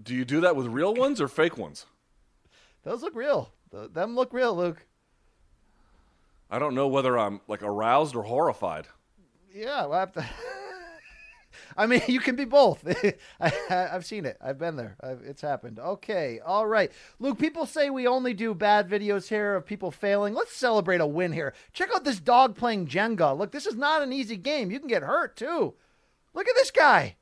Do 0.04 0.16
you 0.16 0.26
do 0.26 0.42
that 0.42 0.56
with 0.56 0.68
real 0.68 0.94
ones 0.94 1.22
or 1.22 1.28
fake 1.28 1.58
ones? 1.58 1.86
Those 2.84 3.04
look 3.04 3.16
real. 3.16 3.52
Th- 3.72 3.92
them 3.92 4.16
look 4.16 4.34
real, 4.34 4.56
Luke. 4.56 4.86
I 6.50 6.60
don't 6.60 6.76
know 6.76 6.88
whether 6.88 7.18
I'm 7.18 7.40
like 7.48 7.64
aroused 7.64 8.16
or 8.16 8.24
horrified. 8.24 8.88
Yeah, 9.54 9.86
we'll 9.86 10.00
have 10.00 10.12
to. 10.14 10.26
I 11.78 11.86
mean, 11.88 12.02
you 12.08 12.20
can 12.20 12.36
be 12.36 12.46
both. 12.46 12.86
I, 13.42 13.52
I've 13.70 14.06
seen 14.06 14.26
it. 14.26 14.38
I've 14.42 14.58
been 14.58 14.76
there. 14.76 14.96
I've, 15.02 15.22
it's 15.24 15.42
happened. 15.42 15.80
Okay, 15.80 16.40
all 16.46 16.68
right, 16.68 16.92
Luke. 17.20 17.40
People 17.40 17.66
say 17.66 17.90
we 17.90 18.08
only 18.08 18.34
do 18.34 18.54
bad 18.54 18.90
videos 18.90 19.28
here 19.28 19.56
of 19.56 19.66
people 19.66 19.92
failing. 19.92 20.34
Let's 20.34 20.54
celebrate 20.56 21.02
a 21.02 21.08
win 21.08 21.32
here. 21.32 21.54
Check 21.74 21.90
out 21.96 22.04
this 22.04 22.20
dog 22.20 22.56
playing 22.56 22.88
Jenga. 22.88 23.38
Look, 23.38 23.52
this 23.52 23.66
is 23.66 23.76
not 23.76 24.02
an 24.02 24.14
easy 24.14 24.38
game. 24.38 24.72
You 24.72 24.80
can 24.80 24.88
get 24.88 25.04
hurt 25.04 25.36
too. 25.36 25.74
Look 26.34 26.48
at 26.48 26.56
this 26.56 26.72
guy. 26.72 27.16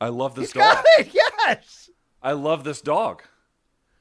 I 0.00 0.08
love 0.08 0.34
this 0.34 0.52
He's 0.52 0.62
dog. 0.62 0.74
got 0.76 0.84
it. 0.98 1.14
Yes, 1.46 1.90
I 2.22 2.32
love 2.32 2.64
this 2.64 2.80
dog. 2.80 3.22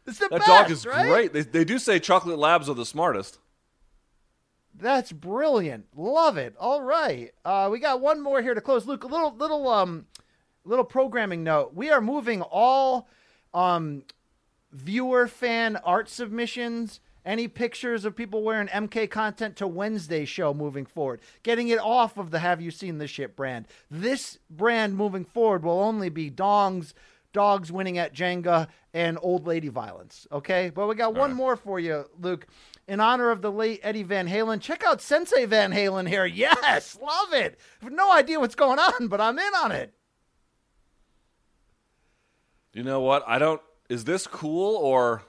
it's 0.05 0.19
the 0.19 0.27
That 0.29 0.39
best. 0.39 0.47
dog 0.47 0.71
is 0.71 0.85
right? 0.85 1.07
great. 1.09 1.33
They, 1.33 1.41
they 1.41 1.63
do 1.65 1.79
say 1.79 1.99
chocolate 1.99 2.37
labs 2.37 2.69
are 2.69 2.75
the 2.75 2.85
smartest. 2.85 3.39
That's 4.79 5.11
brilliant. 5.11 5.87
Love 5.95 6.37
it. 6.37 6.55
All 6.57 6.81
right. 6.81 7.31
Uh, 7.43 7.69
we 7.71 7.79
got 7.79 7.99
one 7.99 8.21
more 8.21 8.41
here 8.41 8.53
to 8.53 8.61
close. 8.61 8.85
Luke, 8.85 9.03
a 9.03 9.07
little 9.07 9.35
little 9.35 9.67
um 9.67 10.05
little 10.63 10.85
programming 10.85 11.43
note. 11.43 11.73
We 11.73 11.89
are 11.89 12.01
moving 12.01 12.41
all 12.41 13.07
um 13.53 14.03
viewer 14.71 15.27
fan 15.27 15.75
art 15.77 16.07
submissions, 16.07 17.01
any 17.25 17.47
pictures 17.49 18.05
of 18.05 18.15
people 18.15 18.41
wearing 18.41 18.67
MK 18.67 19.09
content 19.09 19.57
to 19.57 19.67
Wednesday 19.67 20.23
show 20.23 20.53
moving 20.53 20.85
forward. 20.85 21.19
Getting 21.43 21.67
it 21.67 21.79
off 21.79 22.17
of 22.17 22.31
the 22.31 22.39
Have 22.39 22.61
You 22.61 22.71
Seen 22.71 22.99
This 22.99 23.11
Shit 23.11 23.35
brand. 23.35 23.67
This 23.91 24.39
brand 24.49 24.95
moving 24.95 25.25
forward 25.25 25.63
will 25.63 25.79
only 25.79 26.09
be 26.09 26.31
dongs, 26.31 26.93
dogs 27.33 27.71
winning 27.71 27.97
at 27.97 28.13
Jenga, 28.13 28.67
and 28.93 29.17
old 29.21 29.47
lady 29.47 29.69
violence. 29.69 30.27
Okay? 30.31 30.71
But 30.73 30.87
we 30.87 30.95
got 30.95 31.15
one 31.15 31.33
more 31.33 31.55
for 31.55 31.79
you, 31.79 32.05
Luke. 32.19 32.47
In 32.87 32.99
honor 32.99 33.29
of 33.29 33.41
the 33.41 33.51
late 33.51 33.79
Eddie 33.83 34.03
Van 34.03 34.27
Halen, 34.27 34.59
check 34.59 34.83
out 34.83 35.01
Sensei 35.01 35.45
Van 35.45 35.71
Halen 35.71 36.07
here. 36.07 36.25
Yes, 36.39 36.97
love 37.01 37.33
it. 37.33 37.59
I 37.81 37.85
have 37.85 37.93
no 37.93 38.11
idea 38.11 38.39
what's 38.39 38.55
going 38.55 38.79
on, 38.79 39.07
but 39.07 39.19
I'm 39.21 39.37
in 39.37 39.53
on 39.55 39.71
it. 39.71 39.93
You 42.73 42.83
know 42.83 43.01
what? 43.01 43.23
I 43.27 43.39
don't. 43.39 43.61
Is 43.89 44.05
this 44.05 44.27
cool 44.27 44.75
or? 44.77 45.23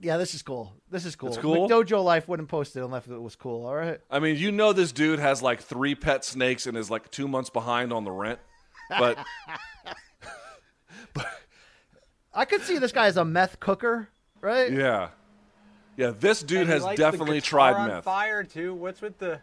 Yeah, 0.00 0.18
this 0.18 0.34
is 0.34 0.42
cool. 0.42 0.74
This 0.90 1.04
is 1.04 1.16
cool. 1.16 1.30
It's 1.30 1.38
cool? 1.38 1.68
Dojo 1.68 2.04
Life 2.04 2.28
wouldn't 2.28 2.48
post 2.48 2.76
it 2.76 2.82
unless 2.82 3.06
it 3.06 3.20
was 3.20 3.34
cool. 3.34 3.66
All 3.66 3.74
right. 3.74 3.98
I 4.10 4.18
mean, 4.18 4.36
you 4.36 4.52
know, 4.52 4.72
this 4.72 4.92
dude 4.92 5.18
has 5.18 5.42
like 5.42 5.62
three 5.62 5.94
pet 5.94 6.24
snakes 6.24 6.66
and 6.66 6.76
is 6.76 6.90
like 6.90 7.10
two 7.10 7.26
months 7.26 7.50
behind 7.50 7.92
on 7.92 8.04
the 8.04 8.12
rent. 8.12 8.38
But 8.90 9.18
I 12.34 12.44
could 12.44 12.62
see 12.62 12.78
this 12.78 12.92
guy 12.92 13.06
as 13.06 13.16
a 13.16 13.24
meth 13.24 13.60
cooker, 13.60 14.08
right? 14.40 14.70
yeah, 14.70 15.08
yeah, 15.96 16.10
this 16.18 16.42
dude 16.42 16.62
And 16.62 16.70
has 16.70 16.82
lights 16.82 16.98
the 16.98 17.04
definitely 17.04 17.40
tried 17.40 17.74
on 17.74 17.88
meth. 17.88 18.04
Fire 18.04 18.44
too. 18.44 18.74
What's 18.74 19.00
with 19.00 19.18
the? 19.18 19.40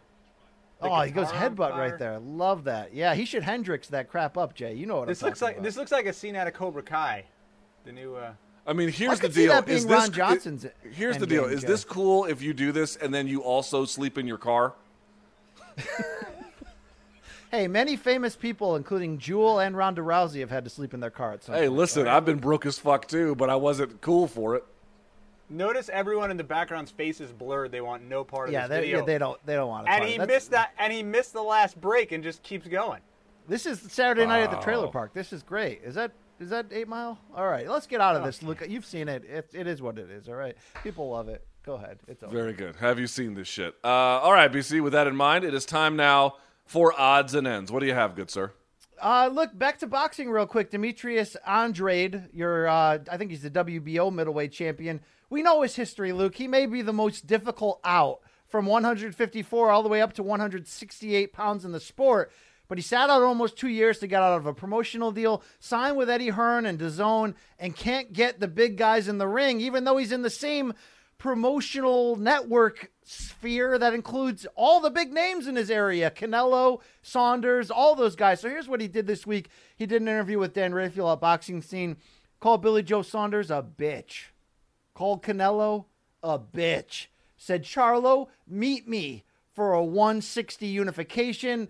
the 0.80 0.88
oh, 0.88 1.00
he 1.00 1.10
goes 1.10 1.28
headbutt 1.28 1.70
fire? 1.70 1.90
right 1.90 1.98
there. 1.98 2.18
Love 2.20 2.64
that. 2.64 2.94
Yeah, 2.94 3.14
he 3.14 3.24
should 3.24 3.42
Hendrix 3.42 3.88
that 3.88 4.08
crap 4.08 4.38
up, 4.38 4.54
Jay. 4.54 4.74
You 4.74 4.86
know 4.86 4.98
what 4.98 5.08
This 5.08 5.22
I'm 5.22 5.28
looks 5.28 5.40
talking 5.40 5.48
like 5.50 5.56
about. 5.56 5.64
this 5.64 5.76
looks 5.76 5.92
like 5.92 6.06
a 6.06 6.12
scene 6.12 6.36
out 6.36 6.46
of 6.46 6.54
Cobra 6.54 6.82
Kai, 6.82 7.24
the 7.84 7.92
new. 7.92 8.14
uh 8.14 8.32
I 8.66 8.72
mean, 8.72 8.88
here's 8.88 9.18
the 9.18 9.26
could 9.26 9.34
see 9.34 9.42
deal: 9.42 9.52
that 9.52 9.68
is 9.68 9.84
being 9.84 9.88
this 9.88 10.02
Ron 10.04 10.12
Johnson's 10.12 10.66
here's 10.92 11.18
the 11.18 11.26
deal: 11.26 11.44
is 11.44 11.60
Jay. 11.62 11.66
this 11.66 11.84
cool 11.84 12.24
if 12.26 12.40
you 12.42 12.54
do 12.54 12.72
this 12.72 12.96
and 12.96 13.12
then 13.12 13.26
you 13.26 13.42
also 13.42 13.84
sleep 13.84 14.16
in 14.18 14.26
your 14.26 14.38
car? 14.38 14.74
Hey, 17.54 17.68
many 17.68 17.94
famous 17.94 18.34
people, 18.34 18.74
including 18.74 19.16
Jewel 19.18 19.60
and 19.60 19.76
Ronda 19.76 20.02
Rousey, 20.02 20.40
have 20.40 20.50
had 20.50 20.64
to 20.64 20.70
sleep 20.70 20.92
in 20.92 20.98
their 20.98 21.10
car 21.10 21.34
at 21.34 21.44
some 21.44 21.54
Hey, 21.54 21.68
point. 21.68 21.78
listen, 21.78 22.08
I've 22.08 22.24
been 22.24 22.38
broke 22.38 22.66
as 22.66 22.80
fuck 22.80 23.06
too, 23.06 23.36
but 23.36 23.48
I 23.48 23.54
wasn't 23.54 24.00
cool 24.00 24.26
for 24.26 24.56
it. 24.56 24.64
Notice 25.48 25.88
everyone 25.92 26.32
in 26.32 26.36
the 26.36 26.42
background's 26.42 26.90
face 26.90 27.20
is 27.20 27.30
blurred. 27.30 27.70
They 27.70 27.80
want 27.80 28.02
no 28.02 28.24
part 28.24 28.48
of 28.48 28.52
Yeah, 28.54 28.66
this 28.66 28.80
video. 28.80 28.98
yeah, 28.98 29.04
they 29.04 29.18
don't. 29.18 29.46
They 29.46 29.54
don't 29.54 29.68
want 29.68 29.86
to. 29.86 29.92
and 29.92 30.02
he 30.02 30.18
missed 30.18 30.50
that. 30.50 30.72
And 30.80 30.92
he 30.92 31.04
missed 31.04 31.32
the 31.32 31.42
last 31.44 31.80
break 31.80 32.10
and 32.10 32.24
just 32.24 32.42
keeps 32.42 32.66
going. 32.66 33.00
This 33.46 33.66
is 33.66 33.80
Saturday 33.80 34.26
night 34.26 34.42
at 34.42 34.50
the 34.50 34.56
trailer 34.56 34.88
park. 34.88 35.12
This 35.14 35.32
is 35.32 35.44
great. 35.44 35.80
Is 35.84 35.94
that 35.94 36.10
is 36.40 36.50
that 36.50 36.66
Eight 36.72 36.88
Mile? 36.88 37.20
All 37.36 37.46
right, 37.46 37.68
let's 37.68 37.86
get 37.86 38.00
out 38.00 38.16
of 38.16 38.24
this. 38.24 38.42
Look, 38.42 38.68
you've 38.68 38.86
seen 38.86 39.08
it. 39.08 39.22
It, 39.26 39.48
it 39.52 39.68
is 39.68 39.80
what 39.80 39.96
it 39.96 40.10
is. 40.10 40.28
All 40.28 40.34
right, 40.34 40.56
people 40.82 41.10
love 41.10 41.28
it. 41.28 41.46
Go 41.64 41.74
ahead. 41.74 41.98
It's 42.08 42.24
over. 42.24 42.34
Very 42.34 42.52
good. 42.52 42.74
Have 42.76 42.98
you 42.98 43.06
seen 43.06 43.34
this 43.34 43.46
shit? 43.46 43.76
Uh, 43.84 43.88
all 43.88 44.32
right, 44.32 44.50
BC. 44.50 44.82
With 44.82 44.94
that 44.94 45.06
in 45.06 45.14
mind, 45.14 45.44
it 45.44 45.54
is 45.54 45.64
time 45.64 45.94
now 45.94 46.34
for 46.64 46.98
odds 46.98 47.34
and 47.34 47.46
ends. 47.46 47.70
What 47.70 47.80
do 47.80 47.86
you 47.86 47.94
have, 47.94 48.14
good 48.14 48.30
sir? 48.30 48.52
Uh, 49.00 49.28
look 49.32 49.56
back 49.58 49.78
to 49.80 49.86
boxing 49.86 50.30
real 50.30 50.46
quick. 50.46 50.70
Demetrius 50.70 51.36
Andrade, 51.46 52.28
your 52.32 52.68
uh, 52.68 52.98
I 53.10 53.16
think 53.16 53.30
he's 53.30 53.42
the 53.42 53.50
WBO 53.50 54.12
middleweight 54.12 54.52
champion. 54.52 55.00
We 55.30 55.42
know 55.42 55.62
his 55.62 55.76
history, 55.76 56.12
Luke. 56.12 56.36
He 56.36 56.48
may 56.48 56.66
be 56.66 56.82
the 56.82 56.92
most 56.92 57.26
difficult 57.26 57.80
out 57.84 58.20
from 58.46 58.66
154 58.66 59.70
all 59.70 59.82
the 59.82 59.88
way 59.88 60.00
up 60.00 60.12
to 60.14 60.22
168 60.22 61.32
pounds 61.32 61.64
in 61.64 61.72
the 61.72 61.80
sport. 61.80 62.30
But 62.66 62.78
he 62.78 62.82
sat 62.82 63.10
out 63.10 63.22
almost 63.22 63.58
two 63.58 63.68
years 63.68 63.98
to 63.98 64.06
get 64.06 64.22
out 64.22 64.38
of 64.38 64.46
a 64.46 64.54
promotional 64.54 65.12
deal, 65.12 65.42
signed 65.58 65.96
with 65.96 66.08
Eddie 66.08 66.30
Hearn 66.30 66.64
and 66.64 66.78
DAZN, 66.78 67.34
and 67.58 67.76
can't 67.76 68.12
get 68.12 68.40
the 68.40 68.48
big 68.48 68.78
guys 68.78 69.06
in 69.06 69.18
the 69.18 69.28
ring, 69.28 69.60
even 69.60 69.84
though 69.84 69.98
he's 69.98 70.12
in 70.12 70.22
the 70.22 70.30
same 70.30 70.72
promotional 71.18 72.16
network 72.16 72.90
sphere 73.04 73.78
that 73.78 73.94
includes 73.94 74.46
all 74.54 74.80
the 74.80 74.90
big 74.90 75.12
names 75.12 75.46
in 75.46 75.56
his 75.56 75.70
area 75.70 76.10
Canelo, 76.10 76.80
Saunders, 77.02 77.70
all 77.70 77.94
those 77.94 78.16
guys. 78.16 78.40
So 78.40 78.48
here's 78.48 78.68
what 78.68 78.80
he 78.80 78.88
did 78.88 79.06
this 79.06 79.26
week. 79.26 79.48
He 79.76 79.86
did 79.86 80.02
an 80.02 80.08
interview 80.08 80.38
with 80.38 80.54
Dan 80.54 80.74
Rafael 80.74 81.12
at 81.12 81.20
Boxing 81.20 81.62
Scene, 81.62 81.96
called 82.40 82.62
Billy 82.62 82.82
Joe 82.82 83.02
Saunders 83.02 83.50
a 83.50 83.62
bitch, 83.62 84.26
called 84.94 85.22
Canelo 85.22 85.86
a 86.22 86.38
bitch, 86.38 87.06
said, 87.36 87.64
Charlo, 87.64 88.28
meet 88.46 88.88
me 88.88 89.24
for 89.54 89.72
a 89.72 89.84
160 89.84 90.66
unification. 90.66 91.68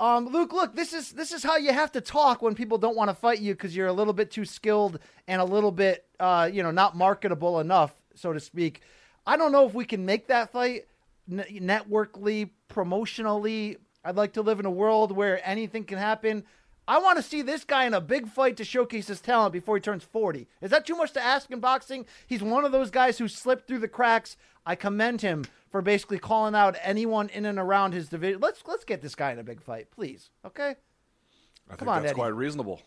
Um, 0.00 0.26
Luke, 0.26 0.52
look, 0.52 0.74
this 0.74 0.92
is 0.92 1.12
this 1.12 1.32
is 1.32 1.42
how 1.42 1.56
you 1.56 1.72
have 1.72 1.92
to 1.92 2.00
talk 2.00 2.42
when 2.42 2.54
people 2.54 2.78
don't 2.78 2.96
want 2.96 3.10
to 3.10 3.14
fight 3.14 3.40
you 3.40 3.54
because 3.54 3.76
you're 3.76 3.86
a 3.86 3.92
little 3.92 4.12
bit 4.12 4.30
too 4.30 4.44
skilled 4.44 4.98
and 5.28 5.40
a 5.40 5.44
little 5.44 5.70
bit, 5.70 6.04
uh, 6.18 6.48
you 6.52 6.62
know, 6.62 6.72
not 6.72 6.96
marketable 6.96 7.60
enough, 7.60 7.94
so 8.14 8.32
to 8.32 8.40
speak. 8.40 8.80
I 9.26 9.36
don't 9.36 9.52
know 9.52 9.66
if 9.66 9.74
we 9.74 9.84
can 9.84 10.04
make 10.04 10.26
that 10.28 10.50
fight 10.52 10.86
n- 11.30 11.44
networkly, 11.52 12.50
promotionally. 12.68 13.76
I'd 14.04 14.16
like 14.16 14.34
to 14.34 14.42
live 14.42 14.60
in 14.60 14.66
a 14.66 14.70
world 14.70 15.12
where 15.12 15.46
anything 15.48 15.84
can 15.84 15.98
happen. 15.98 16.44
I 16.86 16.98
want 16.98 17.16
to 17.16 17.22
see 17.22 17.40
this 17.40 17.64
guy 17.64 17.86
in 17.86 17.94
a 17.94 18.00
big 18.00 18.28
fight 18.28 18.58
to 18.58 18.64
showcase 18.64 19.06
his 19.08 19.22
talent 19.22 19.54
before 19.54 19.76
he 19.76 19.80
turns 19.80 20.04
40. 20.04 20.46
Is 20.60 20.70
that 20.70 20.86
too 20.86 20.94
much 20.94 21.12
to 21.12 21.22
ask 21.24 21.50
in 21.50 21.58
boxing? 21.60 22.04
He's 22.26 22.42
one 22.42 22.66
of 22.66 22.72
those 22.72 22.90
guys 22.90 23.16
who 23.16 23.26
slipped 23.26 23.66
through 23.66 23.78
the 23.78 23.88
cracks. 23.88 24.36
I 24.66 24.74
commend 24.74 25.22
him 25.22 25.46
for 25.70 25.80
basically 25.80 26.18
calling 26.18 26.54
out 26.54 26.76
anyone 26.82 27.30
in 27.30 27.46
and 27.46 27.58
around 27.58 27.92
his 27.92 28.10
division. 28.10 28.40
Let's 28.42 28.62
let's 28.66 28.84
get 28.84 29.00
this 29.00 29.14
guy 29.14 29.32
in 29.32 29.38
a 29.38 29.42
big 29.42 29.62
fight, 29.62 29.90
please. 29.90 30.28
Okay? 30.44 30.70
I 30.70 31.68
think 31.70 31.78
Come 31.78 31.88
on, 31.88 32.02
that's 32.02 32.10
Eddie. 32.10 32.20
quite 32.20 32.34
reasonable. 32.34 32.82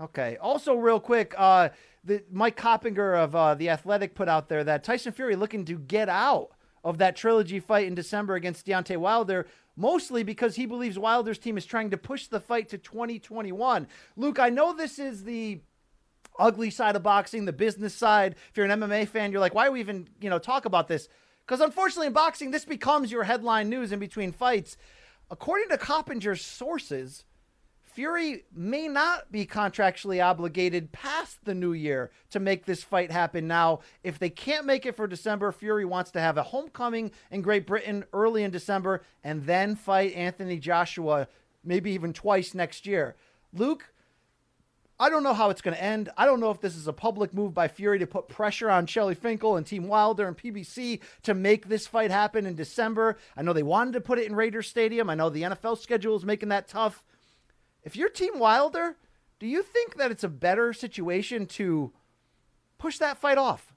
Okay. 0.00 0.36
Also, 0.40 0.74
real 0.74 1.00
quick, 1.00 1.34
uh, 1.36 1.70
the 2.04 2.22
Mike 2.30 2.56
Coppinger 2.56 3.14
of 3.14 3.34
uh, 3.34 3.54
the 3.54 3.68
Athletic 3.68 4.14
put 4.14 4.28
out 4.28 4.48
there 4.48 4.64
that 4.64 4.84
Tyson 4.84 5.12
Fury 5.12 5.36
looking 5.36 5.64
to 5.66 5.78
get 5.78 6.08
out 6.08 6.50
of 6.82 6.98
that 6.98 7.16
trilogy 7.16 7.60
fight 7.60 7.86
in 7.86 7.94
December 7.94 8.34
against 8.34 8.66
Deontay 8.66 8.96
Wilder, 8.96 9.46
mostly 9.76 10.22
because 10.22 10.56
he 10.56 10.66
believes 10.66 10.98
Wilder's 10.98 11.38
team 11.38 11.58
is 11.58 11.66
trying 11.66 11.90
to 11.90 11.98
push 11.98 12.26
the 12.26 12.40
fight 12.40 12.68
to 12.70 12.78
2021. 12.78 13.86
Luke, 14.16 14.38
I 14.38 14.48
know 14.48 14.72
this 14.74 14.98
is 14.98 15.24
the 15.24 15.60
ugly 16.38 16.70
side 16.70 16.96
of 16.96 17.02
boxing, 17.02 17.44
the 17.44 17.52
business 17.52 17.94
side. 17.94 18.36
If 18.50 18.56
you're 18.56 18.66
an 18.66 18.80
MMA 18.80 19.08
fan, 19.08 19.30
you're 19.30 19.40
like, 19.40 19.54
why 19.54 19.66
do 19.66 19.72
we 19.72 19.80
even, 19.80 20.08
you 20.20 20.30
know, 20.30 20.38
talk 20.38 20.64
about 20.64 20.88
this? 20.88 21.08
Because 21.46 21.60
unfortunately 21.60 22.06
in 22.06 22.12
boxing, 22.14 22.50
this 22.50 22.64
becomes 22.64 23.12
your 23.12 23.24
headline 23.24 23.68
news 23.68 23.92
in 23.92 23.98
between 23.98 24.32
fights. 24.32 24.76
according 25.30 25.68
to 25.68 25.78
Coppinger's 25.78 26.44
sources, 26.44 27.24
Fury 27.92 28.44
may 28.54 28.86
not 28.86 29.32
be 29.32 29.44
contractually 29.44 30.24
obligated 30.24 30.92
past 30.92 31.44
the 31.44 31.54
new 31.54 31.72
year 31.72 32.10
to 32.30 32.38
make 32.38 32.64
this 32.64 32.84
fight 32.84 33.10
happen 33.10 33.48
now. 33.48 33.80
If 34.04 34.18
they 34.18 34.30
can't 34.30 34.64
make 34.64 34.86
it 34.86 34.94
for 34.94 35.08
December, 35.08 35.50
Fury 35.50 35.84
wants 35.84 36.12
to 36.12 36.20
have 36.20 36.38
a 36.38 36.44
homecoming 36.44 37.10
in 37.32 37.42
Great 37.42 37.66
Britain 37.66 38.04
early 38.12 38.44
in 38.44 38.52
December 38.52 39.02
and 39.24 39.44
then 39.44 39.74
fight 39.74 40.14
Anthony 40.14 40.58
Joshua 40.58 41.26
maybe 41.64 41.90
even 41.90 42.12
twice 42.12 42.54
next 42.54 42.86
year. 42.86 43.16
Luke, 43.52 43.92
I 45.00 45.10
don't 45.10 45.22
know 45.22 45.34
how 45.34 45.50
it's 45.50 45.62
going 45.62 45.76
to 45.76 45.82
end. 45.82 46.10
I 46.16 46.26
don't 46.26 46.40
know 46.40 46.50
if 46.50 46.60
this 46.60 46.76
is 46.76 46.86
a 46.86 46.92
public 46.92 47.34
move 47.34 47.54
by 47.54 47.68
Fury 47.68 47.98
to 47.98 48.06
put 48.06 48.28
pressure 48.28 48.70
on 48.70 48.86
Shelly 48.86 49.14
Finkel 49.14 49.56
and 49.56 49.66
Team 49.66 49.88
Wilder 49.88 50.28
and 50.28 50.36
PBC 50.36 51.00
to 51.22 51.34
make 51.34 51.68
this 51.68 51.86
fight 51.86 52.10
happen 52.10 52.46
in 52.46 52.54
December. 52.54 53.16
I 53.36 53.42
know 53.42 53.52
they 53.52 53.62
wanted 53.62 53.94
to 53.94 54.00
put 54.00 54.18
it 54.18 54.26
in 54.26 54.36
Raiders 54.36 54.68
Stadium. 54.68 55.10
I 55.10 55.14
know 55.14 55.30
the 55.30 55.42
NFL 55.42 55.78
schedule 55.78 56.16
is 56.16 56.24
making 56.24 56.50
that 56.50 56.68
tough. 56.68 57.02
If 57.82 57.96
you're 57.96 58.08
Team 58.08 58.38
Wilder, 58.38 58.96
do 59.38 59.46
you 59.46 59.62
think 59.62 59.96
that 59.96 60.10
it's 60.10 60.24
a 60.24 60.28
better 60.28 60.72
situation 60.72 61.46
to 61.46 61.92
push 62.78 62.98
that 62.98 63.18
fight 63.18 63.38
off? 63.38 63.72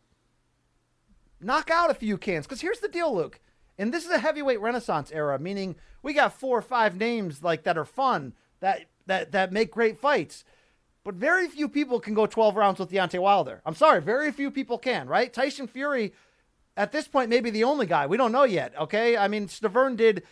Knock 1.39 1.69
out 1.71 1.91
a 1.91 1.95
few 1.95 2.17
cans. 2.17 2.45
Because 2.45 2.61
here's 2.61 2.79
the 2.79 2.87
deal, 2.87 3.13
Luke. 3.13 3.39
And 3.77 3.93
this 3.93 4.05
is 4.05 4.11
a 4.11 4.19
heavyweight 4.19 4.61
renaissance 4.61 5.11
era, 5.11 5.39
meaning 5.39 5.75
we 6.01 6.13
got 6.13 6.33
four 6.33 6.57
or 6.57 6.61
five 6.61 6.95
names 6.95 7.41
like 7.41 7.63
that 7.63 7.77
are 7.77 7.85
fun, 7.85 8.33
that 8.59 8.85
that 9.07 9.31
that 9.31 9.51
make 9.51 9.71
great 9.71 9.99
fights. 9.99 10.43
But 11.03 11.15
very 11.15 11.47
few 11.47 11.67
people 11.67 11.99
can 11.99 12.13
go 12.13 12.25
12 12.25 12.55
rounds 12.55 12.79
with 12.79 12.91
Deontay 12.91 13.19
Wilder. 13.19 13.61
I'm 13.65 13.75
sorry, 13.75 13.99
very 13.99 14.31
few 14.31 14.51
people 14.51 14.77
can, 14.77 15.07
right? 15.07 15.33
Tyson 15.33 15.67
Fury, 15.67 16.13
at 16.77 16.91
this 16.91 17.07
point, 17.07 17.29
maybe 17.29 17.49
the 17.49 17.65
only 17.65 17.85
guy. 17.85 18.07
We 18.07 18.15
don't 18.15 18.31
know 18.31 18.45
yet, 18.45 18.73
okay? 18.79 19.17
I 19.17 19.27
mean, 19.27 19.47
Stiverne 19.47 19.97
did 19.97 20.23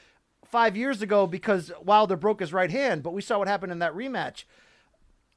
five 0.52 0.76
years 0.76 1.02
ago 1.02 1.26
because 1.26 1.72
Wilder 1.82 2.18
broke 2.18 2.42
his 2.42 2.54
right 2.54 2.70
hand, 2.70 3.02
but 3.04 3.14
we 3.14 3.22
saw 3.22 3.40
what 3.40 3.48
happened 3.48 3.72
in 3.72 3.80
that 3.80 3.96
rematch. 3.96 4.44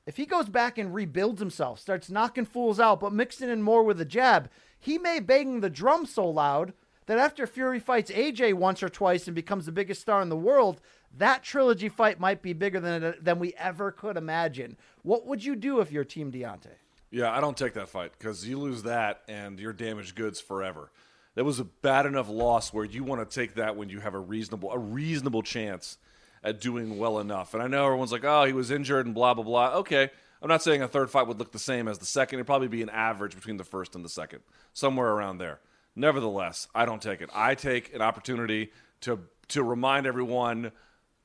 If 0.07 0.17
he 0.19 0.27
goes 0.27 0.49
back 0.49 0.77
and 0.77 0.93
rebuilds 0.93 1.41
himself, 1.41 1.81
starts 1.81 2.11
knocking 2.11 2.45
fools 2.45 2.79
out, 2.79 3.01
but 3.01 3.13
mixing 3.13 3.49
in 3.49 3.63
more 3.63 3.83
with 3.83 4.01
a 4.01 4.05
jab, 4.05 4.51
he 4.79 4.99
may 4.99 5.21
bang 5.21 5.61
the 5.61 5.71
drum 5.71 6.05
so 6.05 6.29
loud 6.29 6.75
that 7.07 7.19
after 7.19 7.47
Fury 7.47 7.79
fights 7.79 8.11
AJ 8.11 8.55
once 8.55 8.83
or 8.83 8.89
twice 8.89 9.27
and 9.27 9.35
becomes 9.35 9.67
the 9.67 9.73
biggest 9.73 10.03
star 10.03 10.21
in 10.21 10.29
the 10.29 10.37
world, 10.37 10.81
that 11.17 11.43
trilogy 11.43 11.89
fight 11.89 12.19
might 12.21 12.43
be 12.43 12.53
bigger 12.53 12.81
than 12.81 13.15
than 13.21 13.39
we 13.39 13.55
ever 13.55 13.93
could 13.93 14.17
imagine. 14.17 14.77
What 15.03 15.27
would 15.27 15.45
you 15.45 15.55
do 15.55 15.81
if 15.81 15.93
you're 15.93 16.05
Team 16.05 16.33
Deontay? 16.33 16.77
Yeah, 17.11 17.31
I 17.31 17.41
don't 17.41 17.57
take 17.57 17.75
that 17.75 17.89
fight 17.89 18.13
because 18.19 18.47
you 18.47 18.59
lose 18.59 18.83
that 18.83 19.23
and 19.29 19.61
you're 19.61 19.73
damaged 19.73 20.17
goods 20.17 20.41
forever. 20.41 20.91
That 21.35 21.45
was 21.45 21.59
a 21.59 21.65
bad 21.65 22.07
enough 22.07 22.29
loss 22.29 22.73
where 22.73 22.85
you 22.85 23.03
want 23.03 23.29
to 23.29 23.35
take 23.35 23.55
that 23.55 23.77
when 23.77 23.89
you 23.89 24.01
have 24.01 24.15
a 24.15 24.19
reasonable 24.19 24.71
a 24.71 24.79
reasonable 24.79 25.43
chance 25.43 25.99
at 26.43 26.61
doing 26.61 26.99
well 26.99 27.19
enough. 27.19 27.55
And 27.55 27.63
I 27.63 27.67
know 27.67 27.87
everyone's 27.87 28.13
like, 28.13 28.25
"Oh, 28.25 28.45
he 28.45 28.53
was 28.53 28.71
injured 28.71 29.07
and 29.07 29.15
blah 29.15 29.35
blah 29.35 29.45
blah." 29.45 29.75
Okay, 29.79 30.11
I'm 30.41 30.49
not 30.49 30.63
saying 30.63 30.83
a 30.83 30.89
third 30.89 31.11
fight 31.11 31.27
would 31.27 31.39
look 31.39 31.53
the 31.53 31.59
same 31.59 31.89
as 31.89 31.99
the 31.99 32.07
second. 32.07 32.39
It'd 32.39 32.47
probably 32.47 32.69
be 32.69 32.83
an 32.83 32.91
average 32.91 33.35
between 33.35 33.57
the 33.57 33.65
first 33.65 33.95
and 33.95 34.05
the 34.05 34.09
second, 34.09 34.41
somewhere 34.73 35.11
around 35.11 35.39
there. 35.39 35.61
Nevertheless, 35.97 36.69
I 36.75 36.85
don't 36.85 37.03
take 37.03 37.21
it. 37.21 37.31
I 37.35 37.55
take 37.55 37.95
an 37.95 38.03
opportunity 38.03 38.71
to 39.03 39.21
to 39.49 39.63
remind 39.63 40.07
everyone 40.07 40.73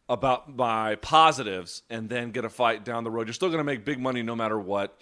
about 0.10 0.56
my 0.56 0.96
positives 0.96 1.84
and 1.90 2.10
then 2.10 2.32
get 2.32 2.44
a 2.44 2.50
fight 2.50 2.84
down 2.84 3.04
the 3.04 3.12
road. 3.12 3.28
You're 3.28 3.34
still 3.36 3.50
going 3.50 3.60
to 3.60 3.64
make 3.64 3.86
big 3.86 4.00
money 4.00 4.24
no 4.24 4.36
matter 4.36 4.60
what. 4.60 5.00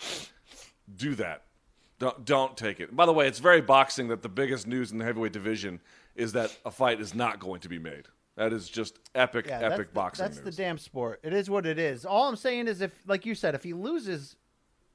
Do 0.94 1.16
that. 1.16 1.44
Don't 2.00 2.26
don't 2.26 2.56
take 2.56 2.80
it. 2.80 2.96
By 2.96 3.06
the 3.06 3.14
way, 3.14 3.28
it's 3.28 3.40
very 3.40 3.62
boxing 3.62 4.08
that 4.10 4.22
the 4.22 4.30
biggest 4.30 4.68
news 4.68 4.92
in 4.92 4.98
the 4.98 5.06
heavyweight 5.06 5.34
division 5.34 5.80
is 6.16 6.34
that 6.34 6.56
a 6.66 6.72
fight 6.72 7.00
is 7.00 7.16
not 7.16 7.40
going 7.40 7.60
to 7.62 7.70
be 7.70 7.80
made. 7.80 8.08
That 8.36 8.54
is 8.54 8.70
just 8.70 9.00
epic, 9.16 9.48
Yeah, 9.48 9.62
epic 9.62 9.78
that's, 9.78 9.94
boxing 9.94 10.24
That's 10.24 10.36
news. 10.38 10.46
the 10.56 10.64
damn 10.64 10.78
sport. 10.78 11.20
It 11.24 11.34
is 11.34 11.50
what 11.50 11.66
it 11.66 11.80
is. 11.80 12.06
All 12.06 12.28
I'm 12.28 12.36
saying 12.36 12.68
is, 12.68 12.82
if, 12.82 12.92
like 13.08 13.26
you 13.26 13.34
said, 13.34 13.56
if 13.56 13.64
he 13.64 13.74
loses, 13.74 14.36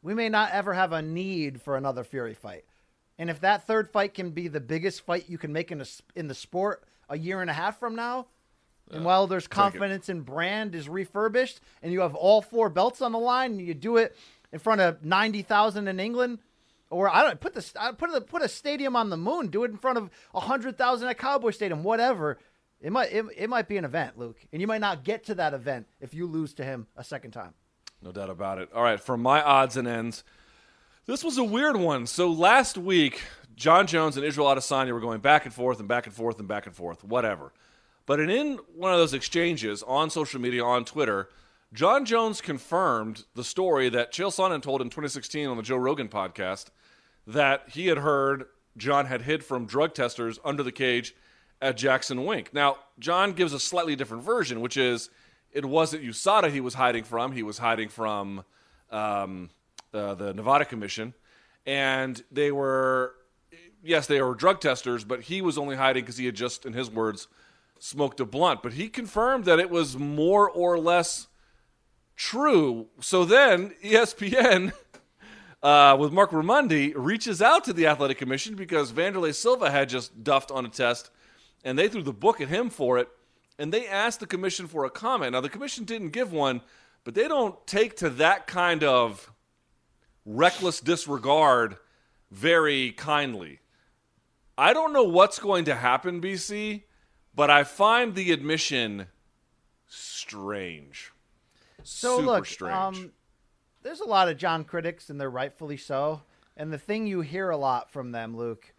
we 0.00 0.14
may 0.14 0.28
not 0.28 0.52
ever 0.52 0.74
have 0.74 0.92
a 0.92 1.02
need 1.02 1.60
for 1.60 1.76
another 1.76 2.04
Fury 2.04 2.34
fight. 2.34 2.64
And 3.18 3.28
if 3.28 3.40
that 3.40 3.66
third 3.66 3.90
fight 3.90 4.14
can 4.14 4.30
be 4.30 4.46
the 4.46 4.60
biggest 4.60 5.00
fight 5.00 5.28
you 5.28 5.38
can 5.38 5.52
make 5.52 5.72
in 5.72 5.80
a, 5.80 5.86
in 6.14 6.28
the 6.28 6.34
sport 6.34 6.84
a 7.08 7.18
year 7.18 7.40
and 7.40 7.50
a 7.50 7.52
half 7.52 7.80
from 7.80 7.96
now, 7.96 8.26
and 8.90 9.04
while 9.04 9.26
there's 9.26 9.48
confidence 9.48 10.08
in 10.08 10.20
brand 10.20 10.74
is 10.74 10.88
refurbished, 10.88 11.60
and 11.82 11.92
you 11.92 12.00
have 12.00 12.14
all 12.14 12.42
four 12.42 12.68
belts 12.68 13.00
on 13.00 13.12
the 13.12 13.18
line, 13.18 13.52
and 13.52 13.60
you 13.60 13.74
do 13.74 13.96
it 13.96 14.16
in 14.52 14.58
front 14.58 14.80
of 14.80 15.04
ninety 15.04 15.42
thousand 15.42 15.88
in 15.88 15.98
England, 15.98 16.38
or 16.92 17.08
I 17.08 17.22
don't 17.22 17.40
put 17.40 17.54
the 17.54 17.66
I 17.78 17.92
put 17.92 18.10
a, 18.10 18.20
put 18.20 18.42
a 18.42 18.48
stadium 18.48 18.94
on 18.94 19.10
the 19.10 19.16
moon, 19.16 19.48
do 19.48 19.64
it 19.64 19.70
in 19.70 19.78
front 19.78 19.98
of 19.98 20.10
hundred 20.34 20.78
thousand 20.78 21.08
at 21.08 21.18
Cowboy 21.18 21.50
Stadium, 21.50 21.82
whatever. 21.82 22.38
It 22.80 22.92
might 22.92 23.12
it, 23.12 23.24
it 23.36 23.50
might 23.50 23.68
be 23.68 23.76
an 23.76 23.84
event, 23.84 24.18
Luke, 24.18 24.38
and 24.52 24.60
you 24.60 24.66
might 24.66 24.80
not 24.80 25.02
get 25.04 25.24
to 25.24 25.34
that 25.36 25.54
event 25.54 25.86
if 26.00 26.14
you 26.14 26.26
lose 26.26 26.54
to 26.54 26.64
him 26.64 26.86
a 26.96 27.02
second 27.02 27.30
time. 27.32 27.54
No 28.02 28.12
doubt 28.12 28.30
about 28.30 28.58
it. 28.58 28.68
All 28.74 28.82
right, 28.82 29.00
for 29.00 29.16
my 29.16 29.40
odds 29.42 29.76
and 29.76 29.88
ends, 29.88 30.24
this 31.06 31.24
was 31.24 31.38
a 31.38 31.44
weird 31.44 31.76
one. 31.76 32.06
So 32.06 32.30
last 32.30 32.76
week, 32.76 33.22
Jon 33.56 33.86
Jones 33.86 34.16
and 34.16 34.26
Israel 34.26 34.48
Adesanya 34.48 34.92
were 34.92 35.00
going 35.00 35.20
back 35.20 35.44
and 35.44 35.54
forth 35.54 35.78
and 35.78 35.88
back 35.88 36.06
and 36.06 36.14
forth 36.14 36.38
and 36.38 36.48
back 36.48 36.66
and 36.66 36.74
forth, 36.74 37.04
whatever. 37.04 37.52
But 38.04 38.18
in, 38.20 38.30
in 38.30 38.58
one 38.74 38.92
of 38.92 38.98
those 38.98 39.14
exchanges 39.14 39.82
on 39.84 40.10
social 40.10 40.40
media, 40.40 40.64
on 40.64 40.84
Twitter, 40.84 41.28
Jon 41.72 42.04
Jones 42.04 42.40
confirmed 42.40 43.24
the 43.34 43.44
story 43.44 43.88
that 43.88 44.12
Chael 44.12 44.28
Sonnen 44.28 44.60
told 44.60 44.82
in 44.82 44.88
2016 44.90 45.48
on 45.48 45.56
the 45.56 45.62
Joe 45.62 45.76
Rogan 45.76 46.08
podcast 46.08 46.66
that 47.26 47.68
he 47.70 47.86
had 47.86 47.98
heard 47.98 48.46
Jon 48.76 49.06
had 49.06 49.22
hid 49.22 49.44
from 49.44 49.66
drug 49.66 49.94
testers 49.94 50.38
under 50.44 50.62
the 50.62 50.72
cage 50.72 51.14
at 51.60 51.76
Jackson 51.76 52.24
Wink. 52.24 52.52
Now, 52.52 52.76
Jon 52.98 53.32
gives 53.32 53.52
a 53.52 53.60
slightly 53.60 53.94
different 53.96 54.24
version, 54.24 54.60
which 54.60 54.76
is 54.76 55.10
it 55.52 55.64
wasn't 55.64 56.02
USADA 56.02 56.50
he 56.50 56.60
was 56.60 56.74
hiding 56.74 57.04
from. 57.04 57.32
He 57.32 57.42
was 57.42 57.58
hiding 57.58 57.88
from 57.88 58.44
um, 58.90 59.50
uh, 59.92 60.14
the 60.14 60.34
Nevada 60.34 60.64
Commission. 60.64 61.14
And 61.66 62.22
they 62.32 62.50
were, 62.50 63.14
yes, 63.82 64.06
they 64.06 64.20
were 64.20 64.34
drug 64.34 64.60
testers, 64.60 65.04
but 65.04 65.22
he 65.22 65.40
was 65.40 65.58
only 65.58 65.76
hiding 65.76 66.02
because 66.02 66.16
he 66.16 66.26
had 66.26 66.34
just, 66.34 66.66
in 66.66 66.72
his 66.72 66.90
words, 66.90 67.28
smoked 67.78 68.20
a 68.20 68.24
blunt. 68.24 68.62
But 68.62 68.72
he 68.72 68.88
confirmed 68.88 69.44
that 69.44 69.60
it 69.60 69.70
was 69.70 69.96
more 69.96 70.50
or 70.50 70.78
less 70.78 71.28
true. 72.16 72.88
So 73.00 73.24
then 73.24 73.74
ESPN, 73.84 74.72
uh, 75.62 75.96
with 75.98 76.12
Marc 76.12 76.30
Raimondi, 76.30 76.92
reaches 76.94 77.40
out 77.40 77.64
to 77.64 77.72
the 77.72 77.86
Athletic 77.86 78.18
Commission 78.18 78.54
because 78.54 78.92
Wanderlei 78.92 79.34
Silva 79.34 79.70
had 79.70 79.88
just 79.88 80.24
duffed 80.24 80.50
on 80.50 80.64
a 80.64 80.68
test, 80.68 81.10
and 81.64 81.78
they 81.78 81.88
threw 81.88 82.02
the 82.02 82.12
book 82.12 82.40
at 82.40 82.48
him 82.48 82.70
for 82.70 82.98
it. 82.98 83.08
And 83.58 83.72
they 83.72 83.86
asked 83.86 84.20
the 84.20 84.26
commission 84.26 84.66
for 84.66 84.84
a 84.84 84.90
comment. 84.90 85.32
Now, 85.32 85.40
the 85.40 85.48
commission 85.48 85.84
didn't 85.84 86.08
give 86.08 86.32
one, 86.32 86.62
but 87.04 87.14
they 87.14 87.28
don't 87.28 87.64
take 87.66 87.96
to 87.98 88.10
that 88.10 88.46
kind 88.46 88.82
of 88.82 89.30
reckless 90.24 90.80
disregard 90.80 91.76
very 92.30 92.92
kindly. 92.92 93.60
I 94.56 94.72
don't 94.72 94.92
know 94.92 95.04
what's 95.04 95.38
going 95.38 95.66
to 95.66 95.74
happen, 95.74 96.20
BC, 96.20 96.82
but 97.34 97.50
I 97.50 97.64
find 97.64 98.14
the 98.14 98.32
admission 98.32 99.06
strange. 99.86 101.12
So 101.82 102.16
Super 102.16 102.26
look, 102.26 102.46
strange. 102.46 102.96
um, 102.96 103.12
there's 103.82 104.00
a 104.00 104.08
lot 104.08 104.28
of 104.28 104.36
Jon 104.36 104.64
critics, 104.64 105.10
and 105.10 105.20
they're 105.20 105.30
rightfully 105.30 105.76
so. 105.76 106.22
And 106.56 106.72
the 106.72 106.78
thing 106.78 107.06
you 107.06 107.20
hear 107.22 107.50
a 107.50 107.56
lot 107.56 107.90
from 107.90 108.12
them, 108.12 108.36
Luke, 108.36 108.74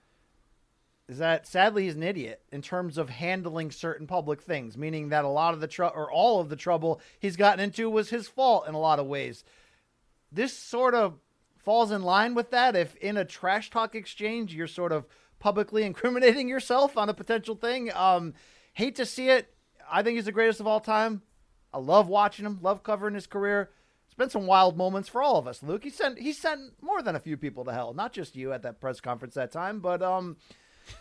is 1.08 1.18
that 1.18 1.46
sadly 1.46 1.84
he's 1.84 1.96
an 1.96 2.04
idiot 2.04 2.42
in 2.52 2.62
terms 2.62 2.98
of 2.98 3.10
handling 3.10 3.72
certain 3.72 4.08
public 4.08 4.42
things, 4.42 4.78
meaning 4.78 5.10
that 5.10 5.26
a 5.26 5.30
lot 5.30 5.54
of 5.54 5.60
the 5.60 5.68
trouble 5.68 5.96
or 5.98 6.12
all 6.12 6.40
of 6.40 6.50
the 6.50 6.56
trouble 6.56 7.02
he's 7.20 7.36
gotten 7.36 7.60
into 7.60 7.90
was 7.90 8.10
his 8.10 8.28
fault 8.28 8.68
in 8.68 8.74
a 8.74 8.80
lot 8.80 9.00
of 9.00 9.06
ways. 9.06 9.44
This 10.32 10.58
sort 10.58 10.96
of 10.96 11.20
falls 11.58 11.92
in 11.92 12.04
line 12.04 12.36
with 12.36 12.52
that. 12.52 12.76
If 12.76 12.96
in 12.96 13.18
a 13.18 13.26
trash 13.26 13.70
talk 13.70 13.96
exchange 13.96 14.56
you're 14.56 14.68
sort 14.68 14.92
of 14.92 15.06
publicly 15.40 15.84
incriminating 15.86 16.48
yourself 16.48 16.98
on 16.98 17.10
a 17.10 17.14
potential 17.14 17.56
thing, 17.56 17.92
um, 17.94 18.34
hate 18.74 18.96
to 18.96 19.06
see 19.06 19.30
it. 19.30 19.54
I 19.92 20.04
think 20.04 20.16
he's 20.16 20.26
the 20.26 20.32
greatest 20.32 20.62
of 20.62 20.68
all 20.68 20.80
time. 20.80 21.22
I 21.74 21.80
love 21.80 22.08
watching 22.08 22.46
him, 22.46 22.60
love 22.62 22.84
covering 22.84 23.16
his 23.16 23.28
career. 23.28 23.72
It's 24.14 24.18
been 24.19 24.30
some 24.30 24.45
wild 24.45 24.77
moments 24.77 25.10
for 25.10 25.23
all 25.23 25.38
of 25.38 25.48
us, 25.48 25.64
Luke. 25.64 25.84
He 25.84 25.90
sent 25.90 26.19
he 26.19 26.34
sent 26.34 26.80
more 26.84 27.02
than 27.02 27.15
a 27.15 27.19
few 27.19 27.35
people 27.35 27.65
to 27.65 27.73
hell, 27.73 27.95
not 27.95 28.14
just 28.14 28.35
you 28.35 28.53
at 28.53 28.61
that 28.61 28.80
press 28.80 29.02
conference 29.02 29.34
that 29.34 29.52
time, 29.52 29.80
but 29.80 30.03
um 30.03 30.38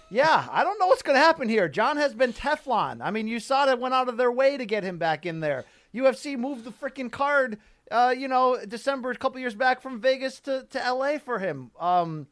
yeah, 0.09 0.49
I 0.51 0.65
don't 0.65 0.79
know 0.79 0.87
what's 0.87 1.03
going 1.03 1.17
to 1.17 1.23
happen 1.23 1.51
here. 1.51 1.69
Jon 1.69 1.99
has 1.99 2.15
been 2.15 2.33
Teflon. 2.33 3.03
I 3.03 3.11
mean, 3.11 3.29
you 3.29 3.39
saw 3.39 3.67
that 3.67 3.81
went 3.81 3.93
out 3.93 4.09
of 4.09 4.17
their 4.17 4.33
way 4.33 4.57
to 4.57 4.65
get 4.65 4.83
him 4.83 4.97
back 4.97 5.27
in 5.27 5.41
there. 5.41 5.67
UFC 5.95 6.39
moved 6.39 6.65
the 6.65 6.71
freaking 6.71 7.13
card, 7.13 7.59
uh, 7.91 8.15
you 8.17 8.29
know, 8.29 8.59
December 8.67 9.11
a 9.11 9.17
couple 9.17 9.41
years 9.41 9.57
back 9.57 9.83
from 9.83 10.01
Vegas 10.01 10.41
to, 10.41 10.65
to 10.71 10.79
LA 10.79 11.19
for 11.19 11.39
him. 11.39 11.73
Um, 11.79 12.29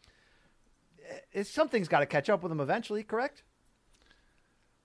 it's, 1.32 1.50
something's 1.50 1.88
got 1.88 2.00
to 2.00 2.06
catch 2.06 2.30
up 2.30 2.42
with 2.42 2.52
him 2.52 2.60
eventually, 2.60 3.02
correct? 3.02 3.42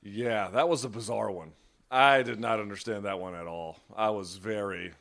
Yeah, 0.02 0.50
that 0.50 0.68
was 0.68 0.84
a 0.84 0.90
bizarre 0.90 1.32
one. 1.32 1.54
I 1.92 2.24
did 2.24 2.40
not 2.42 2.60
understand 2.60 3.06
that 3.06 3.20
one 3.20 3.36
at 3.36 3.48
all. 3.48 3.78
I 3.96 4.10
was 4.10 4.38
very 4.38 4.92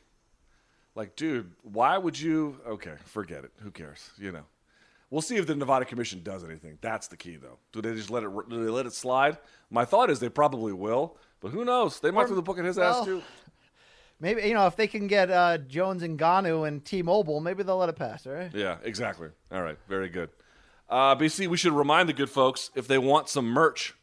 like, 0.95 1.15
dude, 1.15 1.51
why 1.63 1.97
would 1.97 2.19
you? 2.19 2.59
Okay, 2.67 2.93
forget 3.05 3.43
it. 3.43 3.51
Who 3.61 3.71
cares? 3.71 4.09
You 4.17 4.31
know. 4.31 4.43
We'll 5.11 5.21
see 5.21 5.35
if 5.37 5.45
the 5.45 5.55
Nevada 5.55 5.85
Commission 5.85 6.21
does 6.23 6.43
anything. 6.43 6.77
That's 6.81 7.07
the 7.07 7.15
key, 7.15 7.35
though. 7.35 7.59
Do 7.71 7.81
they 7.81 7.93
just 7.93 8.09
let 8.09 8.23
it? 8.23 8.29
Do 8.49 8.63
they 8.65 8.71
let 8.71 8.85
it 8.87 8.93
slide? 8.93 9.37
My 9.69 9.85
thought 9.85 10.09
is 10.09 10.19
they 10.19 10.29
probably 10.29 10.73
will, 10.73 11.17
But 11.41 11.51
who 11.51 11.63
knows? 11.63 11.99
They 11.99 12.09
might 12.11 12.23
Or- 12.23 12.27
throw 12.27 12.35
the 12.35 12.41
book 12.41 12.57
at 12.57 12.65
his 12.65 12.77
well, 12.77 12.99
ass 13.01 13.05
too. 13.05 13.21
Maybe 14.19 14.43
you 14.47 14.53
know 14.53 14.65
if 14.65 14.75
they 14.75 14.87
can 14.87 15.07
get 15.07 15.29
uh, 15.29 15.57
Jones 15.59 16.01
and 16.01 16.17
Ngannou 16.17 16.67
and 16.67 16.83
T-Mobile, 16.83 17.39
maybe 17.41 17.63
they'll 17.63 17.77
let 17.77 17.89
it 17.89 17.97
pass. 17.97 18.25
right? 18.25 18.49
Yeah, 18.53 18.77
exactly. 18.83 19.27
All 19.51 19.61
right, 19.61 19.77
very 19.89 20.07
good. 20.07 20.29
Uh, 20.89 21.15
BC, 21.17 21.47
we 21.47 21.57
should 21.57 21.73
remind 21.73 22.07
the 22.07 22.13
good 22.13 22.29
folks 22.29 22.71
if 22.75 22.87
they 22.87 22.97
want 22.97 23.27
some 23.27 23.45
merch, 23.45 23.93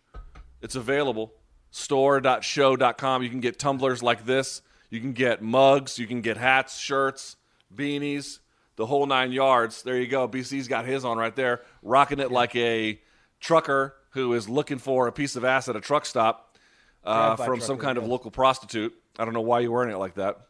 it's 0.60 0.74
available. 0.77 1.32
Store.show.com. 1.70 3.23
You 3.23 3.31
can 3.31 3.40
get 3.40 3.59
tumblers 3.59 4.02
like 4.02 4.27
this. 4.27 4.60
You 4.93 5.01
can 5.01 5.14
get 5.14 5.40
mugs. 5.40 5.98
You 5.98 6.06
can 6.06 6.20
get 6.20 6.36
hats, 6.36 6.78
shirts, 6.78 7.36
beanies, 7.74 8.40
the 8.77 8.85
whole 8.85 9.06
nine 9.06 9.32
yards. 9.32 9.82
There 9.82 9.97
you 9.97 10.06
go. 10.06 10.28
BC's 10.28 10.69
got 10.69 10.85
his 10.85 11.02
on 11.02 11.16
right 11.16 11.35
there, 11.35 11.62
rocking 11.82 12.20
it 12.20 12.31
like 12.31 12.55
a 12.55 13.01
trucker 13.40 13.97
who 14.10 14.35
is 14.35 14.51
looking 14.51 14.77
for 14.77 15.09
a 15.09 15.12
piece 15.12 15.35
of 15.35 15.47
ass 15.47 15.70
at 15.70 15.77
a 15.77 15.81
truck 15.81 16.05
stop 16.05 16.59
uh, 17.05 17.36
from 17.36 17.62
some 17.62 17.78
kind 17.78 17.97
of 17.97 18.06
local 18.06 18.31
prostitute. 18.31 18.93
I 19.19 19.24
don't 19.24 19.32
know 19.32 19.40
why 19.40 19.60
you're 19.60 19.73
wearing 19.73 19.90
it 19.90 19.97
like 19.97 20.16
that. 20.16 20.40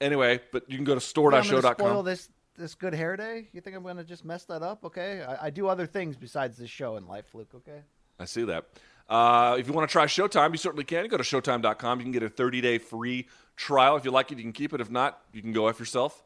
Anyway, 0.00 0.40
but 0.50 0.68
you 0.68 0.76
can 0.76 0.84
go 0.84 0.96
to 0.96 1.00
store.show.com. 1.00 1.74
spoil 1.74 2.02
this 2.02 2.30
this 2.56 2.74
good 2.74 2.92
hair 2.92 3.16
day. 3.16 3.46
You 3.52 3.60
think 3.60 3.76
I'm 3.76 3.84
gonna 3.84 4.02
just 4.02 4.24
mess 4.24 4.46
that 4.46 4.62
up? 4.62 4.84
Okay, 4.84 5.22
I, 5.22 5.46
I 5.46 5.50
do 5.50 5.68
other 5.68 5.86
things 5.86 6.16
besides 6.16 6.56
this 6.56 6.70
show 6.70 6.96
in 6.96 7.06
life, 7.06 7.32
Luke. 7.34 7.52
Okay. 7.54 7.82
I 8.18 8.24
see 8.24 8.44
that. 8.46 8.64
Uh, 9.08 9.56
if 9.58 9.66
you 9.66 9.72
want 9.72 9.88
to 9.88 9.92
try 9.92 10.04
Showtime, 10.06 10.52
you 10.52 10.58
certainly 10.58 10.84
can. 10.84 11.06
Go 11.08 11.16
to 11.16 11.22
Showtime.com. 11.22 11.98
You 11.98 12.04
can 12.04 12.12
get 12.12 12.22
a 12.22 12.28
30 12.28 12.60
day 12.60 12.78
free 12.78 13.26
trial. 13.56 13.96
If 13.96 14.04
you 14.04 14.10
like 14.10 14.30
it, 14.30 14.38
you 14.38 14.44
can 14.44 14.52
keep 14.52 14.72
it. 14.72 14.80
If 14.80 14.90
not, 14.90 15.20
you 15.32 15.42
can 15.42 15.52
go 15.52 15.68
F 15.68 15.78
yourself. 15.78 16.22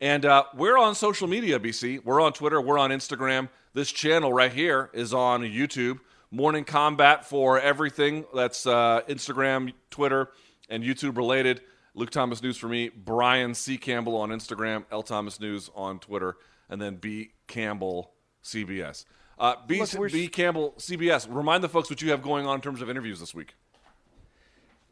And 0.00 0.24
uh, 0.24 0.44
we're 0.54 0.78
on 0.78 0.94
social 0.94 1.28
media, 1.28 1.58
BC. 1.58 2.04
We're 2.04 2.20
on 2.20 2.32
Twitter. 2.32 2.60
We're 2.60 2.78
on 2.78 2.90
Instagram. 2.90 3.48
This 3.74 3.92
channel 3.92 4.32
right 4.32 4.52
here 4.52 4.90
is 4.94 5.12
on 5.12 5.42
YouTube. 5.42 5.98
Morning 6.30 6.64
Kombat 6.64 7.24
for 7.24 7.60
everything 7.60 8.24
that's 8.34 8.64
uh, 8.64 9.02
Instagram, 9.08 9.72
Twitter, 9.90 10.30
and 10.68 10.82
YouTube 10.82 11.16
related. 11.16 11.60
Luke 11.94 12.10
Thomas 12.10 12.42
News 12.42 12.56
for 12.56 12.68
me. 12.68 12.88
Brian 12.88 13.52
C. 13.52 13.76
Campbell 13.76 14.16
on 14.16 14.30
Instagram. 14.30 14.84
L. 14.90 15.02
Thomas 15.02 15.40
News 15.40 15.70
on 15.74 15.98
Twitter. 15.98 16.36
And 16.68 16.80
then 16.80 16.94
B. 16.96 17.32
Campbell 17.48 18.12
CBS. 18.44 19.04
Uh, 19.40 19.56
B. 19.66 19.80
Look, 19.80 20.12
B. 20.12 20.28
Campbell 20.28 20.74
CBS. 20.78 21.26
Remind 21.28 21.64
the 21.64 21.68
folks 21.68 21.88
what 21.88 22.02
you 22.02 22.10
have 22.10 22.22
going 22.22 22.46
on 22.46 22.56
in 22.56 22.60
terms 22.60 22.82
of 22.82 22.90
interviews 22.90 23.18
this 23.18 23.34
week. 23.34 23.54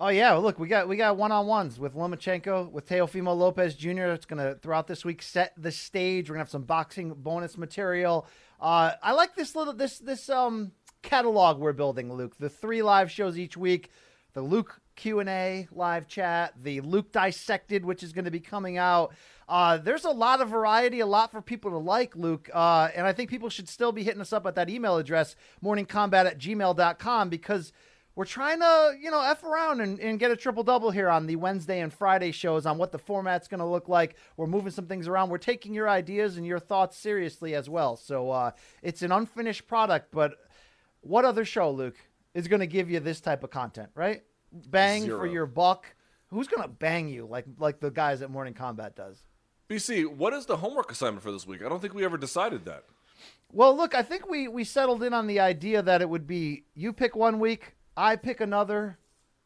Oh 0.01 0.09
yeah, 0.09 0.33
look, 0.35 0.59
we 0.59 0.69
got 0.69 0.89
we 0.89 0.97
got 0.97 1.17
one 1.19 1.33
on 1.33 1.47
ones 1.47 1.79
with 1.79 1.95
Lomachenko, 1.95 2.71
with 2.71 2.89
Teofimo 2.89 3.37
Lopez 3.37 3.75
Jr. 3.75 4.05
It's 4.05 4.25
gonna 4.25 4.55
throughout 4.55 4.87
this 4.87 5.05
week 5.05 5.23
set 5.23 5.53
the 5.59 5.71
stage. 5.71 6.31
We're 6.31 6.35
gonna 6.35 6.45
have 6.45 6.51
some 6.51 6.63
boxing 6.63 7.13
bonus 7.15 7.59
material. 7.59 8.27
Uh, 8.59 8.93
I 9.03 9.13
like 9.13 9.35
this 9.35 9.55
little 9.55 9.75
this 9.75 9.99
this 9.99 10.31
um 10.31 10.73
catalog 11.03 11.59
we're 11.59 11.73
building, 11.75 12.13
Luke. 12.13 12.37
The 12.39 12.49
three 12.49 12.81
live 12.81 13.11
shows 13.11 13.39
each 13.39 13.57
week, 13.57 13.91
the 14.33 14.41
Luke 14.41 14.81
Q 14.97 15.21
and 15.21 15.29
A 15.29 15.69
live 15.73 16.09
chat, 16.09 16.55
the 16.63 16.81
Luke 16.81 17.13
dissected, 17.13 17.85
which 17.85 18.03
is 18.03 18.13
going 18.13 18.25
to 18.25 18.31
be 18.31 18.41
coming 18.41 18.79
out. 18.79 19.15
Uh, 19.49 19.79
there's 19.79 20.05
a 20.05 20.11
lot 20.11 20.41
of 20.41 20.51
variety, 20.51 21.01
a 21.01 21.07
lot 21.07 21.33
for 21.33 21.41
people 21.41 21.71
to 21.71 21.79
like, 21.79 22.15
Luke. 22.15 22.51
Uh, 22.53 22.89
and 22.95 23.07
I 23.07 23.13
think 23.13 23.31
people 23.31 23.49
should 23.49 23.69
still 23.69 23.93
be 23.93 24.03
hitting 24.03 24.21
us 24.21 24.33
up 24.33 24.47
at 24.47 24.55
that 24.57 24.69
email 24.69 24.99
address, 24.99 25.37
morningkombat 25.65 26.27
at 26.27 26.39
gmail.com, 26.39 27.29
because 27.31 27.73
we're 28.15 28.25
trying 28.25 28.59
to, 28.61 28.97
you 29.01 29.11
know, 29.11 29.23
F 29.23 29.45
around 29.45 29.81
and, 29.81 29.99
and 30.01 30.19
get 30.19 30.31
a 30.31 30.37
triple 30.37 30.65
double 30.65 30.91
here 30.91 31.09
on 31.09 31.27
the 31.27 31.37
Wednesday 31.37 31.81
and 31.81 31.93
Friday 31.93 32.33
shows 32.33 32.67
on 32.67 32.77
what 32.77 32.93
the 32.93 32.99
format's 32.99 33.49
going 33.49 33.61
to 33.61 33.67
look 33.67 33.89
like. 33.89 34.17
We're 34.37 34.49
moving 34.49 34.73
some 34.73 34.87
things 34.87 35.09
around. 35.09 35.31
We're 35.31 35.39
taking 35.39 35.73
your 35.73 35.89
ideas 35.89 36.37
and 36.37 36.45
your 36.45 36.59
thoughts 36.59 36.99
seriously 36.99 37.55
as 37.55 37.71
well. 37.71 37.97
So 37.97 38.31
uh, 38.31 38.51
it's 38.83 39.03
an 39.03 39.13
unfinished 39.13 39.67
product, 39.67 40.09
but 40.11 40.33
what 41.01 41.25
other 41.25 41.45
show, 41.45 41.71
Luke, 41.71 41.97
is 42.35 42.49
going 42.49 42.61
to 42.61 42.67
give 42.67 42.91
you 42.91 43.01
this 43.01 43.21
type 43.21 43.45
of 43.45 43.51
content, 43.51 43.91
right? 43.95 44.23
Bang 44.53 45.03
Zero. 45.03 45.19
for 45.19 45.27
your 45.27 45.47
buck. 45.47 45.87
Who's 46.27 46.49
going 46.49 46.63
to 46.63 46.69
bang 46.69 47.09
you 47.09 47.25
like 47.25 47.47
like 47.59 47.81
the 47.81 47.91
guys 47.91 48.21
at 48.21 48.31
Morning 48.31 48.53
Kombat 48.53 48.95
does? 48.95 49.23
BC, 49.69 50.07
what 50.07 50.33
is 50.33 50.47
the 50.47 50.57
homework 50.57 50.91
assignment 50.91 51.23
for 51.23 51.31
this 51.31 51.47
week? 51.47 51.63
I 51.65 51.69
don't 51.69 51.81
think 51.81 51.93
we 51.93 52.05
ever 52.05 52.17
decided 52.17 52.65
that. 52.65 52.85
Well, 53.53 53.77
look, 53.77 53.95
I 53.95 54.03
think 54.03 54.29
we 54.29 54.49
we 54.49 54.65
settled 54.65 55.03
in 55.03 55.13
on 55.13 55.27
the 55.27 55.41
idea 55.41 55.83
that 55.83 56.01
it 56.01 56.09
would 56.09 56.27
be 56.27 56.65
you 56.75 56.93
pick 56.93 57.15
one 57.15 57.39
week, 57.39 57.75
I 57.97 58.17
pick 58.17 58.41
another, 58.41 58.99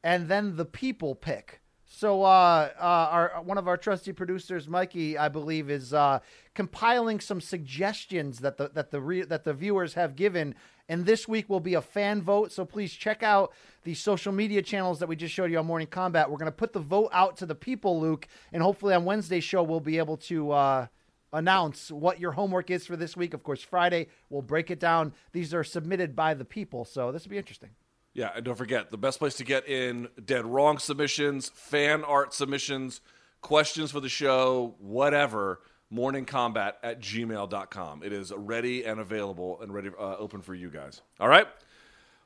and 0.03 0.29
then 0.29 0.57
the 0.57 0.65
people 0.65 1.15
pick. 1.15 1.61
So, 1.85 2.23
uh, 2.23 2.71
uh, 2.79 2.83
our 2.83 3.43
one 3.45 3.59
of 3.59 3.69
our 3.69 3.77
trusty 3.77 4.13
producers, 4.13 4.69
Mikey, 4.69 5.19
I 5.19 5.29
believe, 5.29 5.71
is 5.71 5.93
uh, 5.93 6.21
compiling 6.55 7.21
some 7.21 7.41
suggestions 7.41 8.39
that 8.41 8.57
the 8.57 8.71
that 8.71 8.91
the 8.91 9.01
re- 9.01 9.23
that 9.23 9.45
the 9.45 9.55
viewers 9.55 9.95
have 9.95 10.17
given, 10.17 10.55
and 10.89 11.05
this 11.05 11.27
week 11.27 11.49
will 11.49 11.61
be 11.61 11.75
a 11.75 11.83
fan 11.83 12.23
vote. 12.23 12.51
So 12.53 12.65
please 12.65 12.93
check 12.93 13.23
out 13.23 13.53
the 13.85 13.95
social 13.95 14.33
media 14.33 14.63
channels 14.63 14.99
that 15.01 15.09
we 15.09 15.17
just 15.17 15.35
showed 15.35 15.51
you 15.51 15.59
on 15.59 15.67
Morning 15.67 15.89
Kombat. 15.89 16.29
We're 16.29 16.39
going 16.39 16.47
to 16.47 16.53
put 16.53 16.73
the 16.73 16.81
vote 16.81 17.11
out 17.13 17.37
to 17.39 17.47
the 17.47 17.55
people, 17.55 18.01
Luke, 18.01 18.27
and 18.53 18.63
hopefully 18.63 18.95
on 18.95 19.05
Wednesday's 19.05 19.45
show 19.45 19.63
we'll 19.63 19.81
be 19.81 19.99
able 19.99 20.17
to. 20.19 20.53
Uh, 20.53 20.87
announce 21.33 21.91
what 21.91 22.21
your 22.21 22.33
homework 22.33 22.71
is 22.71 22.87
for 22.87 22.97
this 22.97 23.17
week. 23.17 23.35
Of 23.35 23.43
course, 23.43 23.63
Friday 23.63 24.09
we'll 24.29 24.43
break 24.43 24.71
it 24.71 24.79
down. 24.79 25.15
These 25.33 25.55
are 25.55 25.65
submitted 25.65 26.15
by 26.15 26.35
the 26.35 26.45
people, 26.45 26.85
so 26.85 27.11
this 27.11 27.25
will 27.25 27.31
be 27.31 27.39
interesting. 27.39 27.71
Yeah, 28.15 28.31
and 28.37 28.45
don't 28.45 28.59
forget 28.59 28.91
the 28.91 28.99
best 28.99 29.19
place 29.19 29.35
to 29.37 29.45
get 29.45 29.67
in 29.67 30.09
dead 30.23 30.45
wrong 30.45 30.79
submissions, 30.79 31.51
fan 31.55 32.05
art 32.05 32.35
submissions, 32.35 33.01
questions 33.41 33.91
for 33.91 34.01
the 34.01 34.11
show, 34.11 34.75
whatever, 34.79 35.61
morningkombat 35.93 36.75
at 36.83 37.01
gmail.com. 37.01 38.03
It 38.03 38.13
is 38.13 38.33
ready 38.37 38.85
and 38.85 39.01
available 39.01 39.61
and 39.63 39.73
ready 39.73 39.91
uh, 39.99 40.17
open 40.17 40.43
for 40.43 40.55
you 40.55 40.69
guys. 40.69 41.01
All 41.21 41.29
right? 41.29 41.47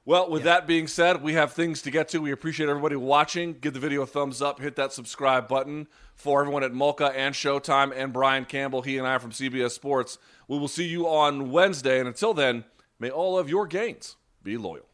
Well, 0.08 0.30
with 0.30 0.44
that 0.44 0.68
being 0.68 0.86
said, 0.86 1.20
we 1.20 1.32
have 1.32 1.52
things 1.52 1.82
to 1.82 1.90
get 1.90 2.08
to. 2.10 2.20
We 2.20 2.30
appreciate 2.30 2.68
everybody 2.68 2.94
watching. 2.94 3.54
Give 3.54 3.74
the 3.74 3.80
video 3.80 4.02
a 4.02 4.06
thumbs 4.06 4.40
up, 4.40 4.60
hit 4.60 4.76
that 4.76 4.92
subscribe 4.92 5.48
button. 5.48 5.88
For 6.14 6.40
everyone 6.40 6.62
at 6.62 6.70
Mulca 6.70 7.12
and 7.12 7.34
Showtime 7.34 7.92
and 7.92 8.12
Brian 8.12 8.44
Campbell, 8.44 8.82
he 8.82 8.98
and 8.98 9.06
I 9.06 9.14
are 9.14 9.18
from 9.18 9.32
CBS 9.32 9.72
Sports. 9.72 10.18
We 10.46 10.60
will 10.60 10.68
see 10.68 10.86
you 10.86 11.08
on 11.08 11.50
Wednesday. 11.50 11.98
And 11.98 12.06
until 12.06 12.34
then, 12.34 12.66
may 13.00 13.10
all 13.10 13.36
of 13.36 13.50
your 13.50 13.66
gains 13.66 14.14
be 14.44 14.56
loyal. 14.56 14.86